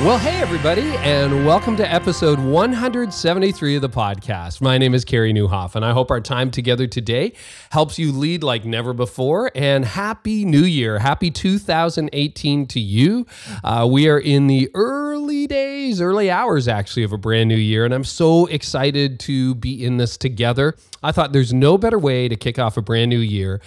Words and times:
Well, 0.00 0.16
hey, 0.16 0.40
everybody, 0.40 0.94
and 0.98 1.44
welcome 1.44 1.76
to 1.76 1.92
episode 1.92 2.38
173 2.38 3.74
of 3.74 3.82
the 3.82 3.88
podcast. 3.88 4.60
My 4.60 4.78
name 4.78 4.94
is 4.94 5.04
Carey 5.04 5.32
Nieuwhof, 5.32 5.74
and 5.74 5.84
I 5.84 5.90
hope 5.92 6.12
our 6.12 6.20
time 6.20 6.52
together 6.52 6.86
today 6.86 7.32
helps 7.70 7.98
you 7.98 8.12
lead 8.12 8.44
like 8.44 8.64
never 8.64 8.92
before. 8.92 9.50
And 9.56 9.84
happy 9.84 10.44
new 10.44 10.62
year. 10.62 11.00
Happy 11.00 11.32
2018 11.32 12.66
to 12.68 12.78
you. 12.78 13.26
Uh, 13.64 13.88
we 13.90 14.08
are 14.08 14.20
in 14.20 14.46
the 14.46 14.70
early 14.74 15.48
days, 15.48 16.00
early 16.00 16.30
hours, 16.30 16.68
actually, 16.68 17.02
of 17.02 17.12
a 17.12 17.18
brand 17.18 17.48
new 17.48 17.56
year, 17.56 17.84
and 17.84 17.92
I'm 17.92 18.04
so 18.04 18.46
excited 18.46 19.18
to 19.20 19.56
be 19.56 19.84
in 19.84 19.96
this 19.96 20.16
together. 20.16 20.76
I 21.02 21.10
thought 21.10 21.32
there's 21.32 21.52
no 21.52 21.76
better 21.76 21.98
way 21.98 22.28
to 22.28 22.36
kick 22.36 22.56
off 22.56 22.76
a 22.76 22.82
brand 22.82 23.08
new 23.08 23.18
year 23.18 23.60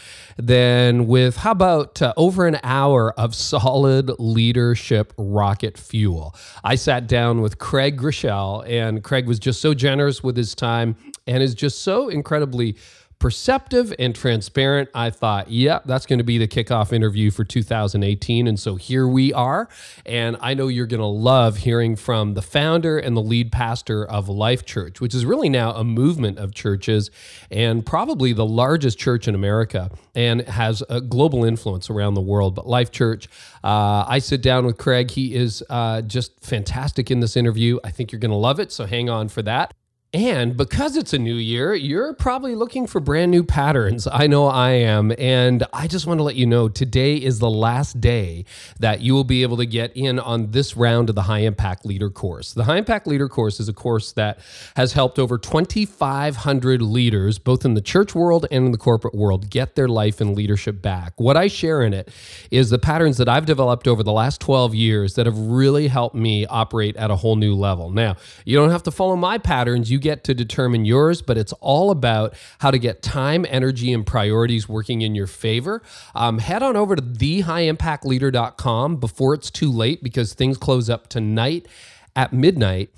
than 0.48 1.08
with 1.08 1.38
how 1.38 1.52
about 1.52 2.02
uh, 2.02 2.14
over 2.18 2.48
an 2.48 2.60
hour 2.64 3.12
of 3.20 3.36
solid 3.36 4.12
leadership 4.20 5.14
rocket 5.18 5.78
fuel. 5.78 6.36
I 6.64 6.76
sat 6.76 7.08
down 7.08 7.42
with 7.42 7.58
Craig 7.58 8.00
Groeschel, 8.00 8.68
and 8.68 9.04
Craig 9.04 9.28
was 9.28 9.40
just 9.40 9.62
so 9.62 9.74
generous 9.74 10.24
with 10.24 10.36
his 10.38 10.56
time 10.56 10.96
and 11.28 11.44
is 11.44 11.54
just 11.54 11.82
so 11.84 12.10
incredibly 12.10 12.76
perceptive 13.22 13.94
and 14.00 14.16
transparent. 14.16 14.90
I 14.96 15.12
thought, 15.12 15.52
yeah, 15.52 15.82
that's 15.86 16.08
going 16.08 16.18
to 16.18 16.26
be 16.26 16.40
the 16.40 16.48
kickoff 16.48 16.92
interview 16.92 17.30
for 17.30 17.44
2018. 17.44 18.48
And 18.48 18.60
so 18.60 18.78
here 18.78 19.08
we 19.08 19.32
are. 19.32 19.70
And 20.08 20.38
I 20.42 20.56
know 20.56 20.68
you're 20.68 20.88
going 20.88 21.02
to 21.02 21.06
love 21.06 21.58
hearing 21.58 21.96
from 21.96 22.34
the 22.34 22.42
founder 22.42 22.98
and 22.98 23.16
the 23.16 23.22
lead 23.22 23.52
pastor 23.52 24.04
of 24.04 24.28
Life 24.28 24.66
Church, 24.66 25.00
which 25.00 25.14
is 25.14 25.24
really 25.24 25.50
now 25.50 25.72
a 25.74 25.84
movement 25.84 26.40
of 26.40 26.56
churches 26.56 27.12
and 27.52 27.86
probably 27.86 28.34
the 28.34 28.46
largest 28.46 28.98
church 28.98 29.28
in 29.28 29.36
America 29.36 29.92
and 30.16 30.42
has 30.42 30.82
a 30.90 31.00
global 31.00 31.46
influence 31.46 31.92
around 31.92 32.16
the 32.16 32.22
world. 32.22 32.56
But 32.56 32.66
Life 32.66 32.90
Church, 32.90 33.28
uh, 33.64 34.04
I 34.08 34.18
sit 34.18 34.42
down 34.42 34.66
with 34.66 34.80
Craig. 34.80 35.12
He 35.12 35.36
is 35.36 35.64
uh, 35.70 36.02
just 36.02 36.44
fantastic 36.44 37.12
in 37.12 37.20
this 37.20 37.38
interview. 37.38 37.78
I 37.84 37.92
think 37.92 38.12
you're 38.12 38.20
going 38.20 38.32
to 38.32 38.36
love 38.36 38.60
it. 38.60 38.72
So 38.72 38.88
hang 38.88 39.12
on 39.12 39.30
for 39.30 39.44
that. 39.44 39.76
And 40.14 40.58
because 40.58 40.98
it's 40.98 41.14
a 41.14 41.18
new 41.18 41.36
year, 41.36 41.74
you're 41.74 42.14
probably 42.14 42.54
looking 42.54 42.86
for 42.86 43.00
brand 43.00 43.32
new 43.32 43.46
patterns. 43.46 44.10
I 44.12 44.28
know 44.28 44.46
I 44.46 44.72
am. 44.72 45.14
And 45.18 45.64
I 45.72 45.88
just 45.88 46.06
want 46.06 46.20
to 46.20 46.24
let 46.26 46.36
you 46.36 46.46
know 46.46 46.68
today 46.68 47.16
is 47.16 47.40
the 47.40 47.50
last 47.50 48.02
day 48.02 48.44
that 48.78 49.00
you 49.00 49.14
will 49.14 49.24
be 49.24 49.42
able 49.42 49.56
to 49.56 49.66
get 49.66 49.96
in 49.96 50.20
on 50.20 50.52
this 50.52 50.76
round 50.76 51.08
of 51.08 51.16
the 51.16 51.22
High 51.22 51.40
Impact 51.40 51.86
Leader 51.86 52.10
course. 52.10 52.52
The 52.52 52.66
High 52.66 52.76
Impact 52.76 53.08
Leader 53.08 53.30
course 53.30 53.62
is 53.62 53.70
a 53.70 53.74
course 53.74 54.12
that 54.14 54.40
has 54.76 54.92
helped 54.92 55.18
over 55.18 55.38
2,500 55.38 56.82
leaders, 56.82 57.40
both 57.40 57.64
in 57.64 57.76
the 57.76 57.82
church 57.82 58.14
world 58.14 58.46
and 58.52 58.66
in 58.66 58.72
the 58.74 58.78
corporate 58.78 59.16
world, 59.16 59.50
get 59.50 59.76
their 59.76 59.88
life 59.88 60.20
and 60.20 60.36
leadership 60.36 60.82
back. 60.82 61.14
What 61.22 61.38
I 61.38 61.48
share 61.48 61.84
in 61.84 61.94
it 61.94 62.14
is 62.52 62.70
the 62.70 62.80
patterns 62.80 63.16
that 63.16 63.30
I've 63.30 63.46
developed 63.46 63.88
over 63.88 64.04
the 64.04 64.12
last 64.12 64.42
12 64.42 64.76
years 64.76 65.14
that 65.14 65.26
have 65.26 65.38
really 65.38 65.88
helped 65.88 66.16
me 66.16 66.46
operate 66.48 66.98
at 66.98 67.10
a 67.10 67.16
whole 67.16 67.38
new 67.38 67.56
level. 67.56 67.92
Now, 67.92 68.18
you 68.44 68.58
don't 68.58 68.72
have 68.72 68.84
to 68.84 68.92
follow 68.92 69.16
my 69.16 69.38
patterns. 69.38 69.90
You 69.90 70.01
get 70.02 70.24
to 70.26 70.34
determine 70.34 70.86
yours, 70.86 71.22
but 71.22 71.38
it's 71.38 71.54
all 71.54 71.92
about 71.92 72.34
how 72.60 72.72
to 72.72 72.78
get 72.78 73.02
time, 73.02 73.46
energy, 73.48 73.94
and 73.94 74.06
priorities 74.06 74.68
working 74.68 75.02
in 75.02 75.16
your 75.16 75.28
favor. 75.28 75.82
Um, 76.16 76.40
head 76.40 76.64
on 76.64 76.76
over 76.76 76.96
to 76.96 77.02
thehighimpactleader.com 77.02 78.98
before 78.98 79.34
it's 79.34 79.50
too 79.52 79.72
late 79.72 80.04
because 80.04 80.34
things 80.34 80.58
close 80.58 80.90
up 80.90 81.08
tonight 81.08 81.68
at 82.16 82.34
midnight. 82.34 82.90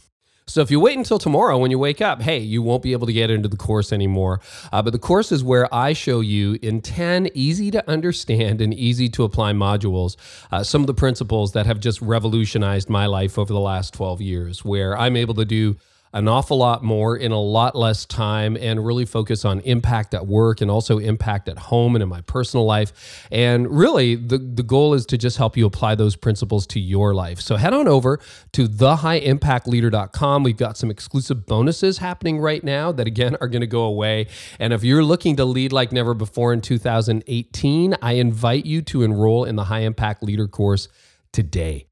So 0.45 0.61
if 0.61 0.69
you 0.69 0.79
wait 0.79 0.97
until 0.97 1.19
tomorrow 1.19 1.57
when 1.57 1.71
you 1.71 1.79
wake 1.79 2.01
up, 2.01 2.21
hey, 2.21 2.39
you 2.39 2.61
won't 2.61 2.83
be 2.83 2.91
able 2.91 3.07
to 3.07 3.13
get 3.13 3.31
into 3.31 3.47
the 3.47 3.55
course 3.55 3.93
anymore. 3.93 4.41
Uh, 4.73 4.81
but 4.81 4.91
the 4.91 4.99
course 4.99 5.31
is 5.31 5.43
where 5.43 5.73
I 5.73 5.93
show 5.93 6.19
you 6.19 6.59
in 6.61 6.81
10 6.81 7.29
easy 7.33 7.71
to 7.71 7.89
understand 7.89 8.59
and 8.59 8.73
easy 8.73 9.07
to 9.09 9.23
apply 9.23 9.53
modules 9.53 10.17
uh, 10.51 10.63
some 10.63 10.81
of 10.81 10.87
the 10.87 10.93
principles 10.93 11.53
that 11.53 11.65
have 11.65 11.79
just 11.79 12.01
revolutionized 12.01 12.89
my 12.89 13.05
life 13.05 13.39
over 13.39 13.53
the 13.53 13.59
last 13.59 13.93
12 13.93 14.19
years, 14.19 14.65
where 14.65 14.97
I'm 14.97 15.15
able 15.15 15.33
to 15.35 15.45
do 15.45 15.77
an 16.13 16.27
awful 16.27 16.57
lot 16.57 16.83
more 16.83 17.17
in 17.17 17.31
a 17.31 17.39
lot 17.39 17.75
less 17.75 18.05
time 18.05 18.55
and 18.59 18.85
really 18.85 19.05
focus 19.05 19.45
on 19.45 19.59
impact 19.61 20.13
at 20.13 20.27
work 20.27 20.61
and 20.61 20.69
also 20.69 20.99
impact 20.99 21.49
at 21.49 21.57
home 21.57 21.95
and 21.95 22.03
in 22.03 22.09
my 22.09 22.21
personal 22.21 22.65
life. 22.65 23.27
And 23.31 23.69
really, 23.69 24.15
the, 24.15 24.37
the 24.37 24.63
goal 24.63 24.93
is 24.93 25.05
to 25.07 25.17
just 25.17 25.37
help 25.37 25.57
you 25.57 25.65
apply 25.65 25.95
those 25.95 26.15
principles 26.15 26.67
to 26.67 26.79
your 26.79 27.13
life. 27.13 27.41
So 27.41 27.55
head 27.55 27.73
on 27.73 27.87
over 27.87 28.19
to 28.53 28.67
thehighimpactleader.com. 28.67 30.43
We've 30.43 30.57
got 30.57 30.77
some 30.77 30.91
exclusive 30.91 31.45
bonuses 31.45 31.97
happening 31.97 32.39
right 32.39 32.63
now 32.63 32.91
that, 32.91 33.07
again, 33.07 33.35
are 33.41 33.47
going 33.47 33.61
to 33.61 33.67
go 33.67 33.83
away. 33.83 34.27
And 34.59 34.71
if 34.73 34.83
you're 34.83 35.03
looking 35.03 35.35
to 35.37 35.45
lead 35.45 35.71
like 35.71 35.91
never 35.91 36.13
before 36.13 36.53
in 36.53 36.61
2018, 36.61 37.95
I 38.01 38.13
invite 38.13 38.65
you 38.65 38.81
to 38.83 39.01
enroll 39.01 39.45
in 39.45 39.55
the 39.55 39.65
High 39.65 39.81
Impact 39.81 40.23
Leader 40.23 40.47
course 40.47 40.89
today. 41.31 41.87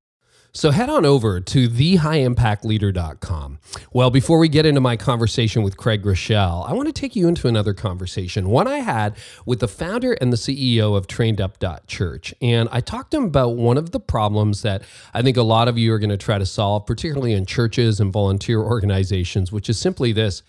So 0.53 0.71
head 0.71 0.89
on 0.89 1.05
over 1.05 1.39
to 1.39 1.69
thehighimpactleader.com. 1.69 3.59
Well, 3.93 4.09
before 4.09 4.37
we 4.37 4.49
get 4.49 4.65
into 4.65 4.81
my 4.81 4.97
conversation 4.97 5.63
with 5.63 5.77
Craig 5.77 6.03
Groeschel, 6.03 6.69
I 6.69 6.73
want 6.73 6.87
to 6.87 6.93
take 6.93 7.15
you 7.15 7.29
into 7.29 7.47
another 7.47 7.73
conversation, 7.73 8.49
one 8.49 8.67
I 8.67 8.79
had 8.79 9.15
with 9.45 9.61
the 9.61 9.69
founder 9.69 10.11
and 10.13 10.33
the 10.33 10.37
CEO 10.37 10.97
of 10.97 11.07
TrainedUp.Church. 11.07 12.33
And 12.41 12.67
I 12.69 12.81
talked 12.81 13.11
to 13.11 13.17
him 13.17 13.25
about 13.25 13.55
one 13.55 13.77
of 13.77 13.91
the 13.91 13.99
problems 14.01 14.61
that 14.63 14.83
I 15.13 15.21
think 15.21 15.37
a 15.37 15.41
lot 15.41 15.69
of 15.69 15.77
you 15.77 15.93
are 15.93 15.99
going 15.99 16.09
to 16.09 16.17
try 16.17 16.37
to 16.37 16.45
solve, 16.45 16.85
particularly 16.85 17.31
in 17.31 17.45
churches 17.45 18.01
and 18.01 18.11
volunteer 18.11 18.59
organizations, 18.59 19.53
which 19.53 19.69
is 19.69 19.79
simply 19.79 20.11
this 20.11 20.43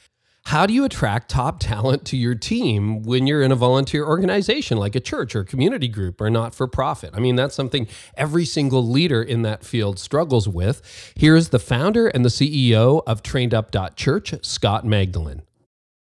how 0.45 0.67
do 0.67 0.75
you 0.75 0.85
attract 0.85 1.31
top 1.31 1.61
talent 1.61 2.05
to 2.07 2.17
your 2.17 2.35
team 2.35 3.03
when 3.03 3.27
you're 3.27 3.43
in 3.43 3.53
a 3.53 3.57
volunteer 3.57 4.05
organization 4.05 4.77
like 4.77 4.95
a 4.95 5.01
church 5.01 5.35
or 5.35 5.41
a 5.41 5.45
community 5.45 5.89
group 5.89 6.21
or 6.21 6.31
not 6.31 6.55
for 6.55 6.67
profit? 6.67 7.11
I 7.15 7.21
mean, 7.21 7.37
that's 7.37 7.55
something 7.55 7.87
every 8.17 8.45
single 8.45 8.87
leader 8.87 9.23
in 9.23 9.43
that 9.43 9.65
field 9.65 9.99
struggles 9.99 10.49
with. 10.49 11.13
Here's 11.17 11.51
the 11.51 11.59
founder 11.59 12.09
and 12.09 12.25
the 12.25 12.29
CEO 12.29 13.03
of 13.07 13.23
TrainedUp.Church, 13.23 14.45
Scott 14.45 14.85
Magdalein. 14.85 15.43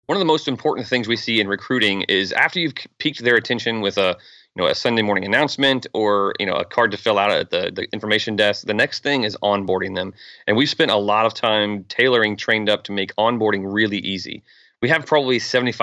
One 0.06 0.16
of 0.16 0.20
the 0.20 0.24
most 0.24 0.48
important 0.48 0.86
things 0.86 1.06
we 1.06 1.16
see 1.16 1.40
in 1.40 1.46
recruiting 1.46 2.02
is 2.02 2.32
after 2.32 2.58
you've 2.58 2.74
piqued 2.98 3.22
their 3.22 3.36
attention 3.36 3.80
with 3.80 3.98
a 3.98 4.16
you 4.56 4.62
know 4.62 4.68
a 4.68 4.74
Sunday 4.74 5.02
morning 5.02 5.24
announcement 5.24 5.86
or 5.92 6.34
you 6.40 6.46
know 6.46 6.54
a 6.54 6.64
card 6.64 6.90
to 6.90 6.96
fill 6.96 7.18
out 7.18 7.30
at 7.30 7.50
the, 7.50 7.70
the 7.74 7.86
information 7.92 8.36
desk. 8.36 8.66
The 8.66 8.74
next 8.74 9.02
thing 9.02 9.24
is 9.24 9.36
onboarding 9.42 9.94
them, 9.94 10.12
and 10.46 10.56
we've 10.56 10.68
spent 10.68 10.90
a 10.90 10.96
lot 10.96 11.26
of 11.26 11.34
time 11.34 11.84
tailoring 11.84 12.36
trained 12.36 12.68
up 12.68 12.84
to 12.84 12.92
make 12.92 13.14
onboarding 13.16 13.62
really 13.64 13.98
easy. 13.98 14.42
We 14.82 14.88
have 14.88 15.04
probably 15.04 15.38
75% 15.38 15.82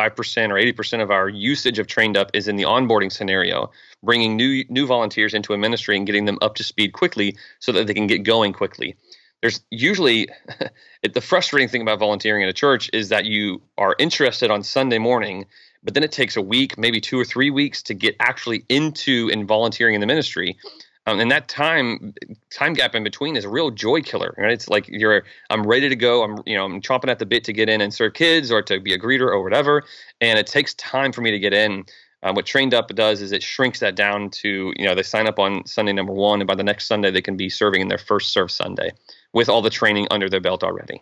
or 0.50 0.56
80% 0.56 1.04
of 1.04 1.12
our 1.12 1.30
usage 1.30 1.78
of 1.78 1.86
trained 1.86 2.18
up 2.18 2.32
is 2.34 2.48
in 2.48 2.56
the 2.56 2.64
onboarding 2.64 3.12
scenario, 3.12 3.70
bringing 4.04 4.36
new 4.36 4.66
new 4.70 4.88
volunteers 4.88 5.34
into 5.34 5.54
a 5.54 5.58
ministry 5.58 5.96
and 5.96 6.06
getting 6.06 6.26
them 6.26 6.40
up 6.42 6.56
to 6.56 6.64
speed 6.64 6.94
quickly 6.94 7.38
so 7.60 7.72
that 7.72 7.88
they 7.88 7.94
can 7.94 8.08
get 8.08 8.24
going 8.24 8.54
quickly. 8.54 8.96
There's 9.42 9.62
usually 9.70 10.30
the 11.14 11.22
frustrating 11.22 11.70
thing 11.70 11.84
about 11.84 12.00
volunteering 12.00 12.42
in 12.42 12.50
a 12.50 12.54
church 12.54 12.90
is 12.92 13.10
that 13.10 13.26
you 13.26 13.62
are 13.78 13.96
interested 14.00 14.50
on 14.50 14.64
Sunday 14.64 14.98
morning 14.98 15.46
but 15.88 15.94
then 15.94 16.04
it 16.04 16.12
takes 16.12 16.36
a 16.36 16.42
week, 16.42 16.78
maybe 16.78 17.00
two 17.00 17.18
or 17.18 17.24
three 17.24 17.50
weeks 17.50 17.82
to 17.84 17.94
get 17.94 18.14
actually 18.20 18.66
into 18.68 19.30
and 19.32 19.48
volunteering 19.48 19.96
in 19.96 20.02
the 20.02 20.06
ministry. 20.06 20.58
Um, 21.06 21.22
and 21.22 21.32
that 21.32 21.48
time 21.48 22.14
time 22.52 22.74
gap 22.74 22.94
in 22.94 23.06
between 23.06 23.38
is 23.38 23.46
a 23.46 23.50
real 23.50 23.72
joy 23.72 24.02
killer. 24.02 24.36
Right? 24.38 24.52
It's 24.52 24.68
like 24.68 24.90
you're 24.90 25.24
I'm 25.50 25.66
ready 25.66 25.88
to 25.88 25.96
go. 25.96 26.26
I'm 26.26 26.44
you 26.46 26.58
know 26.58 26.66
I'm 26.66 26.82
chomping 26.82 27.08
at 27.08 27.20
the 27.20 27.26
bit 27.26 27.46
to 27.46 27.54
get 27.54 27.70
in 27.70 27.80
and 27.80 27.94
serve 27.94 28.16
kids 28.16 28.52
or 28.52 28.62
to 28.64 28.82
be 28.82 28.94
a 28.94 29.00
greeter 29.00 29.30
or 29.30 29.42
whatever. 29.42 29.86
And 30.20 30.38
it 30.38 30.46
takes 30.46 30.74
time 30.74 31.14
for 31.14 31.22
me 31.22 31.32
to 31.32 31.40
get 31.40 31.54
in. 31.54 31.86
Um, 32.22 32.36
what 32.36 32.46
Trained 32.46 32.74
Up 32.74 32.94
does 32.94 33.22
is 33.22 33.32
it 33.32 33.42
shrinks 33.42 33.80
that 33.80 33.96
down 33.96 34.30
to 34.32 34.74
you 34.76 34.86
know 34.86 34.94
they 34.94 35.04
sign 35.04 35.26
up 35.26 35.40
on 35.40 35.66
Sunday 35.66 35.94
number 35.94 36.12
one, 36.12 36.42
and 36.42 36.48
by 36.50 36.56
the 36.56 36.66
next 36.66 36.88
Sunday 36.88 37.12
they 37.12 37.22
can 37.22 37.38
be 37.38 37.48
serving 37.48 37.80
in 37.80 37.88
their 37.88 37.98
first 37.98 38.34
serve 38.34 38.52
Sunday 38.52 38.92
with 39.32 39.48
all 39.48 39.62
the 39.62 39.70
training 39.70 40.08
under 40.12 40.28
their 40.28 40.42
belt 40.42 40.66
already. 40.66 41.02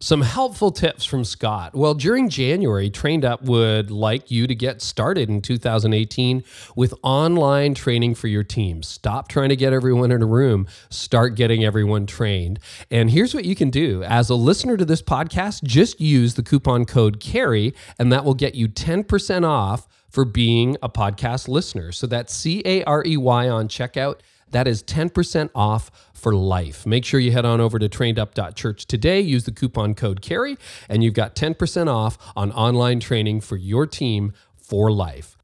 Some 0.00 0.20
helpful 0.20 0.70
tips 0.70 1.06
from 1.06 1.24
Scott. 1.24 1.74
Well, 1.74 1.94
during 1.94 2.28
January, 2.28 2.90
Trained 2.90 3.24
Up 3.24 3.42
would 3.44 3.90
like 3.90 4.30
you 4.30 4.46
to 4.46 4.54
get 4.54 4.82
started 4.82 5.30
in 5.30 5.40
2018 5.40 6.44
with 6.76 6.92
online 7.02 7.72
training 7.74 8.14
for 8.14 8.28
your 8.28 8.42
team. 8.44 8.82
Stop 8.82 9.28
trying 9.28 9.48
to 9.48 9.56
get 9.56 9.72
everyone 9.72 10.12
in 10.12 10.20
a 10.20 10.26
room, 10.26 10.66
start 10.90 11.36
getting 11.36 11.64
everyone 11.64 12.04
trained. 12.04 12.58
And 12.90 13.10
here's 13.10 13.32
what 13.32 13.46
you 13.46 13.54
can 13.54 13.70
do 13.70 14.02
as 14.02 14.28
a 14.28 14.34
listener 14.34 14.76
to 14.76 14.84
this 14.84 15.00
podcast, 15.00 15.62
just 15.62 16.00
use 16.02 16.34
the 16.34 16.42
coupon 16.42 16.84
code 16.84 17.18
CAREY, 17.18 17.72
and 17.98 18.12
that 18.12 18.26
will 18.26 18.34
get 18.34 18.54
you 18.54 18.68
10% 18.68 19.48
off 19.48 19.88
for 20.10 20.26
being 20.26 20.76
a 20.82 20.88
podcast 20.88 21.48
listener. 21.48 21.92
So 21.92 22.06
that's 22.06 22.34
C 22.34 22.62
A 22.66 22.84
R 22.84 23.02
E 23.06 23.16
Y 23.16 23.48
on 23.48 23.68
checkout. 23.68 24.20
That 24.54 24.68
is 24.68 24.84
10% 24.84 25.50
off 25.52 25.90
for 26.14 26.32
life. 26.32 26.86
Make 26.86 27.04
sure 27.04 27.18
you 27.18 27.32
head 27.32 27.44
on 27.44 27.60
over 27.60 27.80
to 27.80 27.88
trainedup.church 27.88 28.86
today, 28.86 29.20
use 29.20 29.42
the 29.42 29.50
coupon 29.50 29.94
code 29.94 30.22
CAREY, 30.22 30.56
and 30.88 31.02
you've 31.02 31.12
got 31.12 31.34
10% 31.34 31.88
off 31.88 32.16
on 32.36 32.52
online 32.52 33.00
training 33.00 33.40
for 33.40 33.56
your 33.56 33.84
team 33.84 34.32
for 34.56 34.92
life. 34.92 35.36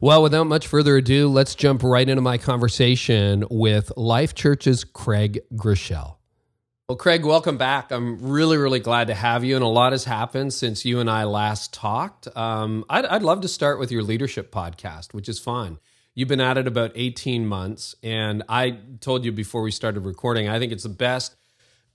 Well, 0.00 0.22
without 0.22 0.46
much 0.46 0.66
further 0.66 0.96
ado, 0.96 1.28
let's 1.28 1.54
jump 1.54 1.82
right 1.82 2.08
into 2.08 2.22
my 2.22 2.38
conversation 2.38 3.44
with 3.50 3.92
Life 3.98 4.34
Church's 4.34 4.82
Craig 4.82 5.40
Groeschel. 5.54 6.16
Well, 6.88 6.96
Craig, 6.96 7.22
welcome 7.26 7.58
back. 7.58 7.92
I'm 7.92 8.18
really, 8.18 8.56
really 8.56 8.80
glad 8.80 9.08
to 9.08 9.14
have 9.14 9.44
you, 9.44 9.56
and 9.56 9.64
a 9.64 9.68
lot 9.68 9.92
has 9.92 10.04
happened 10.04 10.54
since 10.54 10.86
you 10.86 11.00
and 11.00 11.10
I 11.10 11.24
last 11.24 11.74
talked. 11.74 12.34
Um, 12.34 12.86
I'd, 12.88 13.04
I'd 13.04 13.22
love 13.22 13.42
to 13.42 13.48
start 13.48 13.78
with 13.78 13.92
your 13.92 14.02
leadership 14.02 14.50
podcast, 14.50 15.12
which 15.12 15.28
is 15.28 15.38
fun. 15.38 15.80
You've 16.14 16.28
been 16.28 16.40
at 16.40 16.58
it 16.58 16.68
about 16.68 16.92
18 16.94 17.46
months, 17.46 17.96
and 18.02 18.44
I 18.48 18.78
told 19.00 19.24
you 19.24 19.32
before 19.32 19.62
we 19.62 19.72
started 19.72 20.00
recording, 20.00 20.48
I 20.48 20.60
think 20.60 20.70
it's 20.70 20.84
the 20.84 20.88
best 20.88 21.34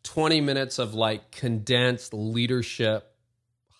20 0.04 0.42
minutes 0.42 0.77
of 0.77 0.94
like 0.94 1.31
condensed 1.31 2.13
leadership, 2.13 3.16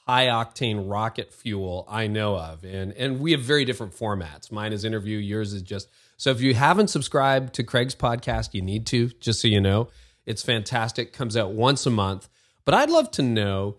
high 0.08 0.28
octane 0.28 0.90
rocket 0.90 1.34
fuel 1.34 1.86
I 1.90 2.08
know 2.08 2.38
of. 2.38 2.64
And 2.64 2.94
and 2.94 3.20
we 3.20 3.32
have 3.34 3.42
very 3.42 3.66
different 3.66 3.94
formats. 3.94 4.52
Mine 4.52 4.72
is 4.72 4.86
interview, 4.86 5.18
yours 5.18 5.54
is 5.54 5.62
just 5.62 5.90
so 6.18 6.32
if 6.32 6.42
you 6.42 6.54
haven't 6.54 6.90
subscribed 6.90 7.54
to 7.56 7.64
Craig's 7.64 7.96
podcast, 7.96 8.54
you 8.54 8.62
need 8.62 8.86
to, 8.88 9.08
just 9.20 9.42
so 9.42 9.48
you 9.48 9.62
know. 9.62 9.90
It's 10.26 10.44
fantastic. 10.44 11.14
Comes 11.14 11.36
out 11.38 11.54
once 11.54 11.86
a 11.86 11.90
month. 11.90 12.30
But 12.66 12.76
I'd 12.76 12.90
love 12.90 13.10
to 13.12 13.22
know 13.22 13.78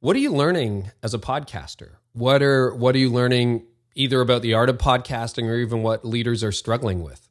what 0.00 0.14
are 0.16 0.20
you 0.20 0.32
learning 0.32 0.90
as 1.02 1.14
a 1.14 1.18
podcaster? 1.18 1.96
What 2.12 2.42
are 2.42 2.74
what 2.74 2.94
are 2.94 2.98
you 2.98 3.10
learning 3.10 3.66
either 3.94 4.20
about 4.20 4.42
the 4.42 4.54
art 4.54 4.68
of 4.68 4.78
podcasting 4.78 5.44
or 5.44 5.56
even 5.56 5.82
what 5.82 6.04
leaders 6.04 6.42
are 6.42 6.52
struggling 6.52 7.02
with? 7.02 7.28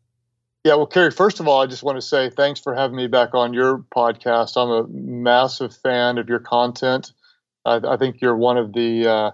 Yeah, 0.64 0.76
well, 0.76 0.86
Carey, 0.86 1.10
first 1.10 1.40
of 1.40 1.48
all, 1.48 1.62
I 1.62 1.66
just 1.66 1.82
want 1.82 1.98
to 1.98 2.02
say 2.02 2.30
thanks 2.30 2.60
for 2.60 2.76
having 2.76 2.96
me 2.96 3.08
back 3.08 3.34
on 3.34 3.54
your 3.54 3.80
podcast. 3.96 4.58
I'm 4.58 4.70
a 4.70 4.88
massive 4.88 5.76
fan 5.76 6.20
of 6.20 6.30
your 6.30 6.40
content. 6.40 7.14
I, 7.66 7.82
I 7.84 7.98
think 7.98 8.22
you're 8.22 8.36
one 8.36 8.58
of 8.58 8.72
the 8.74 9.08
uh, 9.08 9.32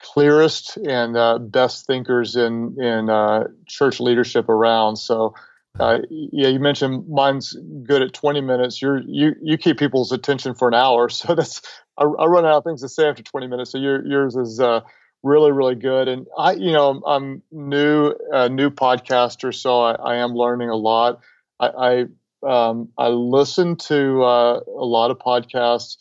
clearest 0.00 0.76
and 0.76 1.16
uh, 1.16 1.38
best 1.38 1.86
thinkers 1.86 2.36
in 2.36 2.80
in 2.80 3.10
uh, 3.10 3.48
church 3.66 3.98
leadership 3.98 4.48
around. 4.48 4.96
So 4.96 5.34
uh, 5.80 5.98
yeah, 6.10 6.48
you 6.48 6.60
mentioned 6.60 7.08
mine's 7.08 7.56
good 7.84 8.02
at 8.02 8.12
20 8.12 8.40
minutes. 8.42 8.82
You're 8.82 9.00
you 9.00 9.34
you 9.42 9.56
keep 9.56 9.78
people's 9.78 10.12
attention 10.12 10.54
for 10.54 10.68
an 10.68 10.74
hour, 10.74 11.08
so 11.08 11.34
that's 11.34 11.62
I, 11.96 12.04
I 12.04 12.26
run 12.26 12.44
out 12.44 12.58
of 12.58 12.64
things 12.64 12.82
to 12.82 12.88
say 12.88 13.08
after 13.08 13.22
20 13.22 13.46
minutes. 13.46 13.72
So 13.72 13.78
your, 13.78 14.04
yours 14.06 14.36
is 14.36 14.60
uh, 14.60 14.80
really 15.22 15.52
really 15.52 15.74
good. 15.74 16.08
And 16.08 16.26
I, 16.36 16.52
you 16.52 16.72
know, 16.72 17.00
I'm 17.06 17.42
new 17.50 18.14
uh, 18.32 18.48
new 18.48 18.70
podcaster, 18.70 19.54
so 19.54 19.80
I, 19.80 19.92
I, 19.94 20.16
am 20.16 20.34
learning 20.34 20.68
a 20.68 20.76
lot. 20.76 21.20
I 21.60 22.06
I, 22.44 22.68
um, 22.68 22.88
I 22.98 23.08
listen 23.08 23.76
to 23.76 24.22
uh, 24.24 24.60
a 24.66 24.84
lot 24.84 25.10
of 25.10 25.18
podcasts, 25.18 25.96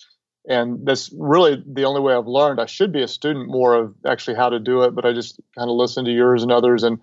and 0.47 0.85
that's 0.85 1.11
really 1.17 1.63
the 1.65 1.85
only 1.85 2.01
way 2.01 2.13
I've 2.13 2.27
learned. 2.27 2.59
I 2.59 2.65
should 2.65 2.91
be 2.91 3.03
a 3.03 3.07
student 3.07 3.47
more 3.47 3.75
of 3.75 3.93
actually 4.05 4.37
how 4.37 4.49
to 4.49 4.59
do 4.59 4.81
it, 4.83 4.95
but 4.95 5.05
I 5.05 5.13
just 5.13 5.39
kind 5.57 5.69
of 5.69 5.75
listen 5.75 6.05
to 6.05 6.11
yours 6.11 6.43
and 6.43 6.51
others 6.51 6.83
and 6.83 6.99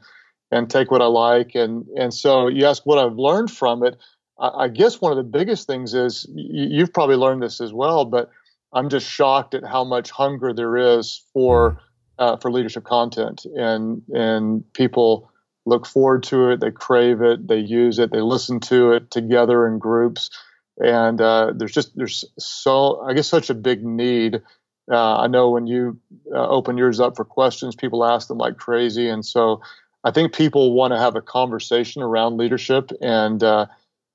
and 0.50 0.70
take 0.70 0.90
what 0.90 1.02
I 1.02 1.06
like. 1.06 1.54
And 1.54 1.86
and 1.96 2.12
so 2.12 2.48
you 2.48 2.66
ask 2.66 2.84
what 2.84 2.98
I've 2.98 3.18
learned 3.18 3.50
from 3.50 3.84
it. 3.84 3.96
I, 4.40 4.64
I 4.64 4.68
guess 4.68 5.00
one 5.00 5.12
of 5.12 5.18
the 5.18 5.38
biggest 5.38 5.66
things 5.66 5.94
is 5.94 6.26
you, 6.34 6.80
have 6.80 6.92
probably 6.92 7.16
learned 7.16 7.42
this 7.42 7.60
as 7.60 7.72
well, 7.72 8.04
but 8.04 8.30
I'm 8.72 8.88
just 8.88 9.08
shocked 9.08 9.54
at 9.54 9.64
how 9.64 9.84
much 9.84 10.10
hunger 10.10 10.52
there 10.52 10.76
is 10.76 11.24
for 11.32 11.80
uh, 12.18 12.36
for 12.36 12.50
leadership 12.50 12.84
content, 12.84 13.44
and 13.44 14.02
and 14.12 14.64
people 14.72 15.30
look 15.66 15.86
forward 15.86 16.22
to 16.24 16.50
it, 16.50 16.60
they 16.60 16.70
crave 16.70 17.20
it, 17.20 17.46
they 17.46 17.58
use 17.58 17.98
it, 17.98 18.10
they 18.10 18.20
listen 18.22 18.58
to 18.58 18.92
it 18.92 19.10
together 19.10 19.66
in 19.66 19.78
groups, 19.78 20.30
and 20.78 21.20
uh, 21.20 21.52
there's 21.54 21.72
just 21.72 21.96
there's 21.96 22.24
so 22.38 23.00
I 23.02 23.14
guess 23.14 23.28
such 23.28 23.50
a 23.50 23.54
big 23.54 23.84
need. 23.84 24.42
Uh, 24.90 25.16
I 25.18 25.26
know 25.26 25.50
when 25.50 25.66
you 25.66 26.00
uh, 26.34 26.48
open 26.48 26.78
yours 26.78 26.98
up 26.98 27.16
for 27.16 27.24
questions, 27.24 27.76
people 27.76 28.04
ask 28.04 28.28
them 28.28 28.38
like 28.38 28.56
crazy, 28.56 29.08
and 29.08 29.24
so 29.24 29.60
I 30.04 30.10
think 30.10 30.34
people 30.34 30.74
want 30.74 30.92
to 30.92 30.98
have 30.98 31.16
a 31.16 31.22
conversation 31.22 32.02
around 32.02 32.38
leadership 32.38 32.90
and 33.00 33.42
uh, 33.42 33.66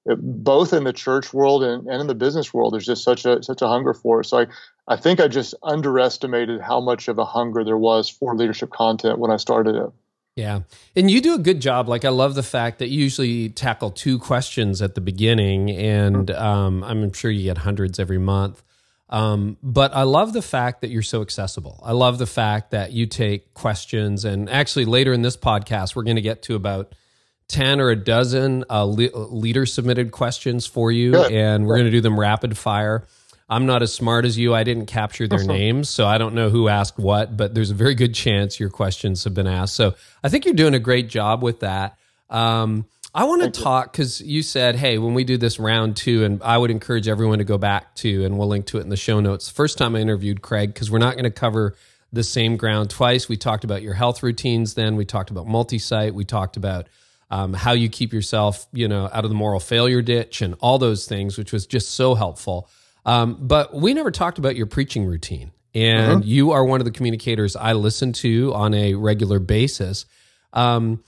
both 0.06 0.74
in 0.74 0.84
the 0.84 0.94
church 0.94 1.34
world 1.34 1.64
and, 1.64 1.88
and 1.88 2.02
in 2.02 2.08
the 2.08 2.16
business 2.16 2.54
world, 2.54 2.74
there's 2.74 2.86
just 2.86 3.04
such 3.04 3.26
a 3.26 3.42
such 3.42 3.62
a 3.62 3.68
hunger 3.68 3.94
for 3.94 4.22
it. 4.22 4.26
So 4.26 4.40
I, 4.40 4.48
I 4.88 4.98
think 4.98 5.20
I 5.20 5.28
just 5.28 5.56
underestimated 5.64 6.62
how 6.62 6.82
much 6.82 7.08
of 7.08 7.18
a 7.18 7.26
hunger 7.26 7.64
there 7.64 7.78
was 7.78 8.10
for 8.10 8.36
leadership 8.36 8.70
content 8.70 9.20
when 9.20 9.32
I 9.32 9.38
started 9.38 9.76
it. 9.76 9.90
Yeah. 10.36 10.62
And 10.96 11.12
you 11.12 11.22
do 11.22 11.36
a 11.36 11.40
good 11.40 11.62
job. 11.62 11.88
Like, 11.88 12.06
I 12.06 12.10
love 12.10 12.34
the 12.34 12.44
fact 12.44 12.80
that 12.80 12.90
you 12.90 13.04
usually 13.04 13.50
tackle 13.50 13.92
two 13.92 14.18
questions 14.18 14.82
at 14.82 14.96
the 14.96 15.02
beginning, 15.02 15.70
and 15.70 16.32
um, 16.32 16.84
I'm 16.84 17.14
sure 17.14 17.30
you 17.30 17.44
get 17.44 17.60
hundreds 17.60 18.00
every 18.00 18.18
month. 18.18 18.64
Um, 19.10 19.58
but 19.62 19.94
I 19.94 20.04
love 20.04 20.34
the 20.34 20.42
fact 20.42 20.82
that 20.82 20.90
you're 20.90 21.04
so 21.04 21.22
accessible. 21.22 21.80
I 21.86 21.92
love 21.92 22.18
the 22.18 22.26
fact 22.26 22.72
that 22.72 22.94
you 22.94 23.06
take 23.06 23.54
questions. 23.54 24.26
And 24.26 24.50
actually, 24.50 24.86
later 24.86 25.14
in 25.14 25.22
this 25.22 25.38
podcast, 25.38 25.96
we're 25.96 26.04
going 26.04 26.16
to 26.16 26.22
get 26.22 26.42
to 26.44 26.56
about 26.56 26.96
10 27.48 27.80
or 27.80 27.90
a 27.90 27.96
dozen 27.96 28.66
uh, 28.70 28.84
le- 28.84 29.16
leader 29.16 29.66
submitted 29.66 30.12
questions 30.12 30.66
for 30.66 30.92
you. 30.92 31.12
Good. 31.12 31.32
And 31.32 31.66
we're 31.66 31.76
going 31.76 31.86
to 31.86 31.92
do 31.92 32.02
them 32.02 32.20
rapid 32.20 32.58
fire. 32.58 33.06
I'm 33.50 33.66
not 33.66 33.84
as 33.84 33.94
smart 33.94 34.26
as 34.26 34.38
you. 34.38 34.56
I 34.56 34.64
didn't 34.64 34.88
capture 34.88 35.28
their 35.28 35.44
names, 35.46 35.90
so 35.90 36.08
I 36.08 36.18
don't 36.18 36.34
know 36.34 36.50
who 36.50 36.70
asked 36.70 36.98
what, 36.98 37.36
but 37.36 37.54
there's 37.54 37.72
a 37.72 37.76
very 37.76 37.94
good 37.94 38.16
chance 38.16 38.60
your 38.60 38.70
questions 38.70 39.24
have 39.26 39.34
been 39.34 39.48
asked. 39.48 39.76
So 39.76 39.96
I 40.24 40.30
think 40.30 40.46
you're 40.46 40.54
doing 40.54 40.74
a 40.74 40.80
great 40.80 41.10
job 41.10 41.44
with 41.44 41.60
that. 41.60 41.98
Um, 42.30 42.86
I 43.16 43.26
want 43.26 43.44
to 43.44 43.52
talk 43.62 43.92
because 43.92 44.22
you 44.22 44.42
said, 44.42 44.76
hey, 44.76 44.98
when 44.98 45.14
we 45.14 45.24
do 45.24 45.38
this 45.38 45.60
round 45.60 45.96
two, 45.96 46.24
and 46.24 46.42
I 46.42 46.58
would 46.58 46.72
encourage 46.72 47.08
everyone 47.08 47.38
to 47.38 47.44
go 47.44 47.60
back 47.60 47.94
to, 47.96 48.26
and 48.26 48.40
we'll 48.40 48.48
link 48.48 48.66
to 48.68 48.80
it 48.80 48.82
in 48.82 48.90
the 48.90 48.98
show 48.98 49.20
notes. 49.20 49.50
First 49.50 49.78
time 49.78 49.96
I 49.96 50.00
interviewed 50.00 50.42
Craig, 50.42 50.74
because 50.74 50.90
we're 50.90 50.98
not 50.98 51.14
going 51.14 51.26
to 51.26 51.32
cover 51.32 51.76
the 52.12 52.24
same 52.24 52.58
ground 52.58 52.90
twice. 52.90 53.30
We 53.30 53.38
talked 53.38 53.64
about 53.64 53.84
your 53.84 53.94
health 53.94 54.24
routines, 54.24 54.74
then 54.74 54.96
we 54.96 55.06
talked 55.06 55.30
about 55.30 55.46
multi 55.46 55.78
site, 55.78 56.16
we 56.16 56.26
talked 56.26 56.58
about 56.58 56.88
um, 57.34 57.54
how 57.54 57.72
you 57.72 57.90
keep 57.90 58.14
yourself, 58.14 58.68
you 58.74 58.88
know, 58.88 59.10
out 59.12 59.26
of 59.26 59.32
the 59.32 59.36
moral 59.36 59.60
failure 59.60 60.04
ditch 60.04 60.44
and 60.44 60.54
all 60.60 60.78
those 60.78 61.08
things, 61.08 61.36
which 61.36 61.52
was 61.52 61.66
just 61.66 61.96
so 61.96 62.14
helpful. 62.14 62.70
Um, 63.08 63.38
but 63.40 63.74
we 63.74 63.96
never 63.96 64.12
talked 64.12 64.38
about 64.38 64.56
your 64.56 64.68
preaching 64.68 65.04
routine. 65.04 65.52
And 65.74 66.12
uh-huh. 66.12 66.22
you 66.24 66.52
are 66.52 66.64
one 66.64 66.80
of 66.80 66.86
the 66.86 66.92
communicators 66.92 67.56
I 67.56 67.74
listen 67.74 68.14
to 68.14 68.54
on 68.54 68.76
a 68.76 68.94
regular 68.94 69.40
basis. 69.40 70.06
Um, 70.54 71.04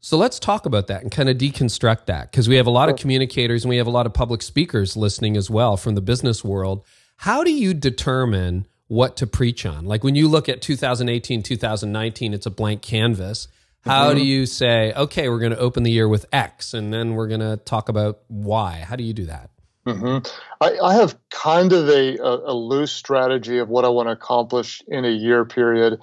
so 0.00 0.18
let's 0.18 0.38
talk 0.38 0.66
about 0.66 0.88
that 0.88 1.00
and 1.00 1.10
kind 1.10 1.30
of 1.30 1.38
deconstruct 1.38 2.04
that 2.04 2.30
because 2.30 2.50
we 2.50 2.56
have 2.56 2.66
a 2.66 2.70
lot 2.70 2.90
of 2.90 2.96
communicators 2.96 3.64
and 3.64 3.70
we 3.70 3.78
have 3.78 3.86
a 3.86 3.90
lot 3.90 4.04
of 4.04 4.12
public 4.12 4.42
speakers 4.42 4.94
listening 4.94 5.38
as 5.38 5.48
well 5.48 5.78
from 5.78 5.94
the 5.94 6.02
business 6.02 6.44
world. 6.44 6.84
How 7.16 7.44
do 7.44 7.50
you 7.50 7.72
determine 7.72 8.66
what 8.88 9.16
to 9.16 9.26
preach 9.26 9.64
on? 9.64 9.86
Like 9.86 10.04
when 10.04 10.16
you 10.16 10.28
look 10.28 10.50
at 10.50 10.60
2018, 10.60 11.42
2019, 11.42 12.34
it's 12.34 12.44
a 12.44 12.50
blank 12.50 12.82
canvas. 12.82 13.48
How 13.84 14.14
do 14.14 14.24
you 14.24 14.46
say, 14.46 14.92
okay, 14.92 15.28
we're 15.28 15.40
going 15.40 15.52
to 15.52 15.58
open 15.58 15.82
the 15.82 15.90
year 15.90 16.08
with 16.08 16.26
X 16.32 16.72
and 16.72 16.92
then 16.92 17.14
we're 17.14 17.26
going 17.26 17.40
to 17.40 17.56
talk 17.56 17.88
about 17.88 18.20
Y? 18.28 18.84
How 18.86 18.96
do 18.96 19.02
you 19.02 19.12
do 19.12 19.26
that? 19.26 19.50
Mm-hmm. 19.86 20.24
I, 20.60 20.78
I, 20.78 20.94
have 20.94 21.18
kind 21.30 21.72
of 21.72 21.88
a, 21.88 22.16
a, 22.18 22.52
a, 22.52 22.54
loose 22.54 22.92
strategy 22.92 23.58
of 23.58 23.68
what 23.68 23.84
I 23.84 23.88
want 23.88 24.06
to 24.06 24.12
accomplish 24.12 24.80
in 24.86 25.04
a 25.04 25.10
year 25.10 25.44
period. 25.44 26.00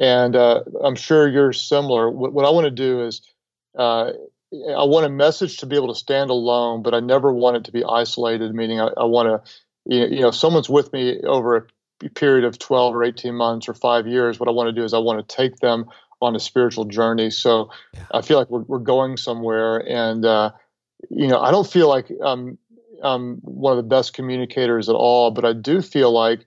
And 0.00 0.34
uh, 0.34 0.64
I'm 0.82 0.96
sure 0.96 1.28
you're 1.28 1.52
similar. 1.52 2.10
What, 2.10 2.32
what 2.32 2.44
I 2.44 2.50
want 2.50 2.64
to 2.64 2.72
do 2.72 3.06
is 3.06 3.22
uh, 3.78 4.10
I 4.52 4.82
want 4.82 5.06
a 5.06 5.10
message 5.10 5.58
to 5.58 5.66
be 5.66 5.76
able 5.76 5.94
to 5.94 5.98
stand 5.98 6.30
alone, 6.30 6.82
but 6.82 6.92
I 6.92 6.98
never 6.98 7.32
want 7.32 7.56
it 7.56 7.64
to 7.64 7.72
be 7.72 7.84
isolated. 7.84 8.52
Meaning, 8.52 8.80
I, 8.80 8.88
I 8.96 9.04
want 9.04 9.28
to, 9.28 9.50
you 9.86 10.22
know, 10.22 10.28
if 10.28 10.34
someone's 10.34 10.68
with 10.68 10.92
me 10.92 11.20
over 11.20 11.68
a 12.02 12.08
period 12.10 12.44
of 12.44 12.58
12 12.58 12.96
or 12.96 13.04
18 13.04 13.32
months 13.32 13.68
or 13.68 13.74
five 13.74 14.08
years, 14.08 14.40
what 14.40 14.48
I 14.48 14.52
want 14.52 14.66
to 14.66 14.72
do 14.72 14.82
is 14.82 14.92
I 14.92 14.98
want 14.98 15.26
to 15.26 15.36
take 15.36 15.58
them 15.58 15.86
on 16.20 16.36
a 16.36 16.40
spiritual 16.40 16.84
journey. 16.84 17.30
So 17.30 17.70
yeah. 17.94 18.00
I 18.12 18.22
feel 18.22 18.38
like 18.38 18.50
we're, 18.50 18.62
we're 18.62 18.78
going 18.78 19.16
somewhere, 19.16 19.78
and 19.88 20.24
uh, 20.24 20.52
you 21.08 21.28
know, 21.28 21.40
I 21.40 21.50
don't 21.50 21.70
feel 21.70 21.88
like 21.88 22.10
I'm, 22.24 22.58
I'm 23.02 23.36
one 23.42 23.72
of 23.72 23.76
the 23.78 23.88
best 23.88 24.12
communicators 24.12 24.88
at 24.88 24.94
all, 24.94 25.30
but 25.30 25.44
I 25.44 25.52
do 25.52 25.80
feel 25.80 26.12
like 26.12 26.46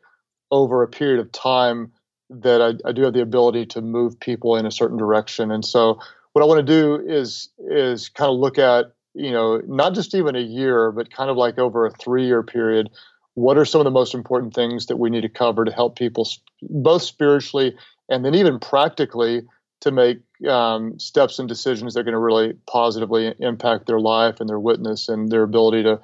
over 0.52 0.84
a 0.84 0.88
period 0.88 1.20
of 1.20 1.32
time 1.32 1.92
that 2.30 2.62
I, 2.62 2.90
I 2.90 2.92
do 2.92 3.04
have 3.04 3.14
the 3.14 3.22
ability 3.22 3.66
to 3.68 3.82
move 3.82 4.20
people 4.20 4.56
in 4.56 4.66
a 4.66 4.72
certain 4.72 4.98
direction, 4.98 5.52
and 5.52 5.66
so 5.66 6.00
what 6.34 6.42
I 6.42 6.46
want 6.46 6.66
to 6.66 6.74
do 6.74 7.04
is 7.08 7.50
is 7.70 8.10
kind 8.10 8.30
of 8.30 8.38
look 8.38 8.60
at 8.60 8.94
you 9.16 9.32
know 9.32 9.62
not 9.68 9.96
just 9.96 10.14
even 10.14 10.36
a 10.36 10.42
year, 10.42 10.92
but 10.92 11.12
kind 11.12 11.30
of 11.30 11.38
like 11.38 11.58
over 11.58 11.86
a 11.86 11.92
three 11.92 12.26
year 12.26 12.44
period. 12.44 12.90
What 13.36 13.58
are 13.58 13.66
some 13.66 13.82
of 13.82 13.86
the 13.86 13.92
most 13.92 14.14
important 14.14 14.54
things 14.54 14.86
that 14.86 14.98
we 14.98 15.10
need 15.10 15.22
to 15.22 15.30
cover 15.30 15.66
to 15.66 15.72
help 15.72 15.98
people 15.98 16.30
both 16.62 17.02
spiritually 17.02 17.76
and 18.10 18.24
then 18.24 18.36
even 18.36 18.60
practically 18.60 19.42
to 19.84 19.92
make 19.92 20.20
um, 20.48 20.98
steps 20.98 21.40
and 21.40 21.48
decisions 21.48 21.94
that 21.94 22.00
are 22.00 22.04
going 22.04 22.14
to 22.14 22.20
really 22.20 22.54
positively 22.68 23.34
impact 23.40 23.86
their 23.86 24.00
life 24.00 24.40
and 24.40 24.50
their 24.50 24.60
witness 24.60 25.10
and 25.10 25.30
their 25.30 25.44
ability 25.44 25.84
to 25.84 26.00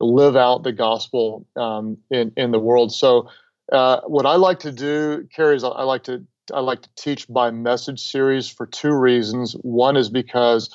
live 0.00 0.36
out 0.36 0.64
the 0.64 0.72
gospel 0.72 1.46
um, 1.56 1.96
in 2.10 2.32
in 2.36 2.50
the 2.50 2.58
world. 2.58 2.92
So, 2.92 3.30
uh, 3.70 4.00
what 4.06 4.26
I 4.26 4.36
like 4.36 4.60
to 4.60 4.72
do, 4.72 5.26
Carey, 5.34 5.56
is 5.56 5.64
I 5.64 5.82
like 5.82 6.04
to 6.04 6.24
I 6.52 6.60
like 6.60 6.82
to 6.82 6.90
teach 6.94 7.26
by 7.26 7.50
message 7.50 8.00
series 8.00 8.50
for 8.50 8.66
two 8.66 8.92
reasons. 8.92 9.54
One 9.62 9.96
is 9.96 10.10
because 10.10 10.68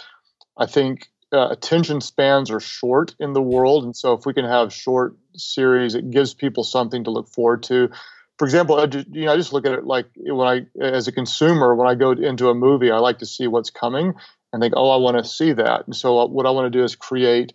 I 0.57 0.65
think 0.65 1.09
uh, 1.31 1.49
attention 1.51 2.01
spans 2.01 2.49
are 2.49 2.59
short 2.59 3.13
in 3.19 3.33
the 3.33 3.41
world, 3.41 3.83
and 3.83 3.95
so 3.95 4.13
if 4.13 4.25
we 4.25 4.33
can 4.33 4.45
have 4.45 4.73
short 4.73 5.15
series, 5.35 5.93
it 5.93 6.09
gives 6.09 6.33
people 6.33 6.63
something 6.63 7.03
to 7.03 7.11
look 7.11 7.29
forward 7.29 7.61
to. 7.63 7.91
For 8.37 8.45
example, 8.45 8.79
I 8.79 8.85
just, 8.85 9.07
you 9.11 9.25
know, 9.25 9.33
I 9.33 9.35
just 9.35 9.51
look 9.51 9.65
at 9.65 9.73
it 9.73 9.85
like 9.85 10.07
when 10.15 10.47
I, 10.47 10.83
as 10.83 11.07
a 11.07 11.11
consumer, 11.11 11.75
when 11.75 11.87
I 11.87 11.95
go 11.95 12.11
into 12.11 12.49
a 12.49 12.53
movie, 12.53 12.91
I 12.91 12.99
like 12.99 13.19
to 13.19 13.25
see 13.25 13.47
what's 13.47 13.71
coming 13.71 14.13
and 14.53 14.61
think, 14.61 14.75
oh, 14.77 14.89
I 14.91 14.97
want 14.97 15.17
to 15.17 15.23
see 15.23 15.53
that. 15.53 15.85
And 15.87 15.95
so 15.95 16.19
uh, 16.19 16.27
what 16.27 16.45
I 16.45 16.51
want 16.51 16.71
to 16.71 16.77
do 16.77 16.83
is 16.83 16.95
create 16.95 17.53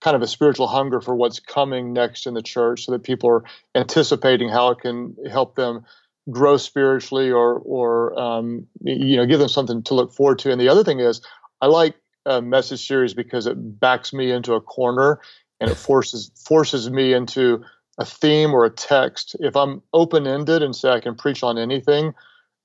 kind 0.00 0.16
of 0.16 0.22
a 0.22 0.26
spiritual 0.26 0.66
hunger 0.66 1.00
for 1.00 1.14
what's 1.14 1.40
coming 1.40 1.92
next 1.92 2.26
in 2.26 2.34
the 2.34 2.42
church, 2.42 2.84
so 2.84 2.92
that 2.92 3.04
people 3.04 3.30
are 3.30 3.44
anticipating 3.74 4.48
how 4.48 4.70
it 4.70 4.80
can 4.80 5.16
help 5.30 5.54
them 5.54 5.84
grow 6.30 6.56
spiritually 6.56 7.30
or 7.30 7.58
or 7.58 8.18
um, 8.18 8.66
you 8.82 9.16
know 9.16 9.26
give 9.26 9.38
them 9.38 9.48
something 9.48 9.82
to 9.84 9.94
look 9.94 10.12
forward 10.12 10.40
to. 10.40 10.50
And 10.50 10.60
the 10.60 10.68
other 10.68 10.84
thing 10.84 11.00
is, 11.00 11.22
I 11.60 11.66
like 11.66 11.94
message 12.42 12.86
series 12.86 13.14
because 13.14 13.46
it 13.46 13.54
backs 13.56 14.12
me 14.12 14.30
into 14.30 14.54
a 14.54 14.60
corner 14.60 15.20
and 15.60 15.70
it 15.70 15.76
forces 15.76 16.30
forces 16.46 16.90
me 16.90 17.12
into 17.12 17.64
a 17.98 18.04
theme 18.04 18.52
or 18.52 18.64
a 18.64 18.70
text. 18.70 19.36
If 19.40 19.56
I'm 19.56 19.82
open 19.92 20.26
ended 20.26 20.62
and 20.62 20.74
say 20.74 20.90
I 20.90 21.00
can 21.00 21.14
preach 21.14 21.42
on 21.42 21.58
anything, 21.58 22.14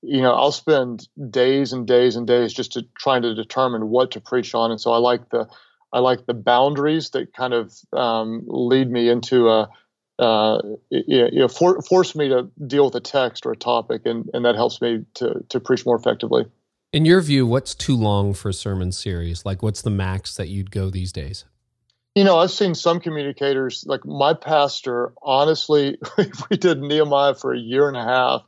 you 0.02 0.22
know, 0.22 0.32
I'll 0.32 0.52
spend 0.52 1.08
days 1.30 1.72
and 1.72 1.86
days 1.86 2.16
and 2.16 2.26
days 2.26 2.52
just 2.52 2.72
to 2.72 2.86
trying 2.98 3.22
to 3.22 3.34
determine 3.34 3.88
what 3.88 4.10
to 4.12 4.20
preach 4.20 4.54
on. 4.54 4.70
And 4.70 4.80
so 4.80 4.92
I 4.92 4.98
like 4.98 5.28
the 5.30 5.48
I 5.92 5.98
like 5.98 6.26
the 6.26 6.34
boundaries 6.34 7.10
that 7.10 7.34
kind 7.34 7.52
of 7.52 7.72
um, 7.92 8.44
lead 8.46 8.90
me 8.90 9.08
into 9.08 9.48
a 9.48 9.68
uh, 10.20 10.60
you 10.90 11.30
know, 11.32 11.48
for, 11.48 11.80
force 11.80 12.14
me 12.14 12.28
to 12.28 12.50
deal 12.66 12.84
with 12.84 12.94
a 12.94 13.00
text 13.00 13.46
or 13.46 13.52
a 13.52 13.56
topic, 13.56 14.02
and, 14.04 14.28
and 14.34 14.44
that 14.44 14.54
helps 14.54 14.80
me 14.82 15.04
to 15.14 15.42
to 15.48 15.58
preach 15.58 15.86
more 15.86 15.96
effectively. 15.96 16.44
In 16.92 17.04
your 17.04 17.20
view, 17.20 17.46
what's 17.46 17.74
too 17.74 17.96
long 17.96 18.34
for 18.34 18.50
a 18.50 18.52
sermon 18.52 18.92
series? 18.92 19.46
Like, 19.46 19.62
what's 19.62 19.80
the 19.80 19.90
max 19.90 20.36
that 20.36 20.48
you'd 20.48 20.70
go 20.70 20.90
these 20.90 21.12
days? 21.12 21.44
You 22.20 22.24
know, 22.24 22.36
I've 22.38 22.50
seen 22.50 22.74
some 22.74 23.00
communicators, 23.00 23.82
like 23.86 24.04
my 24.04 24.34
pastor, 24.34 25.14
honestly, 25.22 25.96
we 26.50 26.58
did 26.58 26.78
Nehemiah 26.78 27.34
for 27.34 27.54
a 27.54 27.58
year 27.58 27.88
and 27.88 27.96
a 27.96 28.04
half, 28.04 28.42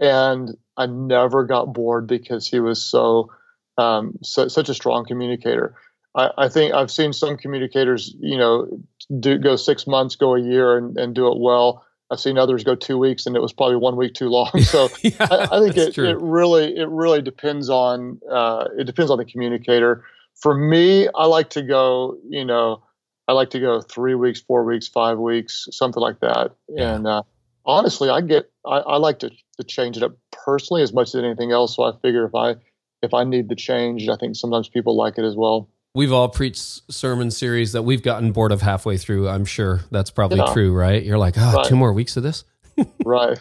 and 0.00 0.50
I 0.76 0.86
never 0.86 1.44
got 1.44 1.72
bored 1.72 2.08
because 2.08 2.48
he 2.48 2.58
was 2.58 2.82
so, 2.82 3.30
um, 3.78 4.18
so 4.24 4.48
such 4.48 4.68
a 4.68 4.74
strong 4.74 5.04
communicator. 5.04 5.76
I, 6.16 6.30
I, 6.36 6.48
think 6.48 6.74
I've 6.74 6.90
seen 6.90 7.12
some 7.12 7.36
communicators, 7.36 8.12
you 8.18 8.36
know, 8.36 8.80
do 9.20 9.38
go 9.38 9.54
six 9.54 9.86
months, 9.86 10.16
go 10.16 10.34
a 10.34 10.40
year, 10.40 10.76
and, 10.76 10.98
and 10.98 11.14
do 11.14 11.28
it 11.28 11.38
well. 11.38 11.86
I've 12.10 12.18
seen 12.18 12.36
others 12.36 12.64
go 12.64 12.74
two 12.74 12.98
weeks, 12.98 13.26
and 13.26 13.36
it 13.36 13.40
was 13.40 13.52
probably 13.52 13.76
one 13.76 13.94
week 13.94 14.14
too 14.14 14.28
long. 14.28 14.50
So 14.64 14.88
yeah, 15.02 15.12
I, 15.20 15.48
I, 15.52 15.60
think 15.60 15.76
it, 15.76 15.96
it 15.96 16.18
really 16.18 16.76
it 16.76 16.88
really 16.88 17.22
depends 17.22 17.70
on 17.70 18.18
uh, 18.28 18.64
it 18.76 18.88
depends 18.88 19.12
on 19.12 19.18
the 19.18 19.24
communicator. 19.24 20.04
For 20.34 20.52
me, 20.52 21.08
I 21.14 21.26
like 21.26 21.50
to 21.50 21.62
go, 21.62 22.18
you 22.28 22.44
know, 22.44 22.82
I 23.26 23.32
like 23.32 23.50
to 23.50 23.60
go 23.60 23.80
three 23.80 24.14
weeks, 24.14 24.40
four 24.40 24.64
weeks, 24.64 24.88
five 24.88 25.18
weeks, 25.18 25.66
something 25.70 26.00
like 26.00 26.20
that. 26.20 26.52
Yeah. 26.68 26.94
And 26.94 27.06
uh, 27.06 27.22
honestly, 27.64 28.10
I 28.10 28.20
get 28.20 28.50
I, 28.64 28.78
I 28.78 28.96
like 28.96 29.20
to, 29.20 29.30
to 29.30 29.64
change 29.64 29.96
it 29.96 30.02
up 30.02 30.16
personally 30.32 30.82
as 30.82 30.92
much 30.92 31.08
as 31.08 31.16
anything 31.16 31.52
else. 31.52 31.76
So 31.76 31.84
I 31.84 31.92
figure 32.02 32.24
if 32.24 32.34
I 32.34 32.56
if 33.02 33.14
I 33.14 33.24
need 33.24 33.48
the 33.48 33.56
change, 33.56 34.08
I 34.08 34.16
think 34.16 34.36
sometimes 34.36 34.68
people 34.68 34.96
like 34.96 35.18
it 35.18 35.24
as 35.24 35.36
well. 35.36 35.68
We've 35.94 36.12
all 36.12 36.28
preached 36.28 36.92
sermon 36.92 37.30
series 37.30 37.72
that 37.72 37.82
we've 37.82 38.02
gotten 38.02 38.32
bored 38.32 38.50
of 38.50 38.62
halfway 38.62 38.96
through. 38.96 39.28
I'm 39.28 39.44
sure 39.44 39.82
that's 39.92 40.10
probably 40.10 40.38
yeah. 40.38 40.52
true, 40.52 40.74
right? 40.74 41.00
You're 41.02 41.18
like, 41.18 41.34
oh, 41.38 41.52
right. 41.52 41.66
two 41.66 41.76
more 41.76 41.92
weeks 41.92 42.16
of 42.16 42.24
this. 42.24 42.42
right. 43.04 43.38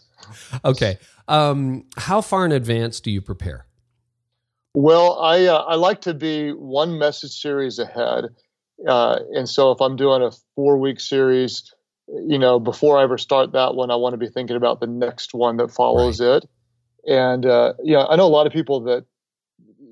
Okay. 0.63 0.99
Um, 1.27 1.85
how 1.97 2.21
far 2.21 2.45
in 2.45 2.51
advance 2.51 2.99
do 2.99 3.09
you 3.09 3.21
prepare? 3.21 3.65
Well, 4.75 5.19
I 5.19 5.45
uh, 5.45 5.57
I 5.57 5.75
like 5.75 6.01
to 6.01 6.13
be 6.13 6.51
one 6.51 6.97
message 6.97 7.39
series 7.39 7.79
ahead. 7.79 8.25
Uh, 8.87 9.19
and 9.33 9.47
so 9.47 9.71
if 9.71 9.81
I'm 9.81 9.95
doing 9.95 10.21
a 10.21 10.31
four 10.55 10.77
week 10.77 10.99
series, 10.99 11.73
you 12.07 12.37
know, 12.37 12.59
before 12.59 12.97
I 12.97 13.03
ever 13.03 13.17
start 13.17 13.53
that 13.53 13.75
one, 13.75 13.91
I 13.91 13.95
want 13.95 14.13
to 14.13 14.17
be 14.17 14.27
thinking 14.27 14.55
about 14.55 14.79
the 14.79 14.87
next 14.87 15.33
one 15.33 15.57
that 15.57 15.71
follows 15.71 16.19
right. 16.19 16.43
it. 16.43 16.49
And, 17.05 17.45
uh, 17.45 17.73
yeah, 17.83 18.05
I 18.05 18.15
know 18.15 18.25
a 18.25 18.27
lot 18.27 18.47
of 18.47 18.53
people 18.53 18.81
that, 18.81 19.05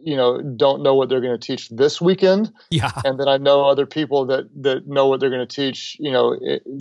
you 0.04 0.16
know, 0.16 0.42
don't 0.42 0.82
know 0.82 0.96
what 0.96 1.10
they're 1.10 1.22
going 1.22 1.38
to 1.38 1.46
teach 1.46 1.70
this 1.70 2.02
weekend. 2.02 2.52
Yeah. 2.70 2.92
And 3.06 3.20
then 3.20 3.28
I 3.28 3.38
know 3.38 3.66
other 3.66 3.86
people 3.86 4.26
that, 4.28 4.50
that 4.64 4.88
know 4.88 5.08
what 5.08 5.20
they're 5.20 5.30
going 5.30 5.48
to 5.48 5.56
teach, 5.56 5.96
you 6.00 6.12
know, 6.12 6.38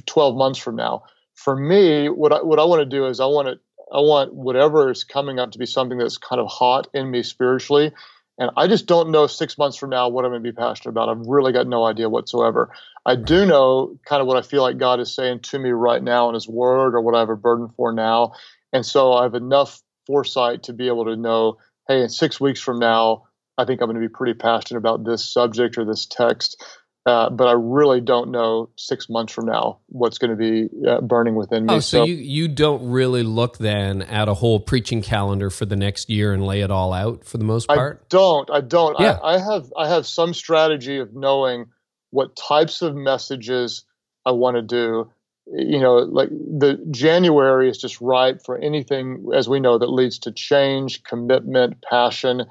12 0.06 0.36
months 0.36 0.58
from 0.58 0.76
now. 0.76 1.04
For 1.34 1.56
me, 1.56 2.08
what 2.08 2.32
I, 2.32 2.42
what 2.42 2.58
I 2.58 2.64
want 2.64 2.80
to 2.80 2.86
do 2.86 3.06
is 3.06 3.20
I 3.20 3.26
want 3.26 3.48
to, 3.48 3.58
I 3.92 4.00
want 4.00 4.34
whatever 4.34 4.90
is 4.90 5.04
coming 5.04 5.38
up 5.38 5.52
to 5.52 5.58
be 5.58 5.66
something 5.66 5.98
that's 5.98 6.16
kind 6.16 6.40
of 6.40 6.48
hot 6.48 6.88
in 6.94 7.10
me 7.10 7.22
spiritually 7.22 7.92
and 8.40 8.50
I 8.56 8.66
just 8.66 8.86
don't 8.86 9.10
know 9.10 9.26
six 9.26 9.58
months 9.58 9.76
from 9.76 9.90
now 9.90 10.08
what 10.08 10.24
I'm 10.24 10.30
going 10.30 10.42
to 10.42 10.50
be 10.50 10.56
passionate 10.56 10.90
about. 10.90 11.10
I've 11.10 11.26
really 11.26 11.52
got 11.52 11.66
no 11.66 11.84
idea 11.84 12.08
whatsoever. 12.08 12.72
I 13.04 13.14
do 13.14 13.44
know 13.44 13.98
kind 14.06 14.22
of 14.22 14.26
what 14.26 14.38
I 14.38 14.42
feel 14.42 14.62
like 14.62 14.78
God 14.78 14.98
is 14.98 15.14
saying 15.14 15.40
to 15.40 15.58
me 15.58 15.70
right 15.70 16.02
now 16.02 16.28
in 16.30 16.34
His 16.34 16.48
Word 16.48 16.94
or 16.94 17.02
what 17.02 17.14
I 17.14 17.20
have 17.20 17.28
a 17.28 17.36
burden 17.36 17.68
for 17.76 17.92
now. 17.92 18.32
And 18.72 18.84
so 18.84 19.12
I 19.12 19.24
have 19.24 19.34
enough 19.34 19.82
foresight 20.06 20.62
to 20.64 20.72
be 20.72 20.86
able 20.86 21.04
to 21.04 21.16
know, 21.16 21.58
hey, 21.86 22.00
in 22.02 22.08
six 22.08 22.40
weeks 22.40 22.60
from 22.60 22.78
now, 22.78 23.24
I 23.58 23.66
think 23.66 23.82
I'm 23.82 23.88
going 23.88 24.00
to 24.00 24.08
be 24.08 24.12
pretty 24.12 24.34
passionate 24.34 24.78
about 24.78 25.04
this 25.04 25.30
subject 25.30 25.76
or 25.76 25.84
this 25.84 26.06
text. 26.06 26.64
Uh, 27.06 27.30
but 27.30 27.48
I 27.48 27.52
really 27.52 28.02
don't 28.02 28.30
know 28.30 28.68
six 28.76 29.08
months 29.08 29.32
from 29.32 29.46
now 29.46 29.78
what's 29.86 30.18
going 30.18 30.32
to 30.32 30.36
be 30.36 30.68
uh, 30.86 31.00
burning 31.00 31.34
within 31.34 31.64
me. 31.64 31.74
Oh, 31.74 31.80
so, 31.80 32.00
so, 32.00 32.04
you 32.04 32.14
you 32.14 32.46
don't 32.46 32.90
really 32.90 33.22
look 33.22 33.56
then 33.56 34.02
at 34.02 34.28
a 34.28 34.34
whole 34.34 34.60
preaching 34.60 35.00
calendar 35.00 35.48
for 35.48 35.64
the 35.64 35.76
next 35.76 36.10
year 36.10 36.34
and 36.34 36.44
lay 36.44 36.60
it 36.60 36.70
all 36.70 36.92
out 36.92 37.24
for 37.24 37.38
the 37.38 37.44
most 37.44 37.68
part. 37.68 38.00
I 38.02 38.06
don't. 38.10 38.50
I 38.50 38.60
don't. 38.60 39.00
Yeah. 39.00 39.18
I, 39.22 39.36
I 39.36 39.38
have 39.38 39.72
I 39.78 39.88
have 39.88 40.06
some 40.06 40.34
strategy 40.34 40.98
of 40.98 41.14
knowing 41.14 41.66
what 42.10 42.36
types 42.36 42.82
of 42.82 42.94
messages 42.94 43.84
I 44.26 44.32
want 44.32 44.56
to 44.56 44.62
do. 44.62 45.10
You 45.46 45.80
know, 45.80 45.96
like 45.96 46.28
the 46.28 46.86
January 46.90 47.70
is 47.70 47.78
just 47.78 48.02
ripe 48.02 48.44
for 48.44 48.58
anything, 48.58 49.30
as 49.34 49.48
we 49.48 49.58
know, 49.58 49.78
that 49.78 49.90
leads 49.90 50.18
to 50.20 50.32
change, 50.32 51.02
commitment, 51.02 51.82
passion 51.82 52.44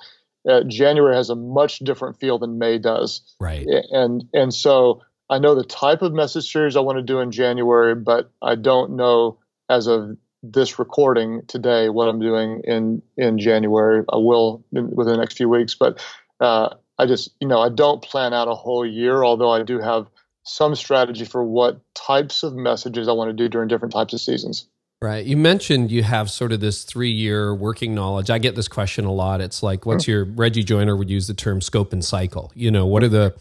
uh, 0.47 0.63
January 0.67 1.15
has 1.15 1.29
a 1.29 1.35
much 1.35 1.79
different 1.79 2.19
feel 2.19 2.39
than 2.39 2.57
May 2.57 2.77
does. 2.77 3.21
Right. 3.39 3.65
And 3.91 4.23
and 4.33 4.53
so 4.53 5.01
I 5.29 5.39
know 5.39 5.55
the 5.55 5.63
type 5.63 6.01
of 6.01 6.13
message 6.13 6.51
series 6.51 6.75
I 6.75 6.81
want 6.81 6.97
to 6.97 7.03
do 7.03 7.19
in 7.19 7.31
January, 7.31 7.95
but 7.95 8.31
I 8.41 8.55
don't 8.55 8.95
know 8.95 9.37
as 9.69 9.87
of 9.87 10.17
this 10.41 10.79
recording 10.79 11.41
today 11.47 11.89
what 11.89 12.07
I'm 12.07 12.19
doing 12.19 12.61
in 12.63 13.01
in 13.17 13.37
January. 13.37 14.03
I 14.11 14.17
will 14.17 14.63
in, 14.71 14.89
within 14.95 15.13
the 15.13 15.19
next 15.19 15.37
few 15.37 15.49
weeks, 15.49 15.75
but 15.75 16.03
uh, 16.39 16.75
I 16.97 17.05
just 17.05 17.29
you 17.39 17.47
know 17.47 17.59
I 17.59 17.69
don't 17.69 18.01
plan 18.01 18.33
out 18.33 18.47
a 18.47 18.55
whole 18.55 18.85
year. 18.85 19.23
Although 19.23 19.51
I 19.51 19.63
do 19.63 19.79
have 19.79 20.07
some 20.43 20.75
strategy 20.75 21.25
for 21.25 21.43
what 21.43 21.81
types 21.93 22.43
of 22.43 22.55
messages 22.55 23.07
I 23.07 23.11
want 23.11 23.29
to 23.29 23.33
do 23.33 23.49
during 23.49 23.67
different 23.67 23.93
types 23.93 24.13
of 24.13 24.21
seasons. 24.21 24.67
Right. 25.01 25.25
You 25.25 25.37
mentioned 25.37 25.91
you 25.91 26.03
have 26.03 26.29
sort 26.29 26.51
of 26.51 26.59
this 26.59 26.83
three 26.83 27.11
year 27.11 27.55
working 27.55 27.95
knowledge. 27.95 28.29
I 28.29 28.37
get 28.37 28.55
this 28.55 28.67
question 28.67 29.05
a 29.05 29.13
lot. 29.13 29.39
It's 29.39 29.63
like, 29.63 29.85
what's 29.85 30.07
your, 30.09 30.25
Reggie 30.25 30.63
Joiner 30.63 30.93
would 30.93 31.09
use 31.09 31.27
the 31.27 31.33
term 31.33 31.61
scope 31.61 31.93
and 31.93 32.03
cycle. 32.03 32.51
You 32.53 32.69
know, 32.69 32.85
what 32.85 33.03
are 33.03 33.09
the 33.09 33.33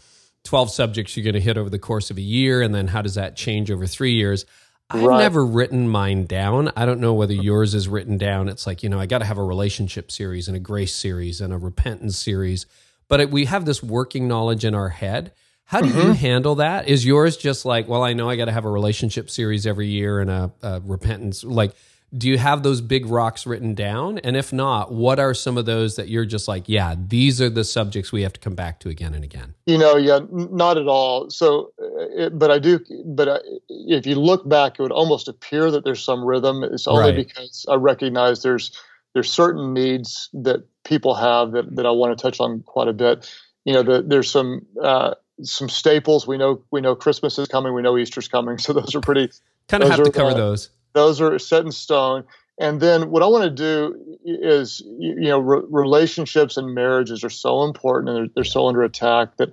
12 0.45 0.71
subjects 0.71 1.17
you're 1.17 1.25
going 1.25 1.33
to 1.33 1.41
hit 1.41 1.57
over 1.57 1.69
the 1.69 1.77
course 1.77 2.11
of 2.11 2.17
a 2.17 2.21
year? 2.21 2.61
And 2.61 2.73
then 2.73 2.87
how 2.87 3.01
does 3.01 3.15
that 3.15 3.35
change 3.35 3.69
over 3.71 3.85
three 3.85 4.13
years? 4.13 4.45
I've 4.89 5.03
right. 5.03 5.19
never 5.19 5.45
written 5.45 5.89
mine 5.89 6.25
down. 6.25 6.71
I 6.77 6.85
don't 6.85 7.01
know 7.01 7.13
whether 7.13 7.33
yours 7.33 7.75
is 7.75 7.89
written 7.89 8.17
down. 8.17 8.47
It's 8.47 8.65
like, 8.65 8.81
you 8.81 8.87
know, 8.87 8.99
I 8.99 9.05
got 9.05 9.19
to 9.19 9.25
have 9.25 9.37
a 9.37 9.43
relationship 9.43 10.11
series 10.11 10.47
and 10.47 10.55
a 10.55 10.61
grace 10.61 10.95
series 10.95 11.41
and 11.41 11.51
a 11.51 11.57
repentance 11.57 12.17
series. 12.17 12.65
But 13.09 13.29
we 13.29 13.45
have 13.45 13.65
this 13.65 13.83
working 13.83 14.29
knowledge 14.29 14.63
in 14.63 14.73
our 14.73 14.89
head. 14.89 15.33
How 15.69 15.81
do 15.81 15.89
mm-hmm. 15.89 15.99
you 15.99 16.13
handle 16.13 16.55
that? 16.55 16.87
Is 16.87 17.05
yours 17.05 17.37
just 17.37 17.63
like, 17.63 17.87
well, 17.87 18.03
I 18.03 18.13
know 18.13 18.27
I 18.27 18.37
got 18.37 18.45
to 18.45 18.51
have 18.51 18.65
a 18.65 18.71
relationship 18.71 19.29
series 19.29 19.67
every 19.67 19.85
year 19.85 20.19
and 20.19 20.31
a, 20.31 20.51
a, 20.63 20.79
repentance? 20.79 21.43
Like, 21.43 21.75
do 22.17 22.27
you 22.27 22.39
have 22.39 22.63
those 22.63 22.81
big 22.81 23.05
rocks 23.05 23.45
written 23.45 23.75
down? 23.75 24.17
And 24.17 24.35
if 24.35 24.51
not, 24.51 24.91
what 24.91 25.19
are 25.19 25.35
some 25.35 25.59
of 25.59 25.67
those 25.67 25.95
that 25.97 26.09
you're 26.09 26.25
just 26.25 26.47
like, 26.47 26.63
yeah, 26.65 26.95
these 26.97 27.39
are 27.39 27.51
the 27.51 27.63
subjects 27.63 28.11
we 28.11 28.23
have 28.23 28.33
to 28.33 28.39
come 28.39 28.55
back 28.55 28.79
to 28.79 28.89
again 28.89 29.13
and 29.13 29.23
again? 29.23 29.53
You 29.67 29.77
know, 29.77 29.95
yeah, 29.95 30.21
not 30.31 30.79
at 30.79 30.87
all. 30.87 31.29
So, 31.29 31.71
uh, 31.79 32.25
it, 32.25 32.39
but 32.39 32.49
I 32.49 32.57
do, 32.57 32.79
but 33.05 33.29
I, 33.29 33.37
if 33.69 34.07
you 34.07 34.15
look 34.15 34.49
back, 34.49 34.79
it 34.79 34.81
would 34.81 34.91
almost 34.91 35.27
appear 35.27 35.69
that 35.69 35.83
there's 35.83 36.03
some 36.03 36.25
rhythm. 36.25 36.63
It's 36.63 36.87
only 36.87 37.11
right. 37.11 37.15
because 37.15 37.67
I 37.69 37.75
recognize 37.75 38.41
there's 38.41 38.75
there's 39.13 39.31
certain 39.31 39.75
needs 39.75 40.31
that 40.33 40.65
people 40.83 41.13
have 41.13 41.51
that, 41.51 41.75
that 41.75 41.85
I 41.85 41.91
want 41.91 42.17
to 42.17 42.21
touch 42.21 42.39
on 42.39 42.61
quite 42.61 42.87
a 42.87 42.93
bit. 42.93 43.31
You 43.65 43.73
know, 43.73 43.83
the, 43.83 44.01
there's 44.01 44.31
some 44.31 44.65
uh, 44.81 45.13
some 45.43 45.69
staples. 45.69 46.27
We 46.27 46.37
know 46.37 46.61
we 46.71 46.81
know 46.81 46.95
Christmas 46.95 47.37
is 47.37 47.47
coming. 47.47 47.73
We 47.73 47.81
know 47.81 47.97
Easter's 47.97 48.27
coming. 48.27 48.57
So 48.69 48.73
those 48.73 48.95
are 48.95 49.01
pretty 49.01 49.29
kind 49.67 49.83
of 49.83 49.89
have 49.89 50.03
to 50.03 50.11
cover 50.11 50.31
uh, 50.31 50.35
those. 50.35 50.69
Those 50.93 51.21
are 51.21 51.39
set 51.39 51.65
in 51.65 51.71
stone. 51.71 52.25
And 52.59 52.81
then 52.81 53.09
what 53.09 53.23
I 53.23 53.27
want 53.27 53.45
to 53.45 53.49
do 53.49 54.17
is, 54.25 54.81
you 54.99 55.29
know, 55.29 55.39
re- 55.39 55.65
relationships 55.69 56.57
and 56.57 56.75
marriages 56.75 57.23
are 57.23 57.29
so 57.29 57.63
important 57.63 58.09
and 58.09 58.17
they're, 58.17 58.33
they're 58.35 58.43
so 58.43 58.67
under 58.67 58.83
attack 58.83 59.37
that 59.37 59.51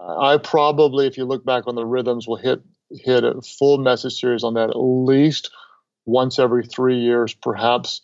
I 0.00 0.38
probably, 0.38 1.06
if 1.06 1.18
you 1.18 1.24
look 1.24 1.44
back 1.44 1.66
on 1.66 1.74
the 1.74 1.84
rhythms, 1.84 2.28
will 2.28 2.36
hit 2.36 2.62
hit 2.90 3.24
a 3.24 3.40
full 3.40 3.78
message 3.78 4.20
series 4.20 4.44
on 4.44 4.54
that 4.54 4.70
at 4.70 4.76
least 4.76 5.50
once 6.06 6.38
every 6.38 6.64
three 6.64 6.98
years, 6.98 7.34
perhaps 7.34 8.02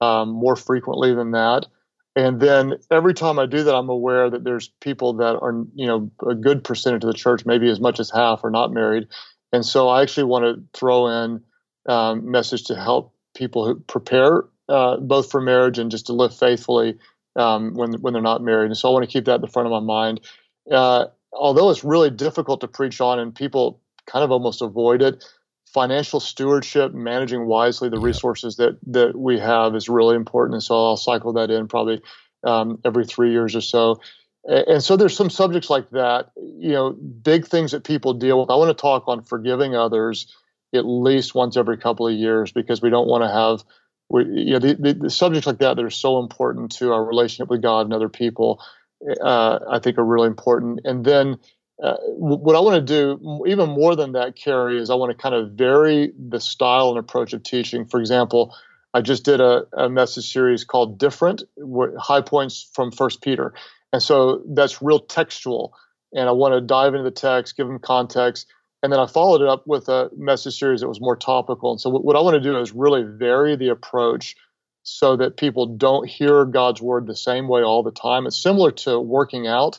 um, 0.00 0.30
more 0.30 0.56
frequently 0.56 1.14
than 1.14 1.32
that. 1.32 1.66
And 2.14 2.40
then 2.40 2.74
every 2.90 3.14
time 3.14 3.38
I 3.38 3.46
do 3.46 3.64
that, 3.64 3.74
I'm 3.74 3.88
aware 3.88 4.28
that 4.28 4.44
there's 4.44 4.68
people 4.80 5.14
that 5.14 5.38
are, 5.40 5.64
you 5.74 5.86
know, 5.86 6.10
a 6.28 6.34
good 6.34 6.62
percentage 6.62 7.04
of 7.04 7.10
the 7.10 7.16
church, 7.16 7.46
maybe 7.46 7.70
as 7.70 7.80
much 7.80 8.00
as 8.00 8.10
half, 8.10 8.44
are 8.44 8.50
not 8.50 8.72
married. 8.72 9.08
And 9.52 9.64
so 9.64 9.88
I 9.88 10.02
actually 10.02 10.24
want 10.24 10.44
to 10.44 10.78
throw 10.78 11.06
in 11.08 11.42
um, 11.88 12.30
message 12.30 12.64
to 12.64 12.76
help 12.76 13.14
people 13.34 13.66
who 13.66 13.76
prepare 13.80 14.44
uh, 14.68 14.98
both 14.98 15.30
for 15.30 15.40
marriage 15.40 15.78
and 15.78 15.90
just 15.90 16.06
to 16.06 16.12
live 16.12 16.36
faithfully 16.36 16.98
um, 17.36 17.74
when 17.74 17.94
when 18.02 18.12
they're 18.12 18.22
not 18.22 18.42
married. 18.42 18.66
And 18.66 18.76
so 18.76 18.88
I 18.88 18.92
want 18.92 19.04
to 19.04 19.10
keep 19.10 19.24
that 19.24 19.36
in 19.36 19.40
the 19.40 19.48
front 19.48 19.66
of 19.66 19.72
my 19.72 19.80
mind. 19.80 20.20
Uh, 20.70 21.06
although 21.32 21.70
it's 21.70 21.84
really 21.84 22.10
difficult 22.10 22.60
to 22.60 22.68
preach 22.68 23.00
on, 23.00 23.18
and 23.18 23.34
people 23.34 23.80
kind 24.06 24.24
of 24.24 24.30
almost 24.30 24.62
avoid 24.62 25.02
it. 25.02 25.24
Financial 25.72 26.20
stewardship, 26.20 26.92
managing 26.92 27.46
wisely 27.46 27.88
the 27.88 27.98
resources 27.98 28.56
that 28.56 28.78
that 28.88 29.16
we 29.16 29.38
have 29.38 29.74
is 29.74 29.88
really 29.88 30.16
important, 30.16 30.54
and 30.54 30.62
so 30.62 30.74
I'll 30.74 30.96
cycle 30.96 31.32
that 31.34 31.50
in 31.50 31.66
probably 31.68 32.02
um, 32.44 32.78
every 32.84 33.06
three 33.06 33.32
years 33.32 33.56
or 33.56 33.60
so. 33.60 34.00
And 34.44 34.82
so 34.82 34.96
there's 34.96 35.16
some 35.16 35.30
subjects 35.30 35.70
like 35.70 35.90
that, 35.90 36.32
you 36.36 36.72
know, 36.72 36.90
big 36.90 37.46
things 37.46 37.70
that 37.70 37.84
people 37.84 38.12
deal 38.12 38.40
with. 38.40 38.50
I 38.50 38.56
want 38.56 38.76
to 38.76 38.80
talk 38.80 39.04
on 39.06 39.22
forgiving 39.22 39.76
others 39.76 40.26
at 40.74 40.84
least 40.84 41.34
once 41.34 41.56
every 41.56 41.76
couple 41.78 42.08
of 42.08 42.14
years 42.14 42.50
because 42.50 42.82
we 42.82 42.90
don't 42.90 43.06
want 43.06 43.22
to 43.22 43.30
have 43.30 43.62
we, 44.12 44.24
you 44.24 44.52
know, 44.52 44.58
the, 44.58 44.74
the, 44.74 44.94
the, 44.94 45.10
subjects 45.10 45.46
like 45.46 45.58
that 45.58 45.76
that 45.76 45.84
are 45.84 45.90
so 45.90 46.18
important 46.18 46.72
to 46.72 46.92
our 46.92 47.04
relationship 47.04 47.48
with 47.48 47.62
God 47.62 47.86
and 47.86 47.94
other 47.94 48.10
people, 48.10 48.62
uh, 49.22 49.58
I 49.70 49.78
think 49.78 49.96
are 49.96 50.04
really 50.04 50.26
important. 50.26 50.80
And 50.84 51.04
then 51.04 51.38
uh, 51.82 51.96
what 52.16 52.56
I 52.56 52.60
want 52.60 52.76
to 52.76 52.80
do, 52.80 53.44
even 53.46 53.70
more 53.70 53.96
than 53.96 54.12
that, 54.12 54.36
Carey, 54.36 54.78
is 54.78 54.90
I 54.90 54.94
want 54.94 55.10
to 55.10 55.20
kind 55.20 55.34
of 55.34 55.52
vary 55.52 56.12
the 56.18 56.40
style 56.40 56.90
and 56.90 56.98
approach 56.98 57.32
of 57.32 57.42
teaching. 57.42 57.84
For 57.86 58.00
example, 58.00 58.54
I 58.94 59.00
just 59.00 59.24
did 59.24 59.40
a, 59.40 59.64
a 59.76 59.88
message 59.88 60.32
series 60.32 60.64
called 60.64 60.98
"Different: 60.98 61.42
High 61.98 62.22
Points 62.22 62.70
from 62.72 62.92
First 62.92 63.20
Peter," 63.22 63.52
and 63.92 64.02
so 64.02 64.42
that's 64.46 64.80
real 64.80 65.00
textual. 65.00 65.74
And 66.14 66.28
I 66.28 66.32
want 66.32 66.54
to 66.54 66.60
dive 66.60 66.94
into 66.94 67.04
the 67.04 67.10
text, 67.10 67.56
give 67.56 67.66
them 67.66 67.78
context 67.78 68.46
and 68.82 68.92
then 68.92 68.98
I 68.98 69.06
followed 69.06 69.42
it 69.42 69.48
up 69.48 69.66
with 69.66 69.88
a 69.88 70.10
message 70.16 70.58
series 70.58 70.80
that 70.80 70.88
was 70.88 71.00
more 71.00 71.16
topical. 71.16 71.70
And 71.70 71.80
so 71.80 71.88
what 71.88 72.16
I 72.16 72.20
want 72.20 72.34
to 72.34 72.40
do 72.40 72.58
is 72.58 72.72
really 72.72 73.04
vary 73.04 73.54
the 73.54 73.68
approach 73.68 74.36
so 74.82 75.16
that 75.16 75.36
people 75.36 75.66
don't 75.66 76.08
hear 76.08 76.44
God's 76.44 76.82
word 76.82 77.06
the 77.06 77.14
same 77.14 77.46
way 77.46 77.62
all 77.62 77.84
the 77.84 77.92
time. 77.92 78.26
It's 78.26 78.42
similar 78.42 78.72
to 78.72 78.98
working 78.98 79.46
out. 79.46 79.78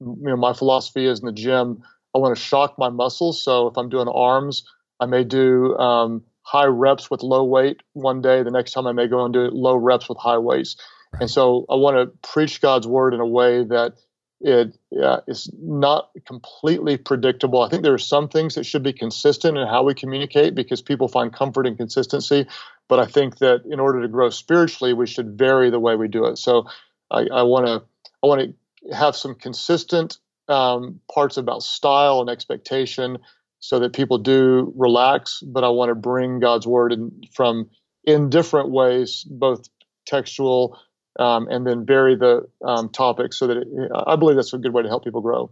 You 0.00 0.16
know, 0.20 0.36
my 0.36 0.52
philosophy 0.52 1.06
is 1.06 1.20
in 1.20 1.26
the 1.26 1.32
gym, 1.32 1.82
I 2.14 2.18
want 2.18 2.36
to 2.36 2.42
shock 2.42 2.76
my 2.78 2.88
muscles. 2.88 3.42
So 3.42 3.68
if 3.68 3.76
I'm 3.76 3.88
doing 3.88 4.08
arms, 4.08 4.64
I 4.98 5.06
may 5.06 5.24
do 5.24 5.76
um, 5.76 6.24
high 6.42 6.66
reps 6.66 7.10
with 7.10 7.22
low 7.22 7.44
weight 7.44 7.82
one 7.92 8.20
day. 8.20 8.42
The 8.42 8.50
next 8.50 8.72
time 8.72 8.86
I 8.86 8.92
may 8.92 9.06
go 9.06 9.24
and 9.24 9.32
do 9.32 9.48
low 9.52 9.76
reps 9.76 10.08
with 10.08 10.18
high 10.18 10.38
weights. 10.38 10.76
Right. 11.12 11.22
And 11.22 11.30
so 11.30 11.66
I 11.70 11.76
want 11.76 11.96
to 11.96 12.28
preach 12.28 12.60
God's 12.60 12.86
word 12.86 13.14
in 13.14 13.20
a 13.20 13.26
way 13.26 13.64
that 13.64 13.94
it 14.40 14.76
uh, 15.02 15.20
is 15.28 15.50
not 15.60 16.10
completely 16.26 16.96
predictable. 16.96 17.62
I 17.62 17.68
think 17.68 17.82
there 17.82 17.92
are 17.92 17.98
some 17.98 18.28
things 18.28 18.54
that 18.54 18.64
should 18.64 18.82
be 18.82 18.92
consistent 18.92 19.58
in 19.58 19.66
how 19.66 19.82
we 19.82 19.94
communicate 19.94 20.54
because 20.54 20.80
people 20.80 21.08
find 21.08 21.32
comfort 21.32 21.66
in 21.66 21.76
consistency. 21.76 22.46
But 22.88 23.00
I 23.00 23.06
think 23.06 23.38
that 23.38 23.62
in 23.70 23.78
order 23.78 24.00
to 24.00 24.08
grow 24.08 24.30
spiritually, 24.30 24.94
we 24.94 25.06
should 25.06 25.36
vary 25.36 25.70
the 25.70 25.78
way 25.78 25.94
we 25.94 26.08
do 26.08 26.24
it. 26.24 26.38
So 26.38 26.66
I 27.10 27.42
want 27.42 27.66
to 27.66 27.82
I 28.22 28.26
want 28.26 28.40
to 28.40 28.54
have 28.92 29.16
some 29.16 29.34
consistent 29.34 30.18
um, 30.48 31.00
parts 31.12 31.36
about 31.36 31.62
style 31.62 32.20
and 32.20 32.30
expectation, 32.30 33.18
so 33.58 33.78
that 33.80 33.92
people 33.92 34.18
do 34.18 34.72
relax. 34.76 35.42
But 35.46 35.64
I 35.64 35.68
want 35.68 35.90
to 35.90 35.94
bring 35.94 36.40
God's 36.40 36.66
word 36.66 36.92
in, 36.92 37.22
from 37.34 37.70
in 38.04 38.30
different 38.30 38.70
ways, 38.70 39.24
both 39.24 39.68
textual 40.06 40.78
um, 41.18 41.48
and 41.48 41.66
then 41.66 41.84
vary 41.84 42.16
the 42.16 42.48
um, 42.64 42.88
topics 42.88 43.38
so 43.38 43.46
that 43.46 43.58
it, 43.58 43.68
I 44.06 44.16
believe 44.16 44.36
that's 44.36 44.52
a 44.52 44.58
good 44.58 44.72
way 44.72 44.82
to 44.82 44.88
help 44.88 45.04
people 45.04 45.20
grow. 45.20 45.50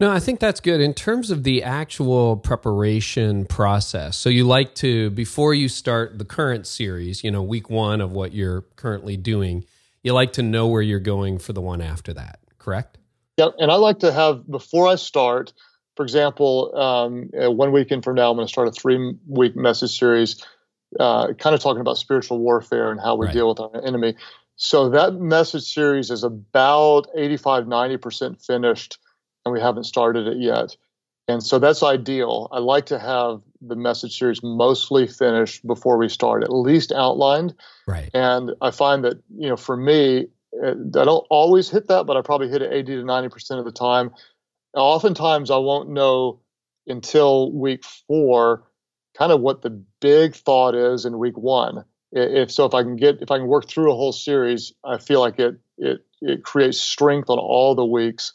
No, 0.00 0.10
I 0.10 0.18
think 0.18 0.40
that's 0.40 0.58
good. 0.58 0.80
In 0.80 0.92
terms 0.92 1.30
of 1.30 1.44
the 1.44 1.62
actual 1.62 2.36
preparation 2.36 3.46
process, 3.46 4.16
so 4.16 4.28
you 4.28 4.44
like 4.44 4.74
to, 4.76 5.10
before 5.10 5.54
you 5.54 5.68
start 5.68 6.18
the 6.18 6.24
current 6.24 6.66
series, 6.66 7.22
you 7.22 7.30
know, 7.30 7.42
week 7.42 7.70
one 7.70 8.00
of 8.00 8.10
what 8.10 8.32
you're 8.32 8.62
currently 8.74 9.16
doing, 9.16 9.64
you 10.02 10.12
like 10.12 10.32
to 10.32 10.42
know 10.42 10.66
where 10.66 10.82
you're 10.82 10.98
going 10.98 11.38
for 11.38 11.52
the 11.52 11.60
one 11.60 11.80
after 11.80 12.12
that, 12.12 12.40
correct? 12.64 12.98
Yeah, 13.36 13.48
and 13.58 13.70
I 13.70 13.76
like 13.76 14.00
to 14.00 14.12
have, 14.12 14.48
before 14.48 14.88
I 14.88 14.94
start, 14.94 15.52
for 15.96 16.02
example, 16.02 16.76
um, 16.76 17.30
uh, 17.40 17.50
one 17.50 17.72
weekend 17.72 18.04
from 18.04 18.16
now, 18.16 18.30
I'm 18.30 18.36
going 18.36 18.46
to 18.46 18.52
start 18.52 18.68
a 18.68 18.72
three 18.72 19.14
week 19.26 19.56
message 19.56 19.98
series, 19.98 20.44
uh, 20.98 21.32
kind 21.34 21.54
of 21.54 21.60
talking 21.60 21.80
about 21.80 21.98
spiritual 21.98 22.38
warfare 22.38 22.90
and 22.90 23.00
how 23.00 23.16
we 23.16 23.26
right. 23.26 23.32
deal 23.32 23.48
with 23.48 23.60
our 23.60 23.84
enemy. 23.84 24.14
So 24.56 24.88
that 24.90 25.14
message 25.14 25.64
series 25.64 26.10
is 26.10 26.22
about 26.22 27.08
85, 27.16 27.64
90% 27.64 28.44
finished, 28.44 28.98
and 29.44 29.52
we 29.52 29.60
haven't 29.60 29.84
started 29.84 30.28
it 30.28 30.38
yet. 30.38 30.76
And 31.26 31.42
so 31.42 31.58
that's 31.58 31.82
ideal. 31.82 32.48
I 32.52 32.58
like 32.58 32.86
to 32.86 32.98
have 32.98 33.40
the 33.60 33.76
message 33.76 34.18
series 34.18 34.42
mostly 34.42 35.06
finished 35.06 35.66
before 35.66 35.96
we 35.96 36.08
start, 36.08 36.44
at 36.44 36.52
least 36.52 36.92
outlined. 36.92 37.54
Right. 37.86 38.10
And 38.12 38.52
I 38.60 38.70
find 38.70 39.04
that, 39.04 39.22
you 39.34 39.48
know, 39.48 39.56
for 39.56 39.76
me, 39.76 40.28
I 40.64 41.04
don't 41.04 41.26
always 41.30 41.70
hit 41.70 41.88
that, 41.88 42.06
but 42.06 42.16
I 42.16 42.22
probably 42.22 42.48
hit 42.48 42.62
it 42.62 42.72
80 42.72 42.96
to 42.96 43.02
90% 43.02 43.58
of 43.58 43.64
the 43.64 43.72
time. 43.72 44.10
Oftentimes, 44.74 45.50
I 45.50 45.58
won't 45.58 45.90
know 45.90 46.40
until 46.86 47.52
week 47.52 47.84
four 48.06 48.64
kind 49.16 49.32
of 49.32 49.40
what 49.40 49.62
the 49.62 49.70
big 50.00 50.34
thought 50.34 50.74
is 50.74 51.04
in 51.04 51.18
week 51.18 51.36
one 51.36 51.84
if 52.12 52.50
so 52.50 52.64
if 52.64 52.74
i 52.74 52.82
can 52.82 52.96
get 52.96 53.20
if 53.22 53.30
i 53.30 53.38
can 53.38 53.46
work 53.46 53.68
through 53.68 53.92
a 53.92 53.96
whole 53.96 54.12
series 54.12 54.72
i 54.84 54.98
feel 54.98 55.20
like 55.20 55.38
it 55.38 55.56
it 55.78 56.04
it 56.20 56.42
creates 56.42 56.80
strength 56.80 57.30
on 57.30 57.38
all 57.38 57.74
the 57.74 57.84
weeks 57.84 58.32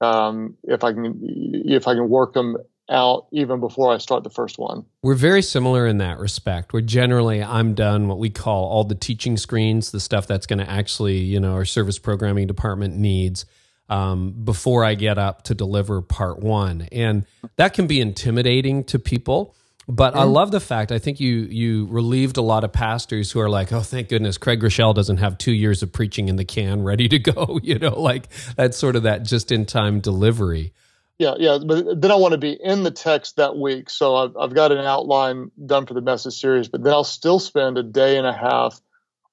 um, 0.00 0.56
if 0.64 0.82
i 0.82 0.92
can 0.92 1.20
if 1.22 1.86
i 1.86 1.94
can 1.94 2.08
work 2.08 2.32
them 2.32 2.56
out 2.90 3.26
even 3.32 3.60
before 3.60 3.92
i 3.92 3.98
start 3.98 4.24
the 4.24 4.30
first 4.30 4.58
one 4.58 4.84
we're 5.02 5.14
very 5.14 5.42
similar 5.42 5.86
in 5.86 5.98
that 5.98 6.18
respect 6.18 6.72
where 6.72 6.82
generally 6.82 7.42
i'm 7.42 7.74
done 7.74 8.08
what 8.08 8.18
we 8.18 8.30
call 8.30 8.64
all 8.66 8.84
the 8.84 8.94
teaching 8.94 9.36
screens 9.36 9.90
the 9.90 10.00
stuff 10.00 10.26
that's 10.26 10.46
going 10.46 10.58
to 10.58 10.68
actually 10.68 11.18
you 11.18 11.40
know 11.40 11.52
our 11.52 11.64
service 11.64 11.98
programming 11.98 12.46
department 12.46 12.96
needs 12.96 13.46
um, 13.88 14.32
before 14.44 14.84
i 14.84 14.94
get 14.94 15.18
up 15.18 15.42
to 15.44 15.54
deliver 15.54 16.02
part 16.02 16.38
one 16.40 16.88
and 16.92 17.26
that 17.56 17.74
can 17.74 17.86
be 17.86 18.00
intimidating 18.00 18.84
to 18.84 18.98
people 18.98 19.54
but 19.90 20.14
I 20.14 20.22
love 20.22 20.50
the 20.52 20.60
fact 20.60 20.92
I 20.92 20.98
think 20.98 21.20
you 21.20 21.48
you 21.50 21.86
relieved 21.86 22.36
a 22.36 22.42
lot 22.42 22.64
of 22.64 22.72
pastors 22.72 23.32
who 23.32 23.40
are 23.40 23.50
like, 23.50 23.72
oh, 23.72 23.80
thank 23.80 24.08
goodness 24.08 24.38
Craig 24.38 24.60
Groeschel 24.60 24.94
doesn't 24.94 25.16
have 25.16 25.36
two 25.36 25.52
years 25.52 25.82
of 25.82 25.92
preaching 25.92 26.28
in 26.28 26.36
the 26.36 26.44
can 26.44 26.82
ready 26.82 27.08
to 27.08 27.18
go. 27.18 27.58
You 27.70 27.78
know, 27.78 28.00
like 28.00 28.28
that's 28.56 28.76
sort 28.76 28.96
of 28.96 29.04
that 29.04 29.22
just 29.22 29.52
in 29.52 29.66
time 29.66 30.00
delivery. 30.00 30.72
Yeah, 31.20 31.34
yeah. 31.38 31.58
But 31.64 32.00
then 32.00 32.10
I 32.10 32.16
want 32.16 32.32
to 32.32 32.38
be 32.38 32.52
in 32.52 32.82
the 32.82 32.90
text 32.90 33.36
that 33.36 33.56
week, 33.56 33.90
so 33.90 34.16
I've, 34.16 34.36
I've 34.36 34.54
got 34.54 34.72
an 34.72 34.78
outline 34.78 35.52
done 35.66 35.86
for 35.86 35.94
the 35.94 36.00
message 36.00 36.40
series. 36.40 36.68
But 36.68 36.82
then 36.82 36.94
I'll 36.94 37.04
still 37.04 37.38
spend 37.38 37.78
a 37.78 37.84
day 37.84 38.18
and 38.18 38.26
a 38.26 38.32
half 38.32 38.80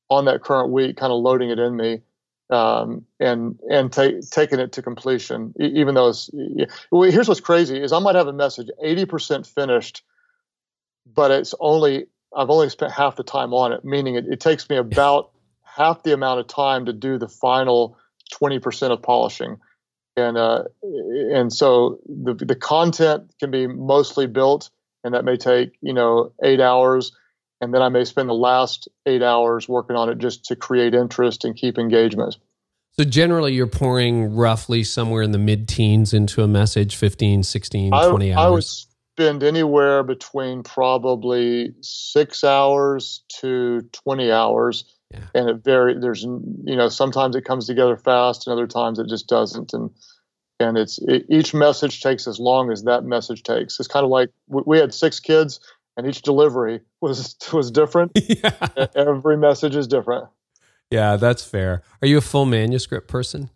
on 0.09 0.25
that 0.25 0.43
current 0.43 0.71
week, 0.71 0.97
kind 0.97 1.13
of 1.13 1.21
loading 1.21 1.49
it 1.49 1.59
in 1.59 1.77
me, 1.77 2.01
um, 2.49 3.05
and 3.19 3.59
and 3.71 3.91
take, 3.93 4.29
taking 4.29 4.59
it 4.59 4.73
to 4.73 4.83
completion. 4.83 5.53
Even 5.59 5.95
though 5.95 6.09
it's 6.09 6.29
well, 6.91 7.09
here's 7.09 7.29
what's 7.29 7.39
crazy 7.39 7.81
is 7.81 7.93
I 7.93 7.99
might 7.99 8.15
have 8.15 8.27
a 8.27 8.33
message 8.33 8.69
eighty 8.83 9.05
percent 9.05 9.47
finished 9.47 10.03
but 11.15 11.31
it's 11.31 11.53
only 11.59 12.07
I've 12.35 12.49
only 12.49 12.69
spent 12.69 12.91
half 12.91 13.15
the 13.15 13.23
time 13.23 13.53
on 13.53 13.71
it, 13.71 13.85
meaning 13.85 14.15
it, 14.15 14.25
it 14.27 14.39
takes 14.39 14.69
me 14.69 14.77
about 14.77 15.31
half 15.63 16.03
the 16.03 16.13
amount 16.13 16.39
of 16.39 16.47
time 16.47 16.85
to 16.85 16.93
do 16.93 17.17
the 17.17 17.27
final 17.27 17.97
20% 18.33 18.91
of 18.91 19.01
polishing. 19.01 19.57
And 20.17 20.35
uh, 20.35 20.63
and 20.81 21.53
so 21.53 21.99
the 22.07 22.33
the 22.33 22.55
content 22.55 23.31
can 23.39 23.51
be 23.51 23.67
mostly 23.67 24.25
built, 24.25 24.71
and 25.03 25.13
that 25.13 25.23
may 25.23 25.37
take 25.37 25.77
you 25.81 25.93
know 25.93 26.33
eight 26.43 26.59
hours, 26.59 27.11
and 27.61 27.71
then 27.71 27.83
I 27.83 27.89
may 27.89 28.03
spend 28.03 28.27
the 28.27 28.33
last 28.33 28.87
eight 29.05 29.21
hours 29.21 29.69
working 29.69 29.95
on 29.95 30.09
it 30.09 30.17
just 30.17 30.45
to 30.45 30.55
create 30.55 30.95
interest 30.95 31.45
and 31.45 31.55
keep 31.55 31.77
engagement. 31.77 32.35
So 32.99 33.05
generally, 33.05 33.53
you're 33.53 33.67
pouring 33.67 34.35
roughly 34.35 34.83
somewhere 34.83 35.21
in 35.21 35.31
the 35.31 35.37
mid 35.37 35.67
teens 35.67 36.15
into 36.15 36.41
a 36.41 36.47
message 36.47 36.95
15, 36.95 37.43
16, 37.43 37.91
20 37.91 38.33
I, 38.33 38.35
hours. 38.35 38.45
I 38.45 38.49
would 38.49 38.63
spend 38.63 39.43
anywhere 39.43 40.01
between 40.01 40.63
probably 40.63 41.73
six 41.81 42.43
hours 42.43 43.23
to 43.39 43.81
20 43.91 44.31
hours. 44.31 44.83
Yeah. 45.11 45.23
And 45.33 45.49
it 45.49 45.63
very 45.63 45.97
there's 45.99 46.23
you 46.23 46.75
know 46.75 46.89
sometimes 46.89 47.35
it 47.35 47.45
comes 47.45 47.65
together 47.67 47.97
fast 47.97 48.45
and 48.45 48.53
other 48.53 48.67
times 48.67 48.99
it 48.99 49.07
just 49.07 49.27
doesn't 49.27 49.73
and 49.73 49.89
and 50.59 50.77
it's 50.77 50.99
it, 51.03 51.25
each 51.29 51.53
message 51.53 52.01
takes 52.01 52.27
as 52.27 52.39
long 52.39 52.71
as 52.71 52.83
that 52.83 53.03
message 53.03 53.43
takes. 53.43 53.79
It's 53.79 53.87
kind 53.87 54.03
of 54.03 54.09
like 54.09 54.29
we 54.47 54.77
had 54.77 54.93
six 54.93 55.19
kids 55.19 55.59
and 55.95 56.07
each 56.07 56.21
delivery 56.21 56.81
was 57.01 57.35
was 57.53 57.71
different. 57.71 58.11
Yeah. 58.27 58.87
Every 58.95 59.37
message 59.37 59.75
is 59.75 59.87
different. 59.87 60.27
Yeah, 60.91 61.15
that's 61.17 61.43
fair. 61.43 61.83
Are 62.01 62.07
you 62.07 62.17
a 62.17 62.21
full 62.21 62.45
manuscript 62.45 63.07
person? 63.07 63.49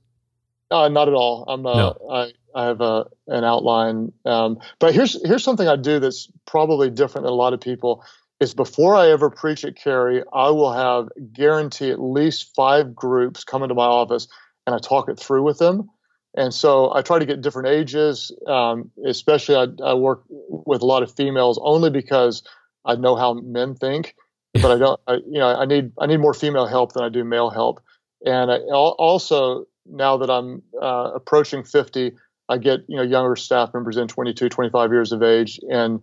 Uh, 0.69 0.87
not 0.89 1.07
at 1.07 1.13
all. 1.13 1.45
I'm 1.47 1.65
uh, 1.65 1.75
no. 1.75 1.97
I 2.09 2.31
I 2.55 2.65
have 2.65 2.81
a 2.81 3.05
an 3.27 3.43
outline. 3.43 4.11
Um, 4.25 4.59
but 4.79 4.93
here's 4.93 5.21
here's 5.25 5.43
something 5.43 5.67
I 5.67 5.75
do 5.75 5.99
that's 5.99 6.29
probably 6.45 6.89
different 6.89 7.25
than 7.25 7.33
a 7.33 7.35
lot 7.35 7.53
of 7.53 7.61
people. 7.61 8.03
Is 8.41 8.53
before 8.53 8.95
I 8.95 9.09
ever 9.09 9.29
preach 9.29 9.63
at 9.63 9.75
Carey, 9.75 10.23
I 10.33 10.49
will 10.49 10.73
have 10.73 11.09
guarantee 11.31 11.91
at 11.91 12.01
least 12.01 12.53
five 12.55 12.93
groups 12.93 13.43
come 13.43 13.63
into 13.63 13.75
my 13.75 13.85
office 13.85 14.27
and 14.65 14.75
I 14.75 14.79
talk 14.79 15.07
it 15.09 15.19
through 15.19 15.43
with 15.43 15.59
them. 15.59 15.89
And 16.35 16.53
so 16.53 16.93
I 16.93 17.01
try 17.01 17.19
to 17.19 17.25
get 17.25 17.41
different 17.41 17.67
ages, 17.67 18.31
um, 18.47 18.89
especially 19.05 19.55
I, 19.55 19.67
I 19.83 19.93
work 19.93 20.23
with 20.27 20.81
a 20.81 20.85
lot 20.85 21.03
of 21.03 21.13
females 21.13 21.59
only 21.61 21.89
because 21.89 22.41
I 22.83 22.95
know 22.95 23.15
how 23.15 23.33
men 23.33 23.75
think 23.75 24.15
but 24.53 24.71
I 24.71 24.77
don't. 24.77 24.99
I, 25.07 25.13
you 25.13 25.39
know, 25.39 25.47
I 25.47 25.65
need 25.65 25.91
I 25.99 26.05
need 26.07 26.17
more 26.17 26.33
female 26.33 26.65
help 26.65 26.93
than 26.93 27.03
I 27.03 27.09
do 27.09 27.23
male 27.23 27.49
help. 27.49 27.81
And 28.25 28.51
I, 28.51 28.57
also 28.57 29.65
now 29.85 30.17
that 30.17 30.29
I'm 30.29 30.61
uh, 30.81 31.11
approaching 31.15 31.63
50, 31.63 32.11
I 32.49 32.57
get 32.57 32.81
you 32.87 32.97
know 32.97 33.03
younger 33.03 33.35
staff 33.35 33.73
members 33.73 33.97
in 33.97 34.07
22, 34.07 34.49
25 34.49 34.91
years 34.91 35.11
of 35.11 35.23
age, 35.23 35.59
and 35.69 36.01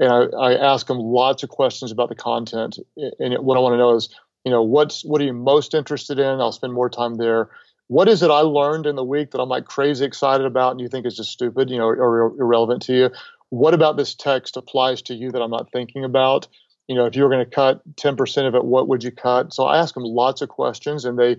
and 0.00 0.10
I, 0.10 0.36
I 0.36 0.72
ask 0.72 0.86
them 0.86 0.98
lots 0.98 1.42
of 1.42 1.50
questions 1.50 1.92
about 1.92 2.08
the 2.08 2.14
content. 2.14 2.78
And 2.96 3.38
what 3.44 3.56
I 3.56 3.60
want 3.60 3.74
to 3.74 3.78
know 3.78 3.94
is, 3.94 4.08
you 4.44 4.50
know, 4.50 4.62
what's 4.62 5.04
what 5.04 5.20
are 5.20 5.24
you 5.24 5.34
most 5.34 5.74
interested 5.74 6.18
in? 6.18 6.40
I'll 6.40 6.52
spend 6.52 6.72
more 6.72 6.88
time 6.88 7.16
there. 7.16 7.50
What 7.88 8.08
is 8.08 8.22
it 8.22 8.30
I 8.30 8.40
learned 8.40 8.86
in 8.86 8.96
the 8.96 9.04
week 9.04 9.32
that 9.32 9.40
I'm 9.40 9.48
like 9.48 9.66
crazy 9.66 10.04
excited 10.04 10.46
about, 10.46 10.72
and 10.72 10.80
you 10.80 10.88
think 10.88 11.06
is 11.06 11.16
just 11.16 11.30
stupid, 11.30 11.68
you 11.68 11.76
know, 11.76 11.86
or, 11.86 11.96
or 11.96 12.40
irrelevant 12.40 12.82
to 12.82 12.94
you? 12.94 13.10
What 13.50 13.74
about 13.74 13.96
this 13.96 14.14
text 14.14 14.56
applies 14.56 15.02
to 15.02 15.14
you 15.14 15.30
that 15.32 15.42
I'm 15.42 15.50
not 15.50 15.70
thinking 15.72 16.04
about? 16.04 16.48
You 16.88 16.94
know, 16.94 17.06
if 17.06 17.14
you 17.14 17.22
were 17.22 17.28
going 17.28 17.44
to 17.44 17.50
cut 17.50 17.82
10% 17.96 18.48
of 18.48 18.54
it, 18.54 18.64
what 18.64 18.88
would 18.88 19.04
you 19.04 19.10
cut? 19.10 19.52
So 19.52 19.64
I 19.64 19.78
ask 19.78 19.94
them 19.94 20.04
lots 20.04 20.40
of 20.40 20.48
questions, 20.48 21.04
and 21.04 21.18
they 21.18 21.36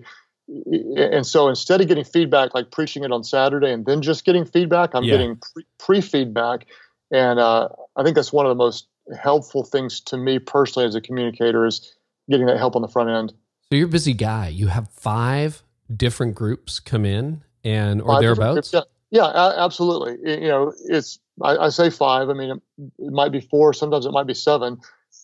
and 0.96 1.26
so 1.26 1.48
instead 1.48 1.80
of 1.80 1.88
getting 1.88 2.04
feedback 2.04 2.54
like 2.54 2.70
preaching 2.70 3.04
it 3.04 3.12
on 3.12 3.24
Saturday 3.24 3.72
and 3.72 3.86
then 3.86 4.02
just 4.02 4.24
getting 4.24 4.44
feedback, 4.44 4.90
I'm 4.94 5.04
yeah. 5.04 5.12
getting 5.12 5.40
pre 5.78 6.00
feedback. 6.00 6.66
And 7.12 7.38
uh, 7.38 7.68
I 7.96 8.02
think 8.02 8.16
that's 8.16 8.32
one 8.32 8.46
of 8.46 8.50
the 8.50 8.56
most 8.56 8.88
helpful 9.20 9.64
things 9.64 10.00
to 10.00 10.16
me 10.16 10.38
personally 10.38 10.86
as 10.86 10.94
a 10.94 11.00
communicator 11.00 11.66
is 11.66 11.94
getting 12.30 12.46
that 12.46 12.56
help 12.56 12.74
on 12.74 12.82
the 12.82 12.88
front 12.88 13.10
end. 13.10 13.32
So 13.70 13.76
you're 13.76 13.86
a 13.86 13.90
busy 13.90 14.14
guy. 14.14 14.48
You 14.48 14.68
have 14.68 14.88
five 14.88 15.62
different 15.94 16.34
groups 16.34 16.80
come 16.80 17.04
in 17.04 17.42
and 17.64 18.00
or 18.00 18.14
five 18.14 18.20
thereabouts. 18.22 18.72
Yeah, 18.72 18.80
yeah, 19.10 19.52
absolutely. 19.56 20.40
You 20.42 20.48
know, 20.48 20.72
it's 20.86 21.18
I, 21.42 21.56
I, 21.56 21.68
say 21.68 21.90
five. 21.90 22.30
I 22.30 22.32
mean, 22.32 22.50
it, 22.50 22.62
it, 22.98 23.12
might 23.12 23.30
be 23.30 23.40
four. 23.40 23.74
Sometimes 23.74 24.06
it 24.06 24.12
might 24.12 24.26
be 24.26 24.34
seven. 24.34 24.78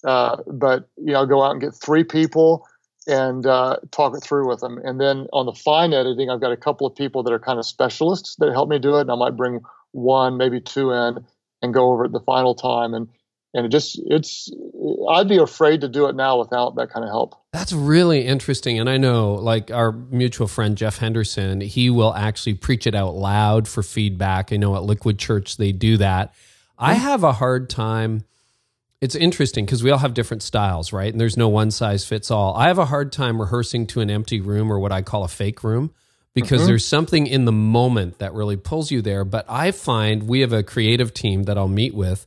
Uh, 0.04 0.36
but 0.46 0.88
you 0.96 1.12
know, 1.12 1.20
I'll 1.20 1.26
go 1.26 1.42
out 1.42 1.52
and 1.52 1.60
get 1.60 1.74
three 1.74 2.04
people 2.04 2.66
and 3.06 3.46
uh, 3.46 3.76
talk 3.90 4.14
it 4.14 4.22
through 4.22 4.46
with 4.46 4.60
them. 4.60 4.78
And 4.84 5.00
then 5.00 5.26
on 5.32 5.46
the 5.46 5.54
fine 5.54 5.94
editing, 5.94 6.28
I've 6.28 6.40
got 6.40 6.52
a 6.52 6.56
couple 6.56 6.86
of 6.86 6.94
people 6.94 7.22
that 7.22 7.32
are 7.32 7.38
kind 7.38 7.58
of 7.58 7.64
specialists 7.64 8.36
that 8.36 8.52
help 8.52 8.68
me 8.68 8.78
do 8.78 8.96
it. 8.96 9.02
And 9.02 9.10
I 9.10 9.14
might 9.14 9.36
bring 9.36 9.60
one, 9.92 10.36
maybe 10.36 10.60
two 10.60 10.92
in 10.92 11.24
and 11.62 11.74
go 11.74 11.92
over 11.92 12.04
it 12.04 12.12
the 12.12 12.20
final 12.20 12.54
time. 12.54 12.94
And 12.94 13.08
and 13.54 13.66
it 13.66 13.70
just 13.70 14.00
it's 14.06 14.50
I'd 15.10 15.28
be 15.28 15.38
afraid 15.38 15.80
to 15.80 15.88
do 15.88 16.06
it 16.06 16.16
now 16.16 16.38
without 16.38 16.76
that 16.76 16.90
kind 16.90 17.04
of 17.04 17.10
help. 17.10 17.34
That's 17.52 17.72
really 17.72 18.26
interesting. 18.26 18.78
And 18.78 18.90
I 18.90 18.98
know 18.98 19.34
like 19.34 19.70
our 19.70 19.92
mutual 19.92 20.48
friend 20.48 20.76
Jeff 20.76 20.98
Henderson, 20.98 21.60
he 21.60 21.90
will 21.90 22.14
actually 22.14 22.54
preach 22.54 22.86
it 22.86 22.94
out 22.94 23.14
loud 23.14 23.66
for 23.66 23.82
feedback. 23.82 24.52
I 24.52 24.56
know 24.56 24.76
at 24.76 24.82
Liquid 24.82 25.18
Church 25.18 25.56
they 25.56 25.72
do 25.72 25.96
that. 25.96 26.34
I 26.78 26.94
mm-hmm. 26.94 27.02
have 27.02 27.24
a 27.24 27.32
hard 27.32 27.70
time 27.70 28.24
it's 29.00 29.14
interesting 29.14 29.64
because 29.64 29.82
we 29.82 29.90
all 29.90 29.98
have 29.98 30.14
different 30.14 30.42
styles, 30.42 30.92
right? 30.92 31.12
And 31.12 31.20
there's 31.20 31.36
no 31.36 31.48
one 31.48 31.70
size 31.70 32.04
fits 32.04 32.30
all. 32.30 32.56
I 32.56 32.66
have 32.66 32.78
a 32.78 32.86
hard 32.86 33.12
time 33.12 33.40
rehearsing 33.40 33.86
to 33.88 34.00
an 34.00 34.10
empty 34.10 34.40
room 34.40 34.72
or 34.72 34.78
what 34.78 34.92
I 34.92 35.02
call 35.02 35.24
a 35.24 35.28
fake 35.28 35.62
room 35.62 35.94
because 36.40 36.60
mm-hmm. 36.60 36.68
there's 36.68 36.86
something 36.86 37.26
in 37.26 37.44
the 37.46 37.52
moment 37.52 38.18
that 38.18 38.32
really 38.32 38.56
pulls 38.56 38.90
you 38.90 39.02
there. 39.02 39.24
But 39.24 39.44
I 39.48 39.72
find 39.72 40.28
we 40.28 40.40
have 40.40 40.52
a 40.52 40.62
creative 40.62 41.12
team 41.12 41.44
that 41.44 41.58
I'll 41.58 41.68
meet 41.68 41.94
with 41.94 42.26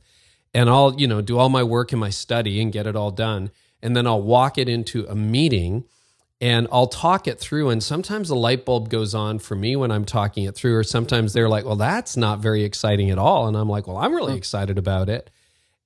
and 0.52 0.68
I'll, 0.68 0.94
you 1.00 1.06
know, 1.06 1.22
do 1.22 1.38
all 1.38 1.48
my 1.48 1.62
work 1.62 1.92
in 1.92 1.98
my 1.98 2.10
study 2.10 2.60
and 2.60 2.72
get 2.72 2.86
it 2.86 2.94
all 2.94 3.10
done. 3.10 3.50
And 3.82 3.96
then 3.96 4.06
I'll 4.06 4.22
walk 4.22 4.58
it 4.58 4.68
into 4.68 5.06
a 5.06 5.14
meeting 5.14 5.84
and 6.42 6.68
I'll 6.70 6.88
talk 6.88 7.26
it 7.26 7.40
through. 7.40 7.70
And 7.70 7.82
sometimes 7.82 8.28
the 8.28 8.36
light 8.36 8.66
bulb 8.66 8.90
goes 8.90 9.14
on 9.14 9.38
for 9.38 9.54
me 9.54 9.76
when 9.76 9.90
I'm 9.90 10.04
talking 10.04 10.44
it 10.44 10.54
through, 10.54 10.76
or 10.76 10.84
sometimes 10.84 11.32
they're 11.32 11.48
like, 11.48 11.64
well, 11.64 11.76
that's 11.76 12.16
not 12.16 12.40
very 12.40 12.64
exciting 12.64 13.10
at 13.10 13.18
all. 13.18 13.46
And 13.46 13.56
I'm 13.56 13.68
like, 13.68 13.86
well, 13.86 13.96
I'm 13.96 14.14
really 14.14 14.34
mm. 14.34 14.38
excited 14.38 14.76
about 14.76 15.08
it. 15.08 15.30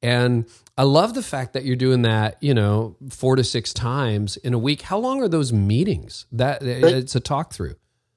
And 0.03 0.47
I 0.77 0.83
love 0.83 1.15
the 1.15 1.23
fact 1.23 1.55
that 1.55 1.65
you're 1.65 1.77
doing 1.77 2.03
that, 2.03 2.37
you 2.41 2.55
know, 2.55 2.97
four 3.11 3.37
to 3.37 3.45
six 3.45 3.73
times 3.73 4.37
in 4.37 4.53
a 4.53 4.59
week. 4.59 4.83
How 4.83 4.99
long 4.99 5.23
are 5.23 5.29
those 5.29 5.53
meetings? 5.53 6.27
That 6.33 6.63
it's 6.63 7.15
a 7.15 7.21
talk 7.21 7.53
through. 7.53 7.77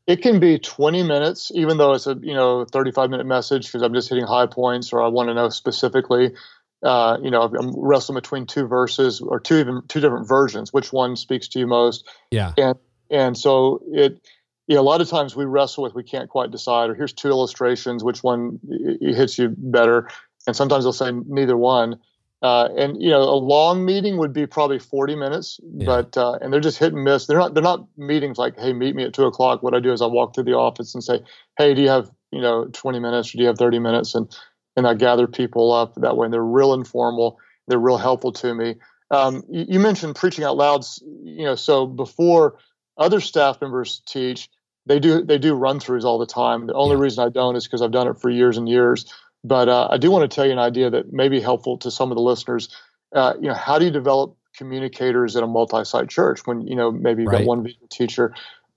It 0.09 0.23
can 0.23 0.39
be 0.39 0.57
20 0.57 1.03
minutes, 1.03 1.51
even 1.53 1.77
though 1.77 1.93
it's 1.93 2.07
a 2.07 2.17
you 2.19 2.33
know 2.33 2.65
35 2.65 3.11
minute 3.11 3.27
message 3.27 3.67
because 3.67 3.83
I'm 3.83 3.93
just 3.93 4.09
hitting 4.09 4.25
high 4.25 4.47
points 4.47 4.91
or 4.91 5.03
I 5.03 5.07
want 5.07 5.29
to 5.29 5.35
know 5.35 5.49
specifically. 5.49 6.33
Uh, 6.81 7.17
you 7.21 7.29
know, 7.29 7.43
I'm 7.43 7.79
wrestling 7.79 8.15
between 8.15 8.47
two 8.47 8.65
verses 8.65 9.21
or 9.21 9.39
two 9.39 9.57
even 9.57 9.83
two 9.87 9.99
different 9.99 10.27
versions. 10.27 10.73
Which 10.73 10.91
one 10.91 11.15
speaks 11.15 11.47
to 11.49 11.59
you 11.59 11.67
most? 11.67 12.09
Yeah. 12.31 12.53
And 12.57 12.75
and 13.11 13.37
so 13.37 13.83
it 13.91 14.19
you 14.65 14.73
know, 14.75 14.81
a 14.81 14.89
lot 14.89 14.99
of 14.99 15.07
times 15.09 15.35
we 15.35 15.45
wrestle 15.45 15.83
with 15.83 15.93
we 15.93 16.03
can't 16.03 16.27
quite 16.27 16.49
decide 16.49 16.89
or 16.89 16.95
here's 16.95 17.13
two 17.13 17.29
illustrations 17.29 18.03
which 18.03 18.23
one 18.23 18.59
hits 19.01 19.37
you 19.37 19.53
better 19.55 20.09
and 20.47 20.55
sometimes 20.55 20.85
they'll 20.85 20.91
say 20.93 21.11
neither 21.27 21.55
one 21.55 21.99
uh, 22.41 22.69
and 22.77 23.01
you 23.01 23.09
know, 23.09 23.21
a 23.21 23.35
long 23.35 23.83
meeting 23.83 24.17
would 24.17 24.31
be 24.31 24.47
probably 24.47 24.79
40 24.79 25.15
minutes, 25.15 25.59
yeah. 25.73 25.85
but 25.85 26.17
uh, 26.17 26.37
and 26.41 26.53
they're 26.53 26.61
just 26.61 26.77
hit 26.77 26.93
and 26.93 27.03
miss. 27.03 27.25
They're 27.25 27.37
not 27.37 27.53
they're 27.53 27.63
not 27.63 27.85
meetings 27.97 28.37
like, 28.37 28.57
hey, 28.57 28.71
meet 28.71 28.95
me 28.95 29.03
at 29.03 29.13
two 29.13 29.25
o'clock. 29.25 29.61
What 29.61 29.73
I 29.73 29.79
do 29.79 29.91
is 29.91 30.01
I 30.01 30.05
walk 30.05 30.33
through 30.33 30.45
the 30.45 30.55
office 30.55 30.93
and 30.93 31.03
say, 31.03 31.19
hey, 31.57 31.73
do 31.73 31.81
you 31.81 31.89
have 31.89 32.09
you 32.31 32.41
know 32.41 32.65
20 32.65 32.99
minutes 32.99 33.33
or 33.33 33.37
do 33.37 33.41
you 33.41 33.47
have 33.47 33.57
30 33.57 33.79
minutes? 33.79 34.15
And 34.15 34.33
and 34.77 34.87
I 34.87 34.93
gather 34.93 35.27
people 35.27 35.73
up 35.73 35.95
that 35.95 36.15
way. 36.15 36.25
And 36.25 36.33
they're 36.33 36.41
real 36.41 36.73
informal. 36.73 37.37
They're 37.67 37.77
real 37.77 37.97
helpful 37.97 38.31
to 38.33 38.53
me. 38.53 38.75
Um, 39.11 39.43
you, 39.49 39.65
you, 39.67 39.79
mentioned 39.79 40.15
preaching 40.15 40.45
out 40.45 40.55
loud. 40.55 40.85
You 41.23 41.43
know, 41.43 41.55
so 41.55 41.87
before 41.87 42.59
other 42.97 43.19
staff 43.19 43.59
members 43.59 44.01
teach, 44.07 44.49
they 44.85 44.99
do 44.99 45.23
they 45.23 45.37
do 45.37 45.55
run 45.55 45.79
throughs 45.79 46.03
all 46.03 46.19
the 46.19 46.25
time. 46.25 46.67
The 46.67 46.73
only 46.73 46.95
yeah. 46.95 47.03
reason 47.03 47.25
I 47.25 47.29
don't 47.29 47.55
is 47.57 47.65
because 47.65 47.81
I've 47.81 47.91
done 47.91 48.07
it 48.07 48.19
for 48.21 48.29
years 48.29 48.57
and 48.57 48.69
years. 48.69 49.11
But 49.43 49.69
uh, 49.69 49.87
I 49.91 49.97
do 49.97 50.11
want 50.11 50.29
to 50.29 50.33
tell 50.33 50.45
you 50.45 50.51
an 50.51 50.59
idea 50.59 50.89
that 50.89 51.13
may 51.13 51.29
be 51.29 51.39
helpful 51.39 51.77
to 51.79 51.91
some 51.91 52.11
of 52.11 52.15
the 52.15 52.21
listeners. 52.21 52.69
Uh, 53.13 53.33
you 53.39 53.47
know, 53.47 53.53
how 53.55 53.79
do 53.79 53.85
you 53.85 53.91
develop 53.91 54.35
communicators 54.55 55.35
at 55.35 55.43
a 55.43 55.47
multi-site 55.47 56.09
church 56.09 56.45
when 56.45 56.67
you 56.67 56.75
know 56.75 56.91
maybe 56.91 57.23
you've 57.23 57.31
right. 57.31 57.39
got 57.39 57.47
one 57.47 57.67
teacher? 57.89 58.33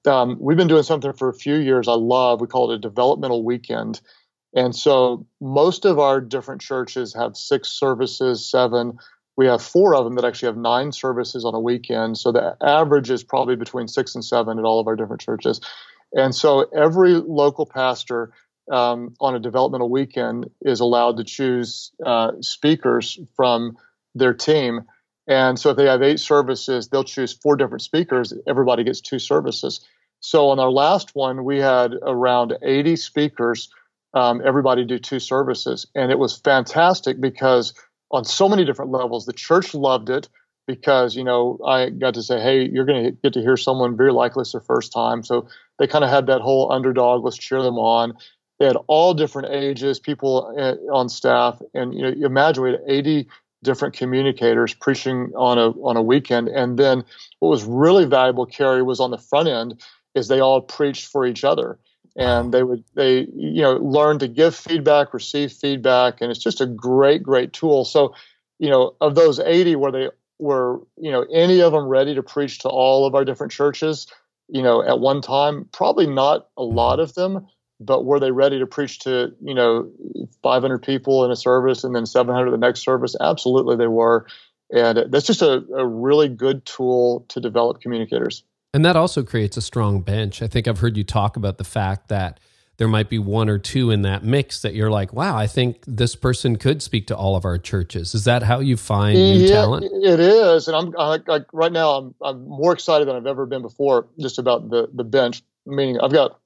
Um, 0.06 0.36
we've 0.40 0.56
been 0.56 0.68
doing 0.68 0.82
something 0.82 1.12
for 1.12 1.28
a 1.28 1.34
few 1.34 1.56
years. 1.56 1.88
I 1.88 1.94
love. 1.94 2.40
We 2.40 2.46
call 2.46 2.70
it 2.70 2.74
a 2.76 2.78
developmental 2.78 3.44
weekend. 3.44 4.00
And 4.54 4.74
so 4.76 5.26
most 5.40 5.84
of 5.84 5.98
our 5.98 6.20
different 6.20 6.60
churches 6.60 7.14
have 7.14 7.36
six 7.36 7.68
services, 7.68 8.48
seven. 8.48 8.98
We 9.36 9.46
have 9.46 9.62
four 9.62 9.94
of 9.94 10.04
them 10.04 10.14
that 10.16 10.24
actually 10.24 10.48
have 10.48 10.58
nine 10.58 10.92
services 10.92 11.44
on 11.44 11.54
a 11.54 11.60
weekend. 11.60 12.18
So 12.18 12.32
the 12.32 12.56
average 12.60 13.10
is 13.10 13.24
probably 13.24 13.56
between 13.56 13.88
six 13.88 14.14
and 14.14 14.24
seven 14.24 14.58
at 14.58 14.64
all 14.64 14.78
of 14.78 14.86
our 14.86 14.96
different 14.96 15.22
churches. 15.22 15.60
And 16.12 16.34
so 16.34 16.68
every 16.76 17.14
local 17.14 17.64
pastor 17.64 18.32
um, 18.70 19.14
on 19.20 19.34
a 19.34 19.40
developmental 19.40 19.88
weekend 19.88 20.48
is 20.62 20.80
allowed 20.80 21.16
to 21.16 21.24
choose 21.24 21.92
uh, 22.04 22.32
speakers 22.40 23.18
from 23.34 23.76
their 24.14 24.34
team. 24.34 24.82
And 25.26 25.58
so 25.58 25.70
if 25.70 25.76
they 25.76 25.86
have 25.86 26.02
eight 26.02 26.20
services, 26.20 26.88
they'll 26.88 27.04
choose 27.04 27.32
four 27.32 27.56
different 27.56 27.82
speakers. 27.82 28.32
Everybody 28.46 28.84
gets 28.84 29.00
two 29.00 29.18
services. 29.18 29.80
So 30.20 30.48
on 30.48 30.60
our 30.60 30.70
last 30.70 31.14
one, 31.14 31.44
we 31.44 31.58
had 31.58 31.94
around 32.02 32.56
80 32.62 32.96
speakers. 32.96 33.68
Um, 34.14 34.42
everybody 34.44 34.84
do 34.84 34.98
two 34.98 35.18
services. 35.18 35.86
And 35.94 36.12
it 36.12 36.18
was 36.18 36.38
fantastic 36.38 37.20
because 37.20 37.74
on 38.10 38.24
so 38.24 38.48
many 38.48 38.64
different 38.64 38.90
levels, 38.90 39.26
the 39.26 39.32
church 39.32 39.74
loved 39.74 40.10
it 40.10 40.28
because, 40.66 41.16
you 41.16 41.24
know, 41.24 41.58
I 41.66 41.90
got 41.90 42.14
to 42.14 42.22
say, 42.22 42.40
hey, 42.40 42.68
you're 42.68 42.84
going 42.84 43.04
to 43.04 43.10
get 43.10 43.32
to 43.32 43.40
hear 43.40 43.56
someone 43.56 43.96
very 43.96 44.12
likely 44.12 44.42
it's 44.42 44.52
their 44.52 44.60
first 44.60 44.92
time. 44.92 45.24
So 45.24 45.48
they 45.78 45.86
kind 45.86 46.04
of 46.04 46.10
had 46.10 46.26
that 46.26 46.40
whole 46.40 46.70
underdog, 46.70 47.24
let's 47.24 47.38
cheer 47.38 47.62
them 47.62 47.78
on. 47.78 48.14
They 48.62 48.68
had 48.68 48.76
all 48.86 49.12
different 49.12 49.52
ages, 49.52 49.98
people 49.98 50.54
eh, 50.56 50.76
on 50.92 51.08
staff, 51.08 51.60
and 51.74 51.92
you 51.92 52.02
know, 52.02 52.10
you 52.10 52.26
imagine 52.26 52.62
we 52.62 52.70
had 52.70 52.80
80 52.86 53.26
different 53.64 53.92
communicators 53.92 54.72
preaching 54.72 55.32
on 55.34 55.58
a 55.58 55.70
on 55.82 55.96
a 55.96 56.02
weekend. 56.02 56.46
And 56.46 56.78
then 56.78 57.02
what 57.40 57.48
was 57.48 57.64
really 57.64 58.04
valuable, 58.04 58.46
Carey, 58.46 58.84
was 58.84 59.00
on 59.00 59.10
the 59.10 59.18
front 59.18 59.48
end 59.48 59.82
is 60.14 60.28
they 60.28 60.38
all 60.38 60.60
preached 60.60 61.08
for 61.08 61.26
each 61.26 61.42
other, 61.42 61.80
and 62.14 62.54
they 62.54 62.62
would 62.62 62.84
they 62.94 63.26
you 63.34 63.62
know 63.62 63.78
learn 63.78 64.20
to 64.20 64.28
give 64.28 64.54
feedback, 64.54 65.12
receive 65.12 65.50
feedback, 65.50 66.20
and 66.20 66.30
it's 66.30 66.38
just 66.38 66.60
a 66.60 66.66
great 66.66 67.24
great 67.24 67.52
tool. 67.52 67.84
So 67.84 68.14
you 68.60 68.70
know 68.70 68.94
of 69.00 69.16
those 69.16 69.40
80, 69.40 69.74
were 69.74 69.90
they 69.90 70.10
were 70.38 70.78
you 70.96 71.10
know 71.10 71.26
any 71.34 71.62
of 71.62 71.72
them 71.72 71.88
ready 71.88 72.14
to 72.14 72.22
preach 72.22 72.60
to 72.60 72.68
all 72.68 73.06
of 73.06 73.16
our 73.16 73.24
different 73.24 73.50
churches? 73.50 74.06
You 74.46 74.62
know, 74.62 74.84
at 74.84 75.00
one 75.00 75.20
time, 75.20 75.68
probably 75.72 76.06
not 76.06 76.46
a 76.56 76.62
lot 76.62 77.00
of 77.00 77.14
them, 77.14 77.48
but 77.84 78.04
were 78.04 78.20
they 78.20 78.30
ready 78.30 78.58
to 78.58 78.66
preach 78.66 79.00
to 79.00 79.34
you 79.42 79.54
know 79.54 79.90
500 80.42 80.82
people 80.82 81.24
in 81.24 81.30
a 81.30 81.36
service 81.36 81.84
and 81.84 81.94
then 81.94 82.06
700 82.06 82.50
the 82.50 82.56
next 82.56 82.80
service? 82.80 83.16
Absolutely 83.20 83.76
they 83.76 83.86
were. 83.86 84.26
And 84.74 85.12
that's 85.12 85.26
just 85.26 85.42
a, 85.42 85.62
a 85.76 85.86
really 85.86 86.28
good 86.28 86.64
tool 86.64 87.26
to 87.28 87.40
develop 87.40 87.82
communicators. 87.82 88.42
And 88.72 88.86
that 88.86 88.96
also 88.96 89.22
creates 89.22 89.58
a 89.58 89.60
strong 89.60 90.00
bench. 90.00 90.42
I 90.42 90.46
think 90.46 90.66
i've 90.66 90.78
heard 90.78 90.96
you 90.96 91.04
talk 91.04 91.36
about 91.36 91.58
the 91.58 91.64
fact 91.64 92.08
that 92.08 92.40
there 92.78 92.88
might 92.88 93.08
be 93.08 93.18
one 93.18 93.48
or 93.48 93.58
two 93.58 93.90
in 93.90 94.02
that 94.02 94.24
mix 94.24 94.62
that 94.62 94.74
you're 94.74 94.90
like 94.90 95.12
wow 95.12 95.36
i 95.36 95.46
think 95.46 95.84
this 95.86 96.16
person 96.16 96.56
could 96.56 96.82
speak 96.82 97.06
to 97.06 97.16
all 97.16 97.36
of 97.36 97.44
our 97.44 97.58
churches. 97.58 98.14
Is 98.14 98.24
that 98.24 98.42
how 98.42 98.60
you 98.60 98.76
find 98.76 99.14
new 99.14 99.40
yeah, 99.40 99.54
talent? 99.54 99.84
it 99.84 100.20
is. 100.20 100.68
And 100.68 100.76
i'm 100.76 100.94
I, 100.98 101.18
I, 101.28 101.40
right 101.52 101.72
now 101.72 101.90
I'm, 101.90 102.14
I'm 102.22 102.48
more 102.48 102.72
excited 102.72 103.06
than 103.06 103.16
i've 103.16 103.26
ever 103.26 103.46
been 103.46 103.62
before 103.62 104.08
just 104.18 104.38
about 104.38 104.70
the 104.70 104.88
the 104.92 105.04
bench 105.04 105.42
meaning 105.66 106.00
i've 106.00 106.12
got 106.12 106.38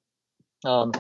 um, 0.65 0.93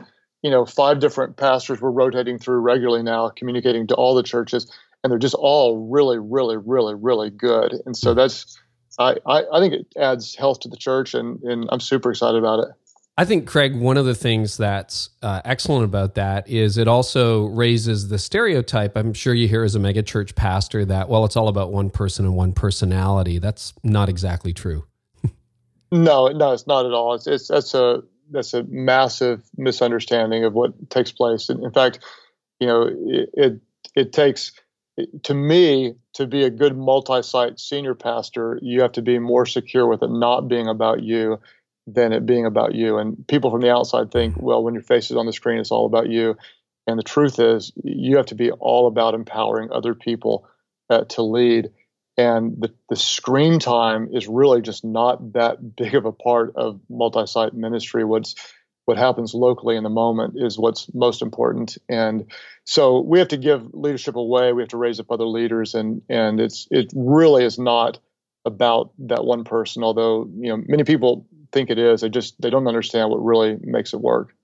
you 0.47 0.53
know, 0.53 0.65
five 0.65 1.01
different 1.01 1.37
pastors 1.37 1.81
we're 1.81 1.91
rotating 1.91 2.39
through 2.39 2.61
regularly 2.61 3.03
now, 3.03 3.29
communicating 3.31 3.85
to 3.89 3.97
all 3.97 4.15
the 4.15 4.23
churches, 4.23 4.73
and 5.03 5.11
they're 5.11 5.19
just 5.19 5.35
all 5.35 5.89
really, 5.91 6.21
really, 6.21 6.57
really, 6.57 6.95
really 6.95 7.31
good. 7.31 7.75
And 7.85 7.97
so 7.97 8.15
that's 8.15 8.57
I, 8.97 9.17
I, 9.27 9.43
I 9.53 9.59
think 9.59 9.75
it 9.75 9.89
adds 9.97 10.37
health 10.37 10.61
to 10.61 10.69
the 10.69 10.77
church, 10.77 11.15
and, 11.15 11.43
and 11.43 11.69
I'm 11.73 11.81
super 11.81 12.13
excited 12.13 12.39
about 12.39 12.61
it. 12.61 12.69
I 13.19 13.25
think, 13.25 13.49
Craig, 13.49 13.75
one 13.75 13.97
of 13.97 14.07
the 14.07 14.15
things 14.15 14.57
that's 14.57 15.11
uh, 15.21 15.41
excellent 15.45 15.85
about 15.85 16.15
that 16.15 16.49
is 16.49 16.79
it 16.79 16.87
also 16.87 17.47
raises 17.47 18.07
the 18.07 18.19
stereotype. 18.19 18.97
I'm 18.97 19.15
sure 19.15 19.35
you 19.35 19.49
hear 19.49 19.65
as 19.65 19.75
a 19.75 19.81
megachurch 19.81 20.37
pastor 20.37 20.85
that, 20.85 21.09
well, 21.09 21.25
it's 21.25 21.35
all 21.35 21.49
about 21.49 21.73
one 21.73 21.91
person 21.91 22.25
and 22.25 22.37
one 22.37 22.53
personality. 22.53 23.41
That's 23.41 23.75
not 23.83 24.09
exactly 24.09 24.53
true. 24.53 24.87
no, 25.91 26.29
no, 26.29 26.53
it's 26.53 26.69
not 26.69 26.87
at 26.87 26.93
all. 26.93 27.15
It's, 27.15 27.27
it's 27.27 27.49
that's 27.49 27.75
a 27.75 28.05
that's 28.31 28.55
a 28.55 28.65
massive 28.65 29.43
misunderstanding 29.57 30.45
of 30.45 30.55
what 30.55 30.91
takes 30.91 31.13
place. 31.13 31.49
In, 31.49 31.65
in 31.65 31.73
fact, 31.73 32.01
you 32.61 32.67
know, 32.67 32.89
it, 32.89 33.31
it, 33.35 33.61
it 33.95 34.13
takes 34.13 34.53
to 35.25 35.35
me 35.35 35.95
to 36.15 36.27
be 36.27 36.45
a 36.45 36.51
good 36.51 36.77
multi-site 36.77 37.61
senior 37.61 37.95
pastor, 37.95 38.59
you 38.63 38.81
have 38.83 38.93
to 38.93 39.03
be 39.03 39.19
more 39.19 39.47
secure 39.47 39.87
with 39.87 40.03
it 40.03 40.11
not 40.11 40.49
being 40.49 40.69
about 40.69 41.03
you 41.03 41.39
than 41.87 42.13
it 42.13 42.27
being 42.27 42.47
about 42.47 42.75
you. 42.75 42.99
And 42.99 43.27
people 43.29 43.51
from 43.51 43.61
the 43.61 43.71
outside 43.71 44.11
think, 44.11 44.37
well, 44.39 44.63
when 44.63 44.75
your 44.75 44.83
face 44.83 45.11
is 45.11 45.17
on 45.17 45.27
the 45.27 45.33
screen, 45.33 45.59
it's 45.59 45.71
all 45.71 45.87
about 45.87 46.09
you. 46.09 46.37
And 46.87 46.99
the 46.99 47.05
truth 47.05 47.39
is, 47.39 47.73
you 47.85 48.17
have 48.17 48.27
to 48.27 48.35
be 48.35 48.51
all 48.51 48.87
about 48.87 49.15
empowering 49.15 49.71
other 49.71 49.95
people 49.95 50.49
uh, 50.89 51.05
to 51.05 51.23
lead. 51.23 51.71
And 52.19 52.57
the, 52.59 52.73
the 52.89 52.97
screen 52.97 53.59
time 53.59 54.09
is 54.13 54.27
really 54.27 54.63
just 54.63 54.85
not 54.85 55.35
that 55.35 55.77
big 55.77 55.95
of 55.95 56.07
a 56.07 56.13
part 56.13 56.55
of 56.57 56.81
multi 56.89 57.27
site 57.27 57.55
ministry. 57.55 58.05
What's 58.05 58.35
what 58.87 58.97
happens 58.97 59.35
locally 59.35 59.77
in 59.77 59.83
the 59.83 59.91
moment 59.91 60.35
is 60.37 60.59
what's 60.59 60.93
most 60.95 61.21
important. 61.21 61.77
And 61.89 62.31
so 62.65 63.01
we 63.01 63.19
have 63.19 63.29
to 63.29 63.37
give 63.37 63.75
leadership 63.75 64.15
away. 64.15 64.53
We 64.53 64.63
have 64.63 64.69
to 64.71 64.77
raise 64.77 65.01
up 65.01 65.11
other 65.11 65.27
leaders, 65.27 65.75
and 65.75 66.03
and 66.09 66.41
it's 66.41 66.69
it 66.71 66.93
really 66.95 67.45
is 67.45 67.59
not 67.59 67.99
about 68.45 68.93
that 69.01 69.25
one 69.25 69.45
person. 69.45 69.83
Although 69.83 70.31
you 70.39 70.49
know 70.49 70.63
many 70.67 70.85
people 70.85 71.27
think 71.53 71.71
it 71.71 71.79
is. 71.79 72.01
They 72.01 72.09
just 72.09 72.41
they 72.41 72.51
don't 72.51 72.67
understand 72.67 73.11
what 73.11 73.25
really 73.25 73.59
makes 73.61 73.93
it 73.93 74.01
work. 74.01 74.35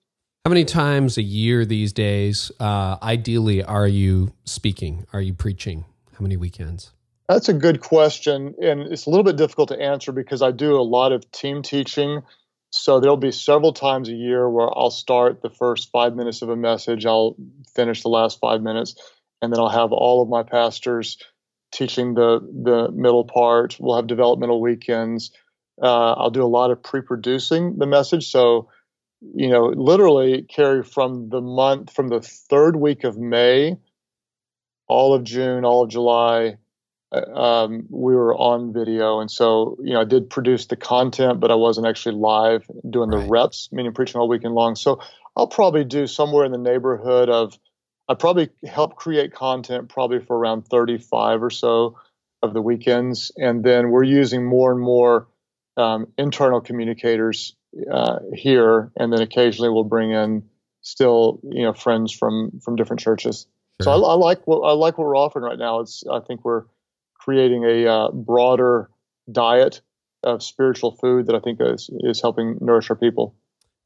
How 0.45 0.49
many 0.49 0.65
times 0.65 1.19
a 1.19 1.23
year 1.23 1.65
these 1.65 1.93
days, 1.93 2.51
uh, 2.59 2.97
ideally, 3.01 3.63
are 3.63 3.87
you 3.87 4.33
speaking? 4.45 5.07
Are 5.13 5.21
you 5.21 5.35
preaching? 5.35 5.85
How 6.15 6.23
many 6.23 6.37
weekends? 6.37 6.93
That's 7.29 7.49
a 7.49 7.55
good 7.55 7.81
question, 7.81 8.55
and 8.61 8.93
it's 8.93 9.07
a 9.07 9.11
little 9.11 9.25
bit 9.25 9.37
difficult 9.37 9.69
to 9.69 9.81
answer 9.81 10.13
because 10.13 10.43
I 10.43 10.51
do 10.51 10.77
a 10.77 10.83
lot 10.83 11.13
of 11.13 11.31
team 11.31 11.63
teaching. 11.63 12.23
So 12.71 13.01
there'll 13.01 13.17
be 13.17 13.33
several 13.33 13.73
times 13.73 14.09
a 14.09 14.15
year 14.15 14.49
where 14.49 14.69
I'll 14.77 14.91
start 14.91 15.43
the 15.43 15.51
first 15.51 15.91
five 15.91 16.17
minutes 16.17 16.43
of 16.43 16.49
a 16.49 16.57
message, 16.57 17.07
I'll 17.07 17.37
finish 17.75 18.03
the 18.03 18.09
last 18.09 18.41
five 18.41 18.63
minutes, 18.63 18.97
and 19.41 19.53
then 19.53 19.61
I'll 19.61 19.69
have 19.69 19.93
all 19.93 20.23
of 20.23 20.29
my 20.29 20.43
pastors 20.43 21.19
teaching 21.71 22.15
the 22.15 22.41
the 22.41 22.91
middle 22.93 23.25
part. 23.25 23.77
We'll 23.79 23.97
have 23.97 24.07
developmental 24.07 24.61
weekends. 24.61 25.33
Uh, 25.83 26.13
I'll 26.13 26.31
do 26.31 26.45
a 26.45 26.47
lot 26.47 26.71
of 26.71 26.83
pre-producing 26.83 27.79
the 27.79 27.87
message. 27.87 28.31
So, 28.31 28.69
you 29.35 29.49
know, 29.49 29.67
literally 29.67 30.43
Carey 30.43 30.83
from 30.83 31.29
the 31.29 31.41
month 31.41 31.93
from 31.93 32.09
the 32.09 32.21
third 32.21 32.77
week 32.77 33.05
of 33.05 33.19
May, 33.19 33.77
all 34.87 35.15
of 35.15 35.25
June, 35.25 35.65
all 35.65 35.85
of 35.85 35.91
July, 35.91 36.57
um, 37.13 37.87
we 37.91 38.15
were 38.15 38.35
on 38.35 38.73
video, 38.73 39.21
and 39.21 39.31
so 39.31 39.77
you 39.83 39.93
know 39.93 40.01
I 40.01 40.05
did 40.05 40.31
produce 40.31 40.67
the 40.67 40.77
content, 40.77 41.41
but 41.41 41.51
I 41.51 41.55
wasn't 41.55 41.87
actually 41.87 42.17
live 42.17 42.65
doing 42.89 43.11
the 43.11 43.19
right. 43.19 43.31
reps, 43.31 43.69
meaning 43.73 43.93
preaching 43.93 44.21
all 44.21 44.29
weekend 44.29 44.55
long. 44.55 44.77
So 44.77 45.01
I'll 45.37 45.47
probably 45.47 45.85
do 45.85 46.07
somewhere 46.07 46.45
in 46.45 46.53
the 46.53 46.59
neighborhood 46.59 47.29
of 47.29 47.59
I 48.09 48.15
probably 48.15 48.49
help 48.67 48.97
create 48.97 49.33
content 49.33 49.89
probably 49.89 50.21
for 50.21 50.37
around 50.37 50.63
35 50.69 51.43
or 51.43 51.51
so 51.51 51.99
of 52.43 52.55
the 52.55 52.63
weekends, 52.63 53.31
and 53.37 53.63
then 53.63 53.91
we're 53.91 54.05
using 54.05 54.45
more 54.45 54.73
and 54.73 54.81
more 54.81 55.29
um, 55.77 56.09
internal 56.19 56.61
communicators 56.61 57.55
uh, 57.91 58.19
here, 58.35 58.91
and 58.97 59.13
then 59.13 59.21
occasionally 59.21 59.71
we'll 59.71 59.85
bring 59.85 60.11
in 60.11 60.45
still 60.81 61.41
you 61.45 61.63
know 61.63 61.73
friends 61.73 62.13
from 62.13 62.61
from 62.65 62.77
different 62.77 63.01
churches. 63.01 63.47
Sure. 63.81 63.85
So 63.85 63.91
I, 63.93 64.13
I, 64.13 64.15
like 64.15 64.47
what 64.47 64.61
I 64.61 64.73
like 64.73 64.99
what 64.99 65.07
we're 65.07 65.17
offering 65.17 65.45
right 65.45 65.59
now. 65.59 65.81
It's 65.81 66.05
I 66.11 66.21
think 66.21 66.45
we're 66.45 66.65
creating 67.25 67.65
a 67.65 67.87
uh, 67.87 68.11
broader 68.11 68.91
diet 69.31 69.81
of 70.23 70.43
spiritual 70.43 70.93
food 70.93 71.27
that 71.27 71.35
I 71.35 71.41
think 71.41 71.59
is 71.61 71.91
is 72.01 72.21
helping 72.21 72.59
nourish 72.61 72.91
our 72.91 72.97
people. 72.97 73.35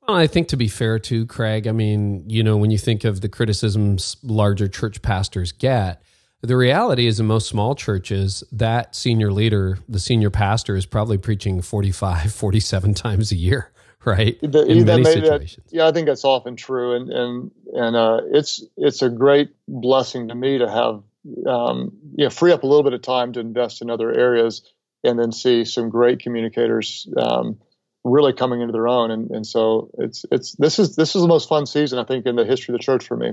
Well, 0.07 0.16
I 0.16 0.27
think 0.27 0.49
to 0.49 0.57
be 0.57 0.68
fair 0.68 0.99
to 1.01 1.27
Craig, 1.27 1.66
I 1.66 1.72
mean, 1.72 2.25
you 2.29 2.42
know, 2.42 2.57
when 2.57 2.70
you 2.70 2.79
think 2.79 3.05
of 3.05 3.20
the 3.20 3.29
criticisms 3.29 4.16
larger 4.22 4.68
church 4.68 5.03
pastors 5.03 5.51
get, 5.51 6.03
the 6.42 6.57
reality 6.57 7.07
is 7.07 7.18
in 7.18 7.27
most 7.27 7.49
small 7.49 7.75
churches, 7.75 8.44
that 8.53 8.94
senior 8.94 9.33
leader, 9.33 9.79
the 9.88 9.99
senior 9.99 10.31
pastor, 10.31 10.77
is 10.77 10.87
probably 10.87 11.18
preaching 11.18 11.61
45, 11.61 12.33
47 12.35 12.94
times 12.94 13.33
a 13.33 13.37
year, 13.37 13.72
right? 14.05 14.38
The, 14.42 14.64
in 14.66 14.85
many 14.85 15.05
situations. 15.05 15.64
That, 15.70 15.77
yeah, 15.77 15.88
I 15.88 15.92
think 15.92 16.07
that's 16.07 16.25
often 16.25 16.55
true. 16.55 16.94
And, 16.94 17.11
and, 17.11 17.51
and 17.72 17.96
uh, 17.96 18.20
it's, 18.33 18.62
it's 18.77 19.03
a 19.03 19.09
great 19.09 19.51
blessing 19.66 20.29
to 20.29 20.35
me 20.35 20.59
to 20.59 20.70
have, 20.70 21.03
um, 21.47 21.93
you 22.17 22.25
know, 22.25 22.31
free 22.31 22.53
up 22.53 22.62
a 22.62 22.67
little 22.67 22.83
bit 22.83 22.93
of 22.93 23.03
time 23.03 23.33
to 23.33 23.41
invest 23.41 23.83
in 23.83 23.91
other 23.91 24.12
areas 24.12 24.62
and 25.05 25.19
then 25.19 25.33
see 25.33 25.65
some 25.65 25.89
great 25.89 26.21
communicators 26.21 27.09
um, 27.17 27.59
really 28.05 28.33
coming 28.33 28.61
into 28.61 28.73
their 28.73 28.89
own. 28.89 29.11
And, 29.11 29.31
and 29.31 29.47
so 29.47 29.91
it's, 29.99 30.25
it's, 30.31 30.55
this 30.57 30.79
is, 30.79 30.97
this 30.97 31.15
is 31.15 31.23
the 31.23 31.29
most 31.29 31.49
fun 31.49 31.67
season, 31.67 31.99
I 31.99 32.05
think, 32.05 32.27
in 32.27 32.37
the 32.37 32.45
history 32.45 32.75
of 32.75 32.79
the 32.79 32.85
church 32.85 33.07
for 33.07 33.17
me. 33.17 33.33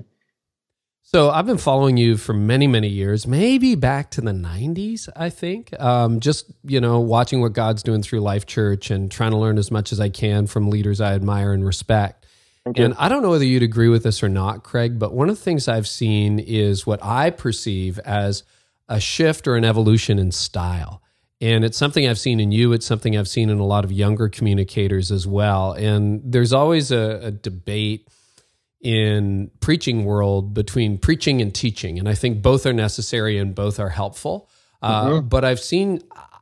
So 1.06 1.30
I've 1.30 1.46
been 1.46 1.58
following 1.58 1.98
you 1.98 2.16
for 2.16 2.34
many, 2.34 2.66
many 2.66 2.88
years, 2.88 3.28
maybe 3.28 3.76
back 3.76 4.10
to 4.12 4.22
the 4.22 4.32
'90s. 4.32 5.10
I 5.18 5.30
think 5.30 5.78
um, 5.80 6.22
just 6.22 6.50
you 6.64 6.80
know 6.80 7.02
watching 7.02 7.42
what 7.42 7.52
God's 7.52 7.84
doing 7.84 8.02
through 8.02 8.22
Life 8.22 8.46
Church 8.46 8.90
and 8.90 9.12
trying 9.12 9.32
to 9.32 9.38
learn 9.38 9.58
as 9.58 9.70
much 9.70 9.92
as 9.92 10.00
I 10.00 10.08
can 10.08 10.48
from 10.48 10.70
leaders 10.70 11.02
I 11.02 11.14
admire 11.14 11.52
and 11.52 11.66
respect. 11.66 12.23
And 12.65 12.93
I 12.97 13.10
don't 13.10 13.21
know 13.21 13.30
whether 13.30 13.45
you'd 13.45 13.63
agree 13.63 13.89
with 13.89 14.04
this 14.04 14.23
or 14.23 14.30
not, 14.30 14.63
Craig, 14.63 14.97
but 14.97 15.13
one 15.13 15.30
of 15.30 15.36
the 15.36 15.41
things 15.41 15.67
I've 15.67 15.88
seen 15.88 16.39
is 16.39 16.88
what 16.88 17.04
I 17.04 17.30
perceive 17.30 17.99
as 17.99 18.43
a 18.88 18.99
shift 18.99 19.47
or 19.47 19.56
an 19.56 19.65
evolution 19.65 20.17
in 20.17 20.32
style. 20.32 21.02
And 21.41 21.65
it's 21.65 21.78
something 21.78 22.08
I've 22.08 22.19
seen 22.19 22.39
in 22.39 22.54
you. 22.54 22.71
It's 22.71 22.86
something 22.86 23.17
I've 23.17 23.28
seen 23.28 23.49
in 23.49 23.60
a 23.60 23.65
lot 23.65 23.84
of 23.84 23.91
younger 23.91 24.30
communicators 24.30 25.12
as 25.12 25.28
well. 25.28 25.73
And 25.73 26.21
there's 26.23 26.54
always 26.54 26.89
a, 26.89 27.19
a 27.23 27.32
debate 27.32 28.08
in 28.84 29.49
preaching 29.62 30.04
world 30.04 30.54
between 30.54 30.97
preaching 30.97 31.41
and 31.41 31.56
teaching 31.56 31.97
and 31.97 32.10
i 32.10 32.13
think 32.13 32.41
both 32.41 32.65
are 32.65 32.73
necessary 32.73 33.38
and 33.38 33.56
both 33.56 33.80
are 33.80 33.89
helpful 33.89 34.49
uh, 34.82 35.06
mm-hmm. 35.06 35.28
but 35.28 35.45
i've 35.45 35.60
seen 35.60 36.02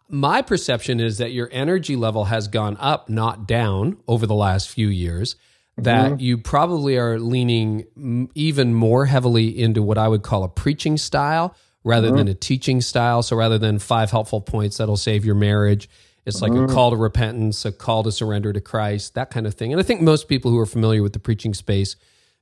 my 0.10 0.41
perception 0.41 0.99
is 0.99 1.19
that 1.19 1.31
your 1.31 1.47
energy 1.51 1.95
level 1.95 2.25
has 2.25 2.47
gone 2.47 2.75
up 2.79 3.10
not 3.10 3.47
down 3.47 3.95
over 4.07 4.25
the 4.25 4.34
last 4.34 4.69
few 4.69 4.88
years 4.88 5.36
that 5.84 6.12
mm-hmm. 6.12 6.20
you 6.20 6.38
probably 6.38 6.98
are 6.98 7.20
leaning 7.20 8.30
even 8.36 8.74
more 8.74 9.06
heavily 9.06 9.48
into 9.48 9.82
what 9.82 9.98
i 9.98 10.08
would 10.08 10.24
call 10.24 10.44
a 10.44 10.50
preaching 10.50 10.98
style 10.98 11.56
rather 11.84 12.08
mm-hmm. 12.08 12.17
than 12.17 12.28
a 12.28 12.34
teaching 12.34 12.82
style 12.82 13.22
so 13.24 13.36
rather 13.36 13.58
than 13.58 13.80
five 13.80 14.12
helpful 14.12 14.41
points 14.41 14.78
that'll 14.78 14.98
save 14.98 15.26
your 15.26 15.36
marriage 15.36 15.89
it's 16.26 16.41
like 16.41 16.52
a 16.52 16.56
mm-hmm. 16.56 16.74
call 16.74 16.91
to 16.91 16.98
repentance 16.98 17.65
a 17.65 17.72
call 17.72 18.04
to 18.04 18.12
surrender 18.12 18.54
to 18.54 18.62
christ 18.62 19.15
that 19.15 19.30
kind 19.32 19.48
of 19.48 19.54
thing 19.54 19.72
and 19.72 19.80
i 19.80 19.84
think 19.84 20.02
most 20.02 20.28
people 20.28 20.52
who 20.52 20.60
are 20.60 20.65
familiar 20.65 21.02
with 21.02 21.13
the 21.13 21.20
preaching 21.20 21.54
space 21.54 21.96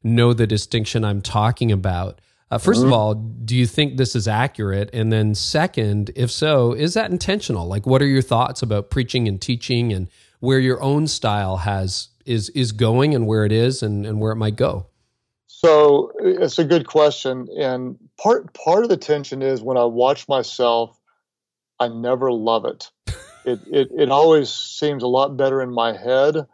know 0.04 0.34
the 0.34 0.47
distinction 0.47 1.04
I'm 1.04 1.21
talking 1.21 1.71
about. 1.71 2.21
Uh, 2.52 2.58
1st 2.58 2.78
mm-hmm. 2.78 2.86
of 2.88 2.93
all, 2.93 3.13
do 3.13 3.56
you 3.56 3.67
think 3.67 3.97
this 3.97 4.15
is 4.15 4.28
accurate? 4.28 4.89
And 4.91 5.12
then, 5.12 5.36
second, 5.36 6.12
if 6.15 6.32
so, 6.32 6.73
is 6.73 6.95
that 6.95 7.12
intentional? 7.12 7.67
Like, 7.67 7.86
what 7.86 8.02
are 8.02 8.08
your 8.08 8.23
thoughts 8.23 8.63
about 8.63 8.89
preaching 8.89 9.28
and 9.28 9.39
teaching, 9.39 9.93
and 9.93 10.08
where 10.39 10.60
your 10.60 10.82
own 10.82 11.06
style 11.06 11.58
has 11.58 12.10
is 12.29 12.49
is 12.49 12.71
going, 12.71 13.15
and 13.15 13.27
where 13.27 13.43
it 13.45 13.51
is, 13.51 13.83
and, 13.83 14.05
and 14.05 14.21
where 14.21 14.31
it 14.31 14.37
might 14.37 14.55
go? 14.55 14.87
So 15.47 16.13
it's 16.19 16.59
a 16.59 16.63
good 16.63 16.87
question, 16.87 17.47
and 17.57 17.97
part 18.21 18.53
part 18.53 18.83
of 18.83 18.89
the 18.89 18.97
tension 18.97 19.41
is 19.41 19.61
when 19.61 19.77
I 19.77 19.85
watch 19.85 20.29
myself, 20.29 20.97
I 21.79 21.89
never 21.89 22.31
love 22.31 22.65
it. 22.65 22.89
it 23.45 23.59
it 23.67 23.89
it 23.97 24.11
always 24.11 24.49
seems 24.49 25.03
a 25.03 25.07
lot 25.07 25.35
better 25.35 25.61
in 25.61 25.71
my 25.71 25.97
head 25.97 26.45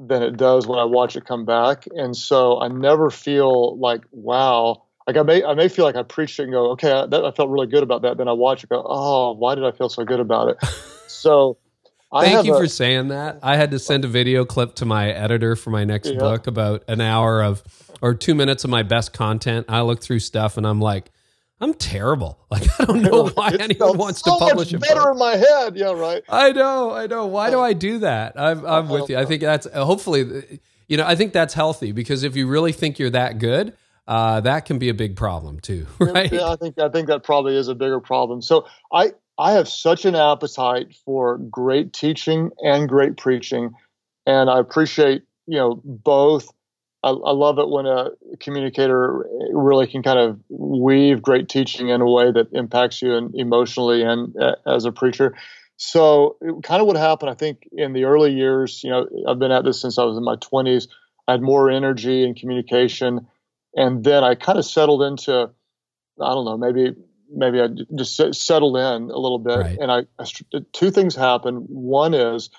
than 0.00 0.22
it 0.22 0.36
does 0.36 0.66
when 0.66 0.78
I 0.78 0.84
watch 0.84 1.16
it 1.16 1.26
come 1.26 1.44
back. 1.44 1.86
And 1.94 2.16
so 2.16 2.60
I 2.60 2.68
never 2.68 3.10
feel 3.10 3.78
like, 3.78 4.02
wow. 4.10 4.84
Like 5.06 5.16
I 5.16 5.22
may, 5.22 5.44
I 5.44 5.54
may 5.54 5.68
feel 5.68 5.84
like 5.84 5.96
I 5.96 6.02
preached 6.02 6.38
it 6.40 6.44
and 6.44 6.52
go, 6.52 6.70
okay, 6.72 6.90
I, 6.90 7.06
that, 7.06 7.24
I 7.24 7.30
felt 7.32 7.50
really 7.50 7.66
good 7.66 7.82
about 7.82 8.02
that. 8.02 8.16
Then 8.16 8.28
I 8.28 8.32
watch 8.32 8.64
it, 8.64 8.70
go, 8.70 8.82
oh, 8.86 9.32
why 9.32 9.54
did 9.54 9.64
I 9.64 9.72
feel 9.72 9.88
so 9.88 10.04
good 10.04 10.20
about 10.20 10.48
it? 10.48 10.56
So, 11.12 11.58
thank 12.12 12.46
you 12.46 12.54
a, 12.54 12.58
for 12.58 12.66
saying 12.66 13.08
that. 13.08 13.38
I 13.42 13.56
had 13.56 13.70
to 13.72 13.78
send 13.78 14.04
a 14.04 14.08
video 14.08 14.44
clip 14.44 14.74
to 14.76 14.84
my 14.84 15.10
editor 15.10 15.56
for 15.56 15.70
my 15.70 15.84
next 15.84 16.10
yeah. 16.10 16.18
book 16.18 16.46
about 16.46 16.84
an 16.88 17.00
hour 17.00 17.42
of 17.42 17.62
or 18.02 18.14
two 18.14 18.34
minutes 18.34 18.64
of 18.64 18.70
my 18.70 18.82
best 18.82 19.12
content. 19.12 19.66
I 19.68 19.82
look 19.82 20.02
through 20.02 20.20
stuff 20.20 20.56
and 20.56 20.66
I'm 20.66 20.80
like, 20.80 21.10
I'm 21.60 21.74
terrible. 21.74 22.38
Like 22.50 22.68
I 22.80 22.84
don't 22.84 23.02
know 23.02 23.28
why 23.34 23.50
it 23.50 23.60
anyone 23.60 23.96
wants 23.96 24.22
so 24.22 24.32
to 24.32 24.44
publish 24.44 24.72
much 24.72 24.80
better 24.80 25.12
in 25.12 25.18
my 25.18 25.36
head. 25.36 25.76
Yeah, 25.76 25.92
right. 25.92 26.20
I 26.28 26.50
know, 26.50 26.90
I 26.90 27.06
know. 27.06 27.26
Why 27.26 27.50
do 27.50 27.60
I 27.60 27.74
do 27.74 28.00
that? 28.00 28.32
I'm, 28.36 28.66
I'm 28.66 28.88
with 28.88 29.08
you. 29.08 29.16
I 29.16 29.24
think 29.24 29.40
that's 29.42 29.72
hopefully, 29.72 30.58
you 30.88 30.96
know, 30.96 31.06
I 31.06 31.14
think 31.14 31.32
that's 31.32 31.54
healthy 31.54 31.92
because 31.92 32.24
if 32.24 32.34
you 32.34 32.48
really 32.48 32.72
think 32.72 32.98
you're 32.98 33.10
that 33.10 33.38
good, 33.38 33.76
uh, 34.08 34.40
that 34.40 34.64
can 34.64 34.80
be 34.80 34.88
a 34.88 34.94
big 34.94 35.14
problem 35.14 35.60
too, 35.60 35.86
right? 36.00 36.32
Yeah, 36.32 36.48
I 36.48 36.56
think 36.56 36.76
I 36.80 36.88
think 36.88 37.06
that 37.06 37.22
probably 37.22 37.56
is 37.56 37.68
a 37.68 37.74
bigger 37.76 38.00
problem. 38.00 38.42
So 38.42 38.66
I 38.92 39.12
I 39.40 39.52
have 39.52 39.68
such 39.68 40.04
an 40.04 40.14
appetite 40.14 40.94
for 41.04 41.38
great 41.38 41.94
teaching 41.94 42.50
and 42.58 42.86
great 42.86 43.16
preaching, 43.16 43.70
and 44.26 44.50
I 44.50 44.60
appreciate 44.60 45.22
you 45.46 45.56
know 45.56 45.80
both. 45.82 46.52
I, 47.02 47.08
I 47.08 47.32
love 47.32 47.58
it 47.58 47.70
when 47.70 47.86
a 47.86 48.10
communicator 48.40 49.24
really 49.52 49.86
can 49.86 50.02
kind 50.02 50.18
of 50.18 50.38
weave 50.50 51.22
great 51.22 51.48
teaching 51.48 51.88
in 51.88 52.02
a 52.02 52.10
way 52.10 52.30
that 52.30 52.48
impacts 52.52 53.00
you 53.00 53.14
and 53.16 53.34
emotionally 53.34 54.02
and 54.02 54.36
uh, 54.36 54.56
as 54.66 54.84
a 54.84 54.92
preacher. 54.92 55.34
So, 55.78 56.36
it, 56.42 56.62
kind 56.62 56.82
of 56.82 56.86
what 56.86 56.96
happened, 56.96 57.30
I 57.30 57.34
think, 57.34 57.66
in 57.72 57.94
the 57.94 58.04
early 58.04 58.32
years. 58.32 58.84
You 58.84 58.90
know, 58.90 59.08
I've 59.26 59.38
been 59.38 59.52
at 59.52 59.64
this 59.64 59.80
since 59.80 59.98
I 59.98 60.04
was 60.04 60.18
in 60.18 60.24
my 60.24 60.36
20s. 60.36 60.88
I 61.26 61.32
had 61.32 61.40
more 61.40 61.70
energy 61.70 62.24
and 62.24 62.36
communication, 62.36 63.26
and 63.74 64.04
then 64.04 64.22
I 64.22 64.34
kind 64.34 64.58
of 64.58 64.66
settled 64.66 65.02
into, 65.02 65.50
I 66.20 66.34
don't 66.34 66.44
know, 66.44 66.58
maybe 66.58 66.94
maybe 67.34 67.60
I 67.60 67.68
just 67.94 68.16
settled 68.34 68.76
in 68.76 69.10
a 69.10 69.18
little 69.18 69.38
bit. 69.38 69.58
Right. 69.58 69.78
And 69.78 69.90
I, 69.90 70.00
I, 70.18 70.26
two 70.72 70.90
things 70.90 71.14
happened. 71.14 71.66
One 71.68 72.14
is 72.14 72.50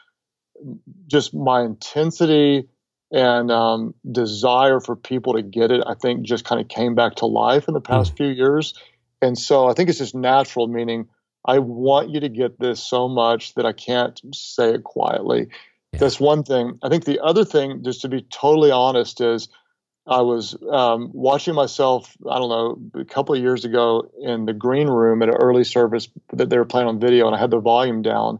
just 1.07 1.33
my 1.33 1.61
intensity 1.61 2.67
and 3.11 3.51
um, 3.51 3.93
desire 4.09 4.79
for 4.79 4.95
people 4.95 5.33
to 5.33 5.41
get 5.41 5.71
it. 5.71 5.83
I 5.85 5.95
think 5.95 6.21
just 6.23 6.45
kind 6.45 6.61
of 6.61 6.67
came 6.67 6.95
back 6.95 7.15
to 7.15 7.25
life 7.25 7.67
in 7.67 7.73
the 7.73 7.81
past 7.81 8.13
mm. 8.13 8.17
few 8.17 8.27
years. 8.27 8.73
And 9.21 9.37
so 9.37 9.67
I 9.67 9.73
think 9.73 9.89
it's 9.89 9.99
just 9.99 10.15
natural, 10.15 10.67
meaning 10.67 11.07
I 11.45 11.59
want 11.59 12.09
you 12.09 12.19
to 12.21 12.29
get 12.29 12.59
this 12.59 12.81
so 12.81 13.07
much 13.07 13.55
that 13.55 13.65
I 13.65 13.73
can't 13.73 14.19
say 14.33 14.73
it 14.75 14.83
quietly. 14.83 15.47
Yeah. 15.91 15.99
That's 15.99 16.19
one 16.19 16.43
thing. 16.43 16.79
I 16.81 16.89
think 16.89 17.05
the 17.05 17.19
other 17.19 17.43
thing, 17.43 17.83
just 17.83 18.01
to 18.01 18.07
be 18.07 18.21
totally 18.21 18.71
honest, 18.71 19.19
is 19.19 19.49
I 20.07 20.21
was 20.21 20.55
um, 20.69 21.11
watching 21.13 21.53
myself, 21.53 22.15
I 22.29 22.39
don't 22.39 22.49
know, 22.49 23.01
a 23.01 23.05
couple 23.05 23.35
of 23.35 23.41
years 23.41 23.65
ago 23.65 24.09
in 24.21 24.45
the 24.45 24.53
green 24.53 24.87
room 24.87 25.21
at 25.21 25.29
an 25.29 25.35
early 25.35 25.63
service 25.63 26.09
that 26.33 26.49
they 26.49 26.57
were 26.57 26.65
playing 26.65 26.87
on 26.87 26.99
video, 26.99 27.27
and 27.27 27.35
I 27.35 27.39
had 27.39 27.51
the 27.51 27.59
volume 27.59 28.01
down. 28.01 28.39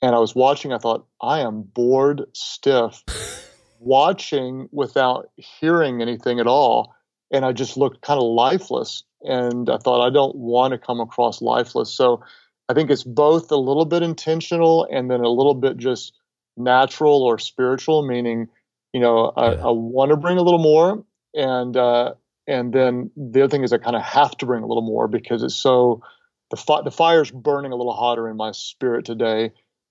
And 0.00 0.14
I 0.14 0.18
was 0.18 0.34
watching, 0.34 0.72
I 0.72 0.78
thought, 0.78 1.06
I 1.20 1.40
am 1.40 1.62
bored 1.62 2.24
stiff, 2.32 3.02
watching 3.78 4.68
without 4.72 5.30
hearing 5.36 6.00
anything 6.00 6.40
at 6.40 6.46
all. 6.46 6.94
And 7.30 7.44
I 7.44 7.52
just 7.52 7.76
looked 7.76 8.02
kind 8.02 8.18
of 8.18 8.24
lifeless. 8.24 9.02
And 9.22 9.68
I 9.70 9.78
thought, 9.78 10.06
I 10.06 10.12
don't 10.12 10.36
want 10.36 10.72
to 10.72 10.78
come 10.78 11.00
across 11.00 11.40
lifeless. 11.40 11.92
So 11.92 12.22
I 12.68 12.74
think 12.74 12.90
it's 12.90 13.04
both 13.04 13.50
a 13.50 13.56
little 13.56 13.84
bit 13.84 14.02
intentional 14.02 14.86
and 14.90 15.10
then 15.10 15.20
a 15.20 15.28
little 15.28 15.54
bit 15.54 15.76
just 15.76 16.12
natural 16.56 17.22
or 17.22 17.38
spiritual, 17.38 18.06
meaning 18.06 18.48
you 18.94 19.00
know, 19.00 19.32
I, 19.36 19.54
yeah. 19.54 19.66
I 19.66 19.70
want 19.70 20.12
to 20.12 20.16
bring 20.16 20.38
a 20.38 20.42
little 20.42 20.60
more, 20.60 21.04
and 21.34 21.76
uh, 21.76 22.14
and 22.46 22.72
then 22.72 23.10
the 23.16 23.42
other 23.42 23.50
thing 23.50 23.64
is 23.64 23.72
I 23.72 23.78
kind 23.78 23.96
of 23.96 24.02
have 24.02 24.36
to 24.38 24.46
bring 24.46 24.62
a 24.62 24.66
little 24.66 24.86
more 24.86 25.08
because 25.08 25.42
it's 25.42 25.56
so 25.56 26.00
the 26.50 26.56
fi- 26.56 26.82
the 26.82 26.92
fire's 26.92 27.32
burning 27.32 27.72
a 27.72 27.76
little 27.76 27.92
hotter 27.92 28.28
in 28.28 28.36
my 28.36 28.52
spirit 28.52 29.04
today, 29.04 29.50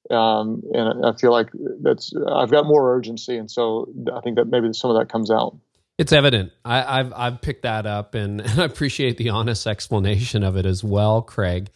um, 0.09 0.63
and 0.73 1.05
I 1.05 1.11
feel 1.19 1.31
like 1.31 1.49
that's 1.81 2.13
I've 2.31 2.49
got 2.49 2.65
more 2.65 2.95
urgency, 2.95 3.35
and 3.35 3.51
so 3.51 3.89
I 4.15 4.21
think 4.21 4.37
that 4.37 4.45
maybe 4.45 4.71
some 4.71 4.89
of 4.89 4.97
that 4.97 5.11
comes 5.11 5.29
out. 5.29 5.57
It's 5.97 6.13
evident. 6.13 6.53
I, 6.63 6.97
have 6.97 7.13
I've 7.13 7.41
picked 7.41 7.63
that 7.63 7.85
up, 7.85 8.15
and, 8.15 8.39
and 8.45 8.61
I 8.61 8.63
appreciate 8.63 9.17
the 9.17 9.29
honest 9.29 9.67
explanation 9.67 10.43
of 10.43 10.55
it 10.55 10.65
as 10.65 10.81
well, 10.81 11.21
Craig. 11.21 11.69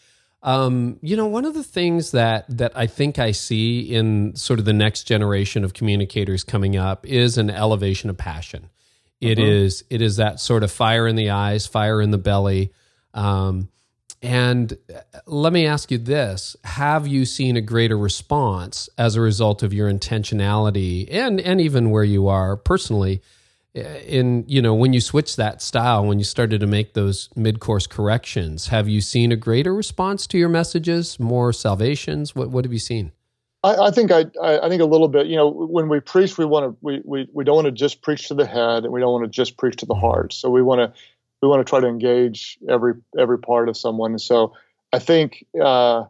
Um, 0.47 0.97
you 1.01 1.17
know, 1.17 1.27
one 1.27 1.43
of 1.43 1.55
the 1.55 1.63
things 1.63 2.11
that 2.11 2.45
that 2.47 2.71
I 2.73 2.87
think 2.87 3.19
I 3.19 3.31
see 3.31 3.81
in 3.81 4.33
sort 4.37 4.59
of 4.59 4.65
the 4.65 4.71
next 4.71 5.03
generation 5.03 5.65
of 5.65 5.73
communicators 5.73 6.45
coming 6.45 6.77
up 6.77 7.05
is 7.05 7.37
an 7.37 7.49
elevation 7.49 8.09
of 8.09 8.17
passion. 8.17 8.69
It 9.19 9.39
uh-huh. 9.39 9.45
is 9.45 9.83
it 9.89 10.01
is 10.01 10.15
that 10.15 10.39
sort 10.39 10.63
of 10.63 10.71
fire 10.71 11.05
in 11.05 11.17
the 11.17 11.31
eyes, 11.31 11.67
fire 11.67 12.01
in 12.01 12.11
the 12.11 12.17
belly. 12.17 12.71
Um, 13.13 13.67
and 14.21 14.77
let 15.25 15.51
me 15.51 15.67
ask 15.67 15.91
you 15.91 15.97
this: 15.97 16.55
Have 16.63 17.07
you 17.07 17.25
seen 17.25 17.57
a 17.57 17.61
greater 17.61 17.97
response 17.97 18.87
as 18.97 19.17
a 19.17 19.21
result 19.21 19.63
of 19.63 19.73
your 19.73 19.91
intentionality 19.91 21.09
and 21.11 21.41
and 21.41 21.59
even 21.59 21.91
where 21.91 22.05
you 22.05 22.29
are 22.29 22.55
personally? 22.55 23.21
In 23.73 24.43
you 24.47 24.61
know 24.61 24.73
when 24.73 24.93
you 24.93 24.99
switched 24.99 25.37
that 25.37 25.61
style 25.61 26.05
when 26.05 26.17
you 26.17 26.25
started 26.25 26.59
to 26.59 26.67
make 26.67 26.93
those 26.93 27.29
mid-course 27.35 27.85
corrections 27.85 28.67
have 28.67 28.87
you 28.87 29.01
seen 29.01 29.31
a 29.31 29.35
greater 29.35 29.73
response 29.73 30.25
to 30.25 30.37
your 30.37 30.49
messages 30.49 31.19
more 31.19 31.53
salvations 31.53 32.35
what 32.35 32.49
what 32.49 32.65
have 32.65 32.73
you 32.73 32.79
seen 32.79 33.11
I, 33.63 33.87
I 33.87 33.91
think 33.91 34.11
I, 34.11 34.25
I 34.41 34.69
think 34.69 34.81
a 34.81 34.85
little 34.85 35.07
bit. 35.07 35.27
You 35.27 35.35
know, 35.35 35.49
when 35.49 35.89
we 35.89 35.99
preach, 35.99 36.37
we 36.37 36.45
want 36.45 36.65
to 36.65 36.77
we, 36.81 37.01
we, 37.03 37.27
we 37.33 37.43
don't 37.43 37.55
want 37.55 37.65
to 37.65 37.71
just 37.71 38.01
preach 38.01 38.27
to 38.27 38.33
the 38.33 38.45
head, 38.45 38.83
and 38.83 38.93
we 38.93 38.99
don't 38.99 39.11
want 39.11 39.25
to 39.25 39.29
just 39.29 39.57
preach 39.57 39.77
to 39.77 39.85
the 39.85 39.95
heart. 39.95 40.31
So 40.33 40.49
we 40.49 40.61
want 40.61 40.79
to 40.79 40.99
we 41.41 41.47
want 41.47 41.65
to 41.65 41.69
try 41.69 41.79
to 41.79 41.87
engage 41.87 42.57
every 42.69 42.93
every 43.17 43.39
part 43.39 43.67
of 43.69 43.75
someone. 43.75 44.11
And 44.11 44.21
so 44.21 44.53
I 44.93 44.99
think 44.99 45.45
uh, 45.61 46.05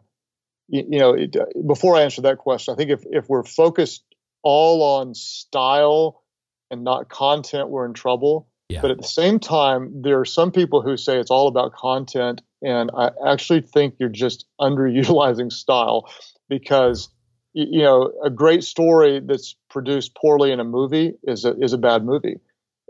you, 0.68 0.84
you 0.88 0.98
know 0.98 1.14
it, 1.14 1.36
before 1.66 1.96
I 1.96 2.02
answer 2.02 2.22
that 2.22 2.38
question, 2.38 2.72
I 2.72 2.76
think 2.76 2.90
if 2.90 3.04
if 3.10 3.28
we're 3.28 3.44
focused 3.44 4.04
all 4.42 5.00
on 5.00 5.14
style 5.14 6.22
and 6.70 6.84
not 6.84 7.08
content, 7.08 7.68
we're 7.68 7.86
in 7.86 7.94
trouble. 7.94 8.48
Yeah. 8.68 8.82
But 8.82 8.90
at 8.90 8.98
the 8.98 9.04
same 9.04 9.38
time, 9.38 10.02
there 10.02 10.20
are 10.20 10.26
some 10.26 10.52
people 10.52 10.82
who 10.82 10.96
say 10.96 11.18
it's 11.18 11.30
all 11.30 11.48
about 11.48 11.72
content, 11.72 12.42
and 12.62 12.90
I 12.96 13.10
actually 13.26 13.62
think 13.62 13.94
you're 13.98 14.10
just 14.10 14.46
underutilizing 14.60 15.52
style 15.52 16.10
because 16.48 17.08
you 17.54 17.82
know 17.82 18.12
a 18.22 18.30
great 18.30 18.62
story 18.62 19.20
that's 19.24 19.56
produced 19.70 20.14
poorly 20.14 20.52
in 20.52 20.60
a 20.60 20.64
movie 20.64 21.14
is 21.22 21.44
a, 21.44 21.56
is 21.58 21.72
a 21.72 21.78
bad 21.78 22.04
movie. 22.04 22.40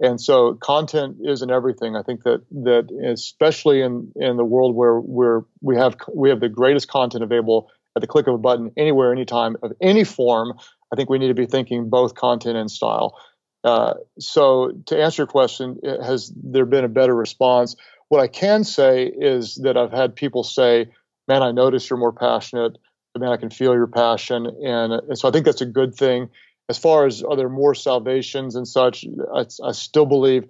And 0.00 0.20
so 0.20 0.54
content 0.54 1.16
isn't 1.24 1.50
everything. 1.50 1.96
I 1.96 2.02
think 2.02 2.22
that 2.22 2.42
that 2.50 2.88
especially 3.12 3.80
in 3.80 4.12
in 4.16 4.36
the 4.36 4.44
world 4.44 4.74
where 4.74 5.00
we're 5.00 5.42
we 5.60 5.76
have 5.76 5.96
we 6.12 6.28
have 6.28 6.40
the 6.40 6.48
greatest 6.48 6.88
content 6.88 7.22
available 7.22 7.70
at 7.96 8.00
the 8.00 8.06
click 8.06 8.26
of 8.26 8.34
a 8.34 8.38
button 8.38 8.70
anywhere 8.76 9.12
anytime 9.12 9.56
of 9.62 9.72
any 9.80 10.04
form, 10.04 10.54
I 10.92 10.96
think 10.96 11.10
we 11.10 11.18
need 11.18 11.28
to 11.28 11.34
be 11.34 11.46
thinking 11.46 11.88
both 11.88 12.14
content 12.14 12.56
and 12.56 12.70
style. 12.70 13.18
Uh, 13.64 13.94
so 14.18 14.72
to 14.86 15.00
answer 15.00 15.22
your 15.22 15.26
question, 15.26 15.78
has 15.84 16.32
there 16.36 16.66
been 16.66 16.84
a 16.84 16.88
better 16.88 17.14
response? 17.14 17.76
What 18.08 18.20
I 18.20 18.28
can 18.28 18.64
say 18.64 19.06
is 19.06 19.56
that 19.62 19.76
I've 19.76 19.92
had 19.92 20.16
people 20.16 20.44
say, 20.44 20.86
"Man, 21.26 21.42
I 21.42 21.52
notice 21.52 21.90
you're 21.90 21.98
more 21.98 22.12
passionate. 22.12 22.78
Man, 23.16 23.30
I 23.30 23.36
can 23.36 23.50
feel 23.50 23.74
your 23.74 23.88
passion," 23.88 24.46
and, 24.46 24.92
and 24.92 25.18
so 25.18 25.28
I 25.28 25.32
think 25.32 25.44
that's 25.44 25.60
a 25.60 25.66
good 25.66 25.94
thing. 25.94 26.30
As 26.68 26.78
far 26.78 27.06
as 27.06 27.22
are 27.22 27.36
there 27.36 27.48
more 27.48 27.74
salvations 27.74 28.54
and 28.54 28.68
such, 28.68 29.04
I, 29.34 29.46
I 29.64 29.72
still 29.72 30.06
believe 30.06 30.44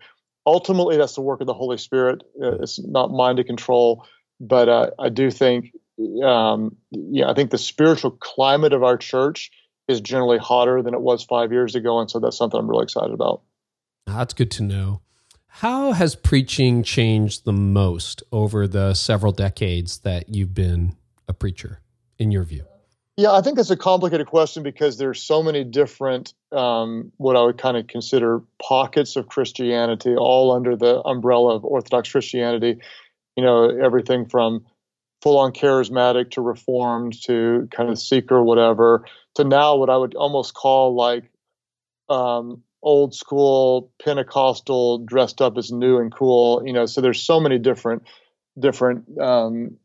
ultimately 0.48 0.96
that's 0.96 1.14
the 1.14 1.20
work 1.20 1.40
of 1.40 1.46
the 1.46 1.54
Holy 1.54 1.78
Spirit. 1.78 2.22
Uh, 2.42 2.58
it's 2.60 2.78
not 2.78 3.10
mine 3.10 3.36
to 3.36 3.44
control, 3.44 4.06
but 4.40 4.68
uh, 4.68 4.90
I 4.98 5.10
do 5.10 5.30
think, 5.30 5.72
um, 6.24 6.76
yeah, 6.90 7.30
I 7.30 7.34
think 7.34 7.50
the 7.50 7.58
spiritual 7.58 8.12
climate 8.12 8.72
of 8.72 8.82
our 8.82 8.96
church 8.96 9.50
is 9.88 10.00
generally 10.00 10.38
hotter 10.38 10.82
than 10.82 10.94
it 10.94 11.00
was 11.00 11.24
five 11.24 11.50
years 11.50 11.74
ago. 11.74 11.98
And 11.98 12.10
so 12.10 12.20
that's 12.20 12.36
something 12.36 12.60
I'm 12.60 12.68
really 12.68 12.84
excited 12.84 13.12
about. 13.12 13.42
That's 14.06 14.34
good 14.34 14.50
to 14.52 14.62
know. 14.62 15.00
How 15.48 15.92
has 15.92 16.14
preaching 16.14 16.82
changed 16.82 17.44
the 17.44 17.52
most 17.52 18.22
over 18.30 18.68
the 18.68 18.94
several 18.94 19.32
decades 19.32 19.98
that 20.00 20.28
you've 20.28 20.54
been 20.54 20.94
a 21.26 21.34
preacher, 21.34 21.80
in 22.18 22.30
your 22.30 22.44
view? 22.44 22.64
Yeah, 23.16 23.32
I 23.32 23.42
think 23.42 23.56
that's 23.56 23.70
a 23.70 23.76
complicated 23.76 24.28
question 24.28 24.62
because 24.62 24.96
there's 24.96 25.20
so 25.20 25.42
many 25.42 25.64
different, 25.64 26.32
um, 26.52 27.10
what 27.16 27.34
I 27.34 27.42
would 27.42 27.58
kind 27.58 27.76
of 27.76 27.88
consider 27.88 28.42
pockets 28.62 29.16
of 29.16 29.26
Christianity, 29.26 30.14
all 30.14 30.52
under 30.52 30.76
the 30.76 31.00
umbrella 31.00 31.56
of 31.56 31.64
Orthodox 31.64 32.12
Christianity. 32.12 32.78
You 33.36 33.42
know, 33.42 33.70
everything 33.70 34.26
from 34.26 34.66
full 35.22 35.38
on 35.38 35.52
charismatic 35.52 36.30
to 36.32 36.40
reformed 36.40 37.20
to 37.24 37.68
kind 37.72 37.90
of 37.90 37.98
seeker, 37.98 38.40
whatever, 38.40 39.04
to 39.38 39.44
now 39.44 39.76
what 39.76 39.88
I 39.88 39.96
would 39.96 40.16
almost 40.16 40.52
call 40.54 40.96
like 40.96 41.30
um, 42.08 42.64
old 42.82 43.14
school 43.14 43.92
Pentecostal 44.04 44.98
dressed 44.98 45.40
up 45.40 45.56
as 45.56 45.70
new 45.70 45.98
and 45.98 46.12
cool. 46.12 46.62
You 46.66 46.72
know, 46.72 46.86
so 46.86 47.00
there's 47.00 47.22
so 47.22 47.38
many 47.38 47.56
different 47.58 48.02
different 48.58 49.04
um, 49.20 49.76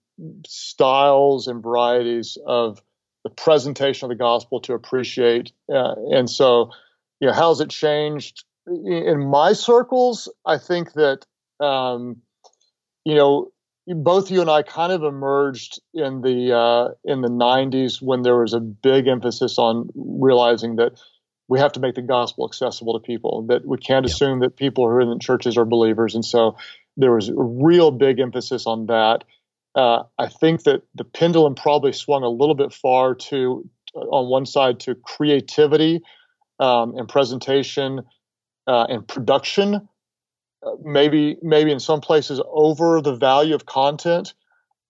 styles 0.47 1.47
and 1.47 1.61
varieties 1.61 2.35
of 2.47 2.81
the 3.23 3.29
presentation 3.29 4.05
of 4.05 4.09
the 4.09 4.21
gospel 4.21 4.59
to 4.61 4.73
appreciate. 4.73 5.51
Uh, 5.71 5.93
and 6.11 6.27
so, 6.27 6.71
you 7.19 7.27
know, 7.27 7.33
how's 7.33 7.61
it 7.61 7.69
changed? 7.69 8.43
In 8.65 9.29
my 9.29 9.53
circles, 9.53 10.27
I 10.47 10.57
think 10.57 10.93
that 10.93 11.25
um, 11.63 12.17
you 13.05 13.13
know 13.13 13.51
both 13.87 14.31
you 14.31 14.41
and 14.41 14.49
I 14.49 14.63
kind 14.63 14.93
of 14.93 15.03
emerged 15.03 15.81
in 15.93 16.21
the 16.21 16.55
uh, 16.55 16.89
in 17.03 17.21
the 17.21 17.29
90s 17.29 18.01
when 18.01 18.21
there 18.21 18.37
was 18.37 18.53
a 18.53 18.59
big 18.59 19.07
emphasis 19.07 19.57
on 19.57 19.89
realizing 19.95 20.77
that 20.77 20.93
we 21.49 21.59
have 21.59 21.73
to 21.73 21.79
make 21.79 21.95
the 21.95 22.01
gospel 22.01 22.47
accessible 22.47 22.97
to 22.97 23.05
people. 23.05 23.45
That 23.47 23.65
we 23.65 23.77
can't 23.77 24.05
yeah. 24.05 24.13
assume 24.13 24.39
that 24.39 24.55
people 24.55 24.85
who 24.85 24.91
are 24.91 25.01
in 25.01 25.09
the 25.09 25.19
churches 25.19 25.57
are 25.57 25.65
believers, 25.65 26.15
and 26.15 26.23
so 26.23 26.57
there 26.95 27.11
was 27.11 27.29
a 27.29 27.33
real 27.35 27.91
big 27.91 28.19
emphasis 28.19 28.65
on 28.65 28.85
that. 28.85 29.25
Uh, 29.75 30.03
I 30.17 30.27
think 30.27 30.63
that 30.63 30.83
the 30.95 31.03
pendulum 31.03 31.55
probably 31.55 31.93
swung 31.93 32.23
a 32.23 32.29
little 32.29 32.55
bit 32.55 32.71
far 32.71 33.15
to 33.15 33.67
on 33.95 34.29
one 34.29 34.45
side 34.45 34.79
to 34.81 34.95
creativity 34.95 36.01
um, 36.59 36.95
and 36.95 37.07
presentation 37.07 38.01
uh, 38.67 38.85
and 38.89 39.07
production 39.07 39.87
maybe 40.83 41.37
maybe 41.41 41.71
in 41.71 41.79
some 41.79 42.01
places 42.01 42.41
over 42.51 43.01
the 43.01 43.15
value 43.15 43.55
of 43.55 43.65
content. 43.65 44.33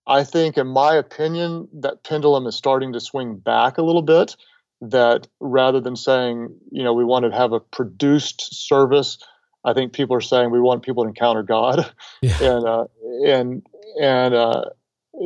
I 0.05 0.26
think, 0.26 0.57
in 0.57 0.67
my 0.67 0.95
opinion, 0.95 1.69
that 1.76 2.03
pendulum 2.03 2.45
is 2.45 2.55
starting 2.55 2.93
to 2.93 2.99
swing 2.99 3.38
back 3.38 3.78
a 3.78 3.84
little 3.84 4.01
bit. 4.01 4.36
That 4.82 5.28
rather 5.39 5.80
than 5.80 5.95
saying, 5.95 6.53
you 6.71 6.84
know, 6.84 6.93
we 6.93 7.05
want 7.05 7.24
to 7.24 7.32
have 7.32 7.53
a 7.53 7.61
produced 7.61 8.67
service, 8.67 9.17
I 9.63 9.74
think 9.74 9.93
people 9.93 10.17
are 10.17 10.21
saying 10.21 10.51
we 10.51 10.59
want 10.59 10.84
people 10.84 11.03
to 11.03 11.07
encounter 11.07 11.41
God, 11.41 11.89
yeah. 12.21 12.38
and 12.41 12.65
uh, 12.65 12.86
and 13.26 13.63
and 14.01 14.34
uh, 14.34 14.65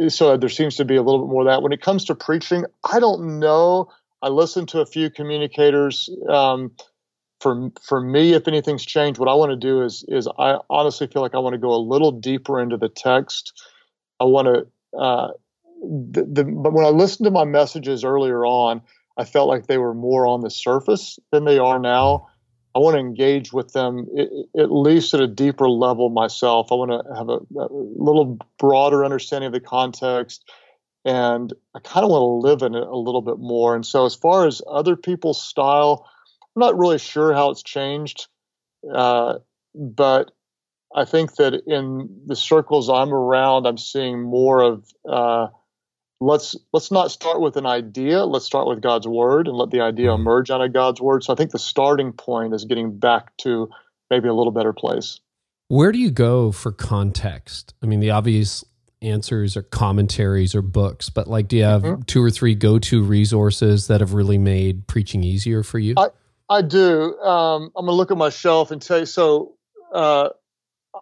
so 0.10 0.38
there 0.38 0.50
seems 0.50 0.76
to 0.76 0.86
be 0.86 0.96
a 0.96 1.02
little 1.02 1.26
bit 1.26 1.32
more 1.32 1.42
of 1.42 1.48
that. 1.48 1.64
When 1.64 1.72
it 1.72 1.82
comes 1.82 2.06
to 2.06 2.16
preaching, 2.16 2.66
I 2.84 3.00
don't 3.00 3.40
know. 3.40 3.90
I 4.22 4.30
listened 4.30 4.70
to 4.70 4.82
a 4.82 4.86
few 4.86 5.10
communicators. 5.10 6.10
Um, 6.30 6.72
for 7.40 7.70
for 7.82 8.02
me, 8.02 8.34
if 8.34 8.48
anything's 8.48 8.86
changed, 8.86 9.20
what 9.20 9.30
I 9.30 9.34
want 9.34 9.52
to 9.52 9.56
do 9.56 9.84
is 9.84 10.04
is 10.08 10.28
I 10.40 10.58
honestly 10.70 11.08
feel 11.08 11.22
like 11.22 11.36
I 11.36 11.40
want 11.40 11.54
to 11.54 11.60
go 11.60 11.74
a 11.74 11.78
little 11.78 12.12
deeper 12.12 12.60
into 12.60 12.78
the 12.78 12.90
text. 12.90 13.54
I 14.20 14.26
want 14.26 14.48
to. 14.48 14.98
Uh, 14.98 15.30
the, 15.80 16.24
the, 16.24 16.44
but 16.44 16.74
when 16.74 16.86
I 16.86 16.90
listened 16.90 17.26
to 17.26 17.32
my 17.32 17.46
messages 17.46 18.04
earlier 18.04 18.46
on, 18.46 18.82
I 19.16 19.26
felt 19.26 19.48
like 19.48 19.68
they 19.68 19.78
were 19.78 19.94
more 19.94 20.26
on 20.26 20.42
the 20.42 20.50
surface 20.50 21.20
than 21.32 21.46
they 21.46 21.60
are 21.60 21.78
now. 21.78 22.28
I 22.76 22.80
want 22.80 22.96
to 22.96 23.00
engage 23.00 23.54
with 23.54 23.74
them 23.74 24.08
at 24.58 24.72
least 24.72 25.14
at 25.14 25.20
a 25.20 25.28
deeper 25.28 25.70
level 25.70 26.10
myself. 26.10 26.72
I 26.72 26.76
want 26.76 26.92
to 26.92 27.16
have 27.16 27.30
a, 27.30 27.40
a 27.60 27.68
little 27.72 28.38
broader 28.60 29.04
understanding 29.04 29.48
of 29.48 29.54
the 29.54 29.60
context, 29.60 30.48
and 31.06 31.54
I 31.76 31.80
kind 31.80 32.04
of 32.04 32.12
want 32.12 32.22
to 32.22 32.48
live 32.48 32.62
in 32.62 32.76
it 32.76 32.88
a 32.88 32.96
little 32.96 33.22
bit 33.22 33.40
more. 33.40 33.76
And 33.76 33.86
so, 33.86 34.06
as 34.06 34.16
far 34.16 34.46
as 34.46 34.62
other 34.70 34.96
people's 34.96 35.42
style, 35.42 36.08
I'm 36.58 36.62
not 36.62 36.80
really 36.80 36.98
sure 36.98 37.36
how 37.36 37.52
it's 37.52 37.62
changed, 37.62 38.30
uh, 38.92 39.36
but 39.76 40.32
I 40.96 41.06
think 41.06 41.36
that 41.36 41.54
in 41.68 42.22
the 42.26 42.36
circles 42.36 42.90
I'm 42.90 43.14
around, 43.14 43.68
I'm 43.68 43.78
seeing 43.78 44.24
more 44.24 44.62
of 44.62 44.84
uh, 45.08 45.50
let's 46.20 46.56
let's 46.74 46.92
not 46.92 47.12
start 47.12 47.42
with 47.42 47.58
an 47.58 47.68
idea 47.68 48.26
let's 48.26 48.44
start 48.44 48.68
with 48.68 48.82
god's 48.82 49.08
word 49.08 49.48
and 49.48 49.56
let 49.56 49.70
the 49.70 49.82
idea 49.82 50.08
mm-hmm. 50.08 50.22
emerge 50.22 50.50
out 50.50 50.62
of 50.62 50.74
god's 50.74 51.00
word 51.00 51.24
so 51.24 51.32
i 51.32 51.36
think 51.36 51.52
the 51.52 51.60
starting 51.60 52.12
point 52.12 52.56
is 52.56 52.66
getting 52.66 52.98
back 52.98 53.38
to 53.38 53.70
maybe 54.10 54.28
a 54.28 54.34
little 54.34 54.52
better 54.52 54.74
place 54.74 55.20
where 55.68 55.92
do 55.92 56.00
you 56.00 56.10
go 56.10 56.52
for 56.52 56.72
context 56.72 57.76
i 57.84 57.86
mean 57.86 58.00
the 58.00 58.10
obvious 58.10 58.66
answers 59.04 59.56
are 59.56 59.62
commentaries 59.62 60.56
or 60.56 60.64
books 60.64 61.08
but 61.08 61.28
like 61.28 61.48
do 61.48 61.58
you 61.58 61.64
have 61.64 61.84
mm-hmm. 61.84 62.02
two 62.08 62.24
or 62.24 62.32
three 62.32 62.56
go-to 62.56 63.04
resources 63.04 63.86
that 63.86 64.02
have 64.02 64.16
really 64.16 64.40
made 64.40 64.88
preaching 64.88 65.24
easier 65.24 65.62
for 65.62 65.78
you 65.78 65.94
i, 65.98 66.08
I 66.50 66.62
do 66.62 67.18
um, 67.20 67.72
i'm 67.76 67.86
going 67.86 67.88
to 67.88 67.92
look 67.94 68.12
at 68.12 68.18
my 68.18 68.30
shelf 68.30 68.72
and 68.72 68.82
tell 68.82 69.00
you 69.00 69.06
so 69.06 69.56
uh, 69.94 70.30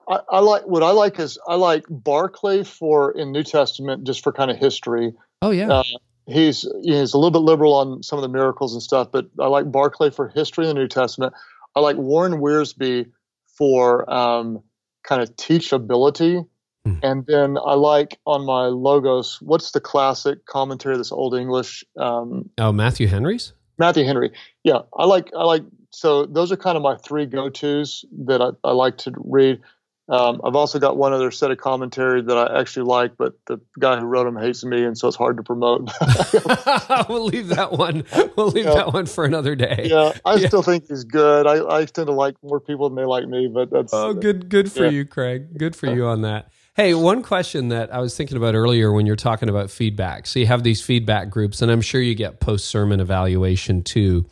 I, 0.08 0.20
I, 0.30 0.40
like 0.40 0.64
what 0.64 0.84
I 0.84 0.92
like 0.92 1.20
is 1.20 1.38
I 1.48 1.56
like 1.56 1.86
Barclay 1.90 2.64
for 2.64 3.12
in 3.12 3.32
New 3.32 3.44
Testament 3.44 4.06
just 4.06 4.24
for 4.24 4.32
kind 4.32 4.52
of 4.52 4.58
history. 4.58 5.14
Oh 5.42 5.52
yeah. 5.52 5.70
Uh, 5.70 5.84
he's 6.28 6.68
he's 6.84 7.14
a 7.14 7.18
little 7.18 7.32
bit 7.32 7.40
liberal 7.40 7.74
on 7.74 8.04
some 8.04 8.18
of 8.18 8.24
the 8.24 8.30
miracles 8.30 8.74
and 8.74 8.82
stuff, 8.82 9.10
but 9.12 9.28
I 9.40 9.48
like 9.48 9.72
Barclay 9.72 10.10
for 10.10 10.30
history 10.30 10.66
in 10.66 10.76
the 10.76 10.82
New 10.82 10.88
Testament. 10.88 11.34
I 11.76 11.80
like 11.80 11.98
Warren 11.98 12.34
Wiersbe 12.34 13.10
for 13.58 14.10
um, 14.12 14.62
kind 15.04 15.22
of 15.22 15.36
teachability. 15.36 16.46
Hmm. 16.86 16.96
And 17.02 17.26
then 17.26 17.58
I 17.58 17.74
like 17.74 18.20
on 18.26 18.46
my 18.46 18.66
logos, 18.66 19.40
what's 19.42 19.72
the 19.72 19.80
classic 19.80 20.46
commentary 20.46 20.98
This 20.98 21.12
old 21.12 21.36
English? 21.36 21.84
Um, 21.98 22.50
oh, 22.58 22.72
Matthew 22.72 23.08
Henry's? 23.08 23.54
Matthew 23.78 24.06
Henry. 24.06 24.32
Yeah, 24.64 24.80
I 24.98 25.06
like 25.06 25.30
I 25.36 25.44
like 25.44 25.64
so 25.92 26.26
those 26.26 26.52
are 26.52 26.58
kind 26.58 26.76
of 26.78 26.84
my 26.84 26.98
three 26.98 27.26
go 27.26 27.50
tos 27.50 28.06
that 28.26 28.42
I, 28.42 28.50
I 28.68 28.72
like 28.72 28.98
to 29.00 29.14
read. 29.18 29.62
Um, 30.08 30.40
I've 30.44 30.56
also 30.56 30.78
got 30.78 30.98
one 30.98 31.14
other 31.14 31.32
set 31.32 31.50
of 31.50 31.58
commentary 31.58 32.22
that 32.22 32.38
I 32.38 32.60
actually 32.60 32.86
like, 32.86 33.18
but 33.18 33.34
the 33.48 33.60
guy 33.80 34.00
who 34.00 34.06
wrote 34.06 34.26
them 34.26 34.38
hates 34.38 34.64
me, 34.64 34.84
and 34.84 34.96
so 34.96 35.08
it's 35.08 35.18
hard 35.18 35.38
to 35.38 35.44
promote. 35.44 35.90
we'll 37.10 37.26
leave 37.26 37.48
that 37.48 37.70
one. 37.72 38.04
We'll 38.36 38.50
leave 38.50 38.66
yeah. 38.66 38.76
that 38.76 38.94
one 38.94 39.08
for 39.08 39.26
another 39.26 39.56
day. 39.56 39.88
Yeah, 39.90 40.12
I 40.24 40.36
yeah. 40.36 40.48
still 40.48 40.62
think 40.62 40.88
he's 40.88 41.06
good. 41.06 41.48
I, 41.48 41.78
I 41.78 41.86
tend 41.86 42.06
to 42.06 42.14
like 42.14 42.36
more 42.44 42.60
people 42.60 42.88
than 42.88 42.98
they 42.98 43.06
like 43.06 43.28
me, 43.28 43.48
but 43.48 43.72
that's 43.72 43.94
oh, 43.96 44.14
good, 44.14 44.48
good 44.48 44.72
for 44.72 44.84
yeah. 44.84 44.92
you, 44.92 45.06
Craig. 45.06 45.58
Good 45.58 45.76
for 45.76 45.88
you 45.88 46.06
on 46.06 46.22
that. 46.22 46.52
Hey, 46.76 46.94
one 46.94 47.24
question 47.24 47.70
that 47.70 47.94
I 47.94 48.02
was 48.02 48.18
thinking 48.18 48.36
about 48.36 48.54
earlier 48.54 48.92
when 48.92 49.06
you're 49.06 49.16
talking 49.16 49.48
about 49.48 49.72
feedback. 49.72 50.28
So 50.28 50.40
you 50.40 50.46
have 50.48 50.62
these 50.62 50.82
feedback 50.82 51.30
groups, 51.30 51.62
and 51.62 51.72
I'm 51.72 51.80
sure 51.80 52.02
you 52.02 52.16
get 52.16 52.42
post 52.42 52.66
sermon 52.66 53.00
evaluation 53.00 53.82
too. 53.82 54.26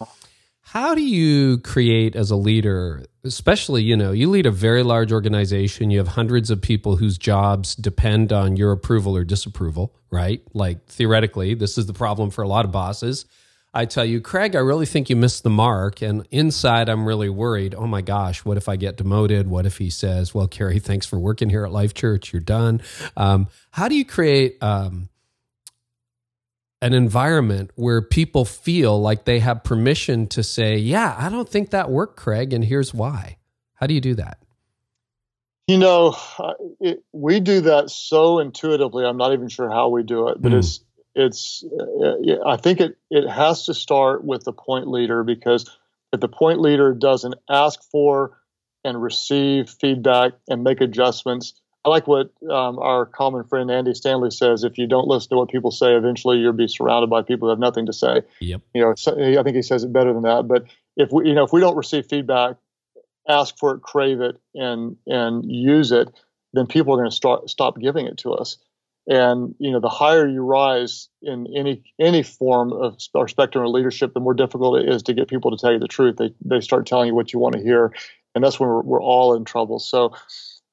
How 0.59 0.93
do 0.93 1.01
you 1.01 1.59
create 1.59 2.17
as 2.17 2.31
a 2.31 2.35
leader, 2.35 3.05
especially, 3.23 3.83
you 3.83 3.95
know, 3.95 4.11
you 4.11 4.29
lead 4.29 4.45
a 4.45 4.51
very 4.51 4.83
large 4.83 5.13
organization, 5.13 5.89
you 5.89 5.99
have 5.99 6.09
hundreds 6.09 6.51
of 6.51 6.61
people 6.61 6.97
whose 6.97 7.17
jobs 7.17 7.75
depend 7.75 8.33
on 8.33 8.57
your 8.57 8.73
approval 8.73 9.15
or 9.15 9.23
disapproval, 9.23 9.95
right? 10.11 10.41
Like 10.53 10.85
theoretically, 10.87 11.53
this 11.53 11.77
is 11.77 11.85
the 11.85 11.93
problem 11.93 12.29
for 12.29 12.41
a 12.41 12.47
lot 12.49 12.65
of 12.65 12.73
bosses. 12.73 13.25
I 13.73 13.85
tell 13.85 14.05
you, 14.05 14.21
Craig, 14.21 14.55
I 14.55 14.59
really 14.59 14.85
think 14.85 15.09
you 15.09 15.15
missed 15.15 15.43
the 15.43 15.49
mark. 15.49 16.01
And 16.01 16.27
inside, 16.29 16.89
I'm 16.89 17.05
really 17.05 17.29
worried. 17.29 17.73
Oh 17.73 17.87
my 17.87 18.01
gosh, 18.01 18.45
what 18.45 18.55
if 18.57 18.69
I 18.69 18.75
get 18.75 18.97
demoted? 18.97 19.47
What 19.47 19.65
if 19.65 19.79
he 19.79 19.89
says, 19.89 20.33
Well, 20.33 20.47
Carey, 20.47 20.79
thanks 20.79 21.05
for 21.05 21.17
working 21.17 21.49
here 21.49 21.65
at 21.65 21.71
Life 21.71 21.93
Church. 21.93 22.31
You're 22.31 22.41
done. 22.41 22.81
Um, 23.17 23.47
how 23.71 23.87
do 23.87 23.95
you 23.95 24.05
create 24.05 24.61
um, 24.61 25.09
an 26.81 26.93
environment 26.93 27.71
where 27.75 28.01
people 28.01 28.45
feel 28.45 29.01
like 29.01 29.25
they 29.25 29.39
have 29.39 29.63
permission 29.63 30.27
to 30.27 30.43
say, 30.43 30.77
Yeah, 30.77 31.15
I 31.17 31.29
don't 31.29 31.49
think 31.49 31.71
that 31.71 31.89
worked, 31.89 32.15
Craig, 32.15 32.53
and 32.53 32.63
here's 32.63 32.93
why. 32.93 33.37
How 33.73 33.87
do 33.87 33.95
you 33.95 34.01
do 34.01 34.13
that? 34.15 34.37
You 35.67 35.77
know, 35.77 36.15
it, 36.79 37.03
we 37.11 37.39
do 37.39 37.61
that 37.61 37.89
so 37.89 38.39
intuitively. 38.39 39.05
I'm 39.05 39.17
not 39.17 39.33
even 39.33 39.47
sure 39.47 39.69
how 39.69 39.89
we 39.89 40.03
do 40.03 40.27
it, 40.27 40.41
but 40.41 40.51
mm. 40.51 40.59
it's 40.59 40.81
it's. 41.15 41.63
Uh, 41.63 42.45
I 42.45 42.57
think 42.57 42.81
it 42.81 42.97
it 43.09 43.27
has 43.29 43.65
to 43.65 43.73
start 43.73 44.23
with 44.23 44.43
the 44.43 44.53
point 44.53 44.87
leader 44.87 45.23
because 45.23 45.69
if 46.11 46.19
the 46.19 46.27
point 46.27 46.59
leader 46.59 46.93
doesn't 46.93 47.35
ask 47.49 47.81
for 47.91 48.37
and 48.83 49.01
receive 49.01 49.69
feedback 49.69 50.33
and 50.47 50.63
make 50.63 50.81
adjustments, 50.81 51.53
I 51.85 51.89
like 51.89 52.07
what 52.07 52.31
um, 52.49 52.79
our 52.79 53.05
common 53.05 53.43
friend 53.43 53.69
Andy 53.69 53.93
Stanley 53.93 54.31
says. 54.31 54.63
If 54.63 54.77
you 54.77 54.87
don't 54.87 55.07
listen 55.07 55.29
to 55.29 55.37
what 55.37 55.49
people 55.49 55.71
say, 55.71 55.95
eventually 55.95 56.37
you'll 56.37 56.53
be 56.53 56.67
surrounded 56.67 57.09
by 57.09 57.23
people 57.23 57.47
who 57.47 57.49
have 57.49 57.59
nothing 57.59 57.87
to 57.87 57.93
say. 57.93 58.21
Yep. 58.39 58.61
You 58.73 58.81
know, 58.81 58.91
I 58.91 59.43
think 59.43 59.55
he 59.55 59.61
says 59.61 59.83
it 59.83 59.91
better 59.91 60.13
than 60.13 60.23
that. 60.23 60.47
But 60.47 60.65
if 60.95 61.11
we, 61.11 61.27
you 61.27 61.33
know, 61.33 61.43
if 61.43 61.51
we 61.51 61.59
don't 61.59 61.75
receive 61.75 62.05
feedback, 62.05 62.55
ask 63.27 63.57
for 63.57 63.75
it, 63.75 63.81
crave 63.81 64.21
it, 64.21 64.39
and 64.55 64.95
and 65.07 65.43
use 65.49 65.91
it, 65.91 66.09
then 66.53 66.67
people 66.67 66.93
are 66.93 66.97
going 66.97 67.09
to 67.09 67.15
start 67.15 67.49
stop 67.49 67.79
giving 67.79 68.05
it 68.05 68.17
to 68.19 68.33
us. 68.33 68.57
And 69.05 69.55
you 69.59 69.71
know, 69.71 69.79
the 69.79 69.89
higher 69.89 70.27
you 70.27 70.41
rise 70.41 71.09
in 71.21 71.47
any 71.55 71.83
any 71.99 72.23
form 72.23 72.71
of 72.71 72.97
or 73.13 73.27
spectrum 73.27 73.65
of 73.65 73.71
leadership, 73.71 74.13
the 74.13 74.21
more 74.21 74.33
difficult 74.33 74.81
it 74.81 74.89
is 74.89 75.03
to 75.03 75.13
get 75.13 75.27
people 75.27 75.51
to 75.51 75.57
tell 75.57 75.73
you 75.73 75.79
the 75.79 75.87
truth. 75.87 76.15
They 76.17 76.33
they 76.43 76.61
start 76.61 76.85
telling 76.85 77.07
you 77.07 77.15
what 77.15 77.33
you 77.33 77.39
want 77.39 77.55
to 77.55 77.61
hear, 77.61 77.93
and 78.33 78.43
that's 78.43 78.59
when 78.59 78.69
we're, 78.69 78.81
we're 78.81 79.01
all 79.01 79.35
in 79.35 79.43
trouble. 79.43 79.79
So 79.79 80.13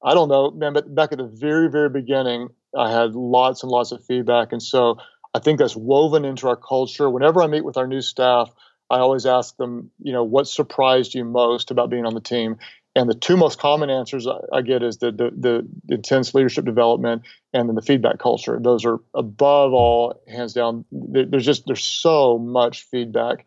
I 0.02 0.14
don't 0.14 0.28
know, 0.28 0.50
man, 0.50 0.72
but 0.72 0.94
back 0.94 1.12
at 1.12 1.18
the 1.18 1.26
very, 1.26 1.68
very 1.68 1.90
beginning, 1.90 2.48
I 2.76 2.90
had 2.90 3.14
lots 3.14 3.62
and 3.62 3.70
lots 3.70 3.92
of 3.92 4.04
feedback. 4.04 4.52
And 4.52 4.62
so 4.62 4.98
I 5.34 5.40
think 5.40 5.58
that's 5.58 5.76
woven 5.76 6.24
into 6.24 6.48
our 6.48 6.56
culture. 6.56 7.10
Whenever 7.10 7.42
I 7.42 7.46
meet 7.48 7.64
with 7.64 7.76
our 7.76 7.86
new 7.86 8.00
staff, 8.00 8.50
I 8.88 8.98
always 8.98 9.26
ask 9.26 9.56
them, 9.56 9.90
you 10.00 10.12
know, 10.12 10.24
what 10.24 10.48
surprised 10.48 11.14
you 11.14 11.24
most 11.24 11.70
about 11.70 11.90
being 11.90 12.06
on 12.06 12.14
the 12.14 12.20
team? 12.20 12.56
And 13.00 13.08
the 13.08 13.14
two 13.14 13.36
most 13.36 13.58
common 13.58 13.88
answers 13.88 14.26
I 14.52 14.62
get 14.62 14.82
is 14.82 14.98
the, 14.98 15.10
the, 15.12 15.30
the 15.36 15.94
intense 15.94 16.34
leadership 16.34 16.64
development 16.64 17.22
and 17.52 17.68
then 17.68 17.76
the 17.76 17.82
feedback 17.82 18.18
culture. 18.18 18.58
Those 18.60 18.84
are 18.84 18.98
above 19.14 19.72
all, 19.72 20.22
hands 20.28 20.52
down. 20.52 20.84
There's 20.92 21.46
just 21.46 21.66
there's 21.66 21.84
so 21.84 22.38
much 22.38 22.82
feedback. 22.82 23.46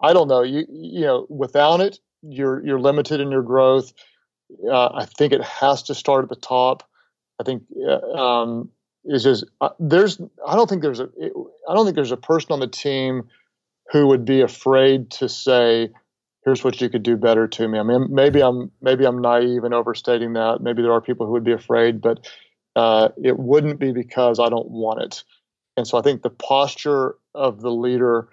I 0.00 0.12
don't 0.12 0.28
know. 0.28 0.42
You 0.42 0.64
you 0.70 1.00
know, 1.00 1.26
without 1.28 1.80
it, 1.80 1.98
you're 2.22 2.64
you're 2.64 2.80
limited 2.80 3.20
in 3.20 3.30
your 3.30 3.42
growth 3.42 3.92
uh, 4.70 4.90
I 4.94 5.06
think 5.06 5.32
it 5.32 5.42
has 5.42 5.82
to 5.84 5.94
start 5.94 6.24
at 6.24 6.28
the 6.28 6.36
top. 6.36 6.88
I 7.40 7.44
think 7.44 7.64
uh, 7.86 8.00
um, 8.12 8.70
is 9.04 9.24
just 9.24 9.44
uh, 9.60 9.70
there's 9.78 10.20
I 10.46 10.54
don't 10.54 10.68
think 10.68 10.82
there's 10.82 11.00
a 11.00 11.08
I 11.68 11.74
don't 11.74 11.84
think 11.84 11.96
there's 11.96 12.12
a 12.12 12.16
person 12.16 12.52
on 12.52 12.60
the 12.60 12.68
team 12.68 13.28
who 13.90 14.06
would 14.08 14.24
be 14.24 14.40
afraid 14.40 15.10
to 15.12 15.28
say 15.28 15.90
here's 16.44 16.62
what 16.62 16.80
you 16.80 16.88
could 16.88 17.02
do 17.02 17.16
better 17.16 17.48
to 17.48 17.68
me. 17.68 17.78
I 17.78 17.82
mean 17.82 18.08
maybe 18.10 18.40
I'm 18.40 18.70
maybe 18.80 19.04
I'm 19.04 19.20
naive 19.20 19.64
and 19.64 19.74
overstating 19.74 20.34
that. 20.34 20.60
Maybe 20.60 20.82
there 20.82 20.92
are 20.92 21.00
people 21.00 21.26
who 21.26 21.32
would 21.32 21.44
be 21.44 21.52
afraid, 21.52 22.00
but 22.00 22.26
uh, 22.76 23.10
it 23.22 23.38
wouldn't 23.38 23.78
be 23.78 23.92
because 23.92 24.38
I 24.40 24.48
don't 24.48 24.70
want 24.70 25.02
it. 25.02 25.24
And 25.76 25.86
so 25.86 25.98
I 25.98 26.02
think 26.02 26.22
the 26.22 26.30
posture 26.30 27.16
of 27.34 27.60
the 27.60 27.70
leader 27.70 28.28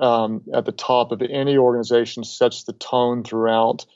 um, 0.00 0.42
at 0.52 0.64
the 0.64 0.72
top 0.72 1.12
of 1.12 1.22
any 1.22 1.56
organization 1.56 2.24
sets 2.24 2.64
the 2.64 2.72
tone 2.72 3.24
throughout. 3.24 3.86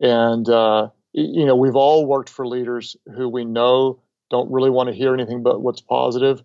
And 0.00 0.48
uh, 0.48 0.88
you 1.12 1.44
know, 1.44 1.56
we've 1.56 1.76
all 1.76 2.06
worked 2.06 2.30
for 2.30 2.46
leaders 2.46 2.96
who 3.16 3.28
we 3.28 3.44
know 3.44 4.00
don't 4.30 4.50
really 4.50 4.70
want 4.70 4.88
to 4.88 4.94
hear 4.94 5.12
anything 5.12 5.42
but 5.42 5.60
what's 5.60 5.80
positive. 5.80 6.42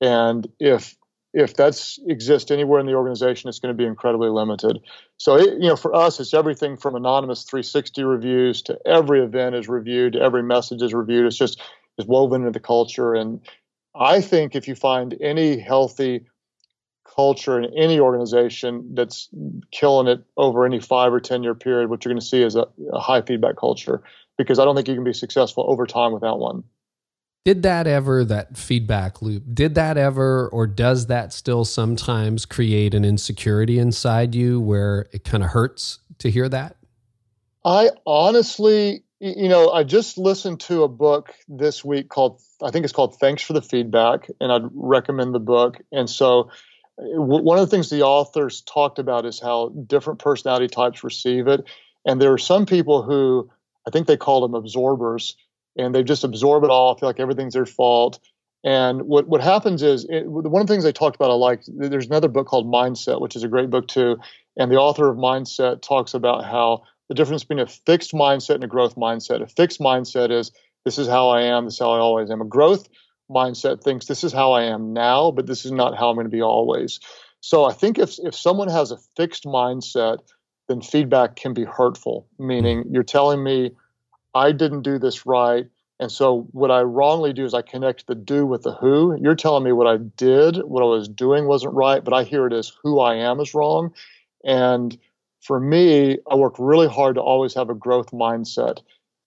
And 0.00 0.46
if 0.60 0.96
if 1.36 1.54
that's 1.54 1.98
exists 2.06 2.50
anywhere 2.50 2.80
in 2.80 2.86
the 2.86 2.94
organization, 2.94 3.48
it's 3.48 3.58
going 3.58 3.72
to 3.72 3.76
be 3.76 3.86
incredibly 3.86 4.30
limited. 4.30 4.80
So, 5.18 5.36
it, 5.36 5.52
you 5.60 5.68
know, 5.68 5.76
for 5.76 5.94
us, 5.94 6.18
it's 6.18 6.32
everything 6.32 6.78
from 6.78 6.94
anonymous 6.94 7.44
360 7.44 8.02
reviews 8.04 8.62
to 8.62 8.78
every 8.86 9.22
event 9.22 9.54
is 9.54 9.68
reviewed, 9.68 10.16
every 10.16 10.42
message 10.42 10.80
is 10.80 10.94
reviewed. 10.94 11.26
It's 11.26 11.36
just 11.36 11.60
is 11.98 12.06
woven 12.06 12.40
into 12.40 12.52
the 12.52 12.60
culture, 12.60 13.14
and 13.14 13.40
I 13.94 14.22
think 14.22 14.56
if 14.56 14.66
you 14.66 14.74
find 14.74 15.14
any 15.20 15.58
healthy 15.58 16.24
culture 17.04 17.60
in 17.60 17.70
any 17.76 18.00
organization 18.00 18.94
that's 18.94 19.28
killing 19.70 20.06
it 20.06 20.24
over 20.38 20.64
any 20.64 20.80
five 20.80 21.12
or 21.12 21.20
10 21.20 21.42
year 21.42 21.54
period, 21.54 21.90
what 21.90 22.04
you're 22.04 22.12
going 22.12 22.20
to 22.20 22.26
see 22.26 22.42
is 22.42 22.56
a, 22.56 22.66
a 22.92 22.98
high 22.98 23.20
feedback 23.20 23.56
culture 23.56 24.02
because 24.38 24.58
I 24.58 24.64
don't 24.64 24.74
think 24.74 24.88
you 24.88 24.94
can 24.94 25.04
be 25.04 25.12
successful 25.12 25.64
over 25.68 25.86
time 25.86 26.12
without 26.12 26.38
one. 26.38 26.64
Did 27.46 27.62
that 27.62 27.86
ever, 27.86 28.24
that 28.24 28.56
feedback 28.56 29.22
loop, 29.22 29.44
did 29.54 29.76
that 29.76 29.96
ever, 29.96 30.48
or 30.48 30.66
does 30.66 31.06
that 31.06 31.32
still 31.32 31.64
sometimes 31.64 32.44
create 32.44 32.92
an 32.92 33.04
insecurity 33.04 33.78
inside 33.78 34.34
you 34.34 34.60
where 34.60 35.06
it 35.12 35.22
kind 35.22 35.44
of 35.44 35.50
hurts 35.50 36.00
to 36.18 36.28
hear 36.28 36.48
that? 36.48 36.74
I 37.64 37.90
honestly, 38.04 39.04
you 39.20 39.48
know, 39.48 39.70
I 39.70 39.84
just 39.84 40.18
listened 40.18 40.58
to 40.62 40.82
a 40.82 40.88
book 40.88 41.34
this 41.46 41.84
week 41.84 42.08
called, 42.08 42.40
I 42.64 42.72
think 42.72 42.82
it's 42.82 42.92
called 42.92 43.16
Thanks 43.20 43.44
for 43.44 43.52
the 43.52 43.62
Feedback, 43.62 44.28
and 44.40 44.50
I'd 44.50 44.68
recommend 44.74 45.32
the 45.32 45.38
book. 45.38 45.80
And 45.92 46.10
so, 46.10 46.50
one 46.96 47.58
of 47.60 47.64
the 47.64 47.70
things 47.70 47.90
the 47.90 48.02
authors 48.02 48.62
talked 48.62 48.98
about 48.98 49.24
is 49.24 49.38
how 49.38 49.68
different 49.68 50.18
personality 50.18 50.66
types 50.66 51.04
receive 51.04 51.46
it. 51.46 51.62
And 52.04 52.20
there 52.20 52.32
are 52.32 52.38
some 52.38 52.66
people 52.66 53.04
who, 53.04 53.48
I 53.86 53.92
think 53.92 54.08
they 54.08 54.16
call 54.16 54.40
them 54.40 54.54
absorbers, 54.54 55.36
and 55.76 55.94
they 55.94 56.02
just 56.02 56.24
absorb 56.24 56.64
it 56.64 56.70
all, 56.70 56.96
feel 56.96 57.08
like 57.08 57.20
everything's 57.20 57.54
their 57.54 57.66
fault. 57.66 58.18
And 58.64 59.02
what, 59.02 59.28
what 59.28 59.40
happens 59.40 59.82
is, 59.82 60.06
it, 60.08 60.26
one 60.26 60.60
of 60.60 60.66
the 60.66 60.72
things 60.72 60.82
they 60.82 60.92
talked 60.92 61.14
about, 61.14 61.30
I 61.30 61.34
like, 61.34 61.62
there's 61.68 62.06
another 62.06 62.28
book 62.28 62.46
called 62.46 62.66
Mindset, 62.66 63.20
which 63.20 63.36
is 63.36 63.44
a 63.44 63.48
great 63.48 63.70
book 63.70 63.86
too. 63.86 64.16
And 64.56 64.72
the 64.72 64.76
author 64.76 65.08
of 65.08 65.16
Mindset 65.16 65.82
talks 65.82 66.14
about 66.14 66.44
how 66.44 66.82
the 67.08 67.14
difference 67.14 67.44
between 67.44 67.60
a 67.60 67.66
fixed 67.66 68.12
mindset 68.12 68.56
and 68.56 68.64
a 68.64 68.68
growth 68.68 68.96
mindset. 68.96 69.42
A 69.42 69.46
fixed 69.46 69.78
mindset 69.78 70.32
is, 70.32 70.50
this 70.84 70.98
is 70.98 71.06
how 71.06 71.28
I 71.28 71.42
am, 71.42 71.66
this 71.66 71.74
is 71.74 71.80
how 71.80 71.92
I 71.92 71.98
always 71.98 72.30
am. 72.30 72.40
A 72.40 72.44
growth 72.44 72.88
mindset 73.30 73.82
thinks, 73.82 74.06
this 74.06 74.24
is 74.24 74.32
how 74.32 74.52
I 74.52 74.64
am 74.64 74.92
now, 74.92 75.30
but 75.30 75.46
this 75.46 75.64
is 75.64 75.72
not 75.72 75.96
how 75.96 76.08
I'm 76.08 76.16
going 76.16 76.26
to 76.26 76.30
be 76.30 76.42
always. 76.42 76.98
So 77.40 77.64
I 77.64 77.72
think 77.72 77.98
if, 77.98 78.18
if 78.18 78.34
someone 78.34 78.68
has 78.68 78.90
a 78.90 78.98
fixed 79.16 79.44
mindset, 79.44 80.18
then 80.68 80.80
feedback 80.80 81.36
can 81.36 81.54
be 81.54 81.64
hurtful, 81.64 82.26
meaning 82.40 82.84
you're 82.90 83.04
telling 83.04 83.44
me, 83.44 83.70
I 84.36 84.52
didn't 84.52 84.82
do 84.82 84.98
this 84.98 85.24
right. 85.24 85.66
And 85.98 86.12
so 86.12 86.46
what 86.52 86.70
I 86.70 86.82
wrongly 86.82 87.32
do 87.32 87.46
is 87.46 87.54
I 87.54 87.62
connect 87.62 88.06
the 88.06 88.14
do 88.14 88.44
with 88.44 88.62
the 88.62 88.74
who. 88.74 89.18
You're 89.18 89.34
telling 89.34 89.64
me 89.64 89.72
what 89.72 89.86
I 89.86 89.96
did, 89.96 90.58
what 90.58 90.82
I 90.82 90.86
was 90.86 91.08
doing 91.08 91.46
wasn't 91.46 91.72
right, 91.72 92.04
but 92.04 92.12
I 92.12 92.22
hear 92.22 92.46
it 92.46 92.52
as 92.52 92.70
who 92.82 93.00
I 93.00 93.14
am 93.14 93.40
is 93.40 93.54
wrong. 93.54 93.94
And 94.44 94.98
for 95.40 95.58
me, 95.58 96.18
I 96.30 96.34
work 96.34 96.56
really 96.58 96.88
hard 96.88 97.14
to 97.14 97.22
always 97.22 97.54
have 97.54 97.70
a 97.70 97.74
growth 97.74 98.10
mindset. 98.10 98.80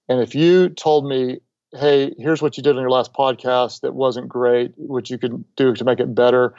And 0.08 0.22
if 0.22 0.36
you 0.36 0.70
told 0.70 1.08
me, 1.08 1.40
hey, 1.72 2.14
here's 2.20 2.42
what 2.42 2.56
you 2.56 2.62
did 2.62 2.76
on 2.76 2.82
your 2.82 2.92
last 2.92 3.14
podcast 3.14 3.82
that 3.82 3.96
wasn't 3.96 4.30
great, 4.30 4.74
what 4.76 5.10
you 5.10 5.18
could 5.18 5.44
do 5.56 5.74
to 5.74 5.84
make 5.84 6.00
it 6.00 6.14
better, 6.14 6.54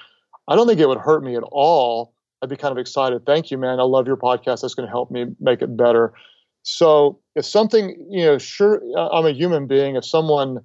I 0.48 0.56
don't 0.56 0.66
think 0.66 0.80
it 0.80 0.88
would 0.88 0.98
hurt 0.98 1.22
me 1.22 1.36
at 1.36 1.44
all. 1.52 2.14
I'd 2.42 2.48
be 2.48 2.56
kind 2.56 2.72
of 2.72 2.78
excited. 2.78 3.26
Thank 3.26 3.52
you, 3.52 3.58
man. 3.58 3.78
I 3.78 3.84
love 3.84 4.08
your 4.08 4.16
podcast. 4.16 4.62
That's 4.62 4.74
going 4.74 4.86
to 4.86 4.90
help 4.90 5.10
me 5.10 5.26
make 5.38 5.62
it 5.62 5.76
better. 5.76 6.14
So 6.62 7.20
if 7.34 7.44
something, 7.44 8.06
you 8.10 8.24
know, 8.24 8.38
sure, 8.38 8.82
I'm 8.96 9.26
a 9.26 9.32
human 9.32 9.66
being. 9.66 9.96
If 9.96 10.04
someone, 10.04 10.60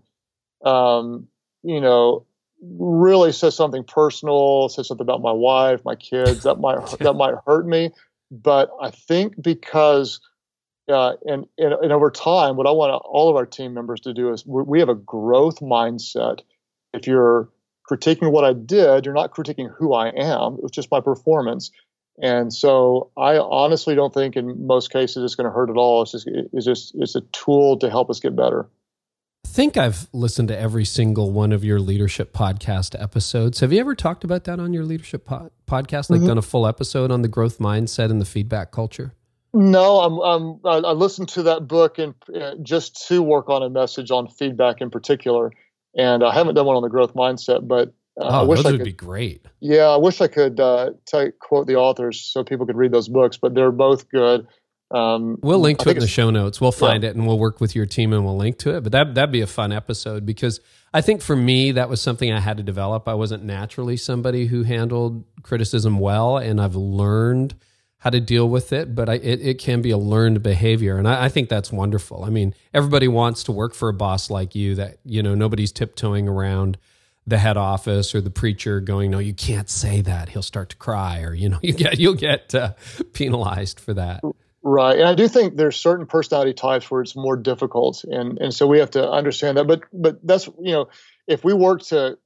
um, 0.64 1.28
you 1.64 1.80
know, 1.80 2.26
really 2.62 3.32
says 3.32 3.56
something 3.56 3.84
personal, 3.84 4.70
says 4.70 4.88
something 4.88 5.06
about 5.06 5.22
my 5.22 5.32
wife, 5.32 5.82
my 5.86 5.96
kids, 5.96 6.43
that 6.43 6.56
might 6.56 6.80
that 7.00 7.14
might 7.14 7.36
hurt 7.46 7.68
me. 7.68 7.91
But 8.32 8.70
I 8.82 8.91
think 8.91 9.41
because 9.41 10.20
uh, 10.88 11.14
and, 11.26 11.46
and, 11.58 11.74
and 11.74 11.91
over 11.91 12.12
time, 12.12 12.58
what 12.58 12.68
I 12.68 12.72
want 12.72 12.91
all 13.06 13.30
of 13.30 13.36
our 13.36 13.46
team 13.46 13.74
members 13.74 14.02
to 14.02 14.14
do 14.14 14.32
is 14.32 14.46
we 14.46 14.80
have 14.80 14.89
a 14.89 14.96
growth 14.96 15.60
mindset. 15.60 16.41
If 16.93 17.08
you're 17.08 17.50
critiquing 17.89 18.32
what 18.32 18.46
I 18.46 18.54
did, 18.54 19.06
you're 19.06 19.16
not 19.16 19.34
critiquing 19.34 19.70
who 19.76 19.93
I 19.93 20.10
am. 20.10 20.58
It's 20.62 20.72
just 20.72 20.91
my 20.91 21.02
performance. 21.02 21.72
And 22.22 22.53
so 22.53 23.11
I 23.18 23.38
honestly 23.38 23.93
don't 23.93 24.13
think 24.13 24.36
in 24.36 24.66
most 24.66 24.91
cases 24.91 25.24
it's 25.24 25.36
going 25.36 25.45
to 25.45 25.51
hurt 25.51 25.70
at 25.70 25.76
all. 25.76 26.01
It's 26.01 26.11
just 26.11 26.28
it's 26.28 26.66
just 26.66 26.95
it's 26.95 27.16
a 27.16 27.22
tool 27.22 27.78
to 27.80 27.89
help 27.89 28.09
us 28.09 28.20
get 28.20 28.36
better. 28.36 28.68
I 29.45 29.47
think 29.47 29.78
I've 29.78 30.07
listened 30.11 30.47
to 30.49 30.57
every 30.57 30.86
single 30.86 31.32
one 31.32 31.51
of 31.51 31.63
your 31.63 31.80
leadership 31.80 32.34
podcast 32.34 33.01
episodes. 33.01 33.59
Have 33.59 33.72
you 33.72 33.80
ever 33.80 33.95
talked 33.95 34.24
about 34.24 34.45
that 34.45 34.59
on 34.59 34.74
your 34.74 34.84
leadership 34.84 35.28
podcast? 35.28 36.09
Like 36.09 36.20
mm-hmm. 36.20 36.28
done 36.28 36.38
a 36.38 36.41
full 36.41 36.68
episode 36.68 37.11
on 37.11 37.22
the 37.22 37.28
growth 37.28 37.59
mindset 37.59 38.09
and 38.09 38.20
the 38.20 38.26
feedback 38.26 38.72
culture? 38.72 39.13
No, 39.53 39.99
I'm, 40.01 40.20
I'm 40.20 40.86
I 40.86 40.91
listened 40.91 41.30
to 41.30 41.43
that 41.43 41.68
book 41.68 41.97
and 41.97 42.13
uh, 42.36 42.55
just 42.61 43.07
to 43.07 43.22
work 43.22 43.47
on 43.47 43.63
a 43.63 43.70
message 43.70 44.11
on 44.11 44.28
feedback 44.28 44.82
in 44.82 44.89
particular, 44.89 45.51
and 45.97 46.26
I 46.26 46.34
haven't 46.34 46.55
done 46.55 46.66
one 46.66 46.76
on 46.76 46.84
the 46.84 46.89
growth 46.89 47.13
mindset, 47.13 47.66
but 47.66 47.93
uh, 48.20 48.26
oh, 48.26 48.41
I 48.41 48.43
wish 48.43 48.59
those 48.59 48.68
I 48.68 48.72
would 48.72 48.80
could, 48.82 48.86
be 48.86 48.93
great. 48.93 49.45
Yeah, 49.59 49.88
I 49.88 49.97
wish 49.97 50.22
I 50.22 50.28
could 50.28 50.59
uh, 50.59 50.91
take, 51.05 51.38
quote 51.39 51.68
the 51.68 51.76
authors 51.76 52.22
so 52.22 52.43
people 52.43 52.66
could 52.66 52.78
read 52.78 52.91
those 52.91 53.09
books, 53.09 53.38
but 53.38 53.53
they're 53.53 53.72
both 53.72 54.09
good. 54.09 54.47
Um, 54.91 55.39
we'll 55.41 55.59
link 55.59 55.80
to 55.80 55.89
it 55.89 55.97
in 55.97 55.99
the 55.99 56.07
show 56.07 56.30
notes. 56.30 56.61
We'll 56.61 56.72
find 56.72 57.03
yeah. 57.03 57.09
it 57.09 57.16
and 57.16 57.26
we'll 57.28 57.39
work 57.39 57.59
with 57.59 57.76
your 57.76 57.86
team 57.86 58.13
and 58.13 58.24
we'll 58.24 58.38
link 58.38 58.59
to 58.59 58.76
it. 58.76 58.82
But 58.82 58.91
that 58.91 59.16
that'd 59.16 59.32
be 59.32 59.41
a 59.41 59.47
fun 59.47 59.72
episode 59.72 60.26
because 60.26 60.61
I 60.93 61.01
think 61.01 61.22
for 61.22 61.36
me 61.36 61.72
that 61.72 61.89
was 61.89 62.01
something 62.01 62.32
I 62.32 62.39
had 62.39 62.57
to 62.57 62.63
develop. 62.63 63.07
I 63.07 63.16
wasn't 63.16 63.43
naturally 63.43 63.97
somebody 63.97 64.45
who 64.47 64.63
handled 64.63 65.26
criticism 65.41 65.99
well, 65.99 66.38
and 66.38 66.61
I've 66.61 66.76
learned 66.76 67.55
how 67.97 68.11
to 68.11 68.22
deal 68.22 68.47
with 68.47 68.72
it. 68.72 68.93
But 68.93 69.09
I, 69.09 69.16
it, 69.16 69.41
it 69.41 69.57
can 69.57 69.82
be 69.82 69.89
a 69.89 69.97
learned 69.97 70.43
behavior, 70.43 70.97
and 70.97 71.07
I, 71.07 71.26
I 71.26 71.30
think 71.30 71.49
that's 71.49 71.72
wonderful. 71.72 72.24
I 72.24 72.30
mean, 72.30 72.53
everybody 72.74 73.07
wants 73.07 73.43
to 73.45 73.51
work 73.51 73.74
for 73.74 73.89
a 73.89 73.93
boss 73.93 74.30
like 74.30 74.53
you 74.53 74.76
that 74.76 74.99
you 75.03 75.24
know 75.24 75.34
nobody's 75.34 75.72
tiptoeing 75.72 76.28
around 76.28 76.78
the 77.28 77.38
head 77.38 77.57
office 77.57 78.13
or 78.13 78.21
the 78.21 78.30
preacher 78.30 78.80
going, 78.80 79.11
"No, 79.11 79.19
you 79.19 79.34
can't 79.34 79.69
say 79.69 80.01
that. 80.01 80.30
He'll 80.30 80.41
start 80.41 80.69
to 80.69 80.76
cry," 80.76 81.21
or 81.21 81.34
you 81.34 81.49
know, 81.49 81.59
you 81.63 81.73
get 81.73 81.99
you'll 81.99 82.13
get 82.13 82.53
uh, 82.53 82.73
penalized 83.13 83.80
for 83.80 83.93
that. 83.93 84.21
Right, 84.61 84.97
and 84.97 85.07
I 85.07 85.13
do 85.13 85.28
think 85.28 85.57
there's 85.57 85.76
certain 85.76 86.05
personality 86.05 86.53
types 86.53 86.89
where 86.89 87.01
it's 87.01 87.15
more 87.15 87.38
difficult, 87.38 88.03
and 88.03 88.39
and 88.39 88.53
so 88.53 88.67
we 88.67 88.80
have 88.80 88.91
to 88.91 89.09
understand 89.09 89.57
that. 89.57 89.65
But 89.65 89.82
but 89.93 90.26
that's 90.26 90.47
you 90.59 90.71
know, 90.71 90.89
if 91.28 91.43
we 91.43 91.53
work 91.53 91.82
to, 91.84 92.17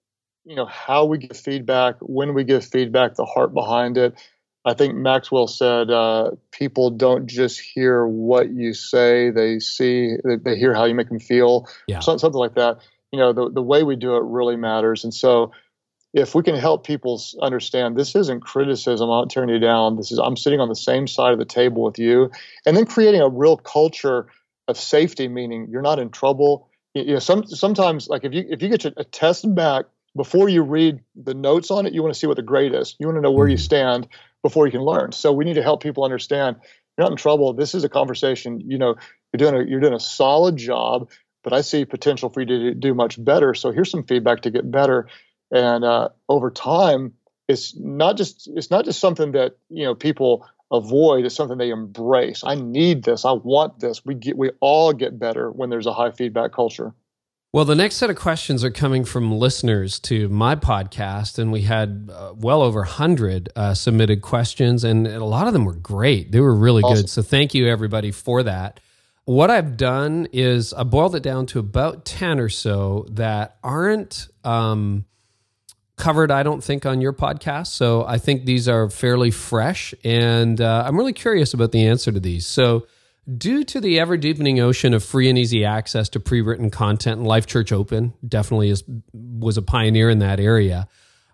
you 0.46 0.56
know, 0.56 0.66
how 0.66 1.06
we 1.06 1.18
give 1.18 1.38
feedback, 1.38 1.96
when 2.02 2.34
we 2.34 2.44
give 2.44 2.66
feedback, 2.66 3.16
the 3.16 3.26
heart 3.26 3.54
behind 3.54 3.98
it. 3.98 4.20
I 4.66 4.74
think 4.74 4.94
Maxwell 4.94 5.48
said 5.48 5.90
uh, 5.90 6.32
people 6.52 6.90
don't 6.92 7.28
just 7.28 7.62
hear 7.62 8.06
what 8.06 8.52
you 8.52 8.74
say; 8.74 9.30
they 9.30 9.60
see, 9.60 10.18
they 10.26 10.58
hear 10.58 10.74
how 10.74 10.84
you 10.84 10.94
make 10.94 11.08
them 11.08 11.20
feel, 11.20 11.68
yeah. 11.88 12.02
something 12.02 12.34
like 12.34 12.56
that 12.56 12.80
you 13.12 13.20
know 13.20 13.34
the, 13.34 13.50
the 13.50 13.62
way 13.62 13.84
we 13.84 13.96
do 13.96 14.16
it 14.16 14.24
really 14.24 14.56
matters. 14.56 15.04
And 15.04 15.14
so 15.14 15.52
if 16.14 16.34
we 16.34 16.42
can 16.42 16.56
help 16.56 16.86
people 16.86 17.22
understand 17.42 17.96
this 17.96 18.16
isn't 18.16 18.42
criticism 18.42 19.10
i'm 19.10 19.22
not 19.22 19.30
tearing 19.30 19.50
you 19.50 19.60
down. 19.60 19.96
This 19.96 20.12
is 20.12 20.20
i'm 20.20 20.38
sitting 20.38 20.60
on 20.60 20.70
the 20.70 20.76
same 20.76 21.08
side 21.08 21.34
of 21.34 21.40
the 21.40 21.46
table 21.46 21.84
with 21.84 22.00
you. 22.00 22.32
And 22.66 22.76
then 22.76 22.86
creating 22.86 23.22
a 23.22 23.30
real 23.30 23.58
culture 23.58 24.28
of 24.68 24.78
safety 24.78 25.28
meaning 25.28 25.68
you're 25.70 25.82
not 25.82 26.00
in 26.00 26.10
trouble. 26.10 26.70
You 26.94 27.14
know 27.14 27.20
some, 27.20 27.46
sometimes 27.48 28.08
like 28.08 28.24
if 28.24 28.34
you 28.34 28.46
if 28.50 28.62
you 28.62 28.70
get 28.70 28.86
a 28.86 29.04
test 29.04 29.54
back 29.54 29.86
before 30.16 30.50
you 30.50 30.64
read 30.64 31.00
the 31.16 31.36
notes 31.36 31.70
on 31.70 31.86
it 31.86 31.94
you 31.94 32.02
want 32.02 32.14
to 32.14 32.20
see 32.20 32.28
what 32.28 32.38
the 32.38 32.44
grade 32.44 32.74
is. 32.74 32.96
You 33.00 33.08
want 33.08 33.18
to 33.18 33.22
know 33.22 33.32
where 33.32 33.48
you 33.48 33.56
mm-hmm. 33.56 33.64
stand 33.64 34.08
before 34.42 34.66
you 34.66 34.72
can 34.72 34.82
learn. 34.82 35.12
So 35.12 35.32
we 35.34 35.46
need 35.46 35.56
to 35.56 35.64
help 35.64 35.84
people 35.84 36.04
understand 36.04 36.58
you're 36.98 37.06
not 37.06 37.12
in 37.12 37.18
trouble. 37.18 37.54
This 37.54 37.76
is 37.76 37.84
a 37.84 37.90
conversation 37.90 38.62
you 38.62 38.78
know 38.78 38.96
you're 39.32 39.52
doing 39.52 39.56
a 39.56 39.70
you're 39.70 39.80
doing 39.80 39.94
a 39.94 40.00
solid 40.00 40.58
job 40.58 41.10
but 41.50 41.58
I 41.58 41.62
see 41.62 41.84
potential 41.84 42.30
for 42.30 42.42
you 42.42 42.46
to 42.46 42.74
do 42.76 42.94
much 42.94 43.24
better. 43.24 43.56
So 43.56 43.72
here's 43.72 43.90
some 43.90 44.04
feedback 44.04 44.42
to 44.42 44.52
get 44.52 44.70
better. 44.70 45.08
And 45.52 45.84
uh, 45.84 46.10
over 46.28 46.52
time, 46.52 47.14
it's 47.48 47.76
not 47.76 48.18
just 48.18 48.48
it's 48.54 48.70
not 48.70 48.86
just 48.86 49.00
something 49.00 49.32
that 49.32 49.58
you 49.70 49.84
know 49.84 49.96
people 49.96 50.46
avoid. 50.72 51.26
It's 51.26 51.34
something 51.34 51.58
they 51.58 51.72
embrace. 51.72 52.44
I 52.44 52.54
need 52.54 53.04
this. 53.04 53.26
I 53.26 53.32
want 53.32 53.80
this. 53.80 54.06
We 54.06 54.14
get 54.14 54.38
we 54.38 54.52
all 54.60 54.94
get 54.94 55.18
better 55.18 55.50
when 55.50 55.72
there's 55.72 55.88
a 55.88 55.94
high 55.94 56.12
feedback 56.12 56.54
culture. 56.54 56.94
Well, 57.52 57.66
the 57.66 57.74
next 57.74 57.96
set 57.96 58.12
of 58.12 58.16
questions 58.16 58.64
are 58.64 58.70
coming 58.70 59.04
from 59.04 59.32
listeners 59.32 60.00
to 60.02 60.30
my 60.30 60.56
podcast, 60.56 61.40
and 61.40 61.52
we 61.52 61.64
had 61.64 62.12
uh, 62.14 62.34
well 62.36 62.62
over 62.62 62.82
100 62.82 63.50
uh, 63.56 63.74
submitted 63.74 64.22
questions, 64.22 64.84
and 64.84 65.08
a 65.08 65.26
lot 65.26 65.48
of 65.48 65.54
them 65.54 65.66
were 65.66 65.74
great. 65.74 66.32
They 66.32 66.42
were 66.42 66.54
really 66.54 66.84
awesome. 66.84 67.06
good. 67.06 67.10
So, 67.10 67.24
thank 67.24 67.56
you, 67.56 67.68
everybody, 67.68 68.12
for 68.12 68.44
that 68.44 68.80
what 69.30 69.52
I've 69.52 69.78
done 69.78 70.28
is 70.34 70.74
I 70.74 70.82
boiled 70.82 71.14
it 71.14 71.22
down 71.22 71.46
to 71.48 71.60
about 71.60 72.04
10 72.04 72.40
or 72.40 72.50
so 72.50 73.06
that 73.12 73.58
aren't 73.64 74.28
um, 74.44 75.06
covered, 75.98 76.32
I 76.32 76.42
don't 76.42 76.64
think, 76.64 76.84
on 76.88 77.00
your 77.00 77.14
podcast. 77.14 77.68
So 77.68 78.04
I 78.08 78.18
think 78.18 78.46
these 78.46 78.68
are 78.68 78.90
fairly 78.90 79.30
fresh. 79.30 79.94
And 80.04 80.60
uh, 80.60 80.84
I'm 80.84 80.98
really 80.98 81.14
curious 81.14 81.54
about 81.54 81.72
the 81.72 81.86
answer 81.86 82.12
to 82.12 82.20
these. 82.20 82.48
So, 82.48 82.88
due 83.38 83.64
to 83.66 83.80
the 83.80 84.00
ever 84.00 84.18
deepening 84.18 84.60
ocean 84.60 84.96
of 84.96 85.04
free 85.04 85.30
and 85.30 85.38
easy 85.38 85.64
access 85.64 86.10
to 86.10 86.20
pre 86.20 86.42
written 86.42 86.72
content, 86.72 87.20
and 87.20 87.28
Life 87.28 87.46
Church 87.46 87.72
Open 87.72 88.16
definitely 88.28 88.72
is, 88.72 88.84
was 89.14 89.58
a 89.58 89.62
pioneer 89.62 90.10
in 90.10 90.18
that 90.20 90.40
area. 90.40 90.88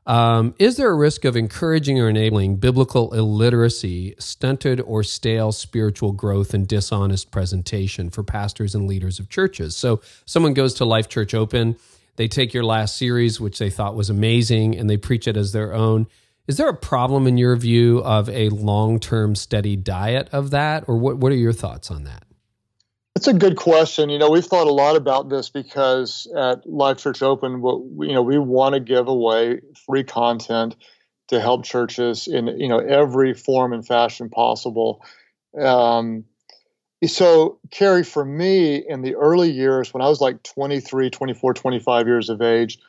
Um, 0.06 0.53
is 0.60 0.78
there 0.78 0.91
a 0.91 0.95
risk 0.95 1.26
of 1.26 1.36
encouraging 1.36 1.99
or 1.99 2.08
enabling 2.10 2.58
biblical 2.58 3.14
illiteracy, 3.14 4.16
stunted 4.20 4.80
or 4.82 5.01
stale 5.01 5.51
spiritual 5.51 6.12
growth, 6.12 6.53
and 6.53 6.68
dishonest 6.68 7.32
presentation 7.32 8.12
for 8.12 8.24
pastors 8.24 8.76
and 8.76 8.88
leaders 8.88 9.20
of 9.20 9.30
churches? 9.30 9.76
So, 9.76 10.01
someone 10.26 10.53
goes 10.53 10.76
to 10.76 10.86
Life 10.86 11.10
Church 11.10 11.34
Open, 11.34 11.76
they 12.18 12.28
take 12.28 12.53
your 12.53 12.64
last 12.64 12.97
series, 12.97 13.39
which 13.39 13.60
they 13.60 13.70
thought 13.70 13.95
was 13.95 14.10
amazing, 14.10 14.78
and 14.78 14.89
they 14.89 14.97
preach 14.97 15.28
it 15.28 15.36
as 15.36 15.51
their 15.51 15.74
own. 15.74 16.08
Is 16.47 16.58
there 16.58 16.70
a 16.70 16.78
problem 16.78 17.26
in 17.28 17.38
your 17.38 17.56
view 17.56 17.99
of 17.99 18.30
a 18.30 18.49
long 18.49 18.99
term 18.99 19.36
steady 19.36 19.76
diet 19.76 20.30
of 20.32 20.51
that? 20.51 20.86
Or 20.88 20.97
what, 20.97 21.18
what 21.18 21.32
are 21.32 21.36
your 21.36 21.53
thoughts 21.53 21.89
on 21.89 22.03
that? 22.03 22.25
It's 23.16 23.28
a 23.28 23.34
good 23.34 23.55
question. 23.55 24.09
You 24.09 24.20
know, 24.20 24.30
we've 24.30 24.45
thought 24.45 24.68
a 24.68 24.74
lot 24.74 24.97
about 24.97 25.30
this 25.30 25.49
because 25.49 26.28
at 26.36 26.68
Life 26.70 26.97
Church 26.97 27.22
Open, 27.22 27.63
you 27.63 28.13
know, 28.13 28.22
we 28.22 28.38
want 28.38 28.74
to 28.74 28.82
give 28.82 29.07
away 29.07 29.61
free 29.86 30.03
content 30.03 30.76
to 31.30 31.39
help 31.39 31.63
churches 31.63 32.28
in 32.28 32.47
you 32.47 32.68
know 32.68 32.80
every 32.80 33.34
form 33.34 33.72
and 33.72 33.88
fashion 33.88 34.30
possible. 34.30 35.03
Um, 35.57 36.26
so, 37.05 37.59
Carey, 37.72 38.03
for 38.03 38.26
me, 38.26 38.76
in 38.76 39.01
the 39.01 39.16
early 39.16 39.51
years, 39.51 39.93
when 39.93 40.01
I 40.01 40.09
was 40.09 40.20
like 40.22 40.43
23, 40.43 41.09
24, 41.09 41.53
25 41.53 42.07
years 42.07 42.30
of 42.30 42.41
age, 42.41 42.80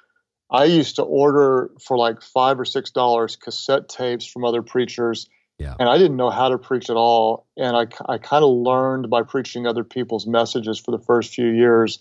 I 0.51 0.65
used 0.65 0.97
to 0.97 1.03
order 1.03 1.71
for 1.81 1.97
like 1.97 2.21
five 2.21 2.59
or 2.59 2.65
six 2.65 2.91
dollars 2.91 3.37
cassette 3.37 3.89
tapes 3.89 4.27
from 4.27 4.45
other 4.45 4.63
preachers 4.63 5.29
yeah. 5.59 5.75
And 5.79 5.89
I 5.89 5.97
didn't 5.97 6.17
know 6.17 6.31
how 6.31 6.49
to 6.49 6.59
preach 6.59 6.91
at 6.91 6.97
all. 6.97 7.47
And 7.57 7.77
I, 7.77 7.87
I 8.13 8.19
kind 8.19 8.45
of 8.45 8.51
learned 8.51 9.09
by 9.09 9.23
preaching 9.23 9.67
other 9.67 9.85
people's 9.85 10.27
messages 10.27 10.79
for 10.79 10.91
the 10.91 10.99
first 10.99 11.35
few 11.35 11.49
years. 11.49 11.99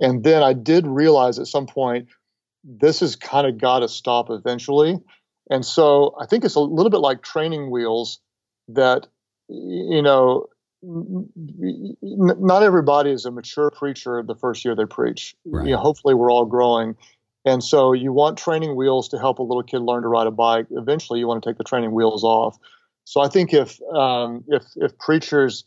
And 0.00 0.24
then 0.24 0.42
I 0.42 0.52
did 0.52 0.86
realize 0.86 1.38
at 1.38 1.46
some 1.46 1.66
point, 1.66 2.08
this 2.64 3.00
has 3.00 3.14
kind 3.14 3.46
of 3.46 3.58
got 3.58 3.80
to 3.80 3.88
stop 3.88 4.30
eventually. 4.30 4.98
And 5.50 5.64
so 5.64 6.14
I 6.20 6.26
think 6.26 6.44
it's 6.44 6.54
a 6.54 6.60
little 6.60 6.90
bit 6.90 7.00
like 7.00 7.22
training 7.22 7.70
wheels 7.70 8.18
that, 8.68 9.06
you 9.48 10.02
know, 10.02 10.46
not 10.82 12.62
everybody 12.62 13.10
is 13.10 13.24
a 13.24 13.30
mature 13.30 13.70
preacher 13.70 14.22
the 14.22 14.34
first 14.34 14.64
year 14.64 14.74
they 14.74 14.84
preach. 14.84 15.34
Right. 15.44 15.66
You 15.66 15.72
know, 15.72 15.78
hopefully, 15.78 16.14
we're 16.14 16.30
all 16.30 16.44
growing. 16.44 16.96
And 17.44 17.62
so 17.62 17.92
you 17.92 18.12
want 18.12 18.38
training 18.38 18.74
wheels 18.74 19.08
to 19.10 19.18
help 19.18 19.38
a 19.38 19.42
little 19.42 19.62
kid 19.62 19.78
learn 19.78 20.02
to 20.02 20.08
ride 20.08 20.26
a 20.26 20.32
bike. 20.32 20.66
Eventually, 20.70 21.20
you 21.20 21.28
want 21.28 21.42
to 21.42 21.48
take 21.48 21.58
the 21.58 21.64
training 21.64 21.92
wheels 21.92 22.24
off. 22.24 22.58
So 23.06 23.20
I 23.20 23.28
think 23.28 23.54
if 23.54 23.80
um, 23.82 24.44
if 24.48 24.64
if 24.74 24.98
preachers 24.98 25.64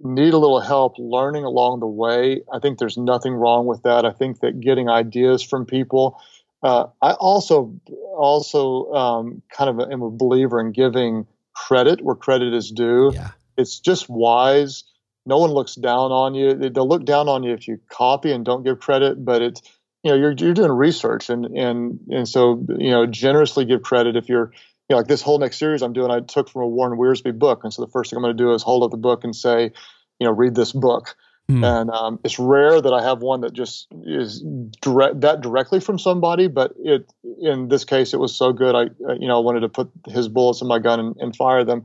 need 0.00 0.34
a 0.34 0.38
little 0.38 0.60
help 0.60 0.94
learning 0.98 1.44
along 1.44 1.80
the 1.80 1.86
way, 1.86 2.42
I 2.52 2.58
think 2.58 2.78
there's 2.78 2.98
nothing 2.98 3.32
wrong 3.32 3.66
with 3.66 3.82
that. 3.82 4.04
I 4.04 4.12
think 4.12 4.40
that 4.40 4.60
getting 4.60 4.88
ideas 4.88 5.42
from 5.42 5.64
people. 5.64 6.20
Uh, 6.62 6.84
I 7.00 7.12
also 7.12 7.74
also 8.14 8.92
um, 8.92 9.42
kind 9.50 9.70
of 9.70 9.90
am 9.90 10.02
a 10.02 10.10
believer 10.10 10.60
in 10.60 10.72
giving 10.72 11.26
credit 11.54 12.02
where 12.02 12.14
credit 12.14 12.52
is 12.52 12.70
due. 12.70 13.12
Yeah. 13.14 13.30
It's 13.56 13.80
just 13.80 14.10
wise. 14.10 14.84
No 15.24 15.38
one 15.38 15.50
looks 15.50 15.74
down 15.74 16.12
on 16.12 16.34
you. 16.34 16.54
They'll 16.54 16.86
look 16.86 17.06
down 17.06 17.28
on 17.28 17.44
you 17.44 17.54
if 17.54 17.66
you 17.66 17.80
copy 17.88 18.30
and 18.30 18.44
don't 18.44 18.62
give 18.62 18.78
credit, 18.78 19.24
but 19.24 19.40
it's 19.40 19.62
you 20.02 20.10
know 20.10 20.18
you're 20.18 20.32
you're 20.32 20.52
doing 20.52 20.72
research 20.72 21.30
and 21.30 21.46
and 21.46 22.00
and 22.10 22.28
so 22.28 22.62
you 22.78 22.90
know 22.90 23.06
generously 23.06 23.64
give 23.64 23.80
credit 23.80 24.16
if 24.16 24.28
you're 24.28 24.52
you 24.88 24.94
know, 24.94 24.98
like 24.98 25.06
this 25.06 25.22
whole 25.22 25.38
next 25.38 25.58
series 25.58 25.82
I'm 25.82 25.92
doing, 25.92 26.10
I 26.10 26.20
took 26.20 26.48
from 26.48 26.62
a 26.62 26.68
Warren 26.68 26.98
Wiersbe 26.98 27.38
book. 27.38 27.60
And 27.64 27.72
so 27.72 27.84
the 27.84 27.90
first 27.90 28.10
thing 28.10 28.16
I'm 28.16 28.22
going 28.22 28.36
to 28.36 28.42
do 28.42 28.54
is 28.54 28.62
hold 28.62 28.82
up 28.82 28.90
the 28.90 28.96
book 28.96 29.24
and 29.24 29.34
say, 29.34 29.72
you 30.18 30.26
know, 30.26 30.32
read 30.32 30.54
this 30.54 30.72
book. 30.72 31.16
Mm. 31.50 31.64
And 31.64 31.90
um, 31.90 32.20
it's 32.24 32.38
rare 32.38 32.80
that 32.80 32.92
I 32.92 33.02
have 33.02 33.20
one 33.20 33.40
that 33.40 33.54
just 33.54 33.86
is 34.04 34.44
direct 34.82 35.22
that 35.22 35.40
directly 35.40 35.80
from 35.80 35.98
somebody, 35.98 36.46
but 36.46 36.74
it 36.78 37.10
in 37.40 37.68
this 37.68 37.84
case 37.84 38.12
it 38.12 38.18
was 38.18 38.36
so 38.36 38.52
good. 38.52 38.74
I 38.74 38.82
you 39.14 39.26
know 39.26 39.40
wanted 39.40 39.60
to 39.60 39.70
put 39.70 39.90
his 40.06 40.28
bullets 40.28 40.60
in 40.60 40.68
my 40.68 40.78
gun 40.78 41.00
and, 41.00 41.16
and 41.16 41.34
fire 41.34 41.64
them. 41.64 41.84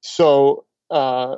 So 0.00 0.64
uh, 0.90 1.36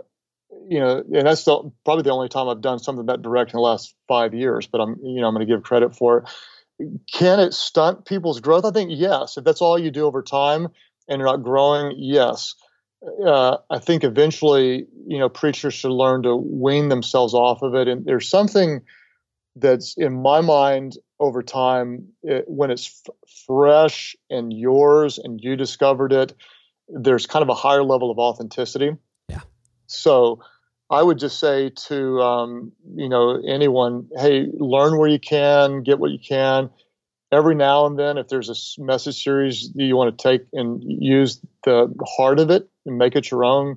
you 0.69 0.81
know, 0.81 1.05
and 1.13 1.27
that's 1.27 1.45
the, 1.45 1.71
probably 1.85 2.03
the 2.03 2.13
only 2.13 2.31
time 2.31 2.49
I've 2.49 2.63
done 2.63 2.79
something 2.79 3.07
that 3.07 3.21
direct 3.21 3.53
in 3.53 3.59
the 3.59 3.63
last 3.63 3.95
five 4.09 4.33
years. 4.33 4.67
But 4.67 4.81
I'm 4.81 4.97
you 5.03 5.21
know 5.21 5.29
I'm 5.29 5.35
going 5.35 5.47
to 5.47 5.53
give 5.53 5.63
credit 5.63 5.95
for 5.95 6.19
it. 6.19 6.99
Can 7.13 7.41
it 7.41 7.53
stunt 7.53 8.07
people's 8.07 8.41
growth? 8.41 8.65
I 8.65 8.71
think 8.71 8.91
yes. 8.93 9.37
If 9.37 9.45
that's 9.45 9.61
all 9.61 9.79
you 9.79 9.91
do 9.91 10.07
over 10.07 10.23
time, 10.23 10.69
and 11.09 11.19
you're 11.19 11.29
not 11.29 11.43
growing, 11.43 11.95
yes. 11.97 12.55
Uh, 13.25 13.59
I 13.71 13.79
think 13.79 14.05
eventually, 14.05 14.87
you 15.07 15.19
know, 15.19 15.29
preachers 15.29 15.75
should 15.75 15.93
learn 15.93 16.23
to 16.23 16.35
wean 16.35 16.89
themselves 16.89 17.35
off 17.35 17.63
of 17.63 17.75
it. 17.75 17.89
And 17.89 18.05
there's 18.05 18.29
something 18.29 18.83
that's 19.55 19.95
in 19.97 20.21
my 20.23 20.41
mind 20.41 20.97
over 21.21 21.43
time 21.43 22.09
it, 22.23 22.45
when 22.47 22.71
it's 22.71 23.03
f- 23.07 23.15
fresh 23.47 24.17
and 24.29 24.53
yours 24.53 25.19
and 25.19 25.41
you 25.43 25.57
discovered 25.57 26.13
it. 26.13 26.35
There's 26.89 27.27
kind 27.27 27.43
of 27.43 27.49
a 27.49 27.55
higher 27.55 27.83
level 27.83 28.11
of 28.11 28.19
authenticity. 28.19 28.93
Yeah. 29.29 29.41
So 29.87 30.43
I 30.91 31.03
would 31.03 31.19
just 31.19 31.39
say 31.39 31.71
to 31.89 32.21
um, 32.23 32.73
you 32.95 33.09
know 33.09 33.41
anyone, 33.47 34.09
hey, 34.17 34.47
learn 34.53 34.99
where 34.99 35.09
you 35.09 35.19
can, 35.19 35.83
get 35.83 35.99
what 35.99 36.11
you 36.11 36.19
can 36.19 36.71
every 37.33 37.55
now 37.55 37.87
and 37.87 37.99
then, 37.99 38.19
if 38.19 38.29
there's 38.29 38.49
a 38.49 38.83
message 38.83 39.23
series 39.23 39.71
you 39.75 39.97
want 39.97 40.17
to 40.17 40.23
take 40.23 40.47
and 40.53 40.83
use 40.85 41.41
the 41.65 41.93
heart 42.17 42.39
of 42.39 42.51
it 42.51 42.69
and 42.85 42.99
make 42.99 43.17
it 43.17 43.31
your 43.31 43.45
own, 43.45 43.77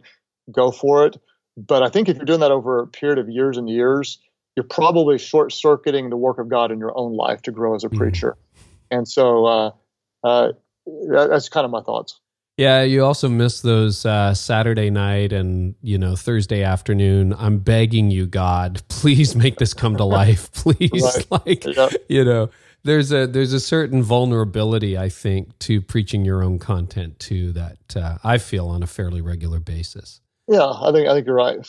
go 0.51 0.71
for 0.71 1.05
it. 1.05 1.17
But 1.57 1.83
I 1.83 1.89
think 1.89 2.09
if 2.09 2.15
you're 2.17 2.25
doing 2.25 2.39
that 2.39 2.51
over 2.51 2.79
a 2.79 2.87
period 2.87 3.19
of 3.19 3.29
years 3.29 3.57
and 3.57 3.69
years, 3.69 4.19
you're 4.55 4.63
probably 4.63 5.17
short 5.17 5.51
circuiting 5.51 6.09
the 6.09 6.17
work 6.17 6.37
of 6.37 6.49
God 6.49 6.71
in 6.71 6.79
your 6.79 6.97
own 6.97 7.15
life 7.15 7.41
to 7.43 7.51
grow 7.51 7.75
as 7.75 7.83
a 7.83 7.87
mm-hmm. 7.87 7.97
preacher. 7.97 8.37
And 8.91 9.07
so 9.07 9.45
uh, 9.45 9.71
uh, 10.23 10.51
that's 11.09 11.49
kind 11.49 11.65
of 11.65 11.71
my 11.71 11.81
thoughts. 11.81 12.19
Yeah, 12.59 12.83
you 12.83 13.05
also 13.05 13.29
miss 13.29 13.61
those 13.61 14.05
uh, 14.05 14.33
Saturday 14.33 14.89
night 14.89 15.31
and 15.31 15.75
you 15.81 15.97
know 15.97 16.17
Thursday 16.17 16.61
afternoon. 16.61 17.33
I'm 17.37 17.59
begging 17.59 18.11
you, 18.11 18.25
God, 18.25 18.81
please 18.89 19.33
make 19.33 19.59
this 19.59 19.73
come 19.73 19.95
to 19.95 20.03
life, 20.03 20.51
please. 20.53 20.91
Right. 20.91 21.25
Like 21.45 21.65
yeah. 21.65 21.89
you 22.09 22.25
know, 22.25 22.49
there's 22.83 23.11
a 23.11 23.27
there's 23.27 23.53
a 23.53 23.59
certain 23.59 24.03
vulnerability 24.03 24.97
I 24.97 25.09
think 25.09 25.57
to 25.59 25.81
preaching 25.81 26.25
your 26.25 26.43
own 26.43 26.59
content 26.59 27.19
too 27.19 27.51
that 27.53 27.95
uh, 27.95 28.17
I 28.23 28.37
feel 28.37 28.67
on 28.67 28.83
a 28.83 28.87
fairly 28.87 29.21
regular 29.21 29.59
basis. 29.59 30.21
Yeah, 30.47 30.65
I 30.65 30.91
think 30.91 31.07
I 31.07 31.13
think 31.13 31.27
you're 31.27 31.35
right. 31.35 31.67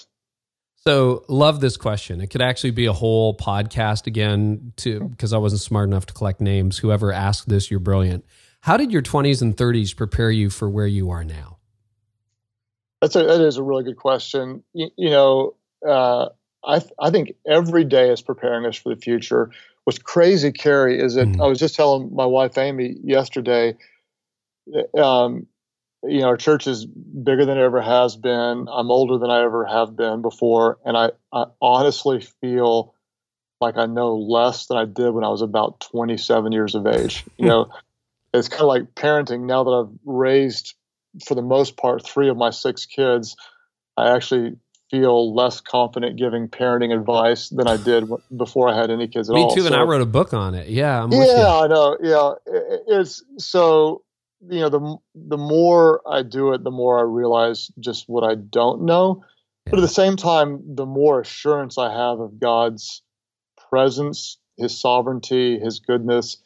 So 0.77 1.25
love 1.29 1.61
this 1.61 1.77
question. 1.77 2.23
It 2.23 2.29
could 2.29 2.41
actually 2.41 2.71
be 2.71 2.87
a 2.87 2.93
whole 2.93 3.37
podcast 3.37 4.07
again 4.07 4.73
to 4.77 5.09
because 5.09 5.33
I 5.33 5.39
wasn't 5.39 5.61
smart 5.61 5.89
enough 5.89 6.07
to 6.07 6.15
collect 6.15 6.41
names. 6.41 6.79
Whoever 6.79 7.13
asked 7.13 7.49
this, 7.49 7.71
you're 7.71 7.81
brilliant. 7.81 8.25
How 8.63 8.77
did 8.77 8.93
your 8.93 9.03
20s 9.03 9.43
and 9.43 9.57
30s 9.57 9.97
prepare 9.97 10.31
you 10.31 10.51
for 10.51 10.69
where 10.69 10.87
you 10.87 11.11
are 11.11 11.25
now? 11.25 11.59
That's 13.01 13.17
a, 13.17 13.23
that 13.25 13.41
is 13.41 13.57
a 13.57 13.63
really 13.63 13.85
good 13.85 13.97
question. 13.97 14.63
You, 14.73 14.91
you 14.97 15.11
know, 15.11 15.55
uh, 15.87 16.29
I 16.65 16.83
I 16.99 17.11
think 17.11 17.33
every 17.47 17.85
day 17.85 18.11
is 18.11 18.23
preparing 18.23 18.67
us 18.67 18.77
for 18.77 18.95
the 18.95 19.01
future 19.01 19.51
what's 19.85 19.99
crazy, 19.99 20.53
Carey, 20.53 21.01
is 21.01 21.15
that 21.15 21.29
mm. 21.29 21.43
I 21.43 21.47
was 21.47 21.59
just 21.59 21.75
telling 21.75 22.15
my 22.15 22.27
wife 22.27 22.59
Amy 22.59 22.97
yesterday. 23.03 23.77
Um, 24.97 25.47
you 26.03 26.21
know, 26.21 26.29
our 26.29 26.37
church 26.37 26.67
is 26.67 26.87
bigger 26.87 27.45
than 27.45 27.59
it 27.59 27.63
ever 27.63 27.83
has 27.83 28.17
been. 28.17 28.67
I'm 28.71 28.91
older 28.91 29.19
than 29.19 29.31
I 29.31 29.43
ever 29.43 29.65
have 29.67 29.97
been 29.97 30.23
before, 30.23 30.79
and 30.85 30.97
I, 30.97 31.11
I 31.33 31.47
honestly 31.61 32.21
feel 32.41 32.95
like 33.61 33.77
I 33.77 33.87
know 33.87 34.17
less 34.17 34.67
than 34.67 34.79
I 34.79 34.87
did 34.87 35.11
when 35.11 35.25
I 35.25 35.29
was 35.29 35.43
about 35.43 35.81
27 35.81 36.53
years 36.53 36.75
of 36.75 36.87
age. 36.87 37.25
You 37.37 37.47
know, 37.47 37.71
it's 38.33 38.49
kind 38.49 38.63
of 38.63 38.69
like 38.69 38.95
parenting. 38.95 39.47
Now 39.47 39.65
that 39.65 39.71
I've 39.71 39.99
raised, 40.05 40.75
for 41.27 41.35
the 41.35 41.43
most 41.43 41.77
part, 41.77 42.07
three 42.07 42.29
of 42.29 42.37
my 42.37 42.51
six 42.51 42.87
kids, 42.87 43.37
I 43.97 44.15
actually 44.15 44.57
feel 44.91 45.35
less 45.35 45.61
confident 45.61 46.17
giving 46.17 46.49
parenting 46.49 46.93
advice 46.93 47.49
than 47.49 47.69
I 47.69 47.77
did 47.77 48.11
before 48.37 48.69
I 48.69 48.77
had 48.77 48.91
any 48.91 49.07
kids 49.07 49.31
at 49.31 49.35
Me 49.35 49.43
all. 49.43 49.49
Me 49.49 49.55
too, 49.55 49.61
so, 49.63 49.67
and 49.69 49.77
I 49.77 49.83
wrote 49.83 50.03
a 50.03 50.07
book 50.07 50.35
on 50.35 50.55
it. 50.55 50.69
Yeah, 50.69 51.05
I'm 51.05 51.13
yeah, 51.13 51.61
I 51.63 51.67
know. 51.69 51.97
Yeah, 52.03 52.33
it's 52.89 53.23
so 53.39 54.03
you 54.49 54.61
know 54.61 54.69
the 54.69 54.97
the 55.15 55.37
more 55.37 56.03
I 56.07 56.23
do 56.23 56.53
it, 56.53 56.65
the 56.65 56.71
more 56.71 56.99
I 56.99 57.03
realize 57.03 57.71
just 57.79 58.09
what 58.09 58.25
I 58.25 58.35
don't 58.35 58.83
know. 58.83 59.23
Yeah. 59.67 59.71
But 59.71 59.79
at 59.79 59.83
the 59.83 59.89
same 59.89 60.17
time, 60.17 60.63
the 60.75 60.87
more 60.87 61.21
assurance 61.21 61.79
I 61.79 61.93
have 61.93 62.19
of 62.19 62.41
God's 62.41 63.03
presence, 63.71 64.39
His 64.57 64.79
sovereignty, 64.79 65.59
His 65.59 65.79
goodness, 65.79 66.39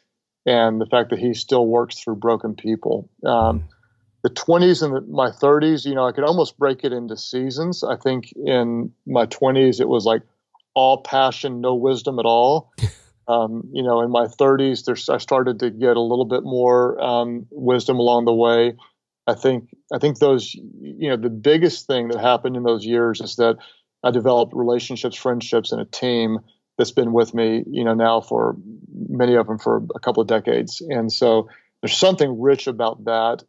and 0.45 0.79
the 0.79 0.85
fact 0.85 1.09
that 1.09 1.19
He 1.19 1.33
still 1.33 1.65
works 1.65 1.99
through 1.99 2.17
broken 2.17 2.55
people. 2.55 3.09
Um, 3.25 3.59
mm 3.59 3.63
the 4.25 4.31
20s 4.31 4.81
and 4.81 4.95
the, 4.95 5.01
my 5.01 5.29
30s, 5.29 5.85
you 5.85 5.93
know, 5.93 6.07
I 6.07 6.11
could 6.11 6.23
almost 6.23 6.57
break 6.57 6.83
it 6.83 6.91
into 6.91 7.15
seasons. 7.15 7.83
I 7.83 7.95
think 7.95 8.33
in 8.35 8.91
my 9.05 9.27
20s, 9.27 9.79
it 9.79 9.87
was 9.87 10.03
like 10.03 10.23
all 10.73 11.03
passion, 11.03 11.61
no 11.61 11.75
wisdom 11.75 12.17
at 12.19 12.25
all. 12.25 12.73
Um, 13.27 13.63
you 13.73 13.81
know, 13.81 14.01
in 14.01 14.11
my 14.11 14.27
30s, 14.27 14.85
there's 14.85 15.09
I 15.09 15.17
started 15.17 15.57
to 15.61 15.71
get 15.71 15.97
a 15.97 15.99
little 15.99 16.25
bit 16.25 16.43
more 16.43 17.03
um, 17.03 17.47
wisdom 17.49 17.97
along 17.97 18.25
the 18.25 18.33
way. 18.35 18.75
I 19.25 19.33
think 19.33 19.69
I 19.91 19.97
think 19.97 20.19
those 20.19 20.53
you 20.53 21.09
know 21.09 21.17
the 21.17 21.31
biggest 21.31 21.87
thing 21.87 22.09
that 22.09 22.21
happened 22.21 22.55
in 22.55 22.61
those 22.61 22.85
years 22.85 23.21
is 23.21 23.37
that 23.37 23.57
I 24.03 24.11
developed 24.11 24.53
relationships, 24.55 25.15
friendships, 25.15 25.71
and 25.71 25.81
a 25.81 25.85
team 25.85 26.37
that's 26.77 26.91
been 26.91 27.13
with 27.13 27.33
me, 27.33 27.63
you 27.67 27.83
know, 27.83 27.95
now 27.95 28.21
for 28.21 28.57
many 28.93 29.33
of 29.33 29.47
them 29.47 29.57
for 29.57 29.81
a 29.95 29.99
couple 29.99 30.21
of 30.21 30.27
decades. 30.27 30.81
And 30.87 31.11
so 31.11 31.49
there's 31.85 31.99
something 31.99 32.41
rich 32.41 32.65
about 32.65 33.05
that. 33.05 33.43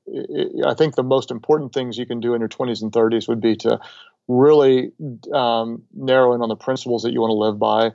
I 0.67 0.75
think 0.75 0.95
the 0.95 1.03
most 1.03 1.31
important 1.31 1.73
things 1.73 1.97
you 1.97 2.05
can 2.05 2.21
do 2.21 2.35
in 2.35 2.41
your 2.43 2.51
20s 2.51 2.83
and 2.83 2.93
30s 2.93 3.27
would 3.29 3.41
be 3.41 3.57
to 3.57 3.81
really 4.29 4.93
um, 5.33 5.85
narrow 5.95 6.35
in 6.35 6.43
on 6.43 6.51
the 6.51 6.57
principles 6.57 7.05
that 7.05 7.13
you 7.13 7.23
want 7.23 7.31
to 7.31 7.35
live 7.35 7.59
by. 7.59 7.93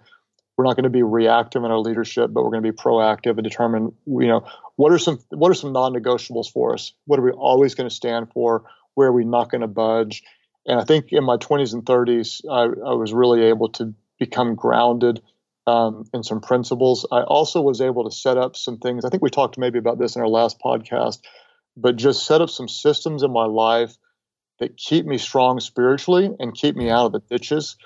we're 0.58 0.66
not 0.66 0.76
going 0.76 0.86
to 0.86 0.90
be 0.90 1.04
reactive 1.04 1.64
in 1.64 1.70
our 1.70 1.78
leadership, 1.78 2.32
but 2.34 2.44
we're 2.44 2.50
going 2.50 2.64
to 2.64 2.72
be 2.72 2.76
proactive 2.76 3.38
and 3.38 3.44
determine, 3.44 3.94
you 4.08 4.28
know, 4.28 4.48
what 4.78 4.92
are 4.92 4.98
some 4.98 5.20
what 5.30 5.52
are 5.52 5.54
some 5.54 5.74
non-negotiables 5.74 6.52
for 6.52 6.74
us? 6.74 6.92
What 7.06 7.20
are 7.20 7.24
we 7.24 7.32
always 7.32 7.76
going 7.76 7.88
to 7.88 7.96
stand 7.96 8.32
for? 8.34 8.64
Where 8.96 9.10
are 9.10 9.14
we 9.14 9.26
not 9.26 9.52
going 9.52 9.62
to 9.62 9.68
budge? 9.68 10.24
And 10.66 10.80
I 10.80 10.86
think 10.86 11.12
in 11.12 11.24
my 11.24 11.38
20s 11.38 11.74
and 11.74 11.86
30s, 11.86 12.42
I, 12.50 12.64
I 12.64 12.94
was 12.96 13.14
really 13.14 13.44
able 13.44 13.70
to 13.74 13.94
become 14.18 14.56
grounded 14.56 15.22
um, 15.68 16.06
in 16.14 16.24
some 16.24 16.42
principles. 16.42 17.06
I 17.12 17.22
also 17.22 17.62
was 17.62 17.82
able 17.82 18.10
to 18.10 18.16
set 18.16 18.38
up 18.38 18.56
some 18.56 18.78
things. 18.78 19.06
I 19.06 19.10
think 19.10 19.24
we 19.24 19.30
talked 19.30 19.58
maybe 19.58 19.80
about 19.80 20.00
this 20.00 20.16
in 20.16 20.22
our 20.22 20.28
last 20.28 20.60
podcast, 20.60 21.20
but 21.78 21.96
just 21.96 22.26
set 22.26 22.42
up 22.42 22.50
some 22.50 22.68
systems 22.68 23.24
in 23.24 23.32
my 23.32 23.46
life 23.46 23.96
that 24.60 24.78
keep 24.78 25.06
me 25.06 25.18
strong 25.18 25.60
spiritually 25.60 26.30
and 26.40 26.54
keep 26.54 26.76
me 26.76 26.90
out 26.90 27.08
of 27.08 27.12
the 27.12 27.20
ditches. 27.20 27.78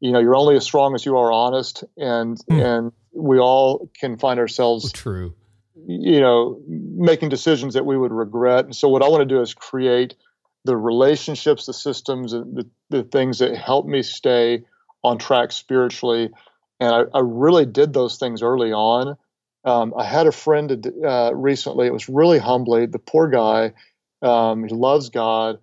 You 0.00 0.12
know, 0.12 0.18
you're 0.18 0.36
only 0.36 0.56
as 0.56 0.64
strong 0.64 0.94
as 0.94 1.06
you 1.06 1.16
are 1.16 1.32
honest, 1.32 1.84
and 1.96 2.36
mm. 2.50 2.62
and 2.62 2.92
we 3.14 3.38
all 3.38 3.90
can 3.98 4.18
find 4.18 4.38
ourselves 4.38 4.92
true. 4.92 5.34
You 5.86 6.20
know, 6.20 6.60
making 6.68 7.28
decisions 7.28 7.74
that 7.74 7.86
we 7.86 7.96
would 7.96 8.12
regret. 8.12 8.64
And 8.64 8.76
so, 8.76 8.88
what 8.88 9.02
I 9.02 9.08
want 9.08 9.22
to 9.22 9.34
do 9.34 9.40
is 9.40 9.54
create 9.54 10.16
the 10.64 10.76
relationships, 10.76 11.66
the 11.66 11.72
systems, 11.72 12.32
the, 12.32 12.68
the 12.90 13.04
things 13.04 13.38
that 13.38 13.56
help 13.56 13.86
me 13.86 14.02
stay 14.02 14.64
on 15.02 15.16
track 15.16 15.52
spiritually. 15.52 16.30
And 16.80 16.94
I, 16.94 17.18
I 17.18 17.20
really 17.22 17.66
did 17.66 17.92
those 17.92 18.18
things 18.18 18.42
early 18.42 18.72
on. 18.72 19.16
Um, 19.64 19.94
I 19.96 20.04
had 20.04 20.26
a 20.26 20.32
friend 20.32 20.86
uh, 21.04 21.32
recently. 21.34 21.86
It 21.86 21.92
was 21.92 22.08
really 22.08 22.38
humbling. 22.38 22.90
The 22.90 22.98
poor 22.98 23.28
guy, 23.28 23.72
um, 24.22 24.64
he 24.64 24.72
loves 24.72 25.10
God, 25.10 25.58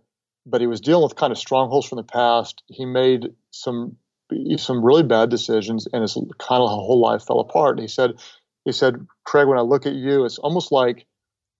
but 0.46 0.60
he 0.60 0.68
was 0.68 0.82
dealing 0.82 1.04
with 1.04 1.16
kind 1.16 1.32
of 1.32 1.38
strongholds 1.38 1.88
from 1.88 1.98
the 1.98 2.04
past. 2.04 2.64
He 2.68 2.86
made 2.86 3.34
some 3.52 3.98
some 4.58 4.84
really 4.84 5.04
bad 5.04 5.30
decisions, 5.30 5.88
and 5.94 6.02
his 6.02 6.16
kind 6.16 6.62
of 6.62 6.70
whole 6.70 7.00
life 7.00 7.24
fell 7.24 7.40
apart. 7.40 7.78
And 7.78 7.82
he 7.82 7.88
said, 7.88 8.14
he 8.66 8.72
said, 8.72 9.06
Craig, 9.26 9.48
when 9.48 9.58
I 9.58 9.62
look 9.62 9.86
at 9.86 9.94
you, 9.94 10.26
it's 10.26 10.40
almost 10.40 10.72
like 10.72 11.06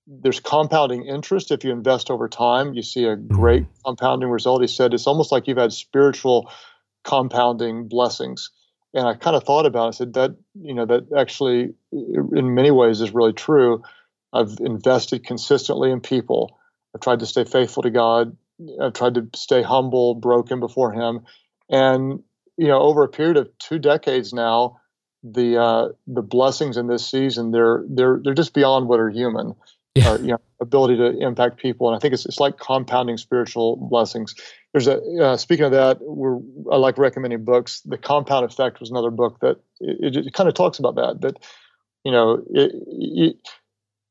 there's 0.08 0.40
compounding 0.40 1.06
interest 1.06 1.52
if 1.52 1.64
you 1.64 1.72
invest 1.72 2.10
over 2.10 2.28
time. 2.28 2.74
You 2.74 2.82
see 2.82 3.06
a 3.06 3.16
great 3.16 3.64
mm-hmm. 3.64 3.82
compounding 3.86 4.30
result. 4.30 4.62
He 4.62 4.68
said 4.68 4.94
it's 4.94 5.08
almost 5.08 5.32
like 5.32 5.48
you've 5.48 5.58
had 5.58 5.74
spiritual 5.74 6.52
compounding 7.04 7.88
blessings. 7.88 8.50
And 8.94 9.08
I 9.08 9.16
kind 9.16 9.36
of 9.36 9.44
thought 9.44 9.66
about 9.66 9.86
it. 9.86 9.88
I 9.88 9.92
said 9.92 10.14
that 10.14 10.36
you 10.54 10.74
know 10.74 10.86
that 10.86 11.12
actually, 11.18 11.74
in 11.92 12.54
many 12.54 12.72
ways, 12.72 13.02
is 13.02 13.14
really 13.14 13.34
true. 13.34 13.84
I've 14.32 14.58
invested 14.60 15.26
consistently 15.26 15.92
in 15.92 16.00
people. 16.00 16.60
I've 16.94 17.02
tried 17.02 17.20
to 17.20 17.26
stay 17.26 17.44
faithful 17.44 17.84
to 17.84 17.90
God. 17.90 18.36
I've 18.80 18.94
tried 18.94 19.16
to 19.16 19.28
stay 19.36 19.64
humble, 19.64 20.16
broken 20.16 20.60
before 20.60 20.92
Him, 20.92 21.22
and 21.70 22.24
you 22.58 22.68
know, 22.68 22.82
over 22.82 23.04
a 23.04 23.10
period 23.10 23.38
of 23.38 23.50
two 23.58 23.80
decades 23.80 24.32
now, 24.32 24.80
the 25.24 25.58
uh, 25.58 25.88
the 26.06 26.22
blessings 26.22 26.78
in 26.78 26.88
this 26.88 27.10
season 27.10 27.52
they're 27.52 27.84
they're 27.90 28.20
they're 28.24 28.34
just 28.34 28.54
beyond 28.54 28.88
what 28.88 29.00
are 29.00 29.10
human 29.10 29.56
yeah. 29.96 30.18
you 30.18 30.28
know, 30.28 30.42
ability 30.60 30.98
to 30.98 31.20
impact 31.20 31.58
people. 31.58 31.88
And 31.88 31.96
I 31.96 32.00
think 32.00 32.14
it's, 32.14 32.26
it's 32.26 32.40
like 32.40 32.58
compounding 32.58 33.18
spiritual 33.18 33.76
blessings. 33.76 34.36
There's 34.72 34.88
a 34.88 35.00
uh, 35.22 35.38
speaking 35.38 35.66
of 35.66 35.72
that, 35.74 36.00
we're 36.02 36.40
I 36.72 36.78
like 36.78 36.98
recommending 36.98 37.46
books. 37.46 37.82
The 37.82 37.98
Compound 37.98 38.46
Effect 38.46 38.80
was 38.80 38.90
another 38.90 39.12
book 39.12 39.40
that 39.42 39.60
it, 39.80 40.16
it 40.16 40.34
kind 40.34 40.50
of 40.50 40.56
talks 40.56 40.80
about 40.80 40.96
that. 40.96 41.22
That 41.22 41.38
you 42.04 42.12
know, 42.12 42.44
it, 42.50 42.72
you, 43.04 43.34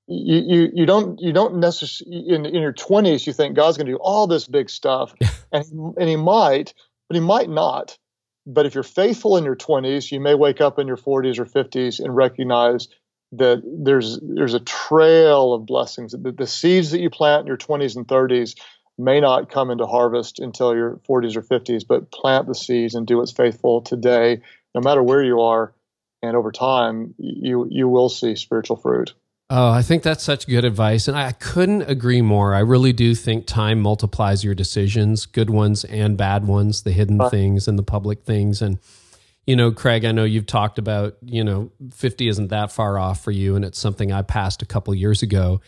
you 0.07 0.70
you 0.72 0.87
don't 0.87 1.20
you 1.20 1.33
don't 1.33 1.57
necessarily 1.57 2.28
in 2.28 2.47
in 2.47 2.62
your 2.62 2.72
20s 2.72 3.26
you 3.26 3.33
think 3.33 3.57
God's 3.57 3.76
going 3.76 3.87
to 3.87 3.93
do 3.93 3.99
all 3.99 4.28
this 4.28 4.47
big 4.47 4.70
stuff, 4.70 5.14
and 5.53 5.64
and 5.99 6.09
He 6.09 6.16
might, 6.16 6.74
but 7.09 7.16
He 7.16 7.20
might 7.20 7.51
not. 7.51 7.99
But 8.47 8.66
if 8.66 8.74
you're 8.74 8.83
faithful 8.83 9.37
in 9.37 9.45
your 9.45 9.55
20s, 9.55 10.11
you 10.11 10.18
may 10.18 10.35
wake 10.35 10.61
up 10.61 10.78
in 10.80 10.89
your 10.89 10.97
40s 10.97 11.39
or 11.39 11.45
50s 11.45 12.01
and 12.01 12.14
recognize 12.14 12.89
that 13.33 13.62
there's 13.64 14.18
there's 14.22 14.55
a 14.55 14.61
trail 14.61 15.55
of 15.55 15.66
blessings. 15.66 16.12
The, 16.12 16.33
the 16.33 16.47
seeds 16.47 16.91
that 16.91 17.01
you 17.01 17.11
plant 17.11 17.43
in 17.43 17.47
your 17.47 17.57
20s 17.57 17.97
and 17.97 18.07
30s 18.07 18.59
may 18.99 19.20
not 19.20 19.51
come 19.51 19.70
into 19.70 19.87
harvest 19.87 20.39
until 20.39 20.74
your 20.74 21.01
40s 21.09 21.37
or 21.37 21.43
50s, 21.43 21.85
but 21.87 22.11
plant 22.11 22.47
the 22.47 22.55
seeds 22.55 22.95
and 22.95 23.07
do 23.07 23.16
what's 23.16 23.33
faithful 23.33 23.80
today, 23.80 24.43
no 24.74 24.80
matter 24.80 25.03
where 25.03 25.22
you 25.22 25.41
are, 25.41 25.72
and 26.22 26.37
over 26.37 26.53
time 26.53 27.14
you 27.18 27.66
you 27.70 27.89
will 27.89 28.09
see 28.09 28.37
spiritual 28.37 28.76
fruit. 28.76 29.14
Oh, 29.55 29.70
I 29.70 29.83
think 29.83 30.03
that's 30.03 30.24
such 30.24 30.47
good 30.47 30.64
advice. 30.64 31.09
And 31.09 31.16
I 31.16 31.33
couldn't 31.33 31.83
agree 31.83 32.22
more. 32.22 32.55
I 32.55 32.61
really 32.61 32.95
do 32.95 33.14
think 33.14 33.47
time 33.47 33.80
multiplies 33.80 34.43
your 34.43 34.55
decisions, 34.55 35.26
good 35.26 35.51
ones 35.51 35.85
and 35.85 36.16
bad 36.16 36.47
ones, 36.47 36.85
the 36.85 36.93
hidden 36.93 37.20
things 37.28 37.68
and 37.68 37.78
the 37.78 37.83
public 37.83 38.22
things. 38.24 38.62
And 38.62 38.78
you 39.47 39.57
know, 39.57 39.72
Craig, 39.72 40.05
I 40.05 40.12
know 40.12 40.24
you've 40.24 40.47
talked 40.47 40.78
about, 40.78 41.16
you 41.24 41.43
know, 41.43 41.70
50 41.93 42.28
isn't 42.28 42.49
that 42.49 42.70
far 42.70 42.99
off 42.99 43.22
for 43.22 43.32
you. 43.32 43.57
And 43.57 43.64
it's 43.64 43.78
something 43.78 44.12
I 44.12 44.22
passed 44.22 44.62
a 44.62 44.66
couple 44.66 44.95
years 44.95 45.22
ago. 45.22 45.61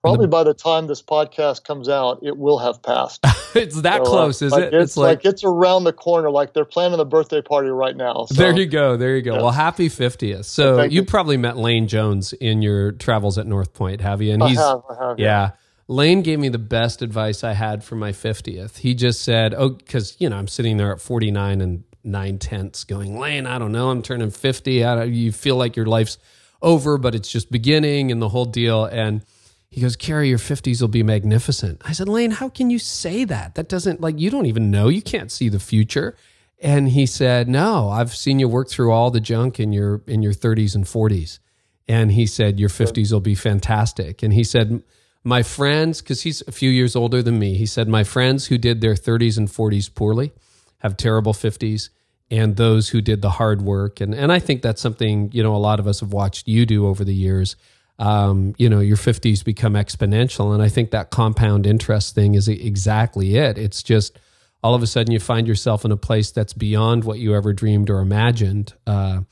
Probably 0.00 0.26
the, 0.26 0.28
by 0.28 0.44
the 0.44 0.54
time 0.54 0.86
this 0.86 1.02
podcast 1.02 1.64
comes 1.64 1.88
out, 1.88 2.20
it 2.22 2.38
will 2.38 2.58
have 2.58 2.82
passed. 2.82 3.20
it's 3.54 3.82
that 3.82 3.96
so, 3.96 4.02
uh, 4.02 4.06
close, 4.06 4.40
uh, 4.40 4.46
is 4.46 4.52
like 4.52 4.62
it? 4.62 4.74
It's, 4.74 4.84
it's 4.84 4.96
like, 4.96 5.24
like, 5.24 5.24
it's 5.26 5.44
around 5.44 5.84
the 5.84 5.92
corner. 5.92 6.30
Like 6.30 6.54
they're 6.54 6.64
planning 6.64 6.98
the 6.98 7.04
birthday 7.04 7.42
party 7.42 7.68
right 7.68 7.96
now. 7.96 8.26
So. 8.26 8.34
There 8.34 8.56
you 8.56 8.66
go. 8.66 8.96
There 8.96 9.16
you 9.16 9.22
go. 9.22 9.34
Yeah. 9.34 9.42
Well, 9.42 9.50
happy 9.50 9.88
50th. 9.88 10.44
So 10.44 10.82
you, 10.82 10.90
you 10.90 11.04
probably 11.04 11.36
met 11.36 11.58
Lane 11.58 11.88
Jones 11.88 12.32
in 12.32 12.62
your 12.62 12.92
travels 12.92 13.36
at 13.38 13.46
North 13.46 13.74
Point, 13.74 14.00
have 14.00 14.22
you? 14.22 14.32
And 14.32 14.42
he's, 14.44 14.58
I 14.58 14.68
have, 14.68 14.82
I 14.88 15.08
have, 15.08 15.18
yeah. 15.18 15.26
yeah. 15.26 15.50
Lane 15.88 16.22
gave 16.22 16.38
me 16.38 16.48
the 16.48 16.58
best 16.58 17.02
advice 17.02 17.42
I 17.42 17.54
had 17.54 17.82
for 17.82 17.96
my 17.96 18.12
50th. 18.12 18.78
He 18.78 18.94
just 18.94 19.22
said, 19.22 19.52
Oh, 19.52 19.70
because, 19.70 20.16
you 20.18 20.28
know, 20.28 20.36
I'm 20.36 20.48
sitting 20.48 20.76
there 20.76 20.92
at 20.92 21.00
49 21.00 21.60
and 21.60 21.82
nine 22.08 22.38
tenths 22.38 22.84
going, 22.84 23.18
Lane, 23.18 23.46
I 23.46 23.58
don't 23.58 23.72
know, 23.72 23.90
I'm 23.90 24.02
turning 24.02 24.30
50. 24.30 24.84
I 24.84 25.04
you 25.04 25.32
feel 25.32 25.56
like 25.56 25.76
your 25.76 25.86
life's 25.86 26.18
over, 26.60 26.98
but 26.98 27.14
it's 27.14 27.30
just 27.30 27.52
beginning 27.52 28.10
and 28.10 28.20
the 28.20 28.28
whole 28.28 28.44
deal. 28.44 28.84
And 28.84 29.22
he 29.70 29.80
goes, 29.80 29.96
Carey, 29.96 30.28
your 30.28 30.38
50s 30.38 30.80
will 30.80 30.88
be 30.88 31.02
magnificent. 31.02 31.82
I 31.84 31.92
said, 31.92 32.08
Lane, 32.08 32.32
how 32.32 32.48
can 32.48 32.70
you 32.70 32.78
say 32.78 33.24
that? 33.24 33.54
That 33.54 33.68
doesn't, 33.68 34.00
like, 34.00 34.18
you 34.18 34.30
don't 34.30 34.46
even 34.46 34.70
know. 34.70 34.88
You 34.88 35.02
can't 35.02 35.30
see 35.30 35.48
the 35.48 35.60
future. 35.60 36.16
And 36.60 36.88
he 36.88 37.06
said, 37.06 37.48
No, 37.48 37.88
I've 37.88 38.14
seen 38.16 38.40
you 38.40 38.48
work 38.48 38.68
through 38.68 38.92
all 38.92 39.10
the 39.10 39.20
junk 39.20 39.60
in 39.60 39.72
your 39.72 40.02
in 40.06 40.22
your 40.22 40.32
30s 40.32 40.74
and 40.74 40.84
40s. 40.84 41.38
And 41.86 42.12
he 42.12 42.26
said, 42.26 42.58
Your 42.58 42.68
50s 42.68 43.12
will 43.12 43.20
be 43.20 43.34
fantastic. 43.36 44.22
And 44.22 44.32
he 44.32 44.42
said, 44.42 44.82
My 45.22 45.42
friends, 45.44 46.00
because 46.02 46.22
he's 46.22 46.42
a 46.48 46.52
few 46.52 46.70
years 46.70 46.96
older 46.96 47.22
than 47.22 47.38
me, 47.38 47.54
he 47.54 47.66
said, 47.66 47.88
My 47.88 48.02
friends 48.02 48.46
who 48.46 48.58
did 48.58 48.80
their 48.80 48.94
30s 48.94 49.38
and 49.38 49.48
40s 49.48 49.94
poorly 49.94 50.32
have 50.78 50.96
terrible 50.96 51.32
50s 51.32 51.90
and 52.30 52.56
those 52.56 52.90
who 52.90 53.00
did 53.00 53.22
the 53.22 53.30
hard 53.30 53.62
work. 53.62 54.00
And, 54.00 54.14
and 54.14 54.30
I 54.30 54.38
think 54.38 54.62
that's 54.62 54.80
something, 54.80 55.30
you 55.32 55.42
know, 55.42 55.54
a 55.54 55.58
lot 55.58 55.80
of 55.80 55.86
us 55.86 56.00
have 56.00 56.12
watched 56.12 56.46
you 56.46 56.66
do 56.66 56.86
over 56.86 57.04
the 57.04 57.14
years. 57.14 57.56
Um, 57.98 58.54
you 58.58 58.68
know, 58.68 58.80
your 58.80 58.96
50s 58.96 59.44
become 59.44 59.72
exponential. 59.72 60.54
And 60.54 60.62
I 60.62 60.68
think 60.68 60.90
that 60.92 61.10
compound 61.10 61.66
interest 61.66 62.14
thing 62.14 62.34
is 62.34 62.46
exactly 62.46 63.36
it. 63.36 63.58
It's 63.58 63.82
just 63.82 64.18
all 64.62 64.74
of 64.74 64.82
a 64.82 64.86
sudden 64.86 65.12
you 65.12 65.20
find 65.20 65.48
yourself 65.48 65.84
in 65.84 65.92
a 65.92 65.96
place 65.96 66.30
that's 66.30 66.52
beyond 66.52 67.04
what 67.04 67.18
you 67.18 67.34
ever 67.34 67.52
dreamed 67.52 67.90
or 67.90 68.00
imagined. 68.00 68.74
Uh, 68.86 69.22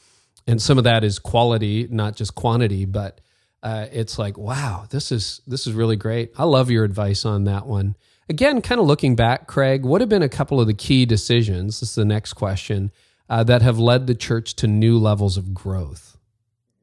and 0.46 0.60
some 0.60 0.78
of 0.78 0.84
that 0.84 1.04
is 1.04 1.18
quality, 1.18 1.86
not 1.90 2.16
just 2.16 2.34
quantity, 2.34 2.84
but 2.84 3.20
uh, 3.62 3.86
it's 3.92 4.18
like, 4.18 4.38
wow, 4.38 4.86
this 4.90 5.10
is 5.10 5.40
this 5.46 5.66
is 5.66 5.72
really 5.72 5.96
great. 5.96 6.32
I 6.38 6.44
love 6.44 6.70
your 6.70 6.84
advice 6.84 7.24
on 7.24 7.44
that 7.44 7.66
one. 7.66 7.96
Again, 8.28 8.60
kind 8.60 8.80
of 8.80 8.86
looking 8.86 9.14
back, 9.14 9.46
Craig, 9.46 9.84
what 9.84 10.00
have 10.00 10.10
been 10.10 10.22
a 10.22 10.28
couple 10.28 10.60
of 10.60 10.66
the 10.66 10.74
key 10.74 11.06
decisions? 11.06 11.80
This 11.80 11.90
is 11.90 11.94
the 11.94 12.04
next 12.04 12.32
question 12.32 12.90
uh, 13.28 13.44
that 13.44 13.62
have 13.62 13.78
led 13.78 14.06
the 14.06 14.14
church 14.14 14.54
to 14.56 14.66
new 14.66 14.98
levels 14.98 15.36
of 15.36 15.54
growth. 15.54 16.16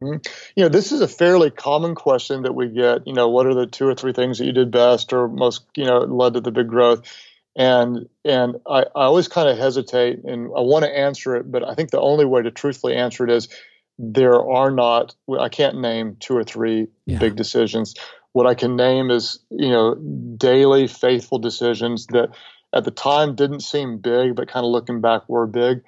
Mm-hmm. 0.02 0.18
You 0.56 0.64
know, 0.64 0.70
this 0.70 0.92
is 0.92 1.02
a 1.02 1.08
fairly 1.08 1.50
common 1.50 1.96
question 1.96 2.44
that 2.44 2.54
we 2.54 2.70
get. 2.70 3.08
You 3.08 3.14
know, 3.14 3.30
what 3.30 3.46
are 3.46 3.54
the 3.54 3.68
two 3.68 3.88
or 3.88 3.96
three 3.96 4.14
things 4.14 4.38
that 4.38 4.46
you 4.46 4.54
did 4.54 4.72
best 4.72 5.14
or 5.14 5.28
most, 5.28 5.66
you 5.76 5.86
know, 5.86 6.00
led 6.00 6.34
to 6.34 6.42
the 6.42 6.52
big 6.52 6.68
growth? 6.68 7.02
And 7.56 8.10
and 8.26 8.56
I, 8.68 8.82
I 8.82 9.04
always 9.04 9.28
kind 9.28 9.48
of 9.48 9.58
hesitate, 9.58 10.24
and 10.24 10.48
I 10.48 10.62
want 10.62 10.86
to 10.86 10.98
answer 10.98 11.36
it, 11.36 11.52
but 11.52 11.64
I 11.64 11.76
think 11.76 11.92
the 11.92 12.02
only 12.02 12.26
way 12.26 12.42
to 12.42 12.52
truthfully 12.52 12.96
answer 12.96 13.26
it 13.26 13.32
is 13.32 13.48
there 14.00 14.42
are 14.42 14.72
not. 14.72 15.16
I 15.40 15.50
can't 15.50 15.80
name 15.80 16.18
two 16.20 16.36
or 16.36 16.44
three 16.44 16.88
yeah. 17.06 17.20
big 17.20 17.36
decisions 17.36 17.96
what 18.34 18.48
I 18.48 18.56
can 18.56 18.76
name 18.76 19.10
is, 19.12 19.40
you 19.50 19.70
know, 19.70 19.96
daily 19.96 20.88
faithful 20.88 21.40
decisions 21.40 22.08
that 22.08 22.30
at 22.74 22.84
the 22.84 22.92
time 22.92 23.36
didn't 23.36 23.62
seem 23.62 24.00
big, 24.00 24.36
but 24.36 24.48
kind 24.48 24.66
of 24.66 24.72
looking 24.72 25.02
back 25.02 25.30
were 25.30 25.48
big. 25.48 25.84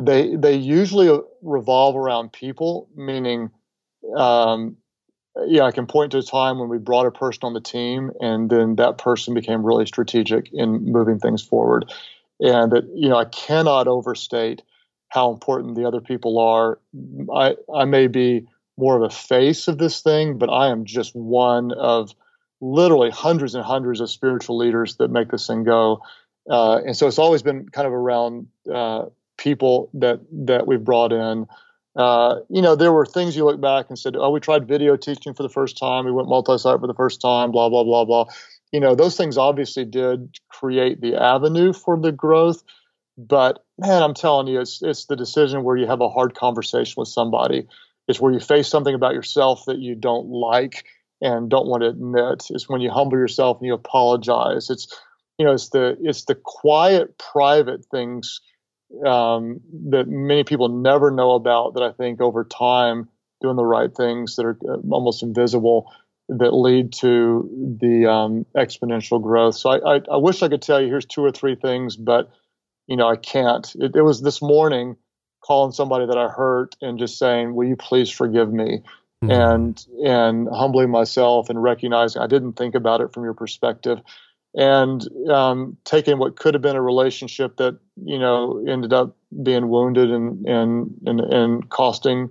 They 0.00 0.36
they 0.36 0.54
usually 0.54 1.18
revolve 1.42 1.96
around 1.96 2.32
people, 2.32 2.88
meaning, 2.94 3.50
um, 4.16 4.76
yeah, 5.46 5.64
I 5.64 5.72
can 5.72 5.86
point 5.86 6.12
to 6.12 6.18
a 6.18 6.22
time 6.22 6.58
when 6.58 6.68
we 6.68 6.78
brought 6.78 7.06
a 7.06 7.10
person 7.10 7.40
on 7.44 7.54
the 7.54 7.60
team, 7.60 8.12
and 8.20 8.50
then 8.50 8.76
that 8.76 8.98
person 8.98 9.34
became 9.34 9.64
really 9.64 9.86
strategic 9.86 10.50
in 10.52 10.84
moving 10.92 11.18
things 11.18 11.42
forward. 11.42 11.92
And 12.38 12.70
that 12.70 12.84
you 12.94 13.08
know, 13.08 13.16
I 13.16 13.24
cannot 13.24 13.88
overstate 13.88 14.62
how 15.08 15.32
important 15.32 15.74
the 15.74 15.86
other 15.86 16.02
people 16.02 16.38
are. 16.38 16.78
I 17.34 17.56
I 17.74 17.86
may 17.86 18.06
be 18.08 18.46
more 18.78 18.96
of 18.96 19.02
a 19.02 19.10
face 19.10 19.68
of 19.68 19.78
this 19.78 20.00
thing, 20.00 20.38
but 20.38 20.48
I 20.48 20.70
am 20.70 20.84
just 20.84 21.14
one 21.14 21.72
of 21.72 22.14
literally 22.60 23.10
hundreds 23.10 23.54
and 23.54 23.64
hundreds 23.64 24.00
of 24.00 24.10
spiritual 24.10 24.56
leaders 24.56 24.96
that 24.96 25.10
make 25.10 25.30
this 25.30 25.46
thing 25.46 25.64
go. 25.64 26.00
Uh, 26.48 26.80
and 26.86 26.96
so 26.96 27.06
it's 27.06 27.18
always 27.18 27.42
been 27.42 27.68
kind 27.68 27.86
of 27.86 27.92
around 27.92 28.46
uh, 28.72 29.06
people 29.36 29.90
that 29.94 30.20
that 30.46 30.66
we've 30.66 30.82
brought 30.82 31.12
in, 31.12 31.46
uh, 31.98 32.36
you 32.48 32.62
know, 32.62 32.76
there 32.76 32.92
were 32.92 33.04
things 33.04 33.36
you 33.36 33.44
look 33.44 33.60
back 33.60 33.86
and 33.88 33.98
said, 33.98 34.14
oh, 34.16 34.30
we 34.30 34.38
tried 34.38 34.68
video 34.68 34.96
teaching 34.96 35.34
for 35.34 35.42
the 35.42 35.48
first 35.48 35.76
time, 35.76 36.04
we 36.04 36.12
went 36.12 36.28
multi-site 36.28 36.80
for 36.80 36.86
the 36.86 36.94
first 36.94 37.20
time, 37.20 37.50
blah 37.50 37.68
blah 37.68 37.82
blah 37.82 38.04
blah. 38.04 38.24
You 38.72 38.80
know, 38.80 38.94
those 38.94 39.16
things 39.16 39.36
obviously 39.36 39.84
did 39.84 40.38
create 40.48 41.00
the 41.00 41.16
avenue 41.16 41.72
for 41.72 41.98
the 41.98 42.12
growth. 42.12 42.62
But 43.16 43.64
man, 43.78 44.02
I'm 44.02 44.14
telling 44.14 44.46
you, 44.46 44.60
it's 44.60 44.80
it's 44.80 45.06
the 45.06 45.16
decision 45.16 45.64
where 45.64 45.76
you 45.76 45.86
have 45.86 46.00
a 46.00 46.08
hard 46.08 46.36
conversation 46.36 46.94
with 46.96 47.08
somebody. 47.08 47.66
It's 48.08 48.20
where 48.20 48.32
you 48.32 48.40
face 48.40 48.68
something 48.68 48.94
about 48.94 49.14
yourself 49.14 49.64
that 49.66 49.78
you 49.78 49.94
don't 49.94 50.28
like 50.28 50.84
and 51.20 51.50
don't 51.50 51.66
want 51.66 51.82
to 51.82 51.88
admit. 51.90 52.46
It's 52.50 52.68
when 52.68 52.80
you 52.80 52.90
humble 52.90 53.18
yourself 53.18 53.58
and 53.58 53.66
you 53.66 53.74
apologize. 53.74 54.70
It's 54.70 54.88
you 55.38 55.46
know, 55.46 55.52
it's 55.52 55.68
the 55.68 55.96
it's 56.00 56.24
the 56.24 56.34
quiet, 56.34 57.16
private 57.18 57.84
things 57.84 58.40
um, 59.06 59.60
that 59.90 60.08
many 60.08 60.42
people 60.42 60.68
never 60.68 61.10
know 61.10 61.32
about. 61.32 61.74
That 61.74 61.82
I 61.82 61.92
think 61.92 62.20
over 62.20 62.44
time, 62.44 63.08
doing 63.40 63.56
the 63.56 63.64
right 63.64 63.94
things 63.94 64.36
that 64.36 64.46
are 64.46 64.58
uh, 64.68 64.78
almost 64.90 65.22
invisible 65.22 65.92
that 66.28 66.52
lead 66.52 66.92
to 66.92 67.78
the 67.80 68.10
um, 68.10 68.46
exponential 68.56 69.22
growth. 69.22 69.54
So 69.54 69.70
I, 69.70 69.96
I, 69.96 70.00
I 70.12 70.16
wish 70.16 70.42
I 70.42 70.48
could 70.48 70.60
tell 70.60 70.80
you 70.80 70.88
here's 70.88 71.06
two 71.06 71.24
or 71.24 71.30
three 71.30 71.54
things, 71.54 71.96
but 71.96 72.30
you 72.86 72.96
know, 72.96 73.08
I 73.08 73.16
can't. 73.16 73.70
It, 73.76 73.96
it, 73.96 74.02
was 74.02 74.20
this 74.20 74.42
morning 74.42 74.96
calling 75.40 75.72
somebody 75.72 76.06
that 76.06 76.18
I 76.18 76.28
hurt 76.28 76.76
and 76.80 76.98
just 76.98 77.18
saying, 77.18 77.54
"Will 77.54 77.68
you 77.68 77.76
please 77.76 78.10
forgive 78.10 78.52
me?" 78.52 78.82
Mm-hmm. 79.24 79.32
and 79.32 79.86
and 80.04 80.48
humbling 80.48 80.90
myself 80.90 81.50
and 81.50 81.60
recognizing 81.60 82.22
I 82.22 82.28
didn't 82.28 82.52
think 82.52 82.76
about 82.76 83.00
it 83.00 83.12
from 83.12 83.24
your 83.24 83.34
perspective, 83.34 83.98
and 84.54 85.04
um, 85.28 85.76
taking 85.84 86.18
what 86.18 86.36
could 86.36 86.54
have 86.54 86.62
been 86.62 86.76
a 86.76 86.82
relationship 86.82 87.56
that 87.56 87.80
you 88.04 88.18
know 88.18 88.64
ended 88.68 88.92
up 88.92 89.16
being 89.42 89.68
wounded 89.68 90.12
and 90.12 90.46
and 90.46 91.00
and, 91.04 91.20
and 91.20 91.68
costing 91.68 92.30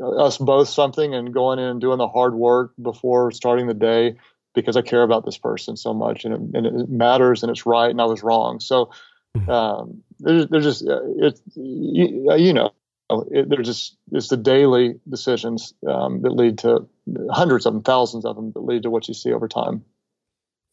us 0.00 0.38
both 0.38 0.68
something, 0.68 1.12
and 1.12 1.34
going 1.34 1.58
in 1.58 1.64
and 1.64 1.80
doing 1.80 1.98
the 1.98 2.06
hard 2.06 2.36
work 2.36 2.72
before 2.80 3.32
starting 3.32 3.66
the 3.66 3.74
day 3.74 4.16
because 4.54 4.76
I 4.76 4.82
care 4.82 5.02
about 5.02 5.24
this 5.24 5.38
person 5.38 5.76
so 5.76 5.92
much 5.92 6.24
and 6.24 6.34
it, 6.34 6.56
and 6.56 6.66
it 6.66 6.88
matters 6.88 7.42
and 7.42 7.50
it's 7.50 7.66
right 7.66 7.90
and 7.90 8.00
I 8.00 8.04
was 8.04 8.22
wrong. 8.22 8.60
So 8.60 8.90
Mm-hmm. 9.40 9.50
Um, 9.50 10.02
they're, 10.20 10.46
they're 10.46 10.60
just 10.60 10.86
uh, 10.86 11.00
it's 11.18 11.40
you, 11.54 12.28
uh, 12.30 12.34
you 12.34 12.52
know 12.52 12.72
it, 13.30 13.48
they're 13.48 13.62
just 13.62 13.96
it's 14.12 14.28
the 14.28 14.36
daily 14.36 15.00
decisions 15.08 15.74
um, 15.86 16.22
that 16.22 16.30
lead 16.30 16.58
to 16.58 16.88
hundreds 17.30 17.66
of 17.66 17.72
them, 17.72 17.82
thousands 17.82 18.24
of 18.24 18.36
them 18.36 18.52
that 18.52 18.60
lead 18.60 18.82
to 18.82 18.90
what 18.90 19.08
you 19.08 19.14
see 19.14 19.32
over 19.32 19.48
time. 19.48 19.84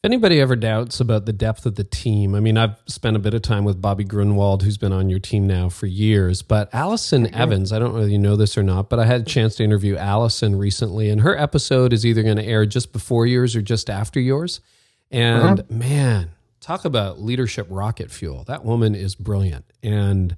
Anybody 0.04 0.40
ever 0.40 0.56
doubts 0.56 1.00
about 1.00 1.26
the 1.26 1.34
depth 1.34 1.66
of 1.66 1.76
the 1.76 1.84
team, 1.84 2.36
I 2.36 2.40
mean, 2.40 2.58
I've 2.58 2.76
spent 2.86 3.16
a 3.16 3.20
bit 3.20 3.34
of 3.34 3.42
time 3.42 3.64
with 3.64 3.82
Bobby 3.82 4.06
Gruenewald, 4.06 4.62
who's 4.62 4.78
been 4.78 4.94
on 4.94 5.10
your 5.10 5.18
team 5.18 5.48
now 5.48 5.68
for 5.68 5.88
years. 5.88 6.44
But 6.44 6.72
Allison 6.74 7.26
mm-hmm. 7.26 7.36
Evans, 7.36 7.74
I 7.74 7.80
don't 7.80 7.96
know 7.96 8.04
if 8.04 8.12
you 8.12 8.20
know 8.20 8.36
this 8.36 8.56
or 8.56 8.62
not, 8.62 8.88
but 8.88 9.00
I 9.00 9.06
had 9.06 9.22
a 9.22 9.26
chance 9.26 9.56
to 9.56 9.64
interview 9.64 9.98
Allison 9.98 10.58
recently, 10.58 11.10
and 11.10 11.22
her 11.22 11.36
episode 11.36 11.92
is 11.92 12.06
either 12.06 12.22
going 12.22 12.38
to 12.38 12.46
air 12.46 12.68
just 12.68 12.94
before 12.94 13.26
yours 13.26 13.56
or 13.56 13.64
just 13.64 13.90
after 13.90 14.20
yours. 14.20 14.62
And 15.10 15.62
uh-huh. 15.62 15.64
man, 15.70 16.35
talk 16.66 16.84
about 16.84 17.22
leadership 17.22 17.68
rocket 17.70 18.10
fuel. 18.10 18.44
That 18.46 18.66
woman 18.66 18.96
is 18.96 19.14
brilliant. 19.14 19.66
And 19.84 20.36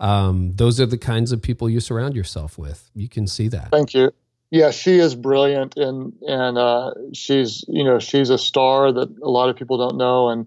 um, 0.00 0.54
those 0.56 0.80
are 0.80 0.86
the 0.86 0.98
kinds 0.98 1.30
of 1.30 1.40
people 1.40 1.70
you 1.70 1.78
surround 1.78 2.16
yourself 2.16 2.58
with. 2.58 2.90
You 2.94 3.08
can 3.08 3.28
see 3.28 3.46
that. 3.48 3.70
Thank 3.70 3.94
you. 3.94 4.10
Yeah, 4.50 4.70
she 4.70 4.98
is 4.98 5.14
brilliant, 5.14 5.76
and 5.76 6.14
and 6.22 6.56
uh, 6.56 6.94
she's 7.12 7.66
you 7.68 7.84
know 7.84 7.98
she's 7.98 8.30
a 8.30 8.38
star 8.38 8.90
that 8.90 9.08
a 9.22 9.28
lot 9.28 9.50
of 9.50 9.56
people 9.56 9.76
don't 9.76 9.98
know, 9.98 10.30
and 10.30 10.46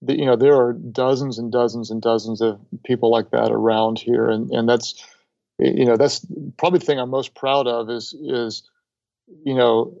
the, 0.00 0.18
you 0.18 0.24
know 0.24 0.36
there 0.36 0.54
are 0.54 0.72
dozens 0.72 1.38
and 1.38 1.52
dozens 1.52 1.90
and 1.90 2.00
dozens 2.00 2.40
of 2.40 2.58
people 2.82 3.10
like 3.10 3.30
that 3.32 3.52
around 3.52 3.98
here, 3.98 4.30
and 4.30 4.50
and 4.50 4.66
that's 4.66 5.04
you 5.58 5.84
know 5.84 5.98
that's 5.98 6.24
probably 6.56 6.78
the 6.78 6.86
thing 6.86 6.98
I'm 6.98 7.10
most 7.10 7.34
proud 7.34 7.66
of 7.66 7.90
is 7.90 8.14
is 8.14 8.62
you 9.44 9.54
know 9.54 10.00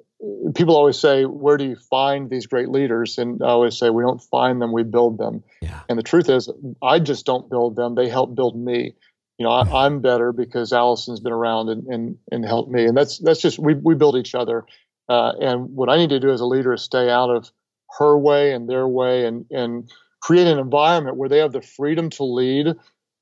people 0.54 0.76
always 0.76 0.98
say, 0.98 1.24
where 1.24 1.56
do 1.56 1.64
you 1.64 1.76
find 1.76 2.30
these 2.30 2.46
great 2.46 2.68
leaders? 2.68 3.18
And 3.18 3.42
I 3.42 3.48
always 3.48 3.76
say, 3.76 3.90
we 3.90 4.02
don't 4.02 4.22
find 4.22 4.62
them, 4.62 4.72
we 4.72 4.84
build 4.84 5.18
them. 5.18 5.42
Yeah. 5.60 5.80
And 5.88 5.98
the 5.98 6.02
truth 6.02 6.28
is, 6.28 6.48
I 6.82 7.00
just 7.00 7.26
don't 7.26 7.50
build 7.50 7.76
them. 7.76 7.94
They 7.94 8.08
help 8.08 8.34
build 8.34 8.56
me. 8.56 8.94
You 9.38 9.46
know, 9.46 9.50
I, 9.50 9.86
am 9.86 10.00
better 10.00 10.32
because 10.32 10.72
Allison's 10.72 11.20
been 11.20 11.32
around 11.32 11.68
and, 11.70 11.86
and, 11.86 12.18
and 12.30 12.44
helped 12.44 12.70
me. 12.70 12.84
And 12.84 12.96
that's, 12.96 13.18
that's 13.18 13.40
just, 13.40 13.58
we, 13.58 13.74
we 13.74 13.94
build 13.94 14.16
each 14.16 14.34
other. 14.34 14.64
Uh, 15.08 15.32
and 15.40 15.70
what 15.70 15.88
I 15.88 15.96
need 15.96 16.10
to 16.10 16.20
do 16.20 16.30
as 16.30 16.40
a 16.40 16.46
leader 16.46 16.72
is 16.72 16.82
stay 16.82 17.10
out 17.10 17.30
of 17.30 17.50
her 17.98 18.16
way 18.16 18.52
and 18.52 18.68
their 18.68 18.86
way 18.86 19.26
and, 19.26 19.46
and 19.50 19.90
create 20.20 20.46
an 20.46 20.58
environment 20.58 21.16
where 21.16 21.28
they 21.28 21.38
have 21.38 21.52
the 21.52 21.62
freedom 21.62 22.10
to 22.10 22.24
lead. 22.24 22.68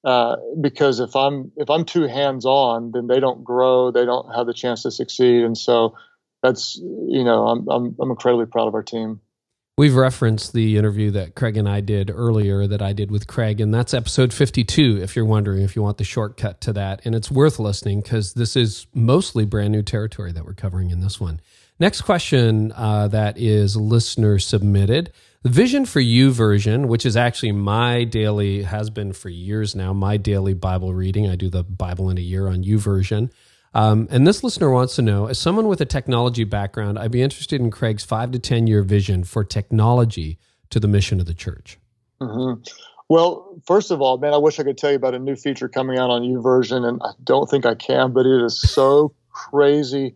Uh, 0.04 0.36
because 0.60 1.00
if 1.00 1.16
I'm, 1.16 1.52
if 1.56 1.70
I'm 1.70 1.84
too 1.84 2.06
hands 2.06 2.44
on, 2.44 2.90
then 2.92 3.06
they 3.06 3.20
don't 3.20 3.42
grow. 3.42 3.90
They 3.90 4.04
don't 4.04 4.34
have 4.34 4.46
the 4.46 4.54
chance 4.54 4.82
to 4.82 4.90
succeed. 4.90 5.44
And 5.44 5.56
so, 5.56 5.94
that's 6.42 6.76
you 6.76 7.24
know 7.24 7.46
I'm 7.46 7.68
I'm 7.68 7.96
I'm 8.00 8.10
incredibly 8.10 8.46
proud 8.46 8.68
of 8.68 8.74
our 8.74 8.82
team. 8.82 9.20
We've 9.80 9.96
referenced 9.96 10.52
the 10.52 10.76
interview 10.76 11.10
that 11.12 11.34
Craig 11.34 11.56
and 11.56 11.66
I 11.66 11.80
did 11.80 12.10
earlier 12.10 12.66
that 12.66 12.82
I 12.82 12.92
did 12.92 13.10
with 13.10 13.26
Craig, 13.26 13.62
and 13.62 13.72
that's 13.72 13.94
episode 13.94 14.30
52, 14.30 15.00
if 15.02 15.16
you're 15.16 15.24
wondering 15.24 15.62
if 15.62 15.74
you 15.74 15.80
want 15.80 15.96
the 15.96 16.04
shortcut 16.04 16.60
to 16.62 16.74
that. 16.74 17.00
And 17.06 17.14
it's 17.14 17.30
worth 17.30 17.58
listening 17.58 18.02
because 18.02 18.34
this 18.34 18.56
is 18.56 18.86
mostly 18.92 19.46
brand 19.46 19.72
new 19.72 19.82
territory 19.82 20.32
that 20.32 20.44
we're 20.44 20.52
covering 20.52 20.90
in 20.90 21.00
this 21.00 21.18
one. 21.18 21.40
Next 21.78 22.02
question 22.02 22.72
uh, 22.72 23.08
that 23.08 23.38
is 23.38 23.74
listener 23.74 24.38
submitted. 24.38 25.12
The 25.42 25.48
Vision 25.48 25.86
for 25.86 26.00
You 26.00 26.30
version, 26.30 26.86
which 26.86 27.06
is 27.06 27.16
actually 27.16 27.52
my 27.52 28.04
daily, 28.04 28.64
has 28.64 28.90
been 28.90 29.14
for 29.14 29.30
years 29.30 29.74
now, 29.74 29.94
my 29.94 30.18
daily 30.18 30.52
Bible 30.52 30.92
reading. 30.92 31.26
I 31.26 31.36
do 31.36 31.48
the 31.48 31.64
Bible 31.64 32.10
in 32.10 32.18
a 32.18 32.20
year 32.20 32.48
on 32.48 32.62
YouVersion. 32.64 33.30
Um, 33.72 34.08
and 34.10 34.26
this 34.26 34.42
listener 34.42 34.70
wants 34.70 34.96
to 34.96 35.02
know 35.02 35.26
as 35.26 35.38
someone 35.38 35.68
with 35.68 35.80
a 35.80 35.84
technology 35.84 36.44
background, 36.44 36.98
I'd 36.98 37.12
be 37.12 37.22
interested 37.22 37.60
in 37.60 37.70
Craig's 37.70 38.04
five 38.04 38.32
to 38.32 38.38
10 38.38 38.66
year 38.66 38.82
vision 38.82 39.24
for 39.24 39.44
technology 39.44 40.38
to 40.70 40.80
the 40.80 40.88
mission 40.88 41.20
of 41.20 41.26
the 41.26 41.34
church. 41.34 41.78
Mm-hmm. 42.20 42.62
Well, 43.08 43.60
first 43.66 43.90
of 43.90 44.00
all, 44.00 44.18
man, 44.18 44.34
I 44.34 44.38
wish 44.38 44.60
I 44.60 44.62
could 44.62 44.78
tell 44.78 44.90
you 44.90 44.96
about 44.96 45.14
a 45.14 45.18
new 45.18 45.36
feature 45.36 45.68
coming 45.68 45.98
out 45.98 46.10
on 46.10 46.22
YouVersion, 46.22 46.86
and 46.86 47.00
I 47.02 47.10
don't 47.24 47.50
think 47.50 47.66
I 47.66 47.74
can, 47.74 48.12
but 48.12 48.26
it 48.26 48.44
is 48.44 48.60
so 48.60 49.14
crazy 49.30 50.14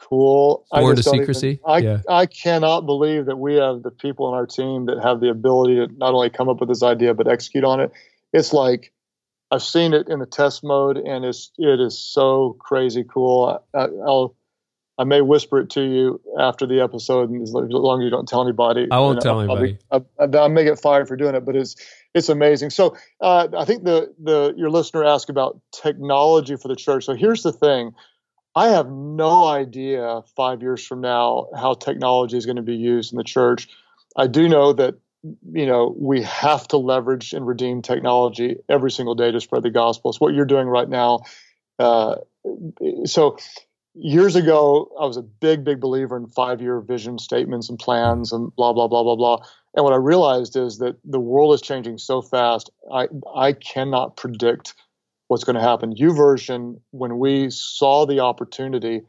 cool. 0.00 0.66
More 0.72 0.94
to 0.94 1.02
secrecy. 1.02 1.48
Even, 1.48 1.60
I, 1.66 1.78
yeah. 1.78 1.98
I 2.08 2.26
cannot 2.26 2.86
believe 2.86 3.26
that 3.26 3.36
we 3.36 3.54
have 3.54 3.82
the 3.82 3.90
people 3.90 4.26
on 4.26 4.34
our 4.34 4.46
team 4.46 4.86
that 4.86 5.02
have 5.02 5.20
the 5.20 5.30
ability 5.30 5.76
to 5.76 5.88
not 5.96 6.14
only 6.14 6.30
come 6.30 6.48
up 6.48 6.60
with 6.60 6.68
this 6.68 6.82
idea, 6.82 7.14
but 7.14 7.28
execute 7.28 7.64
on 7.64 7.80
it. 7.80 7.92
It's 8.32 8.52
like 8.52 8.92
I've 9.50 9.62
seen 9.62 9.94
it 9.94 10.08
in 10.08 10.20
the 10.20 10.26
test 10.26 10.62
mode, 10.62 10.96
and 10.96 11.24
it's 11.24 11.50
it 11.58 11.80
is 11.80 11.98
so 11.98 12.56
crazy 12.60 13.04
cool. 13.04 13.62
I, 13.74 13.86
will 13.86 14.36
I 15.00 15.04
may 15.04 15.22
whisper 15.22 15.60
it 15.60 15.70
to 15.70 15.82
you 15.82 16.20
after 16.38 16.66
the 16.66 16.80
episode, 16.80 17.30
and 17.30 17.42
as 17.42 17.52
long 17.52 18.00
as 18.00 18.04
you 18.04 18.10
don't 18.10 18.28
tell 18.28 18.42
anybody. 18.42 18.86
I 18.90 18.98
won't 18.98 19.20
tell 19.20 19.40
I'll, 19.40 19.40
anybody. 19.40 19.78
I'll, 19.90 20.00
be, 20.00 20.38
I, 20.38 20.44
I, 20.44 20.48
may 20.48 20.62
get 20.62 20.78
fired 20.78 21.08
for 21.08 21.16
doing 21.16 21.34
it, 21.34 21.44
but 21.44 21.56
it's 21.56 21.74
it's 22.14 22.28
amazing. 22.28 22.70
So 22.70 22.96
uh, 23.20 23.48
I 23.56 23.64
think 23.64 23.84
the 23.84 24.14
the 24.22 24.54
your 24.56 24.70
listener 24.70 25.04
asked 25.04 25.30
about 25.30 25.60
technology 25.72 26.56
for 26.56 26.68
the 26.68 26.76
church. 26.76 27.06
So 27.06 27.14
here's 27.14 27.42
the 27.42 27.52
thing. 27.52 27.92
I 28.54 28.68
have 28.68 28.90
no 28.90 29.46
idea 29.46 30.22
five 30.36 30.60
years 30.60 30.84
from 30.84 31.00
now 31.00 31.48
how 31.56 31.74
technology 31.74 32.36
is 32.36 32.46
going 32.46 32.56
to 32.56 32.62
be 32.62 32.76
used 32.76 33.12
in 33.12 33.16
the 33.16 33.24
church. 33.24 33.68
I 34.16 34.26
do 34.26 34.48
know 34.48 34.72
that 34.74 34.96
you 35.22 35.66
know, 35.66 35.94
we 35.98 36.22
have 36.22 36.66
to 36.68 36.76
leverage 36.76 37.32
and 37.32 37.46
redeem 37.46 37.82
technology 37.82 38.56
every 38.68 38.90
single 38.90 39.14
day 39.14 39.30
to 39.30 39.40
spread 39.40 39.62
the 39.62 39.70
gospel. 39.70 40.10
It's 40.10 40.20
what 40.20 40.34
you're 40.34 40.46
doing 40.46 40.66
right 40.66 40.88
now. 40.88 41.20
Uh, 41.78 42.16
so, 43.04 43.36
years 43.94 44.36
ago, 44.36 44.90
I 44.98 45.04
was 45.04 45.16
a 45.16 45.22
big, 45.22 45.64
big 45.64 45.80
believer 45.80 46.16
in 46.16 46.26
five 46.26 46.60
year 46.60 46.80
vision 46.80 47.18
statements 47.18 47.68
and 47.68 47.78
plans 47.78 48.32
and 48.32 48.54
blah, 48.54 48.72
blah, 48.72 48.88
blah, 48.88 49.02
blah, 49.02 49.16
blah. 49.16 49.44
And 49.74 49.84
what 49.84 49.92
I 49.92 49.96
realized 49.96 50.56
is 50.56 50.78
that 50.78 50.96
the 51.04 51.20
world 51.20 51.54
is 51.54 51.60
changing 51.60 51.98
so 51.98 52.22
fast, 52.22 52.70
I, 52.92 53.08
I 53.34 53.52
cannot 53.52 54.16
predict 54.16 54.74
what's 55.28 55.44
going 55.44 55.56
to 55.56 55.62
happen. 55.62 55.94
YouVersion, 55.94 56.80
when 56.90 57.18
we 57.18 57.50
saw 57.50 58.06
the 58.06 58.20
opportunity, 58.20 59.02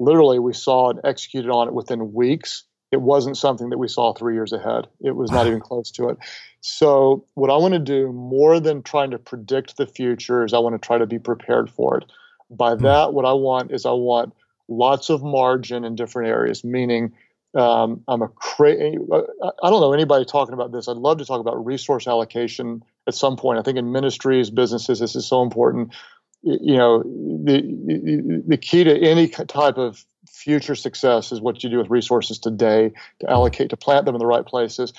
literally 0.00 0.38
we 0.38 0.52
saw 0.52 0.90
and 0.90 1.00
executed 1.04 1.50
on 1.50 1.68
it 1.68 1.74
within 1.74 2.12
weeks 2.12 2.64
it 2.90 3.00
wasn't 3.00 3.36
something 3.36 3.70
that 3.70 3.78
we 3.78 3.88
saw 3.88 4.12
three 4.12 4.34
years 4.34 4.52
ahead. 4.52 4.88
It 5.00 5.14
was 5.14 5.30
not 5.30 5.46
even 5.46 5.60
close 5.60 5.90
to 5.92 6.08
it. 6.08 6.18
So, 6.60 7.24
what 7.34 7.50
I 7.50 7.56
want 7.56 7.74
to 7.74 7.80
do 7.80 8.12
more 8.12 8.60
than 8.60 8.82
trying 8.82 9.10
to 9.10 9.18
predict 9.18 9.76
the 9.76 9.86
future 9.86 10.44
is 10.44 10.54
I 10.54 10.58
want 10.58 10.80
to 10.80 10.86
try 10.86 10.98
to 10.98 11.06
be 11.06 11.18
prepared 11.18 11.70
for 11.70 11.98
it. 11.98 12.04
By 12.50 12.74
hmm. 12.74 12.84
that, 12.84 13.12
what 13.12 13.24
I 13.24 13.32
want 13.32 13.72
is 13.72 13.86
I 13.86 13.92
want 13.92 14.32
lots 14.68 15.10
of 15.10 15.22
margin 15.22 15.84
in 15.84 15.96
different 15.96 16.28
areas, 16.28 16.64
meaning 16.64 17.12
um, 17.54 18.02
I'm 18.08 18.22
a 18.22 18.28
cra- 18.28 18.72
I 18.72 19.70
don't 19.70 19.80
know 19.80 19.92
anybody 19.92 20.24
talking 20.24 20.54
about 20.54 20.72
this. 20.72 20.88
I'd 20.88 20.96
love 20.96 21.18
to 21.18 21.24
talk 21.24 21.40
about 21.40 21.64
resource 21.64 22.06
allocation 22.06 22.82
at 23.06 23.14
some 23.14 23.36
point. 23.36 23.58
I 23.58 23.62
think 23.62 23.78
in 23.78 23.92
ministries, 23.92 24.50
businesses, 24.50 25.00
this 25.00 25.16
is 25.16 25.26
so 25.26 25.42
important. 25.42 25.94
You 26.42 26.76
know, 26.76 27.02
the 27.02 28.42
the 28.46 28.56
key 28.56 28.84
to 28.84 28.96
any 28.96 29.28
type 29.28 29.76
of 29.76 30.04
future 30.30 30.74
success 30.74 31.32
is 31.32 31.40
what 31.40 31.64
you 31.64 31.70
do 31.70 31.78
with 31.78 31.90
resources 31.90 32.38
today 32.38 32.92
to 33.20 33.30
allocate 33.30 33.70
to 33.70 33.76
plant 33.76 34.06
them 34.06 34.14
in 34.14 34.20
the 34.20 34.26
right 34.26 34.46
places. 34.46 34.92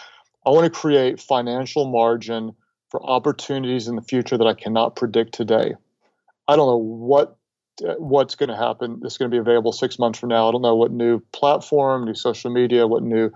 I 0.45 0.49
want 0.49 0.65
to 0.65 0.69
create 0.69 1.19
financial 1.19 1.89
margin 1.89 2.53
for 2.89 3.01
opportunities 3.03 3.87
in 3.87 3.95
the 3.95 4.01
future 4.01 4.37
that 4.37 4.47
I 4.47 4.53
cannot 4.53 4.95
predict 4.95 5.33
today. 5.33 5.75
I 6.47 6.55
don't 6.55 6.67
know 6.67 6.77
what 6.77 7.37
uh, 7.87 7.93
what's 7.93 8.35
going 8.35 8.49
to 8.49 8.57
happen. 8.57 8.99
It's 9.03 9.17
going 9.17 9.31
to 9.31 9.33
be 9.33 9.39
available 9.39 9.71
six 9.71 9.99
months 9.99 10.19
from 10.19 10.29
now. 10.29 10.49
I 10.49 10.51
don't 10.51 10.61
know 10.61 10.75
what 10.75 10.91
new 10.91 11.19
platform, 11.31 12.05
new 12.05 12.15
social 12.15 12.51
media, 12.51 12.87
what 12.87 13.03
new, 13.03 13.31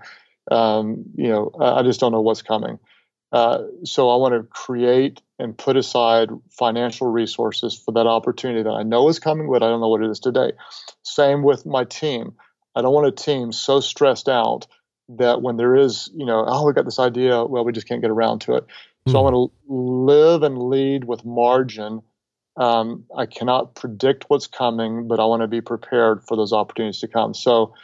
um, 0.50 1.04
you 1.14 1.28
know, 1.28 1.50
I 1.60 1.82
just 1.82 2.00
don't 2.00 2.12
know 2.12 2.20
what's 2.20 2.42
coming. 2.42 2.78
Uh, 3.34 3.64
so 3.82 4.10
I 4.10 4.16
want 4.16 4.34
to 4.34 4.44
create 4.44 5.20
and 5.40 5.58
put 5.58 5.76
aside 5.76 6.28
financial 6.50 7.08
resources 7.10 7.74
for 7.74 7.90
that 7.94 8.06
opportunity 8.06 8.62
that 8.62 8.70
I 8.70 8.84
know 8.84 9.08
is 9.08 9.18
coming, 9.18 9.50
but 9.50 9.60
I 9.60 9.66
don't 9.66 9.80
know 9.80 9.88
what 9.88 10.04
it 10.04 10.10
is 10.10 10.20
today. 10.20 10.52
Same 11.02 11.42
with 11.42 11.66
my 11.66 11.82
team. 11.82 12.34
I 12.76 12.82
don't 12.82 12.94
want 12.94 13.08
a 13.08 13.10
team 13.10 13.50
so 13.50 13.80
stressed 13.80 14.28
out 14.28 14.68
that 15.08 15.42
when 15.42 15.56
there 15.56 15.74
is, 15.74 16.08
you 16.14 16.24
know, 16.24 16.44
oh, 16.46 16.64
we 16.64 16.74
got 16.74 16.84
this 16.84 17.00
idea, 17.00 17.44
well, 17.44 17.64
we 17.64 17.72
just 17.72 17.88
can't 17.88 18.00
get 18.00 18.12
around 18.12 18.42
to 18.42 18.54
it. 18.54 18.66
So 19.08 19.14
mm. 19.14 19.16
I 19.16 19.18
hmm. 19.18 19.24
want 19.24 19.50
to 19.50 19.72
live 19.74 20.42
and 20.44 20.56
lead 20.56 21.02
with 21.02 21.24
margin. 21.24 22.02
Um, 22.56 23.06
I 23.16 23.26
cannot 23.26 23.74
predict 23.74 24.26
what's 24.28 24.46
coming, 24.46 25.08
but 25.08 25.18
I 25.18 25.24
want 25.24 25.42
to 25.42 25.48
be 25.48 25.60
prepared 25.60 26.22
for 26.22 26.36
those 26.36 26.52
opportunities 26.52 27.00
to 27.00 27.08
come. 27.08 27.34
So 27.34 27.74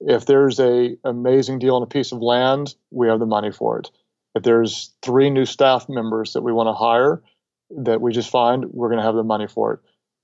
if 0.00 0.26
there's 0.26 0.58
a 0.58 0.96
amazing 1.04 1.60
deal 1.60 1.76
on 1.76 1.84
a 1.84 1.86
piece 1.86 2.10
of 2.10 2.20
land, 2.20 2.74
we 2.90 3.06
have 3.06 3.20
the 3.20 3.26
money 3.26 3.52
for 3.52 3.78
it. 3.78 3.90
If 4.36 4.42
there's 4.42 4.94
three 5.02 5.30
new 5.30 5.46
staff 5.46 5.88
members 5.88 6.34
that 6.34 6.42
we 6.42 6.52
want 6.52 6.68
to 6.68 6.74
hire 6.74 7.22
that 7.84 8.02
we 8.02 8.12
just 8.12 8.30
find, 8.30 8.66
we're 8.66 8.88
going 8.90 9.00
to 9.00 9.04
have 9.04 9.14
the 9.14 9.24
money 9.24 9.48
for 9.48 9.74
it. 9.74 9.80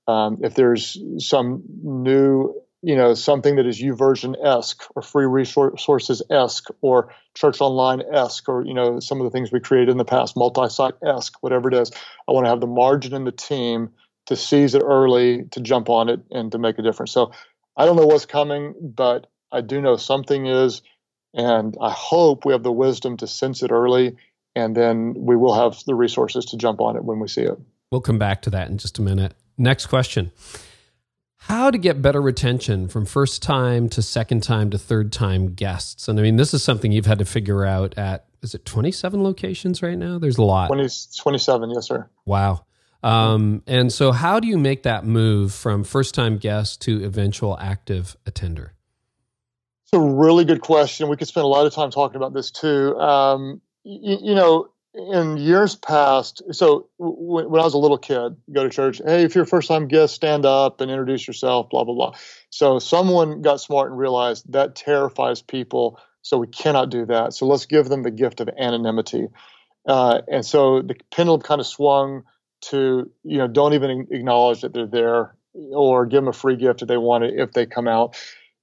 Um, 0.07 0.37
if 0.43 0.53
there's 0.53 0.97
some 1.17 1.63
new 1.81 2.53
you 2.83 2.97
know 2.97 3.13
something 3.13 3.55
that 3.55 3.65
is 3.65 3.81
YouVersion 3.81 4.35
esque 4.45 4.83
or 4.95 5.01
free 5.01 5.25
resources 5.25 6.21
esque 6.29 6.67
or 6.81 7.15
church 7.33 7.61
online 7.61 8.03
esque 8.13 8.47
or 8.49 8.63
you 8.65 8.73
know 8.73 8.99
some 8.99 9.19
of 9.19 9.23
the 9.23 9.31
things 9.31 9.51
we 9.51 9.61
created 9.61 9.89
in 9.89 9.97
the 9.97 10.05
past 10.05 10.35
multi-site 10.35 10.95
esque 11.01 11.41
whatever 11.41 11.69
it 11.69 11.73
is 11.75 11.91
i 12.27 12.33
want 12.33 12.45
to 12.45 12.49
have 12.49 12.59
the 12.59 12.67
margin 12.67 13.13
in 13.13 13.23
the 13.23 13.31
team 13.31 13.89
to 14.25 14.35
seize 14.35 14.75
it 14.75 14.83
early 14.83 15.45
to 15.51 15.61
jump 15.61 15.89
on 15.89 16.09
it 16.09 16.19
and 16.29 16.51
to 16.51 16.57
make 16.57 16.77
a 16.77 16.81
difference 16.81 17.13
so 17.13 17.31
i 17.77 17.85
don't 17.85 17.95
know 17.95 18.05
what's 18.05 18.25
coming 18.25 18.73
but 18.81 19.27
i 19.53 19.61
do 19.61 19.81
know 19.81 19.95
something 19.95 20.45
is 20.45 20.81
and 21.33 21.77
i 21.81 21.91
hope 21.91 22.45
we 22.45 22.53
have 22.53 22.63
the 22.63 22.71
wisdom 22.71 23.17
to 23.17 23.27
sense 23.27 23.63
it 23.63 23.71
early 23.71 24.15
and 24.55 24.75
then 24.75 25.13
we 25.17 25.35
will 25.35 25.53
have 25.53 25.83
the 25.85 25.95
resources 25.95 26.45
to 26.45 26.57
jump 26.57 26.79
on 26.79 26.95
it 26.95 27.03
when 27.03 27.19
we 27.19 27.27
see 27.27 27.41
it 27.41 27.57
we'll 27.91 28.01
come 28.01 28.19
back 28.19 28.41
to 28.41 28.49
that 28.49 28.69
in 28.69 28.77
just 28.77 28.99
a 28.99 29.01
minute 29.01 29.33
next 29.57 29.87
question 29.87 30.31
how 31.47 31.69
to 31.69 31.77
get 31.77 32.01
better 32.01 32.21
retention 32.21 32.87
from 32.87 33.05
first 33.05 33.43
time 33.43 33.89
to 33.89 34.01
second 34.01 34.43
time 34.43 34.69
to 34.69 34.77
third 34.77 35.11
time 35.11 35.53
guests. 35.53 36.07
And 36.07 36.17
I 36.17 36.23
mean, 36.23 36.37
this 36.37 36.53
is 36.53 36.63
something 36.63 36.93
you've 36.93 37.05
had 37.05 37.19
to 37.19 37.25
figure 37.25 37.65
out 37.65 37.97
at, 37.97 38.25
is 38.41 38.55
it 38.55 38.63
27 38.63 39.21
locations 39.21 39.83
right 39.83 39.97
now? 39.97 40.19
There's 40.19 40.37
a 40.37 40.43
lot. 40.43 40.67
20, 40.67 40.87
27, 41.17 41.71
yes, 41.71 41.87
sir. 41.87 42.09
Wow. 42.25 42.65
Um, 43.03 43.61
and 43.67 43.91
so, 43.91 44.13
how 44.13 44.39
do 44.39 44.47
you 44.47 44.57
make 44.57 44.83
that 44.83 45.05
move 45.05 45.53
from 45.53 45.83
first 45.83 46.15
time 46.15 46.37
guest 46.37 46.81
to 46.83 47.03
eventual 47.03 47.59
active 47.59 48.15
attender? 48.25 48.73
A 49.93 49.99
really 49.99 50.43
good 50.43 50.61
question. 50.61 51.07
We 51.07 51.17
could 51.17 51.27
spend 51.27 51.43
a 51.43 51.47
lot 51.47 51.67
of 51.67 51.73
time 51.73 51.91
talking 51.91 52.15
about 52.15 52.33
this 52.33 52.49
too. 52.49 52.97
Um, 52.97 53.61
you, 53.83 54.17
you 54.21 54.35
know, 54.35 54.69
in 54.95 55.37
years 55.37 55.75
past, 55.75 56.41
so 56.51 56.87
w- 56.99 57.47
when 57.47 57.61
I 57.61 57.63
was 57.63 57.75
a 57.75 57.77
little 57.77 57.99
kid, 57.99 58.35
go 58.51 58.63
to 58.63 58.69
church. 58.71 59.01
Hey, 59.05 59.23
if 59.23 59.35
you're 59.35 59.43
a 59.43 59.47
first 59.47 59.67
time 59.67 59.87
guest, 59.87 60.15
stand 60.15 60.47
up 60.47 60.81
and 60.81 60.89
introduce 60.89 61.27
yourself. 61.27 61.69
Blah 61.69 61.83
blah 61.83 61.93
blah. 61.93 62.13
So 62.49 62.79
someone 62.79 63.43
got 63.43 63.61
smart 63.61 63.91
and 63.91 63.99
realized 63.99 64.51
that 64.51 64.75
terrifies 64.75 65.43
people. 65.43 65.99
So 66.23 66.39
we 66.39 66.47
cannot 66.47 66.89
do 66.89 67.05
that. 67.05 67.33
So 67.33 67.45
let's 67.45 67.67
give 67.67 67.87
them 67.87 68.01
the 68.01 68.11
gift 68.11 68.41
of 68.41 68.49
anonymity. 68.57 69.27
Uh, 69.87 70.21
and 70.27 70.43
so 70.43 70.81
the 70.81 70.95
pendulum 71.11 71.41
kind 71.41 71.61
of 71.61 71.67
swung 71.67 72.23
to 72.61 73.11
you 73.23 73.37
know 73.37 73.47
don't 73.47 73.73
even 73.73 74.07
acknowledge 74.09 74.61
that 74.61 74.73
they're 74.73 74.87
there 74.87 75.35
or 75.53 76.05
give 76.07 76.17
them 76.17 76.29
a 76.29 76.33
free 76.33 76.55
gift 76.55 76.81
if 76.81 76.87
they 76.87 76.97
want 76.97 77.23
it 77.23 77.35
if 77.37 77.51
they 77.51 77.65
come 77.65 77.87
out 77.87 78.15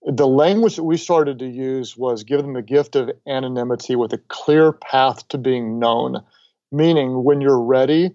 the 0.03 0.27
language 0.27 0.77
that 0.77 0.85
we 0.85 0.97
started 0.97 1.39
to 1.41 1.47
use 1.47 1.97
was 1.97 2.25
give 2.25 2.41
them 2.41 2.55
the 2.55 2.63
gift 2.63 2.97
of 2.97 3.11
anonymity 3.27 3.97
with 3.97 4.13
a 4.13 4.19
clear 4.29 4.73
path 4.73 5.29
to 5.29 5.39
being 5.39 5.79
known. 5.79 6.23
Meaning 6.73 7.25
when 7.25 7.41
you're 7.41 7.61
ready 7.61 8.11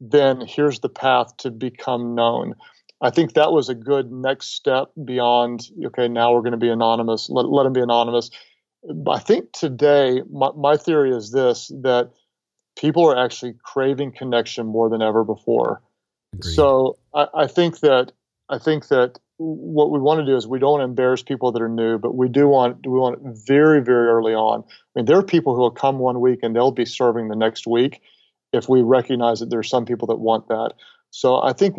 then 0.00 0.40
here's 0.46 0.80
the 0.80 0.88
path 0.88 1.36
to 1.38 1.50
become 1.50 2.14
known. 2.14 2.54
I 3.00 3.10
think 3.10 3.34
that 3.34 3.52
was 3.52 3.68
a 3.68 3.74
good 3.74 4.10
next 4.10 4.54
step 4.54 4.90
beyond 5.04 5.68
okay 5.86 6.08
now 6.08 6.32
we're 6.32 6.42
going 6.42 6.52
to 6.52 6.58
be 6.58 6.68
anonymous 6.68 7.28
let, 7.28 7.48
let 7.48 7.64
them 7.64 7.72
be 7.72 7.80
anonymous. 7.80 8.30
I 9.08 9.18
think 9.18 9.52
today 9.52 10.22
my, 10.30 10.50
my 10.56 10.76
theory 10.76 11.14
is 11.14 11.30
this 11.30 11.68
that 11.82 12.10
people 12.76 13.08
are 13.08 13.24
actually 13.24 13.54
craving 13.62 14.12
connection 14.12 14.66
more 14.66 14.88
than 14.88 15.02
ever 15.02 15.24
before. 15.24 15.82
Agreed. 16.34 16.54
so 16.54 16.98
I, 17.14 17.26
I 17.34 17.46
think 17.46 17.80
that 17.80 18.12
i 18.50 18.58
think 18.58 18.88
that 18.88 19.18
what 19.38 19.90
we 19.90 20.00
want 20.00 20.20
to 20.20 20.26
do 20.26 20.36
is 20.36 20.46
we 20.46 20.58
don't 20.58 20.72
want 20.72 20.80
to 20.80 20.84
embarrass 20.84 21.22
people 21.22 21.52
that 21.52 21.62
are 21.62 21.68
new, 21.68 21.98
but 21.98 22.14
we 22.14 22.28
do 22.28 22.48
want 22.48 22.86
we 22.86 22.98
want 22.98 23.18
very 23.46 23.82
very 23.82 24.08
early 24.08 24.34
on. 24.34 24.64
I 24.64 24.98
mean, 24.98 25.06
there 25.06 25.16
are 25.16 25.22
people 25.22 25.54
who 25.54 25.60
will 25.60 25.70
come 25.70 25.98
one 25.98 26.20
week 26.20 26.40
and 26.42 26.54
they'll 26.54 26.72
be 26.72 26.84
serving 26.84 27.28
the 27.28 27.36
next 27.36 27.66
week 27.66 28.00
if 28.52 28.68
we 28.68 28.82
recognize 28.82 29.40
that 29.40 29.50
there's 29.50 29.68
some 29.68 29.84
people 29.84 30.08
that 30.08 30.16
want 30.16 30.48
that. 30.48 30.72
So 31.10 31.40
I 31.42 31.52
think 31.52 31.76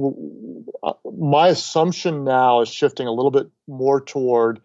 uh, 0.84 0.94
my 1.18 1.50
assumption 1.50 2.24
now 2.24 2.62
is 2.62 2.70
shifting 2.70 3.08
a 3.08 3.12
little 3.12 3.32
bit 3.32 3.48
more 3.68 4.02
toward 4.02 4.62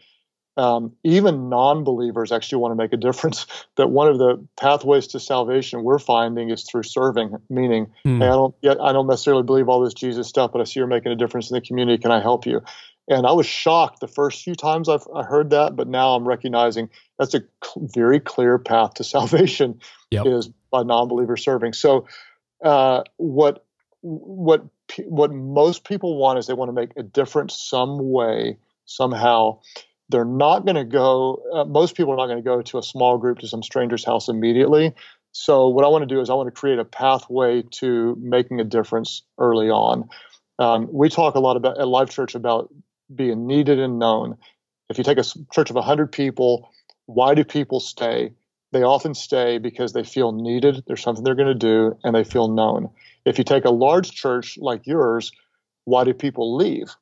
um, 0.57 0.93
even 1.03 1.49
non-believers 1.49 2.31
actually 2.31 2.59
want 2.59 2.73
to 2.73 2.77
make 2.77 2.93
a 2.93 2.97
difference. 2.97 3.47
That 3.77 3.89
one 3.89 4.07
of 4.07 4.19
the 4.19 4.47
pathways 4.57 5.09
to 5.09 5.21
salvation 5.21 5.83
we're 5.83 5.99
finding 5.99 6.51
is 6.51 6.63
through 6.63 6.85
serving. 6.85 7.37
Meaning, 7.51 7.89
mm. 8.07 8.19
hey, 8.19 8.27
I 8.27 8.31
don't 8.31 8.55
yet 8.63 8.81
I 8.81 8.93
don't 8.93 9.09
necessarily 9.09 9.43
believe 9.43 9.69
all 9.69 9.81
this 9.81 9.95
Jesus 9.95 10.29
stuff, 10.29 10.53
but 10.53 10.61
I 10.61 10.65
see 10.65 10.79
you're 10.79 10.87
making 10.87 11.11
a 11.11 11.17
difference 11.17 11.51
in 11.51 11.57
the 11.57 11.61
community. 11.61 12.01
Can 12.01 12.13
I 12.13 12.21
help 12.21 12.47
you? 12.47 12.63
And 13.09 13.27
I 13.27 13.33
was 13.33 13.47
shocked 13.47 13.99
the 13.99 14.07
first 14.07 14.45
few 14.45 14.55
times 14.55 14.89
I've 14.89 15.09
I 15.13 15.25
heard 15.25 15.51
that, 15.51 15.75
but 15.75 15.89
now 15.89 16.11
I'm 16.11 16.27
recognizing 16.27 16.89
that's 17.19 17.35
a 17.35 17.43
cl- 17.65 17.89
very 17.93 18.21
clear 18.21 18.59
path 18.59 18.95
to 18.95 19.05
salvation 19.17 19.81
yep. 20.13 20.27
is 20.27 20.51
by 20.71 20.85
non-believer 20.85 21.37
serving. 21.37 21.73
So, 21.73 22.07
uh, 22.63 23.03
what 23.17 23.65
what 24.03 24.65
what 25.07 25.33
most 25.33 25.85
people 25.85 26.17
want 26.17 26.39
is 26.39 26.47
they 26.47 26.55
want 26.55 26.69
to 26.69 26.73
make 26.73 26.91
a 26.97 27.03
difference 27.03 27.59
some 27.59 28.13
way 28.13 28.57
somehow 28.87 29.59
they're 30.09 30.25
not 30.25 30.65
going 30.65 30.77
to 30.77 30.85
go, 30.85 31.43
uh, 31.53 31.65
most 31.65 31.97
people 31.97 32.13
are 32.13 32.17
not 32.17 32.27
going 32.27 32.39
to 32.39 32.43
go 32.43 32.63
to 32.63 32.79
a 32.79 32.83
small 32.83 33.19
group 33.19 33.39
to 33.39 33.49
some 33.49 33.63
stranger's 33.63 34.05
house 34.05 34.29
immediately. 34.29 34.93
So, 35.33 35.69
what 35.69 35.85
I 35.85 35.89
want 35.89 36.03
to 36.03 36.15
do 36.15 36.21
is 36.21 36.31
I 36.31 36.35
want 36.35 36.47
to 36.47 36.59
create 36.59 36.79
a 36.79 36.85
pathway 36.85 37.63
to 37.73 38.17
making 38.21 38.61
a 38.61 38.65
difference 38.65 39.23
early 39.39 39.69
on. 39.69 40.09
Um, 40.59 40.89
we 40.93 41.09
talk 41.09 41.35
a 41.35 41.41
lot 41.41 41.57
about 41.57 41.81
at 41.81 41.89
Life 41.89 42.11
Church 42.11 42.35
about 42.35 42.73
being 43.13 43.47
needed 43.47 43.81
and 43.81 43.99
known. 43.99 44.37
If 44.89 44.99
you 44.99 45.05
take 45.05 45.19
a 45.19 45.25
church 45.53 45.71
of 45.71 45.77
100 45.77 46.13
people, 46.13 46.71
why 47.07 47.35
do 47.35 47.45
people 47.45 47.81
stay? 47.81 48.33
They 48.73 48.83
often 48.83 49.15
stay 49.15 49.59
because 49.59 49.93
they 49.93 50.05
feel 50.05 50.33
needed, 50.33 50.85
there's 50.87 51.03
something 51.03 51.25
they're 51.25 51.35
going 51.35 51.49
to 51.49 51.55
do, 51.55 51.97
and 52.05 52.15
they 52.15 52.25
feel 52.25 52.49
known. 52.49 52.91
If 53.25 53.39
you 53.39 53.45
take 53.45 53.65
a 53.65 53.71
large 53.71 54.11
church 54.13 54.59
like 54.59 54.87
yours, 54.87 55.33
why 55.85 56.05
do 56.05 56.15
people 56.15 56.57
leave? 56.57 56.95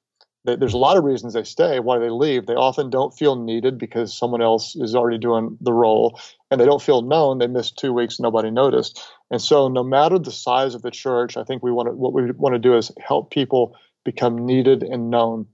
There's 0.45 0.75
a 0.75 0.79
lot 0.79 0.97
of 0.97 1.05
reasons 1.05 1.35
they 1.35 1.45
stay. 1.45 1.79
Why 1.79 1.99
they 1.99 2.11
leave? 2.11 2.47
They 2.47 2.55
often 2.55 2.91
don't 2.91 3.17
feel 3.17 3.37
needed 3.37 3.79
because 3.79 4.17
someone 4.17 4.43
else 4.43 4.75
is 4.75 4.95
already 4.95 5.19
doing 5.19 5.57
the 5.61 5.73
role, 5.73 6.21
and 6.51 6.61
they 6.61 6.65
don't 6.65 6.83
feel 6.83 7.03
known. 7.03 7.39
They 7.39 7.47
missed 7.47 7.79
two 7.79 7.93
weeks, 7.93 8.19
nobody 8.19 8.51
noticed. 8.51 9.01
And 9.31 9.41
so, 9.41 9.69
no 9.69 9.85
matter 9.85 10.19
the 10.19 10.33
size 10.33 10.75
of 10.75 10.83
the 10.83 10.91
church, 10.91 11.37
I 11.37 11.45
think 11.45 11.63
we 11.63 11.71
want 11.71 11.89
to 11.89 11.93
what 11.93 12.13
we 12.13 12.31
want 12.33 12.55
to 12.55 12.59
do 12.59 12.77
is 12.77 12.91
help 12.99 13.31
people 13.31 13.77
become 14.05 14.45
needed 14.45 14.83
and 14.83 15.11
known. 15.11 15.47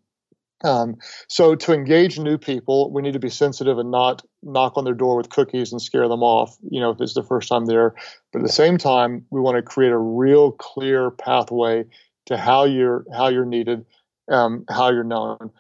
Um, 0.64 0.96
so 1.28 1.54
to 1.54 1.72
engage 1.72 2.18
new 2.18 2.36
people, 2.36 2.90
we 2.90 3.00
need 3.00 3.12
to 3.12 3.20
be 3.20 3.28
sensitive 3.28 3.78
and 3.78 3.92
not 3.92 4.24
knock 4.42 4.72
on 4.76 4.84
their 4.84 4.94
door 4.94 5.16
with 5.16 5.30
cookies 5.30 5.70
and 5.70 5.80
scare 5.80 6.08
them 6.08 6.22
off. 6.22 6.56
You 6.68 6.80
know, 6.80 6.90
if 6.90 7.00
it's 7.00 7.14
the 7.14 7.22
first 7.22 7.48
time 7.48 7.66
there. 7.66 7.94
But 8.32 8.40
at 8.40 8.46
the 8.46 8.52
same 8.52 8.76
time, 8.76 9.24
we 9.30 9.40
want 9.40 9.56
to 9.56 9.62
create 9.62 9.92
a 9.92 9.98
real 9.98 10.52
clear 10.52 11.10
pathway 11.12 11.84
to 12.26 12.36
how 12.36 12.64
you're 12.64 13.04
how 13.12 13.28
you're 13.28 13.44
needed 13.44 13.84
um, 14.30 14.64
how 14.68 14.90
you're 14.90 15.04
known. 15.04 15.50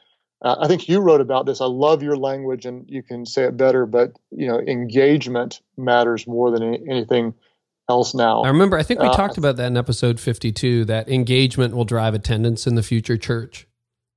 Uh, 0.40 0.56
I 0.60 0.68
think 0.68 0.88
you 0.88 1.00
wrote 1.00 1.20
about 1.20 1.46
this. 1.46 1.60
I 1.60 1.66
love 1.66 2.02
your 2.02 2.16
language, 2.16 2.64
and 2.64 2.88
you 2.88 3.02
can 3.02 3.26
say 3.26 3.42
it 3.44 3.56
better. 3.56 3.86
But 3.86 4.12
you 4.30 4.46
know, 4.46 4.60
engagement 4.60 5.60
matters 5.76 6.26
more 6.26 6.50
than 6.50 6.62
any, 6.62 6.78
anything 6.88 7.34
else 7.88 8.14
now. 8.14 8.42
I 8.42 8.48
remember. 8.48 8.78
I 8.78 8.84
think 8.84 9.00
we 9.00 9.08
uh, 9.08 9.16
talked 9.16 9.38
about 9.38 9.56
that 9.56 9.66
in 9.66 9.76
episode 9.76 10.20
fifty-two. 10.20 10.84
That 10.84 11.08
engagement 11.08 11.74
will 11.74 11.84
drive 11.84 12.14
attendance 12.14 12.66
in 12.66 12.76
the 12.76 12.82
future 12.84 13.16
church. 13.16 13.66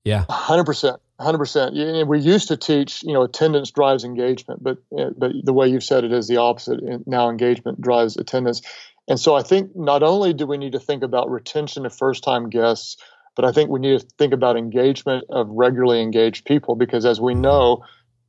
Yeah, 0.04 0.26
hundred 0.30 0.66
percent, 0.66 1.00
hundred 1.20 1.38
percent. 1.40 1.74
We 2.08 2.20
used 2.20 2.48
to 2.50 2.58
teach, 2.58 3.02
you 3.04 3.14
know, 3.14 3.24
attendance 3.24 3.72
drives 3.72 4.04
engagement, 4.04 4.64
but 4.64 4.78
but 4.92 5.32
the 5.44 5.54
way 5.54 5.70
you've 5.70 5.84
said 5.84 6.04
it 6.04 6.12
is 6.12 6.28
the 6.28 6.38
opposite. 6.38 6.80
Now 7.08 7.30
engagement 7.30 7.82
drives 7.82 8.18
attendance, 8.18 8.62
and 9.08 9.20
so 9.20 9.36
I 9.36 9.44
think 9.44 9.76
not 9.76 10.04
only 10.04 10.34
do 10.34 10.46
we 10.46 10.58
need 10.58 10.74
to 10.74 10.80
think 10.80 11.04
about 11.04 11.30
retention 11.32 11.86
of 11.86 11.96
first-time 11.96 12.50
guests 12.50 12.98
but 13.36 13.46
I 13.46 13.52
think 13.52 13.70
we 13.70 13.80
need 13.80 14.00
to 14.00 14.06
think 14.18 14.34
about 14.34 14.58
engagement 14.58 15.26
of 15.30 15.48
regularly 15.50 16.02
engaged 16.02 16.46
people 16.46 16.76
because, 16.76 17.06
as 17.06 17.22
we 17.22 17.34
know, 17.34 17.84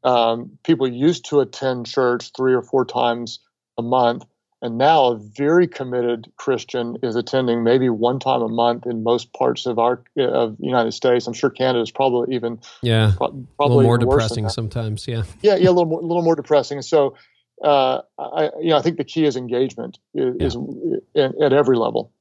um, 0.04 0.58
people 0.64 0.88
used 0.88 1.24
to 1.26 1.40
attend 1.40 1.86
church 1.86 2.30
three 2.36 2.54
or 2.54 2.62
four 2.62 2.84
times 2.84 3.40
a 3.78 3.82
month, 3.82 4.24
And 4.60 4.78
now 4.78 5.06
a 5.06 5.18
very 5.18 5.66
committed 5.66 6.30
Christian 6.36 6.96
is 7.02 7.16
attending 7.16 7.64
maybe 7.64 7.88
one 7.88 8.20
time 8.20 8.42
a 8.42 8.48
month 8.48 8.86
in 8.86 9.02
most 9.02 9.32
parts 9.32 9.66
of 9.66 9.78
our 9.78 10.04
of 10.16 10.56
the 10.56 10.64
United 10.64 10.92
States. 10.92 11.26
I'm 11.26 11.32
sure 11.32 11.50
Canada 11.50 11.82
is 11.82 11.90
probably 11.90 12.34
even 12.34 12.60
yeah 12.82 13.12
pro- 13.16 13.44
probably 13.56 13.84
more 13.84 13.98
depressing 13.98 14.48
sometimes. 14.48 15.08
Yeah, 15.08 15.24
yeah, 15.42 15.56
yeah, 15.56 15.68
a 15.68 15.74
little 15.74 15.86
more, 15.86 16.00
a 16.00 16.04
little 16.04 16.22
more 16.22 16.36
depressing. 16.36 16.80
So, 16.82 17.16
uh, 17.64 18.02
I 18.18 18.50
you 18.60 18.70
know 18.70 18.76
I 18.76 18.82
think 18.82 18.98
the 18.98 19.04
key 19.04 19.24
is 19.24 19.36
engagement 19.36 19.98
is, 20.14 20.54
yeah. 20.56 21.26
is 21.26 21.32
at 21.40 21.52
every 21.52 21.76
level. 21.76 22.12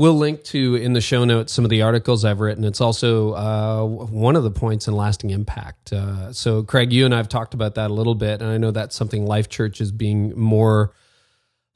We'll 0.00 0.14
link 0.16 0.44
to 0.44 0.76
in 0.76 0.92
the 0.92 1.00
show 1.00 1.24
notes 1.24 1.52
some 1.52 1.64
of 1.64 1.70
the 1.70 1.82
articles 1.82 2.24
I've 2.24 2.38
written. 2.38 2.62
It's 2.62 2.80
also 2.80 3.32
uh, 3.32 3.84
one 3.84 4.36
of 4.36 4.44
the 4.44 4.50
points 4.50 4.86
in 4.86 4.94
lasting 4.94 5.30
impact. 5.30 5.92
Uh, 5.92 6.32
so, 6.32 6.62
Craig, 6.62 6.92
you 6.92 7.04
and 7.04 7.12
I 7.12 7.16
have 7.16 7.28
talked 7.28 7.52
about 7.52 7.74
that 7.74 7.90
a 7.90 7.94
little 7.94 8.14
bit, 8.14 8.40
and 8.40 8.48
I 8.48 8.58
know 8.58 8.70
that's 8.70 8.94
something 8.94 9.26
Life 9.26 9.48
Church 9.48 9.80
is 9.80 9.90
being 9.90 10.38
more 10.38 10.92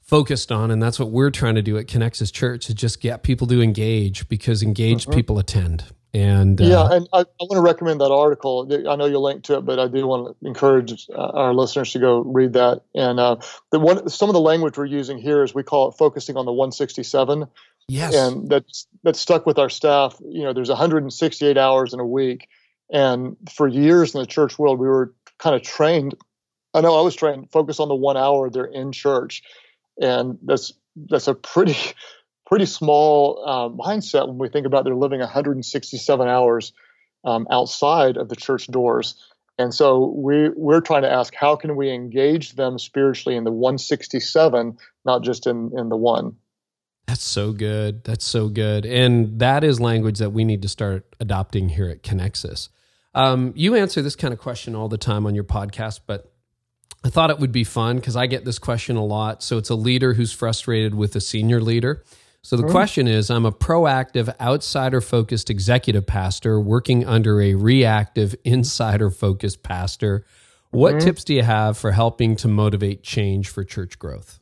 focused 0.01 0.53
on, 0.53 0.71
and 0.71 0.81
that's 0.81 0.97
what 0.97 1.11
we're 1.11 1.31
trying 1.31 1.55
to 1.55 1.61
do 1.61 1.77
at 1.77 1.87
Connexus 1.87 2.31
Church 2.31 2.69
is 2.69 2.75
just 2.75 3.01
get 3.01 3.23
people 3.23 3.45
to 3.47 3.61
engage 3.61 4.29
because 4.29 4.63
engaged 4.63 5.09
mm-hmm. 5.09 5.17
people 5.17 5.37
attend. 5.37 5.83
And 6.13 6.61
uh, 6.61 6.65
yeah, 6.65 6.87
and 6.91 7.09
I, 7.11 7.21
I, 7.21 7.25
want 7.41 7.53
to 7.53 7.61
recommend 7.61 7.99
that 7.99 8.11
article. 8.11 8.69
I 8.87 8.95
know 8.95 9.05
you'll 9.05 9.23
link 9.23 9.43
to 9.45 9.57
it, 9.57 9.65
but 9.65 9.79
I 9.79 9.87
do 9.87 10.05
want 10.05 10.37
to 10.39 10.47
encourage 10.47 11.09
uh, 11.09 11.15
our 11.17 11.53
listeners 11.55 11.91
to 11.93 11.99
go 11.99 12.19
read 12.19 12.53
that. 12.53 12.83
And 12.93 13.19
uh, 13.19 13.37
the 13.71 13.79
one, 13.79 14.07
some 14.09 14.29
of 14.29 14.33
the 14.33 14.39
language 14.39 14.77
we're 14.77 14.85
using 14.85 15.17
here 15.17 15.43
is 15.43 15.55
we 15.55 15.63
call 15.63 15.89
it 15.89 15.93
focusing 15.97 16.37
on 16.37 16.45
the 16.45 16.53
167 16.53 17.47
Yes. 17.87 18.15
And 18.15 18.49
that's 18.49 18.87
that's 19.03 19.19
stuck 19.19 19.45
with 19.45 19.59
our 19.59 19.69
staff. 19.69 20.15
You 20.21 20.43
know, 20.43 20.53
there's 20.53 20.69
168 20.69 21.57
hours 21.57 21.93
in 21.93 21.99
a 21.99 22.05
week. 22.05 22.47
And 22.91 23.37
for 23.53 23.67
years 23.67 24.13
in 24.13 24.21
the 24.21 24.27
church 24.27 24.57
world, 24.59 24.79
we 24.79 24.87
were 24.87 25.13
kind 25.39 25.55
of 25.55 25.63
trained. 25.63 26.15
I 26.73 26.81
know 26.81 26.97
I 26.97 27.01
was 27.01 27.15
trained, 27.15 27.51
focus 27.51 27.79
on 27.79 27.87
the 27.87 27.95
one 27.95 28.17
hour 28.17 28.49
they're 28.49 28.65
in 28.65 28.91
church. 28.91 29.43
And 30.01 30.37
that's 30.43 30.73
that's 30.95 31.27
a 31.27 31.33
pretty 31.33 31.75
pretty 32.45 32.65
small 32.65 33.43
uh, 33.45 33.69
mindset 33.69 34.27
when 34.27 34.37
we 34.37 34.49
think 34.49 34.65
about 34.65 34.85
they're 34.85 34.95
living 34.95 35.19
167 35.19 36.27
hours 36.27 36.73
um, 37.25 37.47
outside 37.49 38.17
of 38.17 38.29
the 38.29 38.35
church 38.35 38.67
doors. 38.67 39.15
And 39.57 39.73
so 39.73 40.13
we 40.15 40.49
we're 40.49 40.81
trying 40.81 41.03
to 41.03 41.11
ask 41.11 41.33
how 41.35 41.55
can 41.55 41.75
we 41.75 41.91
engage 41.91 42.53
them 42.53 42.79
spiritually 42.79 43.35
in 43.35 43.43
the 43.43 43.51
167, 43.51 44.77
not 45.05 45.23
just 45.23 45.47
in 45.47 45.71
in 45.77 45.89
the 45.89 45.97
one. 45.97 46.37
That's 47.07 47.23
so 47.23 47.51
good. 47.51 48.03
That's 48.03 48.25
so 48.25 48.47
good. 48.47 48.85
And 48.85 49.39
that 49.39 49.63
is 49.63 49.79
language 49.79 50.19
that 50.19 50.31
we 50.31 50.43
need 50.43 50.61
to 50.61 50.69
start 50.69 51.15
adopting 51.19 51.69
here 51.69 51.89
at 51.89 52.01
Connexus. 52.01 52.69
Um, 53.13 53.53
you 53.55 53.75
answer 53.75 54.01
this 54.01 54.15
kind 54.15 54.33
of 54.33 54.39
question 54.39 54.75
all 54.75 54.89
the 54.89 54.97
time 54.97 55.25
on 55.25 55.35
your 55.35 55.43
podcast, 55.43 56.01
but 56.07 56.31
I 57.03 57.09
thought 57.09 57.29
it 57.29 57.39
would 57.39 57.51
be 57.51 57.63
fun 57.63 57.97
because 57.97 58.15
I 58.15 58.27
get 58.27 58.45
this 58.45 58.57
question 58.57 58.95
a 58.95 59.05
lot. 59.05 59.43
So 59.43 59.57
it's 59.57 59.69
a 59.69 59.75
leader 59.75 60.13
who's 60.13 60.31
frustrated 60.31 60.95
with 60.95 61.15
a 61.15 61.21
senior 61.21 61.61
leader. 61.61 62.03
So 62.41 62.57
the 62.57 62.67
question 62.67 63.07
is 63.07 63.29
I'm 63.29 63.45
a 63.45 63.53
proactive, 63.53 64.37
outsider 64.39 64.99
focused 64.99 65.49
executive 65.49 66.05
pastor 66.05 66.59
working 66.59 67.05
under 67.05 67.41
a 67.41 67.53
reactive, 67.53 68.35
insider 68.43 69.09
focused 69.09 69.63
pastor. 69.63 70.25
What 70.71 70.95
mm-hmm. 70.95 71.05
tips 71.05 71.23
do 71.23 71.35
you 71.35 71.43
have 71.43 71.77
for 71.77 71.91
helping 71.91 72.35
to 72.37 72.49
motivate 72.49 73.01
change 73.01 73.47
for 73.47 73.63
church 73.63 73.97
growth? 73.97 74.39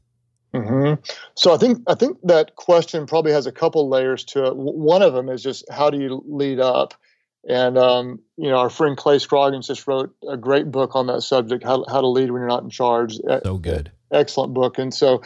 Mm-hmm. 0.54 1.02
So 1.36 1.54
I 1.54 1.58
think 1.58 1.80
I 1.88 1.96
think 1.96 2.18
that 2.24 2.56
question 2.56 3.06
probably 3.06 3.32
has 3.32 3.46
a 3.46 3.52
couple 3.52 3.88
layers 3.90 4.24
to 4.26 4.48
it. 4.48 4.56
One 4.56 5.02
of 5.02 5.14
them 5.14 5.30
is 5.30 5.42
just 5.42 5.66
how 5.72 5.90
do 5.90 5.98
you 5.98 6.24
lead 6.28 6.60
up, 6.60 6.94
and 7.48 7.78
um, 7.78 8.20
you 8.38 8.50
know 8.50 8.58
our 8.58 8.70
friend 8.70 8.98
Clay 8.98 9.20
Scroggins 9.20 9.68
just 9.68 9.88
wrote 9.88 10.14
a 10.28 10.36
great 10.36 10.70
book 10.70 10.96
on 10.96 11.08
that 11.08 11.22
subject, 11.22 11.64
how 11.64 11.86
how 11.88 12.02
to 12.02 12.08
lead 12.08 12.32
when 12.32 12.42
you're 12.42 12.50
not 12.50 12.64
in 12.64 12.70
charge. 12.70 13.16
So 13.44 13.58
good, 13.58 13.92
excellent 14.12 14.54
book, 14.54 14.78
and 14.78 14.94
so 14.94 15.22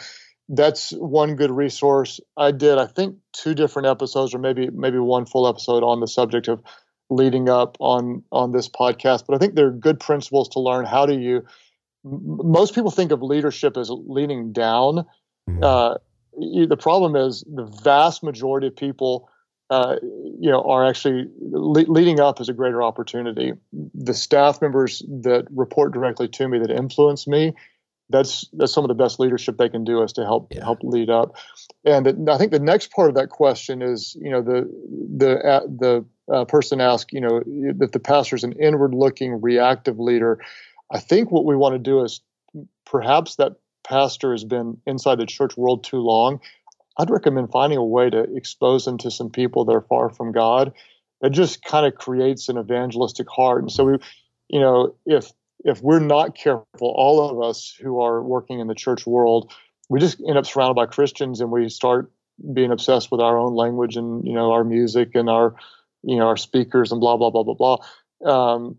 that's 0.48 0.90
one 0.90 1.34
good 1.34 1.50
resource. 1.50 2.20
I 2.36 2.52
did 2.52 2.78
I 2.78 2.86
think 2.86 3.16
two 3.32 3.54
different 3.54 3.88
episodes 3.88 4.32
or 4.32 4.38
maybe 4.38 4.70
maybe 4.70 4.98
one 4.98 5.26
full 5.26 5.48
episode 5.48 5.82
on 5.82 5.98
the 5.98 6.06
subject 6.06 6.46
of 6.46 6.62
leading 7.10 7.48
up 7.48 7.76
on 7.80 8.22
on 8.30 8.52
this 8.52 8.68
podcast, 8.68 9.24
but 9.26 9.34
I 9.34 9.38
think 9.38 9.54
there 9.54 9.66
are 9.66 9.72
good 9.72 9.98
principles 9.98 10.48
to 10.50 10.60
learn. 10.60 10.84
How 10.84 11.04
do 11.06 11.18
you 11.18 11.44
most 12.06 12.74
people 12.74 12.90
think 12.90 13.10
of 13.10 13.22
leadership 13.22 13.76
as 13.76 13.90
leaning 13.90 14.52
down. 14.52 15.04
Mm-hmm. 15.48 15.62
Uh, 15.62 15.94
the 16.68 16.76
problem 16.78 17.16
is 17.16 17.44
the 17.52 17.64
vast 17.64 18.22
majority 18.22 18.68
of 18.68 18.76
people, 18.76 19.28
uh, 19.70 19.96
you 20.02 20.50
know, 20.50 20.62
are 20.62 20.86
actually 20.86 21.28
le- 21.40 21.90
leading 21.90 22.20
up 22.20 22.40
is 22.40 22.48
a 22.48 22.52
greater 22.52 22.82
opportunity. 22.82 23.52
The 23.94 24.14
staff 24.14 24.60
members 24.60 25.02
that 25.22 25.46
report 25.50 25.92
directly 25.92 26.28
to 26.28 26.48
me 26.48 26.58
that 26.58 26.70
influence 26.70 27.26
me, 27.26 27.54
that's 28.08 28.44
that's 28.52 28.72
some 28.72 28.84
of 28.84 28.88
the 28.88 28.94
best 28.94 29.18
leadership 29.18 29.56
they 29.56 29.68
can 29.68 29.82
do 29.82 30.02
is 30.02 30.12
to 30.12 30.24
help 30.24 30.52
yeah. 30.52 30.62
help 30.62 30.78
lead 30.82 31.10
up. 31.10 31.34
And 31.84 32.06
the, 32.06 32.32
I 32.32 32.38
think 32.38 32.52
the 32.52 32.60
next 32.60 32.92
part 32.92 33.08
of 33.08 33.16
that 33.16 33.30
question 33.30 33.82
is, 33.82 34.16
you 34.20 34.30
know, 34.30 34.42
the 34.42 34.70
the 35.16 35.38
uh, 35.38 35.60
the 35.62 36.04
uh, 36.32 36.44
person 36.44 36.80
asked, 36.80 37.12
you 37.12 37.20
know, 37.20 37.42
that 37.78 37.90
the 37.92 37.98
pastor 37.98 38.36
is 38.36 38.44
an 38.44 38.52
inward-looking, 38.52 39.40
reactive 39.40 39.98
leader. 39.98 40.38
I 40.90 40.98
think 40.98 41.30
what 41.30 41.44
we 41.44 41.56
want 41.56 41.74
to 41.74 41.78
do 41.78 42.02
is 42.02 42.20
perhaps 42.84 43.36
that 43.36 43.56
pastor 43.84 44.32
has 44.32 44.44
been 44.44 44.78
inside 44.86 45.18
the 45.18 45.26
church 45.26 45.56
world 45.56 45.84
too 45.84 45.98
long. 45.98 46.40
I'd 46.98 47.10
recommend 47.10 47.50
finding 47.50 47.78
a 47.78 47.84
way 47.84 48.10
to 48.10 48.22
expose 48.34 48.84
them 48.84 48.98
to 48.98 49.10
some 49.10 49.30
people 49.30 49.64
that 49.64 49.72
are 49.72 49.82
far 49.82 50.10
from 50.10 50.32
God. 50.32 50.72
That 51.20 51.30
just 51.30 51.64
kind 51.64 51.86
of 51.86 51.94
creates 51.94 52.48
an 52.48 52.58
evangelistic 52.58 53.28
heart. 53.28 53.62
And 53.62 53.72
so 53.72 53.84
we, 53.84 53.98
you 54.48 54.60
know, 54.60 54.94
if 55.06 55.32
if 55.64 55.80
we're 55.82 56.00
not 56.00 56.36
careful, 56.36 56.66
all 56.80 57.28
of 57.28 57.48
us 57.48 57.74
who 57.80 58.00
are 58.00 58.22
working 58.22 58.60
in 58.60 58.66
the 58.66 58.74
church 58.74 59.06
world, 59.06 59.52
we 59.88 59.98
just 59.98 60.20
end 60.28 60.38
up 60.38 60.46
surrounded 60.46 60.74
by 60.74 60.86
Christians 60.86 61.40
and 61.40 61.50
we 61.50 61.68
start 61.68 62.10
being 62.52 62.70
obsessed 62.70 63.10
with 63.10 63.20
our 63.20 63.38
own 63.38 63.54
language 63.54 63.96
and 63.96 64.24
you 64.26 64.34
know 64.34 64.52
our 64.52 64.64
music 64.64 65.14
and 65.14 65.30
our 65.30 65.54
you 66.02 66.16
know 66.16 66.26
our 66.26 66.36
speakers 66.36 66.92
and 66.92 67.00
blah 67.00 67.16
blah 67.16 67.30
blah 67.30 67.42
blah 67.42 67.54
blah 67.54 67.78
um, 68.24 68.76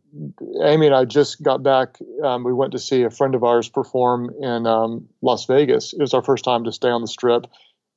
Amy 0.63 0.87
and 0.87 0.95
I 0.95 1.05
just 1.05 1.43
got 1.43 1.63
back. 1.63 1.99
Um, 2.23 2.43
we 2.43 2.53
went 2.53 2.71
to 2.71 2.79
see 2.79 3.03
a 3.03 3.09
friend 3.09 3.35
of 3.35 3.43
ours 3.43 3.69
perform 3.69 4.31
in 4.41 4.65
um, 4.65 5.07
Las 5.21 5.45
Vegas. 5.45 5.93
It 5.93 5.99
was 5.99 6.13
our 6.13 6.23
first 6.23 6.43
time 6.43 6.63
to 6.63 6.71
stay 6.71 6.89
on 6.89 7.01
the 7.01 7.07
strip 7.07 7.47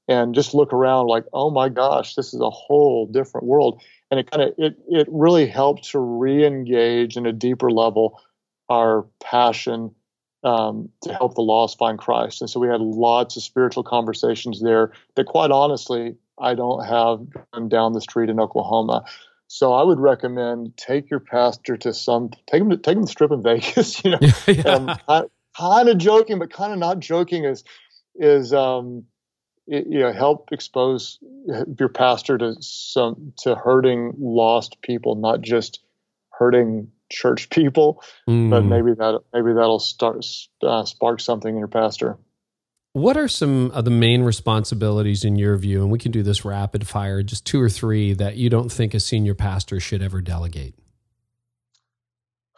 and 0.09 0.35
just 0.35 0.55
look 0.55 0.73
around 0.73 1.07
like, 1.07 1.25
oh 1.33 1.51
my 1.51 1.69
gosh, 1.69 2.15
this 2.15 2.35
is 2.35 2.41
a 2.41 2.51
whole 2.51 3.07
different 3.07 3.47
world. 3.47 3.83
And 4.11 4.19
it 4.19 4.31
kind 4.31 4.43
of 4.43 4.55
it 4.59 4.77
it 4.89 5.07
really 5.11 5.47
helped 5.47 5.85
to 5.91 5.99
re-engage 5.99 7.17
in 7.17 7.27
a 7.27 7.33
deeper 7.33 7.71
level 7.71 8.21
our 8.69 9.07
passion 9.23 9.95
um, 10.43 10.89
to 11.03 11.13
help 11.13 11.35
the 11.35 11.43
lost 11.43 11.79
find 11.79 11.99
Christ. 11.99 12.41
And 12.41 12.51
so 12.51 12.61
we 12.61 12.69
had 12.69 12.81
lots 12.81 13.37
of 13.37 13.43
spiritual 13.43 13.83
conversations 13.83 14.63
there 14.63 14.93
that, 15.17 15.27
quite 15.27 15.51
honestly, 15.51 16.15
I 16.41 16.55
don't 16.55 16.85
have 16.87 17.69
down 17.69 17.93
the 17.93 18.01
street 18.01 18.31
in 18.31 18.41
Oklahoma. 18.41 19.05
So 19.53 19.73
I 19.73 19.83
would 19.83 19.99
recommend 19.99 20.77
take 20.77 21.11
your 21.11 21.19
pastor 21.19 21.77
to 21.79 21.93
some 21.93 22.31
take 22.47 22.63
him 22.63 22.71
to 22.71 22.77
take 22.77 22.97
him 22.97 23.05
to 23.05 23.11
strip 23.11 23.33
in 23.33 23.43
Vegas. 23.43 24.05
You 24.05 24.13
know, 24.13 24.19
yeah. 24.47 24.63
um, 24.63 25.27
kind 25.59 25.89
of 25.89 25.99
joking, 25.99 26.39
but 26.39 26.53
kind 26.53 26.73
of 26.73 26.79
not 26.79 27.01
joking 27.01 27.45
is 27.45 27.65
is 28.15 28.55
um, 28.55 29.07
it, 29.67 29.89
you 29.89 29.99
know 29.99 30.13
help 30.13 30.51
expose 30.53 31.19
your 31.81 31.89
pastor 31.89 32.39
to 32.39 32.55
some 32.61 33.33
to 33.39 33.57
hurting 33.57 34.13
lost 34.21 34.81
people, 34.83 35.17
not 35.17 35.41
just 35.41 35.81
hurting 36.31 36.87
church 37.11 37.51
people, 37.51 38.05
mm. 38.29 38.51
but 38.51 38.61
maybe 38.65 38.95
that 38.95 39.21
maybe 39.35 39.53
that'll 39.53 39.81
start 39.81 40.25
uh, 40.63 40.85
spark 40.85 41.19
something 41.19 41.55
in 41.55 41.59
your 41.59 41.67
pastor. 41.67 42.19
What 42.93 43.17
are 43.17 43.29
some 43.29 43.71
of 43.71 43.85
the 43.85 43.91
main 43.91 44.23
responsibilities 44.23 45.25
in 45.25 45.37
your 45.37 45.57
view? 45.57 45.83
And 45.83 45.93
we 45.93 45.99
can 45.99 46.11
do 46.11 46.25
this 46.25 46.45
rapid 46.45 46.89
fire, 46.89 47.23
just 47.23 47.47
two 47.47 47.61
or 47.61 47.69
three 47.69 48.15
that 48.15 48.37
you 48.37 48.51
don't 48.51 48.71
think 48.71 48.95
a 48.95 49.01
senior 49.01 49.35
pastor 49.35 49.79
should 49.79 50.03
ever 50.03 50.21
delegate. 50.21 50.75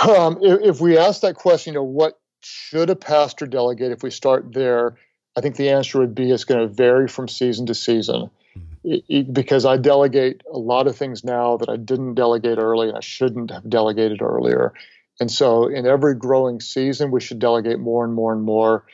Um, 0.01 0.39
if, 0.41 0.61
if, 0.63 0.81
we 0.81 0.97
ask 0.97 1.21
that 1.21 1.35
question, 1.37 1.75
you 1.75 1.81
know, 1.81 1.85
what 1.85 2.19
should 2.41 2.89
a 2.91 2.97
pastor 2.97 3.47
delegate? 3.47 3.93
If 3.93 4.03
we 4.03 4.11
start 4.11 4.53
there, 4.53 4.97
I 5.37 5.43
think 5.43 5.57
the 5.57 5.71
answer 5.71 5.99
would 5.99 6.15
be 6.15 6.31
it's 6.31 6.45
going 6.45 6.67
to 6.67 6.75
vary 6.75 7.09
from 7.09 7.29
season 7.29 7.67
to 7.67 7.75
season. 7.75 8.31
Mm-hmm. 8.57 8.75
It, 8.85 9.05
it, 9.09 9.35
because 9.35 9.67
I 9.67 9.77
delegate 9.77 10.43
a 10.51 10.59
lot 10.59 10.87
of 10.87 10.97
things 10.97 11.25
now 11.25 11.59
that 11.59 11.69
I 11.69 11.77
didn't 11.77 12.15
delegate 12.15 12.59
early 12.59 12.89
and 12.89 12.97
I 12.97 13.01
shouldn't 13.01 13.51
have 13.51 13.69
delegated 13.69 14.23
earlier. 14.23 14.73
And 15.21 15.31
so, 15.31 15.69
in 15.69 15.87
every 15.87 16.15
growing 16.15 16.61
season, 16.61 17.11
we 17.11 17.21
should 17.21 17.39
delegate 17.39 17.79
more 17.79 18.05
and 18.05 18.15
more 18.15 18.33
and 18.33 18.43
more. 18.43 18.87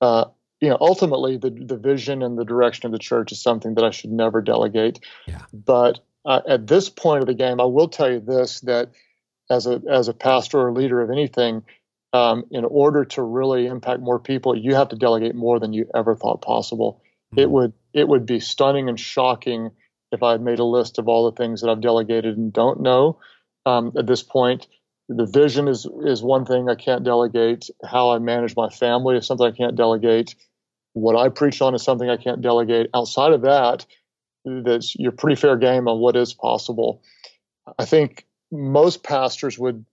Uh, 0.00 0.26
you 0.60 0.68
know, 0.68 0.76
ultimately 0.80 1.36
the 1.36 1.50
the 1.50 1.76
vision 1.76 2.22
and 2.22 2.38
the 2.38 2.44
direction 2.44 2.86
of 2.86 2.92
the 2.92 2.98
church 2.98 3.32
is 3.32 3.42
something 3.42 3.74
that 3.74 3.84
I 3.84 3.90
should 3.90 4.12
never 4.12 4.40
delegate. 4.42 5.00
Yeah. 5.26 5.42
But 5.52 6.00
uh, 6.24 6.40
at 6.46 6.66
this 6.66 6.88
point 6.88 7.22
of 7.22 7.26
the 7.26 7.34
game, 7.34 7.60
I 7.60 7.64
will 7.64 7.88
tell 7.88 8.10
you 8.10 8.20
this: 8.20 8.60
that 8.60 8.90
as 9.50 9.66
a 9.66 9.80
as 9.90 10.08
a 10.08 10.14
pastor 10.14 10.60
or 10.60 10.72
leader 10.72 11.00
of 11.00 11.10
anything, 11.10 11.62
um, 12.12 12.44
in 12.50 12.64
order 12.64 13.04
to 13.06 13.22
really 13.22 13.66
impact 13.66 14.00
more 14.00 14.18
people, 14.18 14.56
you 14.56 14.74
have 14.74 14.90
to 14.90 14.96
delegate 14.96 15.34
more 15.34 15.58
than 15.58 15.72
you 15.72 15.88
ever 15.94 16.14
thought 16.14 16.42
possible. 16.42 17.02
Mm-hmm. 17.32 17.40
It 17.40 17.50
would 17.50 17.72
it 17.94 18.08
would 18.08 18.26
be 18.26 18.40
stunning 18.40 18.88
and 18.88 19.00
shocking 19.00 19.70
if 20.12 20.22
I 20.22 20.32
had 20.32 20.42
made 20.42 20.58
a 20.58 20.64
list 20.64 20.98
of 20.98 21.08
all 21.08 21.30
the 21.30 21.36
things 21.36 21.62
that 21.62 21.70
I've 21.70 21.80
delegated 21.80 22.36
and 22.36 22.52
don't 22.52 22.80
know 22.80 23.18
um, 23.64 23.92
at 23.96 24.06
this 24.06 24.22
point 24.22 24.66
the 25.10 25.26
vision 25.26 25.66
is 25.66 25.86
is 26.04 26.22
one 26.22 26.44
thing 26.46 26.68
I 26.68 26.76
can't 26.76 27.02
delegate. 27.02 27.68
How 27.84 28.12
I 28.12 28.20
manage 28.20 28.54
my 28.56 28.68
family 28.68 29.16
is 29.16 29.26
something 29.26 29.46
I 29.46 29.50
can't 29.50 29.74
delegate 29.74 30.36
what 30.92 31.16
I 31.16 31.28
preach 31.28 31.60
on 31.62 31.74
is 31.74 31.82
something 31.82 32.08
I 32.08 32.16
can't 32.16 32.40
delegate. 32.40 32.90
Outside 32.94 33.32
of 33.32 33.42
that, 33.42 33.86
that's 34.44 34.94
you're 34.96 35.12
pretty 35.12 35.40
fair 35.40 35.56
game 35.56 35.88
on 35.88 35.98
what 35.98 36.16
is 36.16 36.34
possible. 36.34 37.02
I 37.78 37.84
think 37.84 38.26
most 38.50 39.02
pastors 39.02 39.58
would 39.58 39.84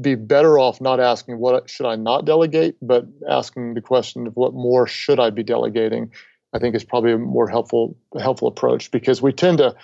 be 0.00 0.14
better 0.14 0.58
off 0.58 0.80
not 0.80 0.98
asking 0.98 1.38
what 1.38 1.68
should 1.68 1.86
I 1.86 1.96
not 1.96 2.24
delegate, 2.24 2.76
but 2.80 3.06
asking 3.28 3.74
the 3.74 3.82
question 3.82 4.26
of 4.26 4.34
what 4.34 4.54
more 4.54 4.86
should 4.86 5.20
I 5.20 5.30
be 5.30 5.42
delegating. 5.42 6.12
I 6.52 6.58
think 6.58 6.74
is 6.74 6.84
probably 6.84 7.12
a 7.12 7.18
more 7.18 7.48
helpful 7.48 7.98
helpful 8.18 8.48
approach 8.48 8.90
because 8.90 9.20
we 9.20 9.32
tend 9.32 9.58
to 9.58 9.76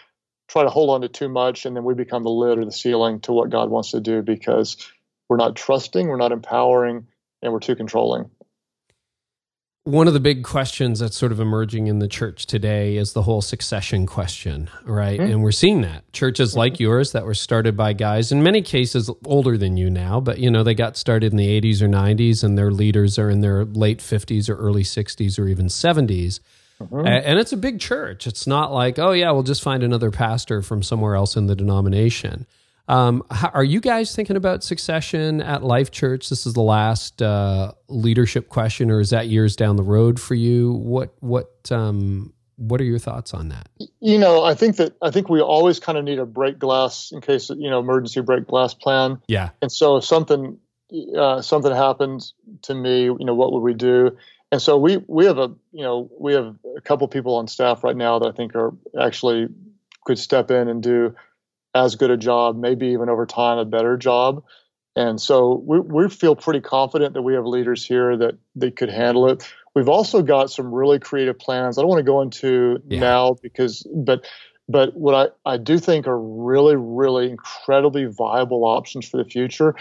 try 0.49 0.65
to 0.65 0.71
hold 0.71 0.91
on 0.91 1.03
to 1.03 1.09
too 1.09 1.29
much 1.29 1.67
and 1.67 1.77
then 1.77 1.85
we 1.85 1.95
become 1.95 2.23
the 2.23 2.31
lid 2.31 2.59
or 2.59 2.65
the 2.65 2.73
ceiling 2.73 3.21
to 3.21 3.33
what 3.33 3.51
God 3.51 3.71
wants 3.71 3.91
to 3.93 4.01
do 4.01 4.23
because 4.23 4.77
we're 5.29 5.37
not 5.37 5.57
trusting, 5.57 6.09
we're 6.09 6.17
not 6.17 6.33
empowering, 6.33 7.07
and 7.43 7.53
we're 7.53 7.61
too 7.61 7.77
controlling. 7.77 8.31
One 9.85 10.07
of 10.07 10.15
the 10.15 10.21
big 10.21 10.45
questions 10.45 11.01
that's 11.01 11.17
sort 11.17 11.33
of 11.33 11.41
emerging 11.41 11.89
in 11.89 11.99
the 11.99 12.07
church 12.07 12.47
today 12.47 12.97
is 12.97 13.15
the 13.15 13.23
whole 13.23 13.43
succession 13.43 14.07
question, 14.07 14.71
right? 14.85 15.19
Mm-hmm. 15.19 15.33
And 15.33 15.43
we're 15.43 15.51
seeing 15.51 15.81
that. 15.81 16.11
Churches 16.13 16.51
mm-hmm. 16.51 16.59
like 16.61 16.79
yours 16.79 17.11
that 17.11 17.27
were 17.27 17.35
started 17.35 17.77
by 17.77 17.93
guys, 17.93 18.31
in 18.31 18.45
many 18.45 18.63
cases 18.63 19.11
older 19.27 19.59
than 19.59 19.77
you 19.77 19.91
now, 19.91 20.21
but 20.21 20.39
you 20.39 20.53
know, 20.53 20.63
they 20.63 20.75
got 20.75 20.97
started 20.97 21.33
in 21.33 21.37
the 21.37 21.61
80s 21.61 21.83
or 21.83 21.89
90s 21.89 22.45
and 22.45 22.57
their 22.57 22.71
leaders 22.71 23.19
are 23.19 23.29
in 23.29 23.41
their 23.41 23.65
late 23.65 23.99
50s 23.99 24.49
or 24.49 24.55
early 24.55 24.85
60s 24.85 25.37
or 25.37 25.49
even 25.49 25.67
70s. 25.67 26.39
Mm-hmm. 26.81 27.05
And 27.05 27.41
it's 27.41 27.53
a 27.53 27.57
big 27.57 27.81
church. 27.81 28.29
It's 28.29 28.47
not 28.47 28.73
like, 28.73 29.01
oh, 29.01 29.11
yeah, 29.11 29.33
we'll 29.33 29.43
just 29.43 29.63
find 29.65 29.83
another 29.83 30.13
pastor 30.13 30.63
from 30.63 30.85
somewhere 30.85 31.17
else 31.17 31.37
in 31.37 31.47
the 31.47 31.57
denomination. 31.57 32.47
Um, 32.89 33.23
how, 33.31 33.49
are 33.49 33.65
you 33.65 33.81
guys 33.81 34.15
thinking 34.15 34.37
about 34.37 34.65
succession 34.65 35.41
at 35.41 35.63
Life 35.63 35.91
Church? 35.91 36.29
This 36.29 36.47
is 36.47 36.55
the 36.55 36.63
last 36.63 37.23
uh, 37.23 37.73
leadership 37.89 38.49
question, 38.49 38.91
or 38.91 39.01
is 39.01 39.11
that 39.11 39.29
years 39.29 39.57
down 39.57 39.77
the 39.77 39.83
road 39.83 40.21
for 40.21 40.35
you? 40.35 40.73
What 40.73 41.15
what 41.21 41.71
um, 41.71 42.33
what 42.57 42.81
are 42.81 42.85
your 42.85 42.99
thoughts 42.99 43.35
on 43.35 43.49
that? 43.49 43.69
You 44.01 44.19
know, 44.19 44.43
I 44.43 44.55
think 44.55 44.77
that 44.77 44.95
I 45.01 45.11
think 45.11 45.29
we 45.29 45.41
always 45.41 45.81
kind 45.81 45.97
of 45.97 46.05
need 46.05 46.19
a 46.19 46.27
break 46.27 46.59
glass 46.59 47.13
in 47.13 47.21
case 47.21 47.51
you 47.51 47.71
know 47.71 47.79
emergency 47.79 48.21
break 48.21 48.47
glass 48.47 48.75
plan. 48.75 49.21
Yeah. 49.29 49.51
And 49.61 49.71
so 49.71 49.97
if 49.97 50.05
something 50.05 50.59
uh, 51.17 51.41
something 51.41 51.73
happens 51.73 52.35
to 52.63 52.75
me, 52.75 53.05
you 53.05 53.25
know, 53.25 53.35
what 53.35 53.53
would 53.53 53.61
we 53.61 53.75
do? 53.75 54.17
And 54.51 54.61
so 54.61 54.77
we 54.77 54.99
we 55.07 55.25
have 55.27 55.39
a 55.39 55.51
you 55.73 55.83
know 55.83 56.11
we 56.19 56.35
have 56.35 56.55
a 56.77 56.81
couple 56.81 57.09
people 57.09 57.37
on 57.37 57.49
staff 57.49 57.83
right 57.85 57.97
now 57.97 58.19
that 58.19 58.29
I 58.29 58.33
think 58.33 58.55
are 58.55 58.75
actually 59.01 59.49
could 60.05 60.19
step 60.19 60.51
in 60.51 60.69
and 60.69 60.83
do 60.83 61.15
as 61.75 61.97
good 61.97 62.11
a 62.11 62.17
job, 62.17 62.57
maybe 62.57 62.89
even 62.89 63.09
over 63.09 63.27
time 63.27 63.59
a 63.59 63.65
better 63.65 63.97
job. 63.97 64.45
And 64.95 65.21
so 65.21 65.63
we, 65.65 65.81
we 65.81 66.09
feel 66.09 66.37
pretty 66.37 66.61
confident 66.61 67.15
that 67.15 67.23
we 67.23 67.35
have 67.35 67.47
leaders 67.47 67.85
here 67.85 68.17
that 68.19 68.37
they 68.55 68.71
could 68.71 68.91
handle 68.91 69.29
it. 69.29 69.51
We've 69.75 69.89
also 69.89 70.21
got 70.21 70.51
some 70.51 70.73
really 70.73 70.99
creative 70.99 71.39
plans. 71.39 71.79
I 71.79 71.81
don't 71.81 71.89
want 71.89 72.01
to 72.01 72.11
go 72.11 72.21
into 72.21 72.83
yeah. 72.87 73.01
now 73.01 73.37
because, 73.43 73.87
but, 73.95 74.27
but 74.69 74.95
what 74.95 75.33
I, 75.47 75.55
I 75.55 75.57
do 75.57 75.79
think 75.79 76.07
are 76.07 76.21
really, 76.21 76.77
really 76.77 77.31
incredibly 77.31 78.05
viable 78.05 78.65
options 78.65 79.09
for 79.09 79.17
the 79.17 79.25
future. 79.25 79.75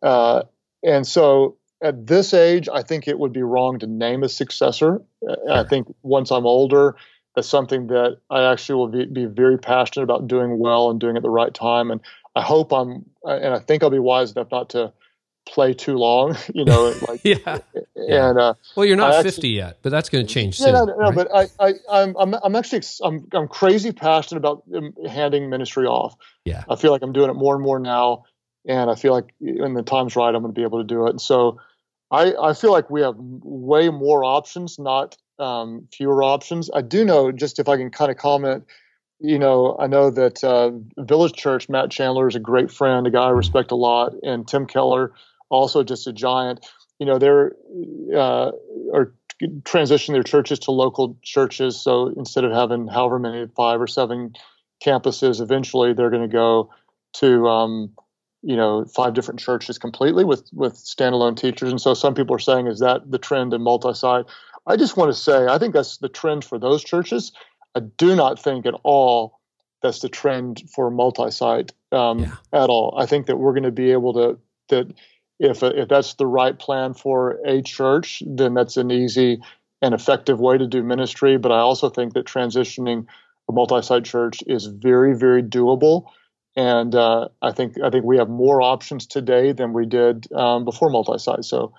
Uh, 0.00 0.42
and 0.84 1.04
so 1.04 1.56
at 1.82 2.06
this 2.06 2.32
age, 2.32 2.68
I 2.72 2.82
think 2.82 3.08
it 3.08 3.18
would 3.18 3.32
be 3.32 3.42
wrong 3.42 3.80
to 3.80 3.88
name 3.88 4.22
a 4.22 4.28
successor. 4.28 5.02
I 5.50 5.64
think 5.64 5.92
once 6.02 6.30
I'm 6.30 6.46
older, 6.46 6.94
that's 7.34 7.48
something 7.48 7.86
that 7.88 8.18
I 8.30 8.50
actually 8.50 8.76
will 8.76 8.88
be, 8.88 9.06
be, 9.06 9.24
very 9.26 9.58
passionate 9.58 10.04
about 10.04 10.28
doing 10.28 10.58
well 10.58 10.90
and 10.90 11.00
doing 11.00 11.16
at 11.16 11.22
the 11.22 11.30
right 11.30 11.52
time. 11.52 11.90
And 11.90 12.00
I 12.36 12.42
hope 12.42 12.72
I'm, 12.72 13.06
and 13.24 13.54
I 13.54 13.58
think 13.58 13.82
I'll 13.82 13.90
be 13.90 13.98
wise 13.98 14.32
enough 14.32 14.50
not 14.50 14.70
to 14.70 14.92
play 15.46 15.74
too 15.74 15.96
long, 15.96 16.36
you 16.54 16.64
know, 16.64 16.94
like, 17.08 17.20
yeah. 17.24 17.58
And, 17.96 18.38
uh, 18.38 18.54
well, 18.76 18.86
you're 18.86 18.96
not 18.96 19.22
50 19.22 19.48
yet, 19.48 19.78
but 19.82 19.90
that's 19.90 20.08
going 20.08 20.26
to 20.26 20.32
change 20.32 20.60
yeah, 20.60 20.66
soon. 20.66 20.74
No, 20.74 20.84
no, 20.84 20.94
right? 20.94 21.14
but 21.14 21.34
I, 21.34 21.46
I, 21.58 21.74
I'm, 21.90 22.16
I'm, 22.16 22.34
I'm 22.42 22.56
actually, 22.56 22.82
I'm, 23.02 23.26
I'm 23.32 23.48
crazy 23.48 23.92
passionate 23.92 24.38
about 24.38 24.62
um, 24.74 24.94
handing 25.08 25.48
ministry 25.50 25.86
off. 25.86 26.16
Yeah. 26.44 26.64
I 26.68 26.76
feel 26.76 26.92
like 26.92 27.02
I'm 27.02 27.12
doing 27.12 27.30
it 27.30 27.34
more 27.34 27.54
and 27.54 27.62
more 27.62 27.78
now. 27.78 28.24
And 28.66 28.90
I 28.90 28.94
feel 28.94 29.12
like 29.12 29.34
when 29.40 29.74
the 29.74 29.82
time's 29.82 30.14
right, 30.14 30.32
I'm 30.32 30.42
going 30.42 30.54
to 30.54 30.58
be 30.58 30.62
able 30.62 30.78
to 30.78 30.86
do 30.86 31.06
it. 31.06 31.10
And 31.10 31.20
so 31.20 31.58
I, 32.12 32.34
I 32.34 32.52
feel 32.52 32.70
like 32.70 32.90
we 32.90 33.00
have 33.00 33.16
way 33.16 33.88
more 33.88 34.22
options, 34.22 34.78
not 34.78 35.16
um, 35.38 35.88
fewer 35.92 36.22
options. 36.22 36.70
I 36.72 36.82
do 36.82 37.04
know, 37.04 37.32
just 37.32 37.58
if 37.58 37.68
I 37.68 37.76
can 37.76 37.90
kind 37.90 38.10
of 38.10 38.16
comment, 38.16 38.64
you 39.20 39.38
know, 39.38 39.76
I 39.78 39.86
know 39.86 40.10
that 40.10 40.42
uh, 40.42 40.72
Village 40.98 41.34
Church, 41.34 41.68
Matt 41.68 41.90
Chandler 41.90 42.28
is 42.28 42.34
a 42.34 42.40
great 42.40 42.70
friend, 42.70 43.06
a 43.06 43.10
guy 43.10 43.24
I 43.24 43.30
respect 43.30 43.70
a 43.70 43.76
lot, 43.76 44.14
and 44.22 44.46
Tim 44.46 44.66
Keller, 44.66 45.12
also 45.48 45.84
just 45.84 46.06
a 46.06 46.12
giant. 46.12 46.66
You 46.98 47.06
know, 47.06 47.18
they're 47.18 47.52
uh, 48.14 48.50
are 48.92 49.14
transitioning 49.62 50.12
their 50.12 50.22
churches 50.22 50.58
to 50.60 50.70
local 50.72 51.18
churches. 51.22 51.80
So 51.80 52.08
instead 52.16 52.44
of 52.44 52.52
having 52.52 52.86
however 52.88 53.18
many, 53.18 53.46
five 53.56 53.80
or 53.80 53.86
seven 53.86 54.34
campuses, 54.84 55.40
eventually 55.40 55.94
they're 55.94 56.10
going 56.10 56.28
to 56.28 56.28
go 56.28 56.70
to 57.14 57.46
um, 57.46 57.92
you 58.42 58.56
know 58.56 58.84
five 58.84 59.14
different 59.14 59.40
churches 59.40 59.78
completely 59.78 60.24
with 60.24 60.48
with 60.52 60.74
standalone 60.74 61.36
teachers 61.36 61.70
and 61.70 61.80
so 61.80 61.94
some 61.94 62.14
people 62.14 62.34
are 62.34 62.40
saying 62.40 62.66
is 62.66 62.80
that 62.80 63.08
the 63.10 63.18
trend 63.18 63.54
in 63.54 63.62
multi-site 63.62 64.26
I 64.66 64.76
just 64.76 64.96
want 64.96 65.12
to 65.12 65.18
say, 65.18 65.46
I 65.46 65.58
think 65.58 65.74
that's 65.74 65.98
the 65.98 66.08
trend 66.08 66.44
for 66.44 66.58
those 66.58 66.84
churches. 66.84 67.32
I 67.74 67.80
do 67.80 68.14
not 68.14 68.38
think 68.38 68.66
at 68.66 68.74
all 68.84 69.40
that's 69.82 70.00
the 70.00 70.08
trend 70.08 70.62
for 70.72 70.90
multi-site 70.90 71.72
um, 71.90 72.20
yeah. 72.20 72.32
at 72.52 72.70
all. 72.70 72.94
I 72.96 73.06
think 73.06 73.26
that 73.26 73.36
we're 73.36 73.52
going 73.52 73.64
to 73.64 73.72
be 73.72 73.90
able 73.90 74.12
to 74.14 74.38
that 74.68 74.94
if 75.40 75.62
if 75.62 75.88
that's 75.88 76.14
the 76.14 76.26
right 76.26 76.56
plan 76.56 76.94
for 76.94 77.40
a 77.44 77.62
church, 77.62 78.22
then 78.26 78.54
that's 78.54 78.76
an 78.76 78.90
easy 78.90 79.40
and 79.80 79.94
effective 79.94 80.38
way 80.38 80.56
to 80.56 80.66
do 80.66 80.82
ministry. 80.82 81.36
But 81.36 81.50
I 81.50 81.58
also 81.58 81.90
think 81.90 82.14
that 82.14 82.26
transitioning 82.26 83.06
a 83.48 83.52
multi-site 83.52 84.04
church 84.04 84.42
is 84.46 84.66
very 84.66 85.16
very 85.16 85.42
doable. 85.42 86.06
And 86.54 86.94
uh, 86.94 87.28
I 87.40 87.50
think 87.50 87.80
I 87.82 87.90
think 87.90 88.04
we 88.04 88.18
have 88.18 88.28
more 88.28 88.62
options 88.62 89.06
today 89.06 89.52
than 89.52 89.72
we 89.72 89.86
did 89.86 90.30
um, 90.32 90.64
before 90.64 90.90
multi-site. 90.90 91.44
So 91.44 91.74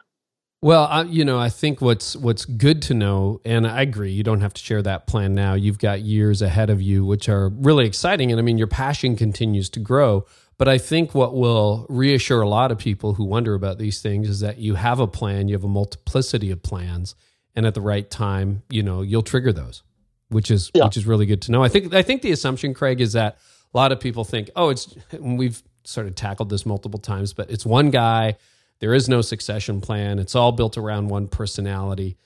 well, 0.63 0.87
I, 0.89 1.01
you 1.03 1.25
know, 1.25 1.37
I 1.37 1.49
think 1.49 1.81
what's 1.81 2.15
what's 2.15 2.45
good 2.45 2.81
to 2.83 2.93
know, 2.93 3.41
and 3.43 3.67
I 3.67 3.81
agree, 3.81 4.13
you 4.13 4.23
don't 4.23 4.39
have 4.39 4.53
to 4.53 4.63
share 4.63 4.81
that 4.81 5.07
plan 5.07 5.35
now. 5.35 5.55
You've 5.55 5.77
got 5.77 5.99
years 5.99 6.41
ahead 6.41 6.69
of 6.69 6.81
you, 6.81 7.03
which 7.03 7.27
are 7.27 7.49
really 7.49 7.85
exciting, 7.85 8.31
and 8.31 8.39
I 8.39 8.43
mean, 8.43 8.57
your 8.57 8.67
passion 8.67 9.17
continues 9.17 9.69
to 9.71 9.81
grow. 9.81 10.25
But 10.57 10.69
I 10.69 10.77
think 10.77 11.13
what 11.13 11.35
will 11.35 11.85
reassure 11.89 12.41
a 12.41 12.47
lot 12.47 12.71
of 12.71 12.77
people 12.77 13.15
who 13.15 13.25
wonder 13.25 13.55
about 13.55 13.77
these 13.77 14.01
things 14.01 14.29
is 14.29 14.39
that 14.39 14.57
you 14.57 14.75
have 14.75 15.01
a 15.01 15.07
plan, 15.07 15.49
you 15.49 15.55
have 15.55 15.65
a 15.65 15.67
multiplicity 15.67 16.49
of 16.49 16.63
plans, 16.63 17.15
and 17.55 17.65
at 17.65 17.73
the 17.73 17.81
right 17.81 18.09
time, 18.09 18.63
you 18.69 18.83
know, 18.83 19.01
you'll 19.01 19.21
trigger 19.21 19.51
those, 19.51 19.83
which 20.29 20.49
is 20.49 20.71
yeah. 20.73 20.85
which 20.85 20.95
is 20.95 21.05
really 21.05 21.25
good 21.25 21.41
to 21.41 21.51
know. 21.51 21.61
I 21.61 21.67
think 21.67 21.93
I 21.93 22.03
think 22.03 22.21
the 22.21 22.31
assumption, 22.31 22.73
Craig, 22.73 23.01
is 23.01 23.11
that 23.13 23.37
a 23.73 23.77
lot 23.77 23.91
of 23.91 23.99
people 23.99 24.23
think, 24.23 24.49
oh, 24.55 24.69
it's 24.69 24.95
we've 25.19 25.61
sort 25.83 26.07
of 26.07 26.15
tackled 26.15 26.49
this 26.49 26.65
multiple 26.65 27.01
times, 27.01 27.33
but 27.33 27.51
it's 27.51 27.65
one 27.65 27.89
guy 27.89 28.37
there 28.83 28.93
is 28.93 29.07
no 29.07 29.21
succession 29.21 29.79
plan. 29.79 30.19
It's 30.19 30.35
all 30.35 30.51
built 30.51 30.77
around 30.77 31.07
one 31.07 31.29
personality. 31.29 32.17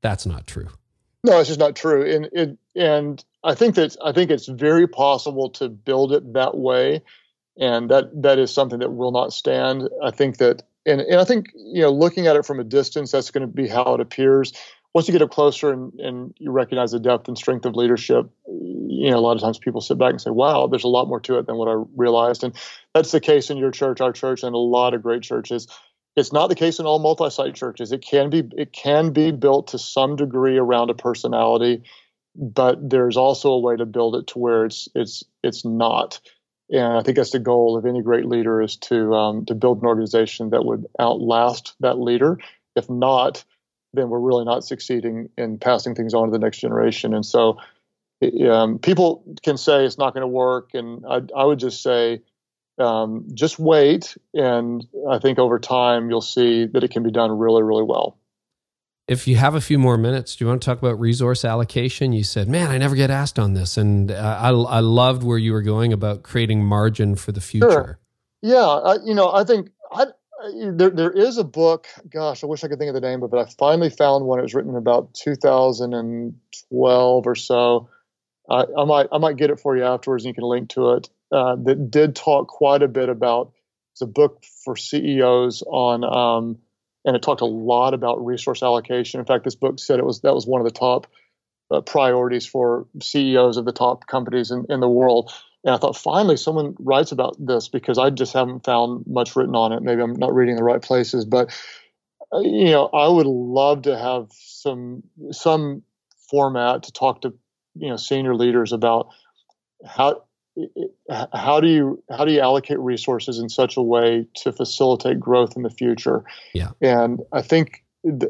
That's 0.00 0.26
not 0.26 0.44
true. 0.44 0.66
No, 1.22 1.38
it's 1.38 1.46
just 1.46 1.60
not 1.60 1.76
true. 1.76 2.04
And 2.04 2.28
it, 2.32 2.58
and 2.74 3.24
I 3.44 3.54
think 3.54 3.76
that 3.76 3.96
I 4.04 4.10
think 4.10 4.32
it's 4.32 4.48
very 4.48 4.88
possible 4.88 5.50
to 5.50 5.68
build 5.68 6.10
it 6.10 6.32
that 6.32 6.56
way, 6.56 7.00
and 7.60 7.88
that 7.90 8.10
that 8.22 8.40
is 8.40 8.52
something 8.52 8.80
that 8.80 8.90
will 8.90 9.12
not 9.12 9.32
stand. 9.32 9.88
I 10.02 10.10
think 10.10 10.38
that, 10.38 10.64
and 10.84 11.00
and 11.00 11.20
I 11.20 11.24
think 11.24 11.52
you 11.54 11.82
know, 11.82 11.92
looking 11.92 12.26
at 12.26 12.34
it 12.34 12.44
from 12.44 12.58
a 12.58 12.64
distance, 12.64 13.12
that's 13.12 13.30
going 13.30 13.46
to 13.46 13.54
be 13.54 13.68
how 13.68 13.94
it 13.94 14.00
appears. 14.00 14.52
Once 14.94 15.08
you 15.08 15.12
get 15.12 15.22
up 15.22 15.30
closer 15.30 15.72
and, 15.72 15.92
and 15.94 16.34
you 16.38 16.52
recognize 16.52 16.92
the 16.92 17.00
depth 17.00 17.26
and 17.26 17.36
strength 17.36 17.66
of 17.66 17.74
leadership, 17.74 18.30
you 18.46 19.10
know, 19.10 19.18
a 19.18 19.20
lot 19.20 19.36
of 19.36 19.42
times 19.42 19.58
people 19.58 19.80
sit 19.80 19.98
back 19.98 20.10
and 20.10 20.20
say, 20.20 20.30
"Wow, 20.30 20.68
there's 20.68 20.84
a 20.84 20.88
lot 20.88 21.08
more 21.08 21.20
to 21.20 21.38
it 21.38 21.46
than 21.46 21.56
what 21.56 21.68
I 21.68 21.82
realized." 21.96 22.44
And 22.44 22.54
that's 22.94 23.10
the 23.10 23.20
case 23.20 23.50
in 23.50 23.56
your 23.56 23.72
church, 23.72 24.00
our 24.00 24.12
church, 24.12 24.44
and 24.44 24.54
a 24.54 24.58
lot 24.58 24.94
of 24.94 25.02
great 25.02 25.22
churches. 25.22 25.66
It's 26.16 26.32
not 26.32 26.46
the 26.46 26.54
case 26.54 26.78
in 26.78 26.86
all 26.86 27.00
multi-site 27.00 27.56
churches. 27.56 27.90
It 27.90 28.02
can 28.02 28.30
be 28.30 28.44
it 28.56 28.72
can 28.72 29.10
be 29.12 29.32
built 29.32 29.68
to 29.68 29.78
some 29.78 30.14
degree 30.14 30.58
around 30.58 30.90
a 30.90 30.94
personality, 30.94 31.82
but 32.36 32.88
there's 32.88 33.16
also 33.16 33.50
a 33.50 33.60
way 33.60 33.76
to 33.76 33.86
build 33.86 34.14
it 34.14 34.28
to 34.28 34.38
where 34.38 34.64
it's 34.64 34.88
it's 34.94 35.24
it's 35.42 35.64
not. 35.64 36.20
And 36.70 36.96
I 36.96 37.02
think 37.02 37.16
that's 37.16 37.32
the 37.32 37.40
goal 37.40 37.76
of 37.76 37.84
any 37.84 38.00
great 38.00 38.26
leader 38.26 38.62
is 38.62 38.76
to 38.76 39.12
um, 39.12 39.44
to 39.46 39.56
build 39.56 39.82
an 39.82 39.88
organization 39.88 40.50
that 40.50 40.64
would 40.64 40.86
outlast 41.00 41.74
that 41.80 41.98
leader. 41.98 42.38
If 42.76 42.88
not, 42.88 43.44
then 43.94 44.08
we're 44.10 44.20
really 44.20 44.44
not 44.44 44.64
succeeding 44.64 45.30
in 45.36 45.58
passing 45.58 45.94
things 45.94 46.14
on 46.14 46.26
to 46.26 46.32
the 46.32 46.38
next 46.38 46.58
generation. 46.58 47.14
And 47.14 47.24
so, 47.24 47.58
um, 48.50 48.78
people 48.78 49.24
can 49.42 49.56
say 49.56 49.84
it's 49.84 49.98
not 49.98 50.14
going 50.14 50.22
to 50.22 50.28
work, 50.28 50.70
and 50.74 51.04
I, 51.06 51.20
I 51.36 51.44
would 51.44 51.58
just 51.58 51.82
say 51.82 52.22
um, 52.78 53.26
just 53.34 53.58
wait, 53.58 54.16
and 54.32 54.86
I 55.08 55.18
think 55.18 55.38
over 55.38 55.58
time 55.58 56.10
you'll 56.10 56.20
see 56.20 56.66
that 56.66 56.82
it 56.82 56.90
can 56.90 57.02
be 57.02 57.10
done 57.10 57.30
really, 57.32 57.62
really 57.62 57.84
well. 57.84 58.18
If 59.06 59.28
you 59.28 59.36
have 59.36 59.54
a 59.54 59.60
few 59.60 59.78
more 59.78 59.98
minutes, 59.98 60.34
do 60.34 60.44
you 60.44 60.48
want 60.48 60.62
to 60.62 60.66
talk 60.66 60.78
about 60.78 60.98
resource 60.98 61.44
allocation? 61.44 62.12
You 62.12 62.24
said, 62.24 62.48
"Man, 62.48 62.70
I 62.70 62.78
never 62.78 62.96
get 62.96 63.10
asked 63.10 63.38
on 63.38 63.52
this," 63.52 63.76
and 63.76 64.10
uh, 64.10 64.38
I, 64.40 64.48
I 64.48 64.80
loved 64.80 65.22
where 65.22 65.38
you 65.38 65.52
were 65.52 65.62
going 65.62 65.92
about 65.92 66.22
creating 66.22 66.64
margin 66.64 67.14
for 67.14 67.30
the 67.30 67.42
future. 67.42 67.70
Sure. 67.70 67.98
Yeah, 68.40 68.66
I, 68.66 68.96
you 69.04 69.14
know, 69.14 69.30
I 69.32 69.44
think 69.44 69.70
there, 70.52 70.90
there 70.90 71.10
is 71.10 71.38
a 71.38 71.44
book. 71.44 71.86
Gosh, 72.08 72.42
I 72.42 72.46
wish 72.46 72.64
I 72.64 72.68
could 72.68 72.78
think 72.78 72.88
of 72.88 72.94
the 72.94 73.00
name 73.00 73.22
of 73.22 73.32
it. 73.32 73.36
I 73.36 73.46
finally 73.58 73.90
found 73.90 74.24
one. 74.24 74.38
It 74.38 74.42
was 74.42 74.54
written 74.54 74.76
about 74.76 75.14
2012 75.14 77.26
or 77.26 77.34
so. 77.34 77.88
I, 78.48 78.64
I 78.76 78.84
might 78.84 79.06
I 79.12 79.18
might 79.18 79.36
get 79.36 79.50
it 79.50 79.60
for 79.60 79.76
you 79.76 79.84
afterwards, 79.84 80.24
and 80.24 80.30
you 80.30 80.34
can 80.34 80.44
link 80.44 80.70
to 80.70 80.92
it. 80.92 81.08
Uh, 81.32 81.56
that 81.56 81.90
did 81.90 82.14
talk 82.14 82.48
quite 82.48 82.82
a 82.82 82.88
bit 82.88 83.08
about. 83.08 83.52
It's 83.92 84.02
a 84.02 84.06
book 84.06 84.44
for 84.64 84.76
CEOs 84.76 85.62
on, 85.66 86.04
um, 86.04 86.58
and 87.04 87.16
it 87.16 87.22
talked 87.22 87.40
a 87.40 87.46
lot 87.46 87.94
about 87.94 88.24
resource 88.24 88.62
allocation. 88.62 89.20
In 89.20 89.26
fact, 89.26 89.44
this 89.44 89.54
book 89.54 89.78
said 89.78 89.98
it 89.98 90.04
was 90.04 90.20
that 90.20 90.34
was 90.34 90.46
one 90.46 90.60
of 90.60 90.66
the 90.66 90.78
top 90.78 91.06
uh, 91.70 91.80
priorities 91.80 92.46
for 92.46 92.86
CEOs 93.00 93.56
of 93.56 93.64
the 93.64 93.72
top 93.72 94.06
companies 94.06 94.50
in, 94.50 94.66
in 94.68 94.80
the 94.80 94.88
world. 94.88 95.32
And 95.64 95.74
I 95.74 95.78
thought, 95.78 95.96
finally, 95.96 96.36
someone 96.36 96.74
writes 96.78 97.10
about 97.10 97.36
this 97.38 97.68
because 97.68 97.98
I 97.98 98.10
just 98.10 98.34
haven't 98.34 98.64
found 98.64 99.04
much 99.06 99.34
written 99.34 99.56
on 99.56 99.72
it. 99.72 99.82
Maybe 99.82 100.02
I'm 100.02 100.12
not 100.14 100.34
reading 100.34 100.56
the 100.56 100.62
right 100.62 100.82
places, 100.82 101.24
but 101.24 101.50
uh, 102.32 102.40
you 102.40 102.70
know, 102.70 102.86
I 102.86 103.08
would 103.08 103.26
love 103.26 103.82
to 103.82 103.96
have 103.96 104.28
some 104.30 105.02
some 105.30 105.82
format 106.30 106.84
to 106.84 106.92
talk 106.92 107.22
to 107.22 107.32
you 107.76 107.88
know 107.88 107.96
senior 107.96 108.34
leaders 108.34 108.72
about 108.72 109.08
how 109.86 110.22
how 111.32 111.60
do 111.60 111.68
you 111.68 112.02
how 112.10 112.24
do 112.24 112.32
you 112.32 112.40
allocate 112.40 112.78
resources 112.78 113.38
in 113.38 113.48
such 113.48 113.76
a 113.76 113.82
way 113.82 114.26
to 114.36 114.52
facilitate 114.52 115.18
growth 115.18 115.56
in 115.56 115.62
the 115.62 115.70
future? 115.70 116.24
Yeah, 116.52 116.72
and 116.82 117.20
I 117.32 117.40
think 117.40 117.84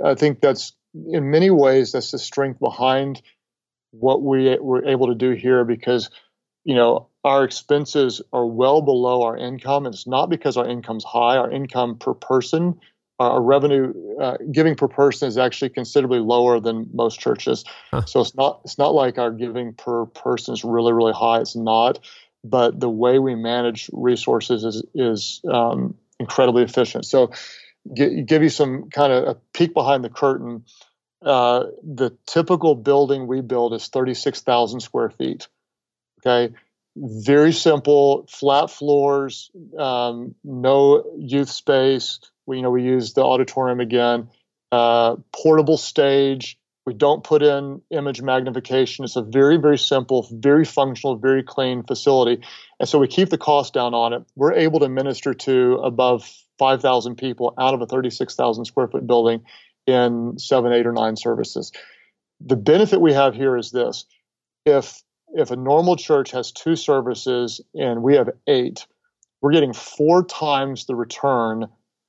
I 0.05 0.15
think 0.15 0.41
that's 0.41 0.73
in 0.95 1.31
many 1.31 1.51
ways 1.51 1.91
that's 1.93 2.13
the 2.13 2.19
strength 2.19 2.61
behind 2.61 3.21
what 3.91 4.23
we 4.23 4.57
were 4.61 4.85
able 4.85 5.09
to 5.09 5.15
do 5.15 5.33
here 5.33 5.65
because 5.65 6.11
you 6.65 6.75
know 6.75 7.09
our 7.25 7.43
expenses 7.43 8.21
are 8.33 8.47
well 8.47 8.83
below 8.83 9.23
our 9.23 9.37
income. 9.37 9.87
It's 9.87 10.07
not 10.07 10.29
because 10.29 10.57
our 10.57 10.69
income's 10.69 11.05
high. 11.05 11.37
Our 11.39 11.51
income 11.51 11.97
per 11.97 12.13
person, 12.13 12.79
our 13.19 13.41
revenue 13.41 13.95
uh, 14.21 14.37
giving 14.53 14.77
per 14.77 14.89
person 14.89 15.29
is 15.29 15.39
actually 15.39 15.71
considerably 15.71 16.19
lower 16.19 16.61
than 16.61 16.91
most 16.93 17.19
churches. 17.19 17.65
Huh. 17.91 18.05
So 18.05 18.21
it's 18.21 18.35
not 18.35 18.61
it's 18.65 18.79
not 18.79 18.95
like 18.95 19.19
our 19.19 19.31
giving 19.31 19.73
per 19.73 20.05
person 20.07 20.53
is 20.53 20.65
really 20.65 20.93
really 20.93 21.15
high. 21.15 21.41
It's 21.41 21.57
not. 21.57 21.99
But 22.45 22.79
the 22.79 22.91
way 22.91 23.19
we 23.19 23.35
manage 23.35 23.89
resources 23.93 24.65
is 24.65 24.83
is 24.95 25.41
um, 25.51 25.95
incredibly 26.21 26.63
efficient. 26.63 27.07
So 27.07 27.33
give 27.95 28.43
you 28.43 28.51
some 28.51 28.91
kind 28.91 29.13
of 29.13 29.25
a 29.29 29.35
peek 29.55 29.73
behind 29.73 30.05
the 30.05 30.11
curtain. 30.11 30.65
Uh, 31.25 31.65
the 31.83 32.15
typical 32.27 32.75
building 32.75 33.27
we 33.27 33.41
build 33.41 33.73
is 33.73 33.89
36,000 33.89 34.81
square 34.81 35.09
feet. 35.09 35.49
Okay. 36.21 36.55
Very 36.97 37.53
simple, 37.53 38.27
flat 38.31 38.71
floors, 38.71 39.51
um, 39.79 40.35
no 40.45 41.05
youth 41.19 41.51
space. 41.51 42.21
We, 42.47 42.59
you 42.59 42.63
know, 42.63 42.71
we 42.71 42.83
use 42.83 43.15
the 43.15 43.23
auditorium 43.23 43.81
again, 43.81 44.29
uh, 44.71 45.17
portable 45.33 45.77
stage. 45.77 46.59
We 46.87 46.95
don't 46.95 47.25
put 47.25 47.43
in 47.43 47.81
image 47.91 48.21
magnification. 48.21 49.05
It's 49.05 49.17
a 49.17 49.23
very, 49.23 49.57
very 49.57 49.79
simple, 49.79 50.29
very 50.31 50.65
functional, 50.65 51.17
very 51.17 51.43
clean 51.43 51.83
facility. 51.83 52.45
And 52.79 52.89
so 52.89 52.99
we 52.99 53.09
keep 53.09 53.31
the 53.31 53.39
cost 53.39 53.73
down 53.73 53.95
on 53.95 54.13
it. 54.13 54.23
We're 54.37 54.53
able 54.53 54.81
to 54.81 54.89
minister 54.89 55.33
to 55.35 55.81
above 55.83 56.31
5,000 56.59 57.17
people 57.17 57.55
out 57.59 57.75
of 57.75 57.81
a 57.81 57.87
36,000 57.87 58.67
square 58.67 58.89
foot 58.89 59.07
building 59.07 59.43
in 59.87 60.39
seven, 60.39 60.73
eight, 60.73 60.87
or 60.87 60.93
nine 60.93 61.17
services. 61.17 61.73
The 62.41 62.57
benefit 62.57 63.01
we 63.01 63.13
have 63.13 63.35
here 63.35 63.57
is 63.57 63.71
this 63.71 64.07
if 64.65 65.03
if 65.35 65.51
a 65.51 65.57
normal 65.57 65.97
church 65.97 66.31
has 66.31 66.53
two 66.53 66.77
services 66.77 67.61
and 67.75 68.03
we 68.03 68.17
have 68.17 68.31
eight, 68.47 68.87
we're 69.41 69.53
getting 69.53 69.73
four 69.73 70.25
times 70.25 70.87
the 70.87 70.95
return 70.95 71.67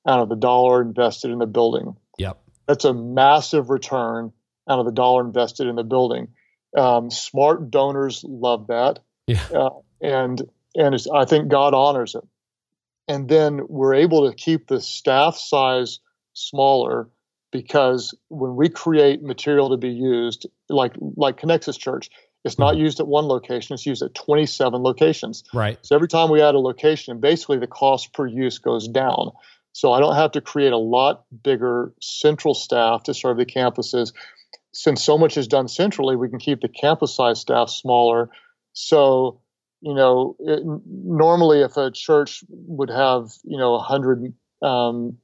out 0.08 0.20
of 0.20 0.28
the 0.28 0.36
dollar 0.36 0.80
invested 0.80 1.30
in 1.30 1.38
the 1.38 1.46
building. 1.46 1.96
Yep. 2.18 2.40
That's 2.66 2.84
a 2.84 2.94
massive 2.94 3.68
return 3.70 4.32
out 4.68 4.78
of 4.78 4.86
the 4.86 4.92
dollar 4.92 5.24
invested 5.24 5.66
in 5.66 5.76
the 5.76 5.84
building. 5.84 6.28
Um, 6.76 7.10
smart 7.10 7.70
donors 7.70 8.24
love 8.26 8.68
that. 8.68 9.00
Yeah. 9.26 9.44
Uh, 9.52 9.70
and 10.00 10.42
and 10.74 10.96
I 11.14 11.24
think 11.24 11.48
God 11.48 11.74
honors 11.74 12.14
it 12.14 12.24
and 13.08 13.28
then 13.28 13.60
we're 13.68 13.94
able 13.94 14.28
to 14.28 14.36
keep 14.36 14.66
the 14.66 14.80
staff 14.80 15.36
size 15.36 16.00
smaller 16.32 17.08
because 17.52 18.14
when 18.28 18.56
we 18.56 18.68
create 18.68 19.22
material 19.22 19.70
to 19.70 19.76
be 19.76 19.88
used 19.88 20.46
like 20.68 20.92
like 21.16 21.40
Connexus 21.40 21.78
Church 21.78 22.10
it's 22.46 22.58
not 22.58 22.74
mm-hmm. 22.74 22.84
used 22.84 23.00
at 23.00 23.08
one 23.08 23.26
location 23.26 23.74
it's 23.74 23.84
used 23.84 24.02
at 24.02 24.14
27 24.14 24.82
locations. 24.82 25.44
Right. 25.52 25.78
So 25.82 25.94
every 25.94 26.08
time 26.08 26.30
we 26.30 26.40
add 26.40 26.54
a 26.54 26.60
location 26.60 27.20
basically 27.20 27.58
the 27.58 27.66
cost 27.66 28.12
per 28.12 28.26
use 28.26 28.58
goes 28.58 28.88
down. 28.88 29.32
So 29.72 29.92
i 29.92 30.00
don't 30.00 30.16
have 30.16 30.32
to 30.32 30.40
create 30.40 30.72
a 30.72 30.78
lot 30.78 31.24
bigger 31.42 31.92
central 32.00 32.54
staff 32.54 33.02
to 33.04 33.14
serve 33.14 33.36
the 33.36 33.44
campuses. 33.44 34.12
Since 34.72 35.02
so 35.02 35.18
much 35.18 35.36
is 35.36 35.48
done 35.48 35.68
centrally 35.68 36.16
we 36.16 36.28
can 36.28 36.38
keep 36.38 36.60
the 36.60 36.68
campus 36.68 37.14
size 37.14 37.40
staff 37.40 37.68
smaller. 37.68 38.30
So 38.72 39.40
you 39.82 39.94
know, 39.94 40.36
it, 40.40 40.62
normally 40.86 41.60
if 41.60 41.76
a 41.76 41.90
church 41.90 42.42
would 42.48 42.90
have, 42.90 43.30
you 43.44 43.58
know, 43.58 43.78
hundred, 43.78 44.32
um, 44.62 45.18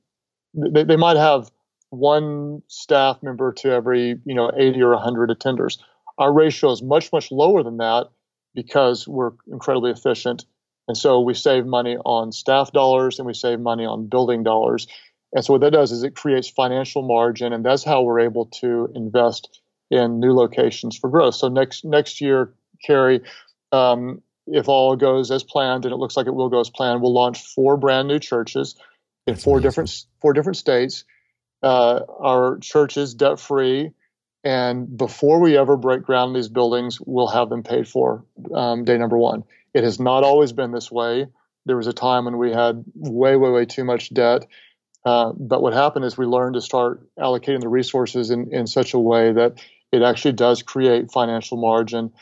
they, 0.55 0.85
they 0.85 0.97
might 0.97 1.16
have 1.16 1.51
one 1.90 2.62
staff 2.69 3.23
member 3.23 3.53
to 3.53 3.70
every, 3.70 4.20
you 4.24 4.35
know, 4.35 4.51
80 4.57 4.82
or 4.82 4.90
100 4.90 5.31
attenders. 5.31 5.78
Our 6.18 6.32
ratio 6.32 6.70
is 6.70 6.82
much, 6.82 7.12
much 7.12 7.30
lower 7.30 7.62
than 7.62 7.78
that 7.78 8.09
because 8.55 9.09
we're 9.09 9.32
incredibly 9.51 9.90
efficient. 9.90 10.44
And 10.89 10.97
so 10.97 11.20
we 11.20 11.34
save 11.34 11.64
money 11.64 11.97
on 11.97 12.32
staff 12.32 12.72
dollars 12.72 13.18
and 13.18 13.26
we 13.26 13.34
save 13.34 13.60
money 13.60 13.84
on 13.84 14.09
building 14.09 14.43
dollars. 14.43 14.86
And 15.34 15.44
so 15.44 15.55
what 15.55 15.62
that 15.62 15.72
does 15.72 15.93
is 15.93 16.02
it 16.02 16.14
creates 16.14 16.51
financial 16.51 17.02
margin, 17.02 17.52
and 17.52 17.64
that's 17.64 17.84
how 17.84 18.02
we're 18.02 18.20
able 18.20 18.47
to 18.60 18.93
invest 18.94 19.60
in 19.90 20.20
new 20.20 20.34
locations 20.34 20.97
for 20.98 21.09
growth. 21.09 21.34
So 21.34 21.48
next 21.48 21.84
next 21.84 22.20
year, 22.20 22.52
Carey, 22.84 23.22
um, 23.70 24.20
if 24.47 24.68
all 24.68 24.97
goes 24.97 25.30
as 25.30 25.43
planned, 25.43 25.86
and 25.86 25.94
it 25.94 25.97
looks 25.97 26.16
like 26.16 26.26
it 26.26 26.34
will 26.34 26.51
go 26.51 26.60
as 26.60 26.68
planned, 26.68 27.01
we'll 27.01 27.14
launch 27.14 27.43
four 27.55 27.78
brand 27.78 28.09
new 28.09 28.18
churches 28.18 28.74
in 29.26 29.34
That's 29.34 29.44
four 29.44 29.56
amazing. 29.56 29.68
different 29.70 30.05
four 30.20 30.32
different 30.34 30.56
states. 30.59 31.05
Uh, 31.62 32.01
our 32.20 32.59
church 32.59 32.97
is 32.97 33.14
debt 33.14 33.39
free, 33.40 33.93
and 34.44 34.97
before 34.97 35.40
we 35.40 35.56
ever 35.56 35.77
break 35.77 36.02
ground 36.02 36.31
in 36.31 36.35
these 36.35 36.48
buildings, 36.48 36.98
we'll 37.01 37.28
have 37.28 37.48
them 37.48 37.62
paid 37.62 37.89
for. 37.89 38.24
Um, 38.55 38.85
day 38.85 38.98
number 38.98 39.16
one. 39.16 39.44
It 39.74 39.85
has 39.85 40.01
not 40.01 40.24
always 40.24 40.52
been 40.52 40.73
this 40.73 40.90
way. 40.90 41.27
There 41.64 41.77
was 41.77 41.86
a 41.86 41.93
time 41.93 42.24
when 42.24 42.39
we 42.39 42.52
had 42.52 42.85
way, 42.94 43.36
way, 43.36 43.51
way 43.51 43.64
too 43.66 43.85
much 43.85 44.12
debt. 44.12 44.47
Uh, 45.05 45.32
but 45.32 45.62
what 45.62 45.73
happened 45.73 46.05
is 46.05 46.16
we 46.16 46.27
learned 46.27 46.55
to 46.55 46.60
start 46.60 47.09
allocating 47.19 47.60
the 47.60 47.69
resources 47.69 48.31
in, 48.31 48.52
in 48.52 48.66
such 48.66 48.94
a 48.94 48.98
way 48.98 49.32
that 49.32 49.60
it 49.90 50.02
actually 50.02 50.32
does 50.32 50.62
create 50.62 51.12
financial 51.12 51.56
margin 51.56 52.12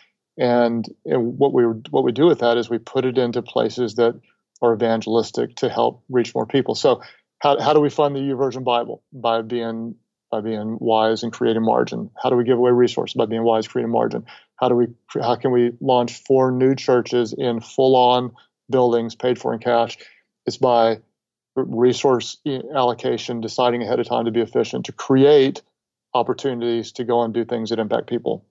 and, 0.40 0.86
and 1.04 1.38
what 1.38 1.52
we 1.52 1.64
what 1.64 2.02
we 2.02 2.12
do 2.12 2.26
with 2.26 2.38
that 2.38 2.56
is 2.56 2.70
we 2.70 2.78
put 2.78 3.04
it 3.04 3.18
into 3.18 3.42
places 3.42 3.96
that 3.96 4.18
are 4.62 4.74
evangelistic 4.74 5.56
to 5.56 5.68
help 5.68 6.02
reach 6.08 6.34
more 6.34 6.46
people. 6.46 6.74
So 6.74 7.02
how, 7.40 7.60
how 7.60 7.74
do 7.74 7.80
we 7.80 7.90
fund 7.90 8.16
the 8.16 8.20
YouVersion 8.20 8.64
Bible? 8.64 9.02
By 9.12 9.42
being 9.42 9.96
by 10.30 10.40
being 10.40 10.78
wise 10.80 11.22
and 11.22 11.32
creating 11.32 11.62
margin. 11.64 12.10
How 12.20 12.30
do 12.30 12.36
we 12.36 12.44
give 12.44 12.58
away 12.58 12.70
resources? 12.70 13.14
By 13.14 13.26
being 13.26 13.42
wise, 13.42 13.66
creating 13.66 13.90
margin. 13.90 14.26
How 14.56 14.68
do 14.68 14.76
we 14.76 14.88
how 15.20 15.36
can 15.36 15.50
we 15.50 15.72
launch 15.80 16.22
four 16.24 16.52
new 16.52 16.74
churches 16.74 17.32
in 17.32 17.60
full 17.60 17.96
on 17.96 18.32
buildings 18.70 19.14
paid 19.14 19.38
for 19.38 19.52
in 19.52 19.60
cash? 19.60 19.98
It's 20.46 20.56
by 20.56 21.00
resource 21.56 22.38
eh, 22.46 22.60
allocation, 22.74 23.40
deciding 23.40 23.82
ahead 23.82 24.00
of 24.00 24.06
time 24.06 24.26
to 24.26 24.30
be 24.30 24.40
efficient, 24.40 24.86
to 24.86 24.92
create 24.92 25.62
opportunities 26.14 26.92
to 26.92 27.04
go 27.04 27.22
and 27.22 27.34
do 27.34 27.44
things 27.44 27.70
that 27.70 27.78
impact 27.78 28.08
people. 28.08 28.44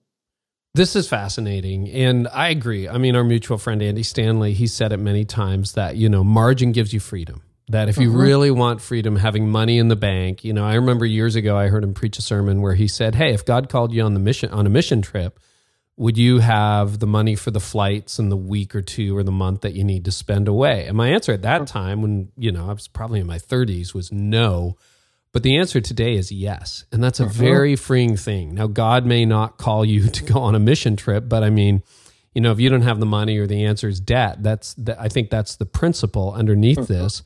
This 0.74 0.94
is 0.94 1.08
fascinating. 1.08 1.88
And 1.90 2.28
I 2.28 2.48
agree. 2.48 2.88
I 2.88 2.98
mean, 2.98 3.16
our 3.16 3.24
mutual 3.24 3.58
friend 3.58 3.82
Andy 3.82 4.04
Stanley, 4.04 4.52
he 4.52 4.66
said 4.66 4.92
it 4.92 4.98
many 4.98 5.24
times 5.24 5.72
that, 5.72 5.96
you 5.96 6.08
know, 6.08 6.22
margin 6.22 6.70
gives 6.72 6.92
you 6.92 7.00
freedom. 7.00 7.42
That 7.70 7.88
if 7.88 7.98
you 7.98 8.10
uh-huh. 8.10 8.18
really 8.18 8.50
want 8.50 8.80
freedom, 8.80 9.16
having 9.16 9.48
money 9.48 9.78
in 9.78 9.88
the 9.88 9.96
bank, 9.96 10.44
you 10.44 10.52
know, 10.52 10.64
I 10.64 10.74
remember 10.74 11.06
years 11.06 11.36
ago 11.36 11.56
I 11.56 11.68
heard 11.68 11.84
him 11.84 11.94
preach 11.94 12.18
a 12.18 12.22
sermon 12.22 12.62
where 12.62 12.74
he 12.74 12.88
said, 12.88 13.14
Hey, 13.14 13.32
if 13.32 13.44
God 13.44 13.68
called 13.68 13.92
you 13.92 14.02
on 14.02 14.14
the 14.14 14.20
mission 14.20 14.50
on 14.50 14.66
a 14.66 14.70
mission 14.70 15.02
trip, 15.02 15.38
would 16.00 16.16
you 16.16 16.38
have 16.38 16.98
the 16.98 17.06
money 17.06 17.34
for 17.34 17.50
the 17.50 17.60
flights 17.60 18.18
and 18.18 18.32
the 18.32 18.36
week 18.36 18.74
or 18.74 18.80
two 18.80 19.14
or 19.14 19.22
the 19.22 19.30
month 19.30 19.60
that 19.60 19.74
you 19.74 19.84
need 19.84 20.06
to 20.06 20.10
spend 20.10 20.48
away? 20.48 20.86
And 20.86 20.96
my 20.96 21.08
answer 21.08 21.32
at 21.32 21.42
that 21.42 21.66
time, 21.66 22.00
when, 22.00 22.32
you 22.38 22.50
know, 22.50 22.70
I 22.70 22.72
was 22.72 22.88
probably 22.88 23.20
in 23.20 23.26
my 23.26 23.38
30s, 23.38 23.92
was 23.92 24.10
no. 24.10 24.78
But 25.32 25.42
the 25.42 25.58
answer 25.58 25.78
today 25.78 26.14
is 26.14 26.32
yes. 26.32 26.86
And 26.90 27.04
that's 27.04 27.20
a 27.20 27.24
uh-huh. 27.24 27.34
very 27.34 27.76
freeing 27.76 28.16
thing. 28.16 28.54
Now, 28.54 28.66
God 28.66 29.04
may 29.04 29.26
not 29.26 29.58
call 29.58 29.84
you 29.84 30.08
to 30.08 30.24
go 30.24 30.40
on 30.40 30.54
a 30.54 30.58
mission 30.58 30.96
trip, 30.96 31.28
but 31.28 31.44
I 31.44 31.50
mean, 31.50 31.82
you 32.34 32.40
know, 32.40 32.50
if 32.50 32.60
you 32.60 32.70
don't 32.70 32.80
have 32.80 32.98
the 32.98 33.04
money 33.04 33.36
or 33.36 33.46
the 33.46 33.66
answer 33.66 33.86
is 33.86 34.00
debt, 34.00 34.42
that's, 34.42 34.72
the, 34.74 34.98
I 34.98 35.10
think 35.10 35.28
that's 35.28 35.56
the 35.56 35.66
principle 35.66 36.32
underneath 36.32 36.78
uh-huh. 36.78 36.86
this. 36.86 37.22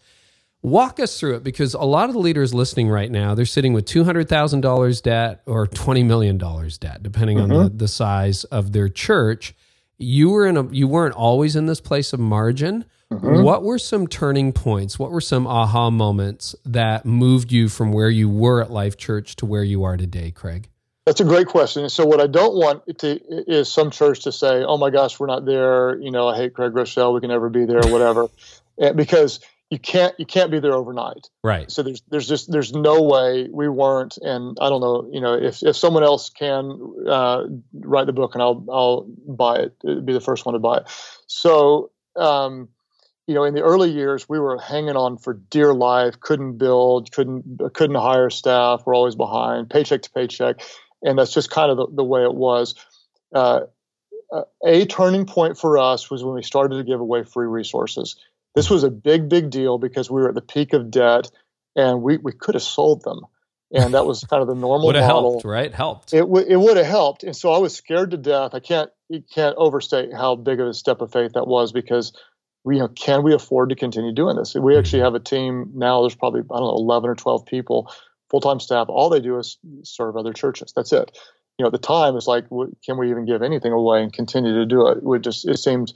Walk 0.65 0.99
us 0.99 1.21
through 1.21 1.37
it 1.37 1.45
because 1.45 1.75
a 1.75 1.83
lot 1.83 2.09
of 2.09 2.15
the 2.15 2.21
leaders 2.21 2.53
listening 2.53 2.89
right 2.89 3.11
now, 3.11 3.35
they're 3.35 3.45
sitting 3.45 3.73
with 3.73 3.85
$200,000 3.85 5.03
debt 5.03 5.43
or 5.47 5.67
$20 5.67 6.05
million 6.05 6.39
debt, 6.39 7.03
depending 7.03 7.39
uh-huh. 7.39 7.55
on 7.55 7.65
the, 7.65 7.69
the 7.71 7.89
size 7.89 8.45
of 8.45 8.73
their 8.73 8.89
church. 8.89 9.55
You 9.99 10.31
were 10.31 10.47
in 10.47 10.57
a, 10.57 10.67
you 10.73 10.89
weren't 10.89 11.15
always 11.15 11.55
in 11.55 11.67
this 11.67 11.81
place 11.81 12.13
of 12.13 12.19
margin 12.19 12.85
Mm-hmm. 13.15 13.43
What 13.43 13.63
were 13.63 13.79
some 13.79 14.07
turning 14.07 14.53
points? 14.53 14.99
What 14.99 15.11
were 15.11 15.21
some 15.21 15.47
aha 15.47 15.91
moments 15.91 16.55
that 16.65 17.05
moved 17.05 17.53
you 17.53 17.69
from 17.69 17.93
where 17.93 18.11
you 18.11 18.29
were 18.29 18.63
at 18.63 18.71
Life 18.71 18.97
Church 18.97 19.37
to 19.37 19.47
where 19.47 19.63
you 19.63 19.85
are 19.85 19.97
today, 19.97 20.31
Craig? 20.31 20.69
That's 21.07 21.21
a 21.21 21.25
great 21.25 21.47
question. 21.47 21.89
So 21.91 22.07
what 22.07 22.21
I 22.21 22.27
don't 22.27 22.55
want 22.55 22.99
to 23.01 23.21
is 23.29 23.71
some 23.71 23.91
church 23.91 24.25
to 24.25 24.33
say, 24.33 24.65
"Oh 24.65 24.79
my 24.79 24.89
gosh, 24.89 25.21
we're 25.21 25.27
not 25.27 25.45
there." 25.45 26.01
You 26.01 26.11
know, 26.11 26.27
I 26.27 26.37
hate 26.37 26.55
Craig 26.55 26.73
Groeschel. 26.73 27.15
We 27.15 27.21
can 27.21 27.29
never 27.29 27.51
be 27.51 27.67
there, 27.67 27.83
whatever, 27.85 28.29
because 28.95 29.41
you 29.75 29.79
can't 29.81 30.15
you 30.19 30.27
can't 30.27 30.51
be 30.51 30.61
there 30.61 30.73
overnight. 30.73 31.29
Right. 31.43 31.71
So 31.71 31.83
there's 31.83 32.03
there's 32.09 32.29
just 32.29 32.51
there's 32.51 32.73
no 32.73 33.03
way 33.03 33.49
we 33.53 33.69
weren't, 33.69 34.17
and 34.19 34.57
I 34.61 34.69
don't 34.69 34.81
know. 34.81 35.09
You 35.13 35.21
know, 35.21 35.35
if 35.35 35.63
if 35.63 35.77
someone 35.77 36.05
else 36.05 36.31
can 36.31 36.81
uh, 37.09 37.45
write 37.73 38.07
the 38.07 38.13
book, 38.13 38.35
and 38.35 38.43
I'll 38.43 38.65
I'll 38.71 39.07
buy 39.27 39.57
it. 39.57 39.77
It'd 39.85 40.07
be 40.07 40.13
the 40.13 40.21
first 40.21 40.47
one 40.47 40.55
to 40.55 40.59
buy 40.59 40.79
it. 40.79 40.85
So. 41.27 41.91
Um, 42.17 42.69
you 43.27 43.35
know, 43.35 43.45
in 43.45 43.55
the 43.55 43.63
early 43.63 43.91
years, 43.91 44.29
we 44.29 44.39
were 44.39 44.59
hanging 44.59 44.97
on 44.97 45.17
for 45.17 45.33
dear 45.33 45.73
life. 45.73 46.21
Couldn't 46.21 46.59
build, 46.59 47.11
couldn't 47.11 47.59
couldn't 47.73 47.97
hire 47.97 48.29
staff. 48.29 48.83
We're 48.85 48.95
always 48.95 49.15
behind, 49.15 49.71
paycheck 49.71 50.03
to 50.03 50.11
paycheck 50.11 50.61
and 51.05 51.19
that's 51.19 51.33
just 51.33 51.51
kind 51.51 51.71
of 51.71 51.77
the, 51.77 51.87
the 51.97 52.05
way 52.05 52.23
it 52.25 52.35
was. 52.35 52.75
Uh, 53.33 53.61
a 54.67 54.87
turning 54.87 55.27
point 55.27 55.59
for 55.59 55.79
us 55.79 56.11
was 56.11 56.25
when 56.25 56.35
we 56.35 56.43
started 56.43 56.77
to 56.77 56.85
give 56.85 56.99
away 56.99 57.23
free 57.23 57.47
resources. 57.47 58.17
This 58.55 58.71
was 58.71 58.85
a 58.85 58.91
big, 58.91 59.29
big 59.29 59.51
deal 59.51 59.79
because 59.79 60.11
we 60.11 60.21
were 60.21 60.29
at 60.29 60.35
the 60.35 60.43
peak 60.43 60.73
of 60.73 60.91
debt, 60.91 61.31
and 61.77 62.03
we 62.03 62.19
we 62.19 62.33
could 62.33 62.55
have 62.55 62.63
sold 62.63 63.03
them, 63.03 63.21
and 63.73 63.95
that 63.95 64.07
was 64.07 64.25
kind 64.25 64.43
of 64.43 64.49
the 64.49 64.55
normal 64.55 64.87
would 64.87 64.97
have 64.97 65.09
model. 65.09 65.33
Helped, 65.33 65.45
right? 65.45 65.75
Helped. 65.75 66.15
It 66.15 66.21
w- 66.21 66.47
it 66.47 66.57
would 66.57 66.77
have 66.77 66.87
helped, 66.87 67.25
and 67.25 67.37
so 67.37 67.53
I 67.53 67.59
was 67.59 67.75
scared 67.75 68.13
to 68.13 68.17
death. 68.17 68.55
I 68.55 68.61
can't 68.61 68.91
you 69.09 69.23
can't 69.35 69.57
overstate 69.57 70.13
how 70.13 70.37
big 70.37 70.61
of 70.61 70.69
a 70.69 70.75
step 70.75 71.01
of 71.01 71.13
faith 71.13 71.33
that 71.35 71.47
was 71.47 71.73
because 71.73 72.13
we 72.65 72.77
you 72.77 72.83
know 72.83 72.89
can 72.89 73.23
we 73.23 73.35
afford 73.35 73.71
to 73.71 73.77
continue 73.77 74.13
doing 74.13 74.37
this? 74.37 74.55
We 74.55 74.79
actually 74.79 75.01
mm-hmm. 75.01 75.07
have 75.07 75.15
a 75.15 75.21
team 75.21 75.73
now. 75.75 76.03
There's 76.03 76.15
probably 76.15 76.41
I 76.43 76.59
don't 76.59 76.69
know 76.69 76.77
eleven 76.77 77.11
or 77.11 77.15
twelve 77.15 77.47
people 77.47 77.91
full-time 78.35 78.59
staff 78.59 78.89
all 78.89 79.11
they 79.11 79.21
do 79.21 79.39
is 79.39 79.59
serve 79.85 80.17
other 80.17 80.33
churches 80.33 80.73
that's 80.75 80.93
it 80.93 81.17
you 81.57 81.63
know 81.63 81.69
at 81.69 81.73
the 81.73 81.79
time 81.79 82.17
it's 82.17 82.27
like 82.27 82.49
can 82.85 82.99
we 82.99 83.11
even 83.11 83.25
give 83.25 83.43
anything 83.43 83.73
away 83.73 84.03
and 84.03 84.13
continue 84.13 84.55
to 84.55 84.67
do 84.67 84.89
it 84.89 84.99
it 85.05 85.23
just 85.23 85.47
it 85.47 85.57
seemed 85.57 85.93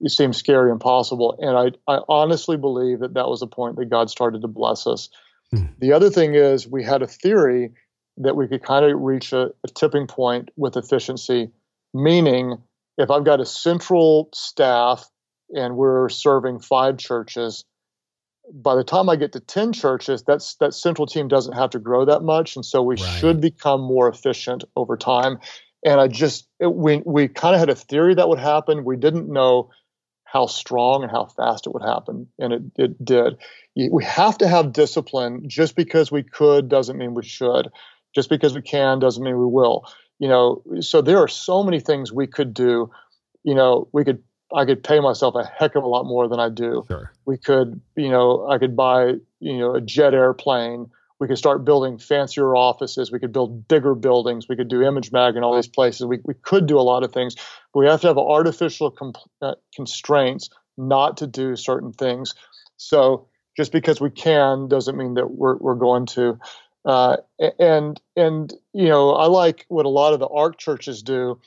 it 0.00 0.10
seemed 0.10 0.36
scary 0.36 0.70
impossible 0.70 1.38
and 1.40 1.56
i 1.56 1.92
i 1.92 2.00
honestly 2.08 2.56
believe 2.56 3.00
that 3.00 3.14
that 3.14 3.28
was 3.28 3.40
the 3.40 3.46
point 3.46 3.76
that 3.76 3.90
god 3.90 4.10
started 4.10 4.42
to 4.42 4.48
bless 4.48 4.86
us 4.86 5.08
hmm. 5.50 5.66
the 5.78 5.92
other 5.92 6.10
thing 6.10 6.34
is 6.34 6.66
we 6.66 6.82
had 6.82 7.02
a 7.02 7.06
theory 7.06 7.72
that 8.16 8.36
we 8.36 8.48
could 8.48 8.62
kind 8.62 8.84
of 8.84 8.98
reach 9.00 9.32
a, 9.32 9.50
a 9.64 9.68
tipping 9.74 10.06
point 10.06 10.50
with 10.56 10.76
efficiency 10.76 11.50
meaning 11.94 12.56
if 12.96 13.10
i've 13.10 13.24
got 13.24 13.40
a 13.40 13.46
central 13.46 14.28
staff 14.34 15.08
and 15.50 15.76
we're 15.76 16.08
serving 16.08 16.58
five 16.58 16.98
churches 16.98 17.64
by 18.52 18.74
the 18.74 18.84
time 18.84 19.08
I 19.08 19.16
get 19.16 19.32
to 19.32 19.40
10 19.40 19.72
churches, 19.72 20.22
that's 20.22 20.54
that 20.56 20.74
central 20.74 21.06
team 21.06 21.28
doesn't 21.28 21.54
have 21.54 21.70
to 21.70 21.78
grow 21.78 22.04
that 22.04 22.22
much. 22.22 22.56
And 22.56 22.64
so 22.64 22.82
we 22.82 22.96
right. 22.96 23.18
should 23.18 23.40
become 23.40 23.80
more 23.80 24.08
efficient 24.08 24.64
over 24.76 24.96
time. 24.96 25.38
And 25.84 26.00
I 26.00 26.08
just, 26.08 26.48
it, 26.58 26.74
we, 26.74 27.02
we 27.04 27.28
kind 27.28 27.54
of 27.54 27.60
had 27.60 27.70
a 27.70 27.74
theory 27.74 28.14
that 28.14 28.28
would 28.28 28.38
happen. 28.38 28.84
We 28.84 28.96
didn't 28.96 29.28
know 29.28 29.70
how 30.30 30.46
strong 30.46 31.02
and 31.02 31.10
how 31.10 31.24
fast 31.24 31.66
it 31.66 31.72
would 31.72 31.82
happen. 31.82 32.28
And 32.38 32.52
it, 32.52 32.62
it 32.76 33.04
did. 33.04 33.38
We 33.74 34.04
have 34.04 34.36
to 34.38 34.48
have 34.48 34.72
discipline. 34.74 35.48
Just 35.48 35.74
because 35.74 36.12
we 36.12 36.22
could 36.22 36.68
doesn't 36.68 36.98
mean 36.98 37.14
we 37.14 37.24
should. 37.24 37.68
Just 38.14 38.28
because 38.28 38.54
we 38.54 38.60
can 38.60 38.98
doesn't 38.98 39.24
mean 39.24 39.38
we 39.38 39.46
will. 39.46 39.84
You 40.18 40.28
know, 40.28 40.62
so 40.80 41.00
there 41.00 41.18
are 41.18 41.28
so 41.28 41.62
many 41.62 41.80
things 41.80 42.12
we 42.12 42.26
could 42.26 42.52
do. 42.52 42.90
You 43.42 43.54
know, 43.54 43.88
we 43.92 44.04
could 44.04 44.22
I 44.54 44.64
could 44.64 44.82
pay 44.82 45.00
myself 45.00 45.34
a 45.34 45.44
heck 45.44 45.76
of 45.76 45.84
a 45.84 45.88
lot 45.88 46.04
more 46.04 46.28
than 46.28 46.40
I 46.40 46.48
do. 46.48 46.84
Sure. 46.88 47.12
We 47.24 47.38
could, 47.38 47.80
you 47.96 48.10
know, 48.10 48.48
I 48.48 48.58
could 48.58 48.76
buy, 48.76 49.14
you 49.40 49.58
know, 49.58 49.74
a 49.74 49.80
jet 49.80 50.14
airplane. 50.14 50.90
We 51.20 51.26
could 51.26 51.38
start 51.38 51.64
building 51.64 51.98
fancier 51.98 52.54
offices. 52.54 53.10
We 53.10 53.18
could 53.18 53.32
build 53.32 53.66
bigger 53.68 53.94
buildings. 53.94 54.46
We 54.48 54.56
could 54.56 54.68
do 54.68 54.80
ImageMag 54.80 55.36
in 55.36 55.42
all 55.42 55.56
these 55.56 55.68
places. 55.68 56.06
We, 56.06 56.18
we 56.24 56.34
could 56.34 56.66
do 56.66 56.78
a 56.78 56.82
lot 56.82 57.02
of 57.02 57.12
things, 57.12 57.34
but 57.72 57.80
we 57.80 57.86
have 57.86 58.00
to 58.02 58.06
have 58.06 58.18
artificial 58.18 58.90
comp- 58.90 59.16
uh, 59.42 59.54
constraints 59.74 60.50
not 60.76 61.16
to 61.18 61.26
do 61.26 61.56
certain 61.56 61.92
things. 61.92 62.34
So 62.76 63.28
just 63.56 63.72
because 63.72 64.00
we 64.00 64.10
can 64.10 64.68
doesn't 64.68 64.96
mean 64.96 65.14
that 65.14 65.30
we're, 65.30 65.56
we're 65.56 65.74
going 65.74 66.06
to. 66.06 66.38
Uh, 66.84 67.16
and 67.58 68.00
and 68.16 68.54
you 68.72 68.88
know, 68.88 69.10
I 69.10 69.26
like 69.26 69.66
what 69.68 69.84
a 69.84 69.90
lot 69.90 70.14
of 70.14 70.20
the 70.20 70.28
ARC 70.28 70.58
churches 70.58 71.02
do 71.02 71.40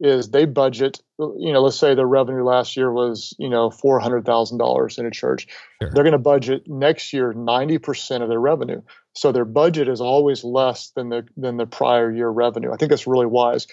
is 0.00 0.30
they 0.30 0.46
budget 0.46 1.00
you 1.18 1.52
know 1.52 1.60
let's 1.60 1.78
say 1.78 1.94
their 1.94 2.06
revenue 2.06 2.42
last 2.42 2.76
year 2.76 2.90
was 2.90 3.34
you 3.38 3.48
know 3.48 3.68
$400000 3.68 4.98
in 4.98 5.06
a 5.06 5.10
church 5.10 5.46
sure. 5.80 5.90
they're 5.92 6.04
going 6.04 6.12
to 6.12 6.18
budget 6.18 6.66
next 6.66 7.12
year 7.12 7.32
90% 7.34 8.22
of 8.22 8.28
their 8.28 8.40
revenue 8.40 8.80
so 9.14 9.32
their 9.32 9.44
budget 9.44 9.88
is 9.88 10.00
always 10.00 10.44
less 10.44 10.90
than 10.90 11.08
the 11.08 11.26
than 11.36 11.56
the 11.56 11.66
prior 11.66 12.10
year 12.12 12.28
revenue 12.28 12.72
i 12.72 12.76
think 12.76 12.90
that's 12.90 13.06
really 13.06 13.26
wise 13.26 13.66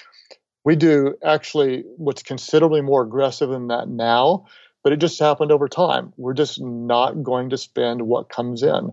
we 0.64 0.76
do 0.76 1.16
actually 1.24 1.84
what's 1.98 2.24
considerably 2.24 2.82
more 2.82 3.04
aggressive 3.04 3.50
than 3.50 3.68
that 3.68 3.88
now 3.88 4.46
but 4.84 4.94
it 4.94 4.98
just 4.98 5.20
happened 5.20 5.52
over 5.52 5.68
time 5.68 6.14
we're 6.18 6.34
just 6.34 6.62
not 6.62 7.24
going 7.24 7.50
to 7.50 7.58
spend 7.58 8.02
what 8.02 8.30
comes 8.30 8.64
in 8.64 8.92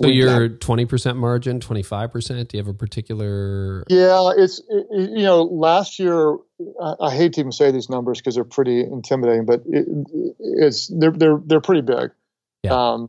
so 0.00 0.08
you're 0.08 0.50
twenty 0.50 0.84
percent 0.84 1.16
margin, 1.16 1.58
twenty 1.58 1.82
five 1.82 2.12
percent. 2.12 2.50
Do 2.50 2.58
you 2.58 2.62
have 2.62 2.68
a 2.68 2.76
particular? 2.76 3.82
Yeah, 3.88 4.30
it's 4.36 4.60
it, 4.68 4.86
you 4.90 5.22
know 5.22 5.44
last 5.44 5.98
year. 5.98 6.36
I, 6.82 6.94
I, 7.00 7.14
hate 7.14 7.34
to 7.34 7.40
even 7.40 7.52
say 7.52 7.70
these 7.70 7.88
numbers 7.88 8.18
because 8.18 8.34
they're 8.34 8.44
pretty 8.44 8.80
intimidating, 8.80 9.46
but 9.46 9.62
it, 9.66 9.86
it's 10.38 10.88
they're 10.88 11.12
they're 11.12 11.40
they're 11.46 11.60
pretty 11.62 11.80
big. 11.80 12.10
Yeah. 12.62 12.74
Um, 12.74 13.08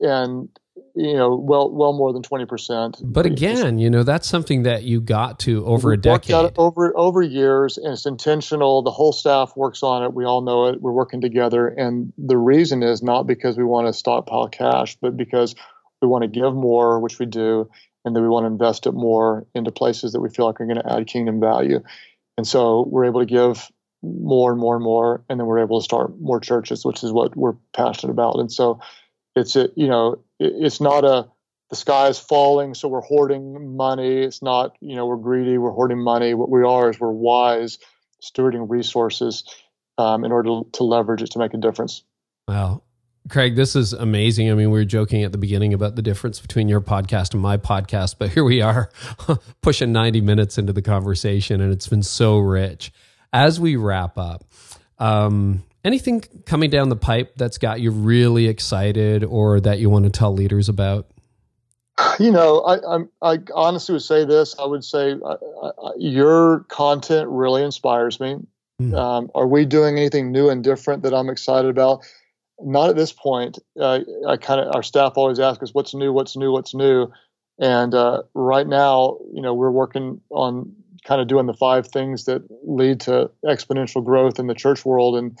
and 0.00 0.48
you 0.96 1.12
know, 1.12 1.36
well 1.36 1.70
well 1.70 1.92
more 1.92 2.12
than 2.12 2.22
twenty 2.22 2.46
percent. 2.46 2.98
But 3.02 3.26
again, 3.26 3.78
you 3.78 3.90
know, 3.90 4.02
that's 4.02 4.26
something 4.26 4.62
that 4.62 4.84
you 4.84 5.00
got 5.00 5.38
to 5.40 5.64
over 5.66 5.92
a 5.92 5.96
decade. 5.96 6.52
over 6.56 6.96
over 6.96 7.22
years, 7.22 7.76
and 7.76 7.92
it's 7.92 8.06
intentional. 8.06 8.82
The 8.82 8.90
whole 8.90 9.12
staff 9.12 9.54
works 9.56 9.82
on 9.82 10.02
it. 10.02 10.14
We 10.14 10.24
all 10.24 10.40
know 10.40 10.66
it. 10.68 10.80
We're 10.80 10.92
working 10.92 11.20
together, 11.20 11.68
and 11.68 12.12
the 12.16 12.38
reason 12.38 12.82
is 12.82 13.02
not 13.02 13.26
because 13.26 13.58
we 13.58 13.64
want 13.64 13.86
to 13.88 13.92
stockpile 13.92 14.48
cash, 14.48 14.96
but 15.00 15.16
because 15.16 15.54
we 16.00 16.08
want 16.08 16.22
to 16.22 16.28
give 16.28 16.54
more, 16.54 16.98
which 16.98 17.18
we 17.18 17.26
do, 17.26 17.68
and 18.04 18.16
then 18.16 18.22
we 18.22 18.28
want 18.28 18.44
to 18.44 18.48
invest 18.48 18.86
it 18.86 18.92
more 18.92 19.46
into 19.54 19.70
places 19.70 20.12
that 20.12 20.20
we 20.20 20.30
feel 20.30 20.46
like 20.46 20.60
are 20.60 20.66
going 20.66 20.80
to 20.80 20.92
add 20.92 21.06
kingdom 21.06 21.40
value. 21.40 21.82
And 22.38 22.46
so 22.46 22.86
we're 22.90 23.04
able 23.04 23.20
to 23.20 23.26
give 23.26 23.70
more 24.02 24.50
and 24.50 24.60
more 24.60 24.76
and 24.76 24.84
more, 24.84 25.24
and 25.28 25.38
then 25.38 25.46
we're 25.46 25.60
able 25.60 25.80
to 25.80 25.84
start 25.84 26.18
more 26.20 26.40
churches, 26.40 26.84
which 26.86 27.04
is 27.04 27.12
what 27.12 27.36
we're 27.36 27.56
passionate 27.74 28.12
about. 28.12 28.38
And 28.38 28.50
so 28.50 28.80
it's 29.34 29.56
a, 29.56 29.68
you 29.74 29.88
know, 29.88 30.18
it's 30.38 30.80
not 30.80 31.04
a 31.04 31.28
the 31.70 31.76
sky 31.76 32.08
is 32.08 32.18
falling, 32.18 32.74
so 32.74 32.88
we're 32.88 33.00
hoarding 33.00 33.76
money. 33.76 34.18
It's 34.18 34.40
not, 34.40 34.76
you 34.80 34.94
know, 34.94 35.06
we're 35.06 35.16
greedy, 35.16 35.58
we're 35.58 35.72
hoarding 35.72 35.98
money. 35.98 36.34
What 36.34 36.48
we 36.48 36.62
are 36.62 36.90
is 36.90 37.00
we're 37.00 37.10
wise, 37.10 37.78
stewarding 38.22 38.70
resources 38.70 39.44
um, 39.98 40.24
in 40.24 40.30
order 40.30 40.60
to, 40.72 40.84
leverage 40.84 41.22
it 41.22 41.32
to 41.32 41.38
make 41.38 41.54
a 41.54 41.56
difference. 41.56 42.04
Wow. 42.46 42.82
Craig, 43.28 43.56
this 43.56 43.74
is 43.74 43.92
amazing. 43.92 44.48
I 44.50 44.54
mean, 44.54 44.70
we 44.70 44.78
were 44.78 44.84
joking 44.84 45.24
at 45.24 45.32
the 45.32 45.38
beginning 45.38 45.74
about 45.74 45.96
the 45.96 46.02
difference 46.02 46.38
between 46.38 46.68
your 46.68 46.80
podcast 46.80 47.32
and 47.32 47.42
my 47.42 47.56
podcast, 47.56 48.16
but 48.18 48.30
here 48.30 48.44
we 48.44 48.60
are 48.60 48.90
pushing 49.62 49.90
90 49.90 50.20
minutes 50.20 50.58
into 50.58 50.72
the 50.72 50.82
conversation, 50.82 51.60
and 51.60 51.72
it's 51.72 51.88
been 51.88 52.04
so 52.04 52.38
rich. 52.38 52.92
As 53.32 53.58
we 53.58 53.74
wrap 53.74 54.16
up, 54.16 54.44
um, 55.00 55.64
anything 55.86 56.22
coming 56.44 56.68
down 56.68 56.90
the 56.90 56.96
pipe 56.96 57.32
that's 57.36 57.58
got 57.58 57.80
you 57.80 57.90
really 57.90 58.48
excited 58.48 59.24
or 59.24 59.60
that 59.60 59.78
you 59.78 59.88
want 59.88 60.04
to 60.04 60.10
tell 60.10 60.32
leaders 60.32 60.68
about? 60.68 61.08
You 62.18 62.30
know, 62.30 62.60
I, 62.60 62.96
I, 62.96 63.32
I 63.32 63.38
honestly 63.54 63.94
would 63.94 64.02
say 64.02 64.26
this. 64.26 64.54
I 64.58 64.66
would 64.66 64.84
say 64.84 65.12
uh, 65.12 65.28
uh, 65.28 65.92
your 65.96 66.60
content 66.68 67.28
really 67.30 67.62
inspires 67.62 68.20
me. 68.20 68.36
Mm. 68.82 68.94
Um, 68.94 69.30
are 69.34 69.46
we 69.46 69.64
doing 69.64 69.96
anything 69.96 70.30
new 70.30 70.50
and 70.50 70.62
different 70.62 71.04
that 71.04 71.14
I'm 71.14 71.30
excited 71.30 71.70
about? 71.70 72.04
not 72.60 72.90
at 72.90 72.96
this 72.96 73.12
point. 73.12 73.58
Uh, 73.78 74.00
I 74.26 74.36
kind 74.36 74.60
of 74.60 74.74
our 74.74 74.82
staff 74.82 75.14
always 75.16 75.38
ask 75.38 75.62
us, 75.62 75.74
"What's 75.74 75.94
new? 75.94 76.12
What's 76.12 76.36
new? 76.36 76.52
What's 76.52 76.74
new?" 76.74 77.12
And 77.58 77.94
uh, 77.94 78.22
right 78.34 78.66
now, 78.66 79.18
you 79.32 79.42
know, 79.42 79.54
we're 79.54 79.70
working 79.70 80.20
on 80.30 80.74
kind 81.04 81.20
of 81.20 81.28
doing 81.28 81.46
the 81.46 81.54
five 81.54 81.88
things 81.88 82.24
that 82.24 82.42
lead 82.64 83.00
to 83.00 83.30
exponential 83.44 84.04
growth 84.04 84.38
in 84.38 84.46
the 84.46 84.54
church 84.54 84.84
world, 84.84 85.16
and 85.16 85.38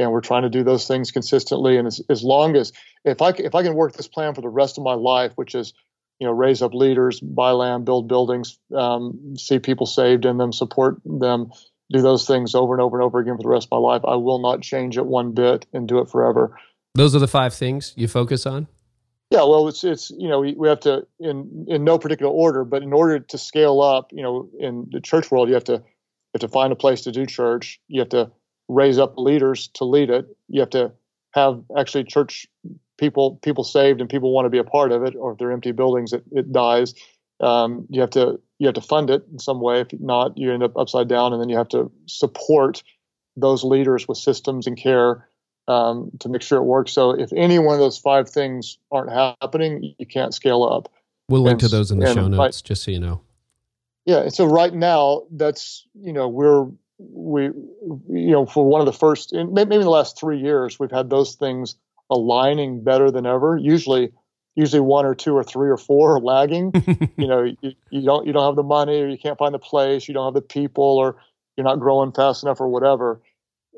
and 0.00 0.12
we're 0.12 0.20
trying 0.20 0.42
to 0.42 0.48
do 0.48 0.64
those 0.64 0.86
things 0.86 1.10
consistently. 1.10 1.76
And 1.76 1.86
as, 1.86 2.00
as 2.08 2.22
long 2.22 2.56
as 2.56 2.72
if 3.04 3.20
I 3.20 3.30
if 3.30 3.54
I 3.54 3.62
can 3.62 3.74
work 3.74 3.92
this 3.92 4.08
plan 4.08 4.34
for 4.34 4.40
the 4.40 4.48
rest 4.48 4.78
of 4.78 4.84
my 4.84 4.94
life, 4.94 5.32
which 5.36 5.54
is 5.54 5.74
you 6.18 6.26
know 6.26 6.32
raise 6.32 6.62
up 6.62 6.74
leaders, 6.74 7.20
buy 7.20 7.50
land, 7.50 7.84
build 7.84 8.08
buildings, 8.08 8.58
um, 8.74 9.36
see 9.36 9.58
people 9.58 9.86
saved 9.86 10.24
in 10.24 10.38
them, 10.38 10.52
support 10.52 11.00
them, 11.04 11.50
do 11.92 12.00
those 12.00 12.26
things 12.26 12.54
over 12.54 12.72
and 12.72 12.80
over 12.80 12.98
and 12.98 13.04
over 13.04 13.18
again 13.18 13.36
for 13.36 13.42
the 13.42 13.48
rest 13.48 13.68
of 13.70 13.72
my 13.72 13.78
life. 13.78 14.02
I 14.06 14.16
will 14.16 14.40
not 14.40 14.62
change 14.62 14.96
it 14.96 15.06
one 15.06 15.32
bit 15.32 15.66
and 15.72 15.86
do 15.86 15.98
it 15.98 16.08
forever. 16.08 16.56
Those 16.94 17.14
are 17.14 17.20
the 17.20 17.28
five 17.28 17.54
things 17.54 17.92
you 17.96 18.08
focus 18.08 18.46
on. 18.46 18.68
Yeah, 19.30 19.44
well, 19.44 19.68
it's 19.68 19.84
it's 19.84 20.10
you 20.10 20.28
know 20.28 20.40
we, 20.40 20.54
we 20.54 20.68
have 20.68 20.80
to 20.80 21.06
in 21.20 21.66
in 21.68 21.84
no 21.84 21.98
particular 21.98 22.32
order, 22.32 22.64
but 22.64 22.82
in 22.82 22.92
order 22.92 23.20
to 23.20 23.38
scale 23.38 23.80
up, 23.80 24.12
you 24.12 24.22
know, 24.22 24.48
in 24.58 24.88
the 24.90 25.00
church 25.00 25.30
world, 25.30 25.48
you 25.48 25.54
have 25.54 25.64
to 25.64 25.74
you 25.74 26.34
have 26.34 26.40
to 26.40 26.48
find 26.48 26.72
a 26.72 26.76
place 26.76 27.02
to 27.02 27.12
do 27.12 27.26
church. 27.26 27.80
You 27.86 28.00
have 28.00 28.08
to 28.10 28.32
raise 28.70 28.98
up 28.98 29.18
leaders 29.18 29.68
to 29.74 29.84
lead 29.84 30.10
it. 30.10 30.26
You 30.48 30.60
have 30.60 30.70
to 30.70 30.92
have 31.32 31.62
actually 31.76 32.04
church 32.04 32.46
people 32.98 33.36
people 33.42 33.64
saved 33.64 34.00
and 34.00 34.08
people 34.08 34.32
want 34.32 34.46
to 34.46 34.50
be 34.50 34.58
a 34.58 34.64
part 34.64 34.92
of 34.92 35.02
it, 35.02 35.14
or 35.16 35.32
if 35.32 35.38
they're 35.38 35.52
empty 35.52 35.72
buildings, 35.72 36.12
it, 36.12 36.24
it 36.32 36.52
dies. 36.52 36.94
Um, 37.40 37.86
you 37.90 38.00
have 38.00 38.10
to 38.10 38.40
you 38.58 38.66
have 38.66 38.74
to 38.74 38.80
fund 38.80 39.10
it 39.10 39.24
in 39.32 39.38
some 39.38 39.60
way. 39.60 39.80
If 39.80 39.88
not, 39.98 40.36
you 40.38 40.52
end 40.52 40.62
up 40.62 40.76
upside 40.76 41.08
down, 41.08 41.32
and 41.32 41.40
then 41.40 41.48
you 41.48 41.56
have 41.56 41.68
to 41.70 41.90
support 42.06 42.82
those 43.36 43.64
leaders 43.64 44.06
with 44.06 44.18
systems 44.18 44.66
and 44.66 44.76
care 44.76 45.28
um, 45.66 46.10
to 46.20 46.28
make 46.28 46.42
sure 46.42 46.58
it 46.58 46.64
works. 46.64 46.92
So 46.92 47.10
if 47.10 47.32
any 47.32 47.58
one 47.58 47.74
of 47.74 47.80
those 47.80 47.98
five 47.98 48.28
things 48.28 48.78
aren't 48.92 49.10
happening, 49.10 49.94
you 49.98 50.06
can't 50.06 50.34
scale 50.34 50.62
up. 50.64 50.92
We'll 51.28 51.42
link 51.42 51.62
and, 51.62 51.70
to 51.70 51.76
those 51.76 51.90
in 51.90 51.98
the 51.98 52.12
show 52.12 52.28
notes, 52.28 52.38
right, 52.38 52.62
just 52.64 52.84
so 52.84 52.90
you 52.90 53.00
know. 53.00 53.22
Yeah, 54.04 54.28
so 54.28 54.44
right 54.44 54.74
now, 54.74 55.22
that's 55.30 55.86
you 55.94 56.12
know 56.12 56.28
we're 56.28 56.66
we 57.12 57.44
you 57.44 58.30
know 58.30 58.46
for 58.46 58.64
one 58.66 58.80
of 58.80 58.86
the 58.86 58.92
first 58.92 59.32
maybe 59.32 59.74
in 59.74 59.80
the 59.80 59.90
last 59.90 60.18
three 60.18 60.38
years 60.38 60.78
we've 60.78 60.90
had 60.90 61.10
those 61.10 61.34
things 61.34 61.76
aligning 62.10 62.82
better 62.82 63.10
than 63.10 63.24
ever. 63.24 63.56
Usually, 63.56 64.12
usually 64.56 64.80
one 64.80 65.06
or 65.06 65.14
two 65.14 65.34
or 65.34 65.44
three 65.44 65.70
or 65.70 65.76
four 65.76 66.16
are 66.16 66.20
lagging. 66.20 66.72
you 67.16 67.26
know, 67.26 67.44
you, 67.44 67.72
you 67.90 68.02
don't 68.02 68.26
you 68.26 68.32
don't 68.32 68.44
have 68.44 68.56
the 68.56 68.62
money, 68.62 69.00
or 69.00 69.08
you 69.08 69.18
can't 69.18 69.38
find 69.38 69.54
the 69.54 69.58
place, 69.58 70.08
you 70.08 70.14
don't 70.14 70.26
have 70.26 70.34
the 70.34 70.46
people, 70.46 70.98
or 70.98 71.16
you're 71.56 71.64
not 71.64 71.78
growing 71.78 72.12
fast 72.12 72.42
enough, 72.42 72.60
or 72.60 72.68
whatever. 72.68 73.22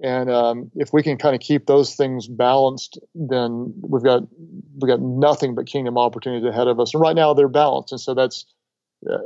And 0.03 0.31
um, 0.31 0.71
if 0.75 0.93
we 0.93 1.03
can 1.03 1.19
kind 1.19 1.35
of 1.35 1.41
keep 1.43 1.67
those 1.67 1.95
things 1.95 2.27
balanced, 2.27 2.99
then 3.15 3.75
we've 3.83 4.03
got 4.03 4.23
we've 4.81 4.89
got 4.89 5.01
nothing 5.01 5.55
but 5.55 5.67
kingdom 5.67 5.99
opportunities 5.99 6.49
ahead 6.49 6.67
of 6.67 6.81
us. 6.81 6.95
And 6.95 7.01
right 7.01 7.15
now 7.15 7.35
they're 7.35 7.49
balanced, 7.49 7.93
and 7.93 8.01
so 8.01 8.15
that's. 8.15 8.47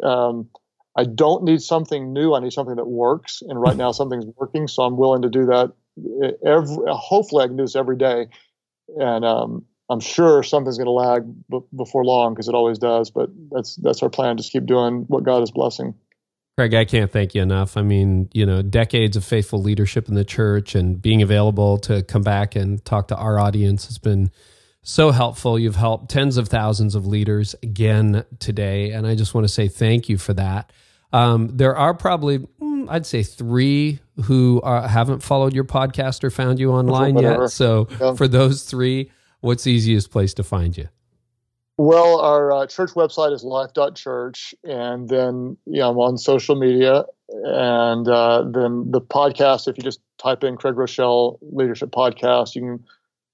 Um, 0.02 0.48
I 0.96 1.04
don't 1.04 1.44
need 1.44 1.60
something 1.60 2.12
new. 2.12 2.34
I 2.34 2.40
need 2.40 2.52
something 2.52 2.76
that 2.76 2.86
works. 2.86 3.42
And 3.42 3.60
right 3.60 3.76
now 3.76 3.92
something's 3.92 4.24
working, 4.36 4.66
so 4.66 4.82
I'm 4.82 4.96
willing 4.96 5.22
to 5.22 5.28
do 5.28 5.46
that. 5.46 5.72
Every 6.44 6.76
hopefully 6.88 7.44
I 7.44 7.46
can 7.46 7.56
do 7.56 7.64
this 7.64 7.76
every 7.76 7.96
day, 7.96 8.26
and 8.96 9.24
um, 9.24 9.64
I'm 9.88 10.00
sure 10.00 10.42
something's 10.42 10.76
going 10.76 10.86
to 10.86 10.90
lag 10.90 11.24
b- 11.50 11.60
before 11.74 12.04
long 12.04 12.34
because 12.34 12.48
it 12.48 12.54
always 12.54 12.78
does. 12.78 13.10
But 13.10 13.30
that's 13.50 13.76
that's 13.76 14.02
our 14.02 14.10
plan. 14.10 14.36
Just 14.36 14.52
keep 14.52 14.66
doing 14.66 15.04
what 15.08 15.24
God 15.24 15.42
is 15.42 15.50
blessing. 15.50 15.94
Craig, 16.58 16.72
I 16.72 16.86
can't 16.86 17.10
thank 17.10 17.34
you 17.34 17.42
enough. 17.42 17.76
I 17.76 17.82
mean, 17.82 18.30
you 18.32 18.46
know, 18.46 18.62
decades 18.62 19.14
of 19.16 19.24
faithful 19.24 19.60
leadership 19.60 20.08
in 20.08 20.14
the 20.14 20.24
church 20.24 20.74
and 20.74 21.00
being 21.00 21.20
available 21.20 21.76
to 21.80 22.02
come 22.02 22.22
back 22.22 22.56
and 22.56 22.82
talk 22.82 23.08
to 23.08 23.16
our 23.16 23.38
audience 23.38 23.86
has 23.88 23.98
been 23.98 24.30
so 24.82 25.10
helpful. 25.10 25.58
You've 25.58 25.76
helped 25.76 26.10
tens 26.10 26.38
of 26.38 26.48
thousands 26.48 26.94
of 26.94 27.06
leaders 27.06 27.54
again 27.62 28.24
today. 28.38 28.92
And 28.92 29.06
I 29.06 29.14
just 29.14 29.34
want 29.34 29.46
to 29.46 29.52
say 29.52 29.68
thank 29.68 30.08
you 30.08 30.16
for 30.16 30.32
that. 30.32 30.72
Um, 31.12 31.48
there 31.52 31.76
are 31.76 31.94
probably, 31.94 32.38
mm, 32.38 32.86
I'd 32.88 33.06
say, 33.06 33.22
three 33.22 34.00
who 34.24 34.60
are, 34.62 34.86
haven't 34.86 35.22
followed 35.22 35.54
your 35.54 35.64
podcast 35.64 36.24
or 36.24 36.30
found 36.30 36.58
you 36.58 36.72
online 36.72 37.16
yet. 37.18 37.48
So 37.50 37.88
yeah. 38.00 38.14
for 38.14 38.28
those 38.28 38.64
three, 38.64 39.10
what's 39.40 39.64
the 39.64 39.72
easiest 39.72 40.10
place 40.10 40.34
to 40.34 40.42
find 40.42 40.76
you? 40.76 40.88
Well, 41.78 42.20
our 42.20 42.52
uh, 42.52 42.66
church 42.66 42.92
website 42.92 43.32
is 43.32 43.44
life.church, 43.44 44.54
and 44.64 45.08
then 45.08 45.58
you 45.66 45.80
know, 45.80 45.90
I'm 45.90 45.98
on 45.98 46.16
social 46.16 46.56
media, 46.56 47.04
and 47.28 48.08
uh, 48.08 48.44
then 48.50 48.90
the 48.90 49.02
podcast. 49.02 49.68
If 49.68 49.76
you 49.76 49.84
just 49.84 50.00
type 50.16 50.42
in 50.42 50.56
Craig 50.56 50.74
Groeschel 50.74 51.38
Leadership 51.42 51.90
Podcast, 51.90 52.54
you 52.54 52.62
can 52.62 52.84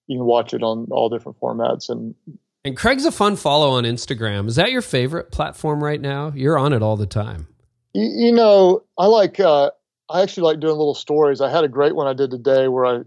you 0.09 0.19
can 0.19 0.27
watch 0.27 0.55
it 0.55 0.65
on 0.65 0.89
all 0.91 1.09
different 1.09 1.39
formats. 1.39 1.89
And 1.89 2.17
and 2.65 2.77
Craig's 2.77 3.05
a 3.05 3.13
fun 3.13 3.37
follow 3.37 3.71
on 3.71 3.85
Instagram. 3.85 4.49
Is 4.49 4.57
that 4.57 4.73
your 4.73 4.83
favorite 4.83 5.31
platform 5.31 5.83
right 5.83 6.01
now? 6.01 6.33
You're 6.35 6.59
on 6.59 6.73
it 6.73 6.83
all 6.83 6.97
the 6.97 7.07
time. 7.07 7.47
You, 7.95 8.27
you 8.27 8.33
know, 8.33 8.83
I 8.99 9.07
like. 9.07 9.41
Uh, 9.41 9.71
I 10.11 10.23
actually 10.23 10.45
like 10.45 10.61
doing 10.61 10.77
little 10.77 10.95
stories. 10.95 11.41
I 11.41 11.51
had 11.51 11.65
a 11.65 11.69
great 11.69 11.95
one 11.95 12.07
I 12.07 12.13
did 12.13 12.31
today 12.31 12.69
where 12.69 12.85
I 12.85 13.01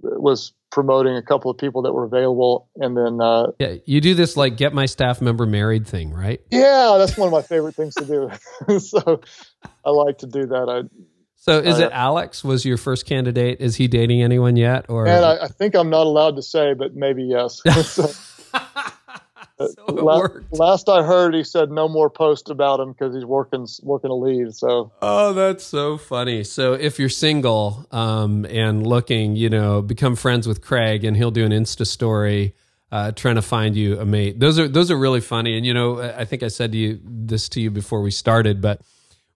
was 0.00 0.52
promoting 0.74 1.16
a 1.16 1.22
couple 1.22 1.50
of 1.52 1.56
people 1.56 1.82
that 1.82 1.92
were 1.92 2.04
available 2.04 2.68
and 2.76 2.96
then 2.96 3.20
uh, 3.20 3.46
yeah 3.60 3.76
you 3.86 4.00
do 4.00 4.12
this 4.12 4.36
like 4.36 4.56
get 4.56 4.74
my 4.74 4.86
staff 4.86 5.22
member 5.22 5.46
married 5.46 5.86
thing 5.86 6.10
right 6.10 6.40
yeah 6.50 6.96
that's 6.98 7.16
one 7.16 7.28
of 7.28 7.32
my 7.32 7.42
favorite 7.42 7.76
things 7.76 7.94
to 7.94 8.04
do 8.04 8.78
so 8.80 9.20
i 9.84 9.90
like 9.90 10.18
to 10.18 10.26
do 10.26 10.46
that 10.46 10.68
i 10.68 10.82
so 11.36 11.60
is 11.60 11.78
it 11.78 11.92
alex 11.92 12.42
was 12.42 12.64
your 12.64 12.76
first 12.76 13.06
candidate 13.06 13.60
is 13.60 13.76
he 13.76 13.86
dating 13.86 14.20
anyone 14.20 14.56
yet 14.56 14.86
or 14.88 15.06
and 15.06 15.24
I, 15.24 15.44
I 15.44 15.48
think 15.48 15.76
i'm 15.76 15.90
not 15.90 16.08
allowed 16.08 16.34
to 16.36 16.42
say 16.42 16.74
but 16.74 16.96
maybe 16.96 17.22
yes 17.22 17.62
so, 17.86 18.10
so 19.58 19.84
last, 19.86 20.32
last, 20.50 20.88
I 20.88 21.02
heard, 21.02 21.34
he 21.34 21.44
said 21.44 21.70
no 21.70 21.88
more 21.88 22.10
posts 22.10 22.50
about 22.50 22.80
him 22.80 22.92
because 22.92 23.14
he's 23.14 23.24
working 23.24 23.66
working 23.82 24.10
a 24.10 24.14
lead. 24.14 24.54
So 24.54 24.92
oh, 25.00 25.32
that's 25.32 25.64
so 25.64 25.96
funny. 25.96 26.44
So 26.44 26.72
if 26.74 26.98
you're 26.98 27.08
single 27.08 27.86
um, 27.92 28.44
and 28.46 28.86
looking, 28.86 29.36
you 29.36 29.50
know, 29.50 29.80
become 29.80 30.16
friends 30.16 30.48
with 30.48 30.60
Craig, 30.60 31.04
and 31.04 31.16
he'll 31.16 31.30
do 31.30 31.44
an 31.44 31.52
Insta 31.52 31.86
story. 31.86 32.54
Uh, 32.92 33.10
trying 33.10 33.34
to 33.34 33.42
find 33.42 33.74
you 33.74 33.98
a 33.98 34.04
mate. 34.04 34.38
Those 34.38 34.56
are 34.56 34.68
those 34.68 34.88
are 34.88 34.96
really 34.96 35.20
funny. 35.20 35.56
And 35.56 35.66
you 35.66 35.74
know, 35.74 36.00
I 36.00 36.24
think 36.24 36.44
I 36.44 36.48
said 36.48 36.70
to 36.72 36.78
you 36.78 37.00
this 37.02 37.48
to 37.50 37.60
you 37.60 37.72
before 37.72 38.02
we 38.02 38.12
started, 38.12 38.60
but 38.60 38.82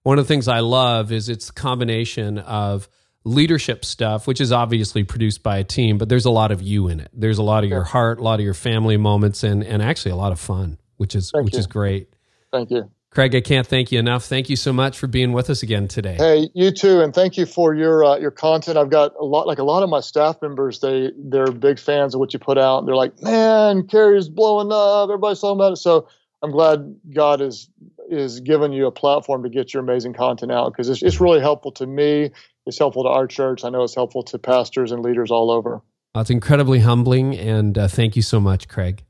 one 0.03 0.17
of 0.17 0.25
the 0.25 0.29
things 0.29 0.47
I 0.47 0.61
love 0.61 1.11
is 1.11 1.27
it's 1.27 1.49
a 1.49 1.53
combination 1.53 2.37
of 2.37 2.87
leadership 3.23 3.85
stuff, 3.85 4.27
which 4.27 4.41
is 4.41 4.51
obviously 4.51 5.03
produced 5.03 5.43
by 5.43 5.57
a 5.57 5.63
team, 5.63 5.97
but 5.97 6.09
there's 6.09 6.25
a 6.25 6.31
lot 6.31 6.51
of 6.51 6.61
you 6.61 6.87
in 6.87 6.99
it. 6.99 7.09
There's 7.13 7.37
a 7.37 7.43
lot 7.43 7.63
of 7.63 7.69
your 7.69 7.83
heart, 7.83 8.19
a 8.19 8.23
lot 8.23 8.39
of 8.39 8.45
your 8.45 8.53
family 8.53 8.97
moments, 8.97 9.43
and 9.43 9.63
and 9.63 9.81
actually 9.81 10.11
a 10.11 10.15
lot 10.15 10.31
of 10.31 10.39
fun, 10.39 10.77
which 10.97 11.15
is 11.15 11.31
thank 11.31 11.45
which 11.45 11.53
you. 11.53 11.59
is 11.59 11.67
great. 11.67 12.09
Thank 12.51 12.71
you. 12.71 12.89
Craig, 13.11 13.33
I 13.35 13.41
can't 13.41 13.65
thank 13.65 13.91
you 13.91 13.97
enough. 13.97 14.25
Thank 14.25 14.51
you 14.51 14.55
so 14.55 14.71
much 14.71 14.99
for 14.99 15.07
being 15.07 15.33
with 15.33 15.49
us 15.49 15.63
again 15.63 15.87
today. 15.87 16.15
Hey, 16.15 16.49
you 16.53 16.69
too, 16.69 17.01
and 17.01 17.11
thank 17.13 17.37
you 17.37 17.47
for 17.47 17.73
your 17.73 18.05
uh, 18.05 18.17
your 18.17 18.29
content. 18.29 18.77
I've 18.77 18.91
got 18.91 19.13
a 19.19 19.25
lot, 19.25 19.47
like 19.47 19.57
a 19.57 19.63
lot 19.63 19.81
of 19.81 19.89
my 19.89 19.99
staff 19.99 20.41
members. 20.43 20.79
They 20.79 21.11
they're 21.17 21.51
big 21.51 21.79
fans 21.79 22.13
of 22.13 22.19
what 22.19 22.33
you 22.33 22.39
put 22.39 22.59
out. 22.59 22.79
And 22.79 22.87
they're 22.87 22.95
like, 22.95 23.19
man, 23.21 23.87
Carey's 23.87 24.29
blowing 24.29 24.71
up. 24.71 25.09
Everybody's 25.09 25.39
talking 25.39 25.57
about 25.57 25.73
it. 25.73 25.77
So 25.77 26.07
I'm 26.41 26.51
glad 26.51 26.95
God 27.13 27.41
is 27.41 27.69
is 28.09 28.39
giving 28.39 28.73
you 28.73 28.87
a 28.87 28.91
platform 28.91 29.43
to 29.43 29.49
get 29.49 29.73
your 29.73 29.83
amazing 29.83 30.13
content 30.13 30.51
out 30.51 30.71
because 30.71 30.89
it's, 30.89 31.03
it's 31.03 31.21
really 31.21 31.39
helpful 31.39 31.71
to 31.73 31.85
me 31.85 32.31
it's 32.69 32.77
helpful 32.77 33.03
to 33.03 33.09
our 33.09 33.27
church. 33.27 33.65
I 33.65 33.69
know 33.69 33.83
it's 33.83 33.95
helpful 33.95 34.23
to 34.23 34.39
pastors 34.39 34.91
and 34.91 35.01
leaders 35.01 35.31
all 35.31 35.51
over. 35.51 35.81
It's 36.15 36.29
incredibly 36.29 36.79
humbling, 36.79 37.35
and 37.35 37.77
uh, 37.77 37.87
thank 37.87 38.15
you 38.15 38.21
so 38.21 38.39
much, 38.39 38.67
Craig. 38.67 39.03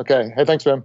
Okay. 0.00 0.32
Hey, 0.36 0.44
thanks, 0.44 0.66
man. 0.66 0.84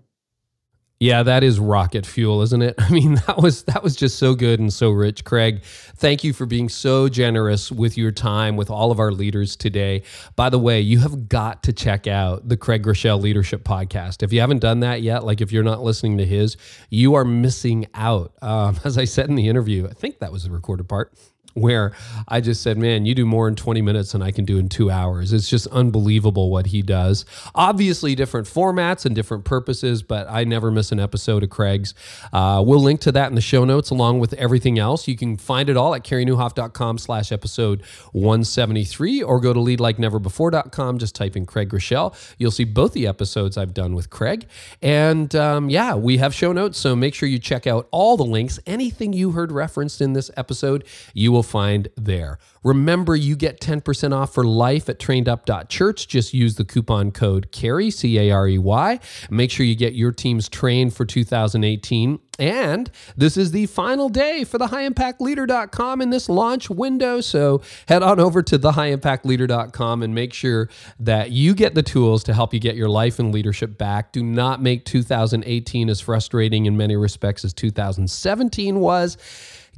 Yeah, 1.02 1.24
that 1.24 1.46
is 1.46 1.62
rocket 1.62 2.06
fuel, 2.06 2.42
isn't 2.42 2.62
it? 2.62 2.76
I 2.80 2.90
mean, 2.90 3.16
that 3.26 3.38
was 3.38 3.64
that 3.64 3.82
was 3.84 3.96
just 3.96 4.20
so 4.20 4.36
good 4.36 4.60
and 4.60 4.72
so 4.72 4.90
rich, 4.92 5.24
Craig. 5.24 5.64
Thank 5.64 6.26
you 6.26 6.34
for 6.34 6.46
being 6.46 6.68
so 6.68 7.08
generous 7.08 7.72
with 7.72 7.98
your 7.98 8.12
time 8.12 8.58
with 8.58 8.70
all 8.70 8.92
of 8.92 9.00
our 9.00 9.12
leaders 9.12 9.56
today. 9.56 10.04
By 10.36 10.50
the 10.50 10.60
way, 10.60 10.82
you 10.82 11.00
have 11.00 11.30
got 11.30 11.64
to 11.64 11.74
check 11.74 12.06
out 12.06 12.50
the 12.50 12.58
Craig 12.58 12.84
Groeschel 12.84 13.22
Leadership 13.22 13.64
Podcast. 13.64 14.24
If 14.24 14.34
you 14.34 14.42
haven't 14.42 14.60
done 14.60 14.82
that 14.82 15.02
yet, 15.02 15.24
like 15.24 15.40
if 15.40 15.54
you're 15.54 15.64
not 15.64 15.82
listening 15.82 16.18
to 16.18 16.26
his, 16.26 16.58
you 16.90 17.14
are 17.14 17.24
missing 17.24 17.88
out. 17.94 18.34
Um, 18.42 18.78
as 18.84 18.98
I 18.98 19.06
said 19.06 19.30
in 19.30 19.36
the 19.36 19.48
interview, 19.48 19.88
I 19.88 19.94
think 19.94 20.20
that 20.20 20.34
was 20.34 20.44
the 20.44 20.52
recorded 20.52 20.90
part 20.90 21.14
where 21.60 21.92
I 22.28 22.42
just 22.42 22.62
said, 22.62 22.78
man, 22.78 23.06
you 23.06 23.16
do 23.16 23.26
more 23.26 23.48
in 23.48 23.56
20 23.56 23.82
minutes 23.82 24.12
than 24.12 24.22
I 24.22 24.32
can 24.32 24.46
do 24.46 24.58
in 24.58 24.70
two 24.70 24.90
hours. 24.90 25.34
It's 25.34 25.50
just 25.50 25.68
unbelievable 25.68 26.50
what 26.50 26.68
he 26.68 26.82
does. 26.82 27.26
Obviously, 27.56 28.16
different 28.16 28.48
formats 28.48 29.06
and 29.06 29.16
different 29.16 29.46
purposes, 29.46 30.04
but 30.04 30.28
I 30.30 30.44
never 30.44 30.72
miss 30.72 30.92
an 30.92 31.00
episode 31.00 31.44
of 31.44 31.50
Craig's. 31.50 31.94
Uh, 32.32 32.64
we'll 32.66 32.82
link 32.82 33.02
to 33.02 33.12
that 33.12 33.30
in 33.30 33.36
the 33.36 33.42
show 33.42 33.66
notes 33.66 33.90
along 33.90 34.20
with 34.20 34.34
everything 34.34 34.80
else. 34.80 35.08
You 35.08 35.16
can 35.16 35.38
find 35.38 35.70
it 35.70 35.78
all 35.78 35.96
at 35.96 36.04
careynieuwhof.com 36.04 36.98
slash 36.98 37.32
episode 37.32 37.82
173 38.12 39.24
or 39.24 39.40
go 39.40 39.54
to 39.54 39.60
leadlikeneverbefore.com. 39.60 40.98
Just 40.98 41.16
type 41.16 41.36
in 41.36 41.46
Craig 41.46 41.70
Groeschel. 41.70 42.16
You'll 42.38 42.52
see 42.52 42.64
both 42.64 42.94
the 42.94 43.08
episodes 43.08 43.58
I've 43.58 43.74
done 43.74 43.96
with 43.96 44.10
Craig. 44.10 44.46
And 44.82 45.34
um, 45.36 45.70
yeah, 45.70 45.96
we 45.96 46.18
have 46.18 46.34
show 46.34 46.52
notes, 46.52 46.78
so 46.78 46.96
make 46.96 47.14
sure 47.14 47.28
you 47.28 47.40
check 47.40 47.68
out 47.68 47.88
all 47.92 48.18
the 48.18 48.26
links. 48.26 48.60
Anything 48.66 49.14
you 49.14 49.32
heard 49.32 49.52
referenced 49.52 50.02
in 50.02 50.14
this 50.14 50.32
episode, 50.38 50.84
you 51.14 51.32
will 51.32 51.44
find 51.50 51.90
there. 51.96 52.38
Remember, 52.64 53.16
you 53.16 53.36
get 53.36 53.60
10% 53.60 54.14
off 54.14 54.34
for 54.34 54.44
life 54.44 54.90
at 54.90 55.00
trainedup.church. 55.00 56.08
Just 56.08 56.34
use 56.34 56.56
the 56.56 56.66
coupon 56.66 57.12
code 57.12 57.52
CAREY, 57.52 57.90
C 57.92 58.20
A 58.20 58.32
R 58.32 58.48
E 58.48 58.58
Y. 58.58 59.00
Make 59.30 59.52
sure 59.52 59.66
you 59.66 59.76
get 59.76 59.94
your 59.94 60.12
teams 60.12 60.50
trained 60.50 60.94
for 60.94 61.06
2018. 61.06 62.20
And 62.38 62.90
this 63.18 63.36
is 63.36 63.52
the 63.52 63.66
final 63.66 64.08
day 64.08 64.46
for 64.46 64.58
the 64.58 64.68
highimpactleader.com 64.68 66.02
in 66.02 66.10
this 66.10 66.30
launch 66.30 66.70
window. 66.70 67.20
So 67.20 67.62
head 67.88 68.02
on 68.02 68.20
over 68.20 68.42
to 68.42 68.58
the 68.58 68.72
highimpactleader.com 68.72 70.04
and 70.04 70.16
make 70.16 70.34
sure 70.34 70.70
that 71.00 71.32
you 71.32 71.54
get 71.54 71.76
the 71.76 71.84
tools 71.84 72.24
to 72.26 72.34
help 72.34 72.54
you 72.54 72.60
get 72.62 72.76
your 72.76 72.90
life 72.90 73.20
and 73.20 73.34
leadership 73.34 73.78
back. 73.78 74.14
Do 74.14 74.24
not 74.24 74.62
make 74.62 74.86
2018 74.86 75.90
as 75.90 76.00
frustrating 76.00 76.66
in 76.66 76.78
many 76.78 76.96
respects 76.96 77.44
as 77.44 77.54
2017 77.54 78.80
was. 78.80 79.18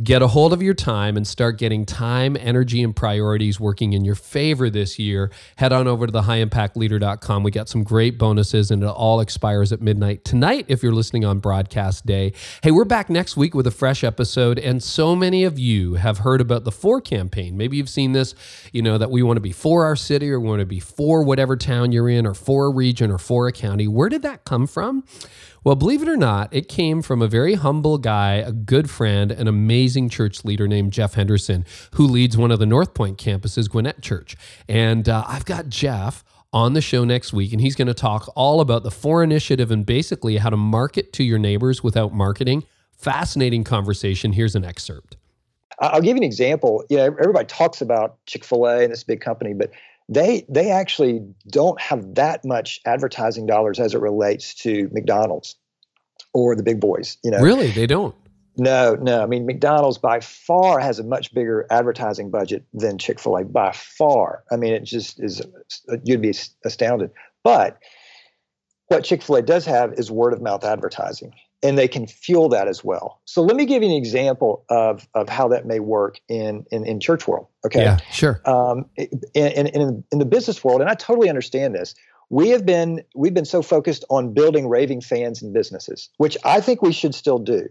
Get 0.04 0.22
a 0.22 0.28
hold 0.28 0.54
of 0.54 0.62
your 0.62 0.74
time 0.74 1.18
and 1.18 1.28
start 1.28 1.58
getting 1.58 1.86
time, 1.86 2.38
energy, 2.40 2.82
and 2.82 2.96
priorities 2.96 3.60
working 3.60 3.94
in 3.94 4.06
your 4.06 4.16
favor 4.16 4.70
this 4.70 4.98
year, 4.98 5.32
head 5.58 5.74
on 5.74 5.88
over 5.88 6.06
to 6.06 6.12
the 6.12 6.22
highimpactleader.com. 6.22 7.44
We 7.44 7.52
got 7.52 7.70
some 7.70 7.84
great 7.84 8.18
bonuses 8.18 8.72
and 8.72 8.84
it 8.84 8.88
all 8.88 9.20
expires 9.20 9.72
at 9.72 9.82
midnight 9.82 10.24
tonight 10.24 10.66
if 10.70 10.82
you're 10.82 10.94
listening 10.94 11.26
on 11.26 11.40
broadcast 11.40 12.06
day. 12.06 12.34
Hey, 12.64 12.72
we're 12.72 12.86
back 12.86 13.10
next 13.10 13.36
week 13.38 13.54
with 13.54 13.68
a 13.68 13.72
fresh 13.72 14.04
episode. 14.04 14.58
And 14.58 14.82
so 14.82 15.16
many 15.16 15.44
of 15.44 15.60
you 15.60 15.96
have 15.96 16.20
heard 16.20 16.42
about 16.42 16.64
the 16.64 16.72
For 16.72 17.02
campaign. 17.02 17.58
Maybe 17.58 17.78
you've 17.78 17.90
seen 17.90 18.14
this, 18.14 18.34
you 18.72 18.82
know, 18.82 18.98
that 18.98 19.12
we 19.12 19.22
want 19.24 19.38
to 19.38 19.42
be 19.42 19.52
for 19.52 19.86
our 19.86 19.96
city 19.96 20.32
or 20.32 20.40
we 20.40 20.48
want 20.48 20.62
to 20.62 20.66
be 20.66 20.80
for 20.80 21.24
whatever 21.24 21.58
town 21.58 21.92
you're 21.92 22.10
in 22.10 22.26
or 22.26 22.34
for 22.34 22.66
a 22.66 22.70
region 22.70 23.12
or 23.12 23.18
for 23.18 23.48
a 23.48 23.52
county. 23.52 23.88
Where 23.88 24.10
did 24.10 24.22
that 24.24 24.46
come 24.46 24.68
from? 24.68 25.04
Well, 25.64 25.76
believe 25.76 26.02
it 26.02 26.10
or 26.10 26.18
not, 26.18 26.52
it 26.52 26.68
came 26.68 27.04
from 27.04 27.22
a 27.22 27.28
very 27.28 27.54
humble 27.54 28.00
guy, 28.00 28.36
a 28.36 28.52
good 28.52 28.90
friend, 28.90 29.32
an 29.32 29.48
amazing 29.48 30.10
church 30.10 30.44
leader 30.44 30.68
named 30.68 30.92
Jeff 30.92 31.14
Henderson, 31.14 31.66
who 31.94 32.08
leads 32.08 32.36
one 32.36 32.50
of 32.50 32.58
the 32.58 32.66
North 32.66 32.96
Point 32.96 33.20
campuses, 33.20 33.70
Gwinnett 33.70 34.02
Church. 34.02 34.36
And 34.68 35.08
uh, 35.08 35.24
I've 35.28 35.46
got 35.46 35.70
Jeff 35.70 36.24
on 36.52 36.74
the 36.74 36.82
show 36.82 37.04
next 37.04 37.32
week, 37.32 37.52
and 37.52 37.62
he's 37.62 37.76
going 37.76 37.88
to 37.88 37.94
talk 37.94 38.32
all 38.36 38.60
about 38.60 38.82
the 38.82 38.90
For 38.90 39.24
Initiative 39.24 39.70
and 39.70 39.86
basically 39.86 40.38
how 40.38 40.50
to 40.50 40.58
market 40.58 41.14
to 41.14 41.24
your 41.24 41.38
neighbors 41.38 41.84
without 41.84 42.12
marketing. 42.12 42.64
Fascinating 42.98 43.64
conversation. 43.64 44.34
Here's 44.34 44.56
an 44.56 44.66
excerpt. 44.66 45.18
I'll 45.80 46.02
give 46.02 46.18
you 46.18 46.22
an 46.22 46.24
example. 46.24 46.84
You 46.90 46.98
know, 46.98 47.04
everybody 47.04 47.46
talks 47.46 47.82
about 47.82 48.18
Chick 48.26 48.44
Fil 48.44 48.66
A 48.66 48.84
and 48.84 48.92
this 48.92 49.04
big 49.04 49.22
company, 49.22 49.54
but 49.54 49.72
they 50.12 50.46
they 50.50 50.70
actually 50.70 51.26
don't 51.48 51.80
have 51.80 52.16
that 52.16 52.44
much 52.44 52.82
advertising 52.86 53.46
dollars 53.46 53.80
as 53.80 53.96
it 53.96 54.02
relates 54.02 54.54
to 54.56 54.90
McDonald's 54.92 55.56
or 56.34 56.56
the 56.56 56.64
big 56.64 56.82
boys. 56.82 57.18
You 57.24 57.32
know, 57.32 57.40
really, 57.40 57.72
they 57.72 57.88
don't. 57.88 58.14
No, 58.58 58.96
no. 58.96 59.24
I 59.24 59.26
mean, 59.26 59.46
McDonald's 59.46 59.98
by 59.98 60.20
far 60.20 60.80
has 60.80 61.00
a 61.00 61.04
much 61.04 61.34
bigger 61.34 61.66
advertising 61.72 62.30
budget 62.30 62.66
than 62.74 62.98
Chick 62.98 63.22
Fil 63.22 63.38
A. 63.38 63.46
By 63.46 63.72
far. 63.72 64.44
I 64.52 64.58
mean, 64.58 64.74
it 64.74 64.84
just 64.84 65.24
is. 65.24 65.42
You'd 66.04 66.22
be 66.22 66.34
astounded. 66.66 67.12
But 67.44 67.80
what 68.88 69.06
Chick 69.06 69.24
Fil 69.24 69.38
A 69.38 69.42
does 69.42 69.66
have 69.66 69.94
is 69.94 70.12
word 70.12 70.34
of 70.34 70.42
mouth 70.42 70.66
advertising 70.66 71.34
and 71.64 71.78
they 71.78 71.88
can 71.88 72.08
fuel 72.08 72.50
that 72.50 72.68
as 72.68 72.84
well. 72.84 73.22
So 73.26 73.42
let 73.42 73.56
me 73.56 73.66
give 73.66 73.84
you 73.84 73.90
an 73.90 73.96
example 73.96 74.66
of, 74.70 75.08
of 75.14 75.30
how 75.30 75.48
that 75.50 75.66
may 75.66 75.80
work 75.80 76.20
in, 76.28 76.66
in, 76.72 76.86
in 76.86 77.00
church 77.00 77.28
world. 77.28 77.48
Okay. 77.66 77.84
Yeah, 77.84 77.98
sure. 78.12 78.42
Um, 78.46 78.86
in, 78.96 79.68
in, 79.68 80.04
in 80.12 80.20
the 80.20 80.26
business 80.26 80.64
world, 80.64 80.82
and 80.82 80.90
I 80.90 80.96
totally 80.96 81.30
understand 81.30 81.76
this, 81.76 81.94
we 82.30 82.50
have 82.50 82.66
been, 82.66 83.04
we've 83.14 83.34
been 83.34 83.46
so 83.46 83.62
focused 83.62 84.06
on 84.10 84.34
building 84.34 84.70
raving 84.70 85.02
fans 85.02 85.42
and 85.42 85.54
businesses, 85.54 86.10
which 86.18 86.38
I 86.44 86.62
think 86.62 86.82
we 86.82 86.94
should 86.94 87.14
still 87.14 87.40
do. 87.40 87.68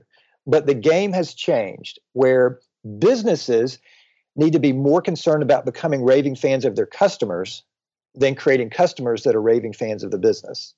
But 0.46 0.66
the 0.66 0.74
game 0.74 1.12
has 1.12 1.34
changed 1.34 1.98
where 2.12 2.60
businesses 2.98 3.78
need 4.36 4.52
to 4.52 4.58
be 4.60 4.72
more 4.72 5.02
concerned 5.02 5.42
about 5.42 5.64
becoming 5.64 6.04
raving 6.04 6.36
fans 6.36 6.64
of 6.64 6.76
their 6.76 6.86
customers 6.86 7.64
than 8.14 8.34
creating 8.34 8.70
customers 8.70 9.22
that 9.24 9.34
are 9.34 9.42
raving 9.42 9.72
fans 9.72 10.02
of 10.02 10.10
the 10.10 10.18
business. 10.18 10.74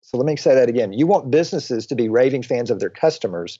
So 0.00 0.16
let 0.16 0.26
me 0.26 0.36
say 0.36 0.54
that 0.54 0.68
again. 0.68 0.92
You 0.92 1.06
want 1.06 1.30
businesses 1.30 1.86
to 1.86 1.94
be 1.94 2.08
raving 2.08 2.42
fans 2.42 2.70
of 2.70 2.80
their 2.80 2.90
customers 2.90 3.58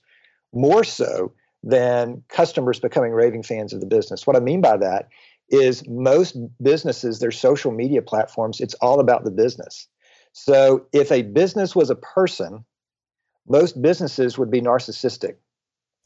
more 0.53 0.85
so 0.85 1.33
than 1.63 2.23
customers 2.29 2.81
becoming 2.81 3.13
raving 3.13 3.43
fans 3.43 3.73
of 3.73 3.81
the 3.81 3.87
business. 3.87 4.27
What 4.27 4.37
I 4.37 4.41
mean 4.41 4.61
by 4.61 4.77
that 4.79 5.09
is 5.51 5.87
most 5.89 6.37
businesses, 6.63 7.19
their 7.19 7.31
social 7.31 7.73
media 7.73 8.03
platforms, 8.03 8.61
it's 8.61 8.75
all 8.75 9.01
about 9.01 9.25
the 9.25 9.31
business. 9.31 9.89
So 10.33 10.87
if 10.93 11.11
a 11.11 11.23
business 11.23 11.75
was 11.75 11.91
a 11.91 11.97
person, 11.97 12.65
most 13.49 13.81
businesses 13.83 14.39
would 14.39 14.51
be 14.51 14.61
narcissistic. 14.61 15.37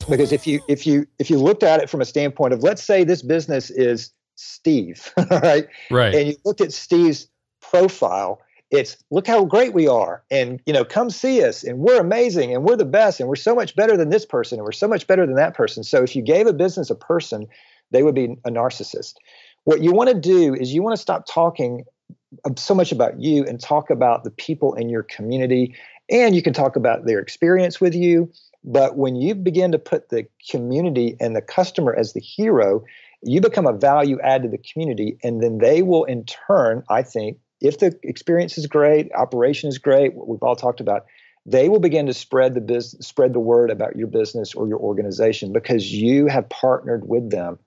Because 0.09 0.33
if 0.33 0.47
you 0.47 0.61
if 0.69 0.87
you 0.87 1.07
if 1.19 1.31
you 1.31 1.39
looked 1.39 1.63
at 1.63 1.81
it 1.81 1.89
from 1.89 2.01
a 2.01 2.05
standpoint 2.05 2.53
of 2.53 2.63
let's 2.63 2.83
say 2.83 3.05
this 3.05 3.23
business 3.23 3.71
is 3.71 4.11
Steve, 4.35 5.13
right? 5.31 5.69
Right. 5.91 6.15
And 6.15 6.29
you 6.29 6.37
looked 6.45 6.61
at 6.61 6.73
Steve's 6.73 7.29
profile 7.63 8.41
it's 8.75 8.97
look 9.11 9.27
how 9.27 9.45
great 9.45 9.73
we 9.73 9.87
are 9.87 10.23
and 10.31 10.61
you 10.67 10.73
know 10.73 10.85
come 10.85 11.11
see 11.11 11.43
us 11.43 11.63
and 11.63 11.79
we're 11.79 12.01
amazing 12.01 12.55
and 12.55 12.65
we're 12.65 12.77
the 12.77 12.85
best 12.85 13.21
and 13.21 13.29
we're 13.29 13.37
so 13.37 13.55
much 13.55 13.77
better 13.77 13.97
than 13.97 14.11
this 14.11 14.27
person 14.27 14.59
and 14.59 14.65
we're 14.65 14.73
so 14.73 14.89
much 14.89 15.07
better 15.07 15.27
than 15.27 15.37
that 15.37 15.55
person. 15.55 15.85
So 15.85 16.03
if 16.03 16.17
you 16.17 16.23
gave 16.23 16.47
a 16.47 16.53
business 16.53 16.91
a 16.91 16.95
person 16.95 17.47
they 17.91 18.03
would 18.03 18.15
be 18.15 18.37
a 18.45 18.51
narcissist. 18.51 19.15
What 19.65 19.81
you 19.81 19.93
want 19.93 20.11
to 20.11 20.19
do 20.19 20.55
is 20.55 20.75
you 20.75 20.83
want 20.83 20.97
to 20.97 21.01
stop 21.01 21.27
talking 21.27 21.85
uh, 22.45 22.51
so 22.57 22.75
much 22.75 22.91
about 22.93 23.21
you 23.21 23.45
and 23.45 23.61
talk 23.61 23.89
about 23.91 24.25
the 24.25 24.31
people 24.31 24.75
in 24.75 24.89
your 24.89 25.05
community 25.05 25.75
and 26.11 26.35
you 26.35 26.43
can 26.43 26.53
talk 26.53 26.77
about 26.77 27.07
their 27.07 27.19
experience 27.19 27.81
with 27.81 27.95
you 27.95 28.31
but 28.65 28.97
when 28.97 29.15
you 29.15 29.35
begin 29.35 29.73
to 29.73 29.79
put 29.79 30.09
the 30.09 30.27
community 30.51 31.17
and 31.21 31.37
the 31.37 31.41
customer 31.41 31.95
as 31.95 32.13
the 32.13 32.21
hero 32.21 32.85
you 33.23 33.41
become 33.41 33.67
a 33.67 33.73
value 33.73 34.19
add 34.21 34.43
to 34.43 34.49
the 34.49 34.59
community 34.59 35.17
and 35.23 35.43
then 35.43 35.59
they 35.59 35.81
will 35.81 36.05
in 36.05 36.25
turn 36.25 36.83
i 36.91 37.03
think 37.03 37.39
if 37.65 37.79
the 37.79 37.99
experience 38.03 38.59
is 38.59 38.67
great, 38.67 39.11
operation 39.15 39.69
is 39.69 39.79
great, 39.79 40.15
what 40.15 40.29
we've 40.29 40.43
all 40.43 40.55
talked 40.55 40.81
about, 40.81 41.07
they 41.47 41.69
will 41.69 41.81
begin 41.81 42.07
to 42.07 42.15
spread 42.15 42.55
the 42.55 42.61
business, 42.61 43.07
spread 43.07 43.33
the 43.33 43.41
word 43.41 43.71
about 43.71 43.97
your 43.97 44.07
business 44.07 44.55
or 44.55 44.69
your 44.69 44.79
organization 44.79 45.53
because 45.53 45.91
you 45.93 46.27
have 46.27 46.49
partnered 46.51 47.09
with 47.09 47.31
them 47.31 47.59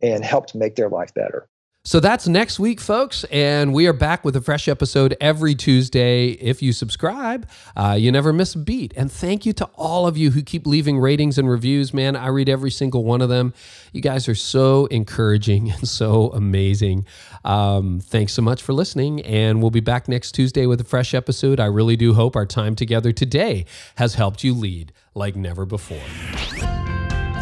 and 0.00 0.24
helped 0.24 0.54
make 0.54 0.76
their 0.76 0.88
life 0.88 1.12
better. 1.14 1.48
So 1.84 1.98
that's 1.98 2.28
next 2.28 2.60
week, 2.60 2.80
folks. 2.80 3.24
And 3.24 3.74
we 3.74 3.88
are 3.88 3.92
back 3.92 4.24
with 4.24 4.36
a 4.36 4.40
fresh 4.40 4.68
episode 4.68 5.16
every 5.20 5.56
Tuesday. 5.56 6.28
If 6.28 6.62
you 6.62 6.72
subscribe, 6.72 7.48
uh, 7.76 7.96
you 7.98 8.12
never 8.12 8.32
miss 8.32 8.54
a 8.54 8.58
beat. 8.58 8.94
And 8.96 9.10
thank 9.10 9.44
you 9.44 9.52
to 9.54 9.64
all 9.74 10.06
of 10.06 10.16
you 10.16 10.30
who 10.30 10.42
keep 10.42 10.64
leaving 10.64 11.00
ratings 11.00 11.38
and 11.38 11.50
reviews, 11.50 11.92
man. 11.92 12.14
I 12.14 12.28
read 12.28 12.48
every 12.48 12.70
single 12.70 13.02
one 13.02 13.20
of 13.20 13.28
them. 13.28 13.52
You 13.92 14.00
guys 14.00 14.28
are 14.28 14.36
so 14.36 14.86
encouraging 14.86 15.72
and 15.72 15.88
so 15.88 16.30
amazing. 16.30 17.04
Um, 17.44 17.98
thanks 17.98 18.32
so 18.32 18.42
much 18.42 18.62
for 18.62 18.72
listening. 18.72 19.20
And 19.22 19.60
we'll 19.60 19.72
be 19.72 19.80
back 19.80 20.06
next 20.06 20.32
Tuesday 20.32 20.66
with 20.66 20.80
a 20.80 20.84
fresh 20.84 21.14
episode. 21.14 21.58
I 21.58 21.66
really 21.66 21.96
do 21.96 22.14
hope 22.14 22.36
our 22.36 22.46
time 22.46 22.76
together 22.76 23.10
today 23.10 23.66
has 23.96 24.14
helped 24.14 24.44
you 24.44 24.54
lead 24.54 24.92
like 25.16 25.34
never 25.34 25.66
before. 25.66 25.98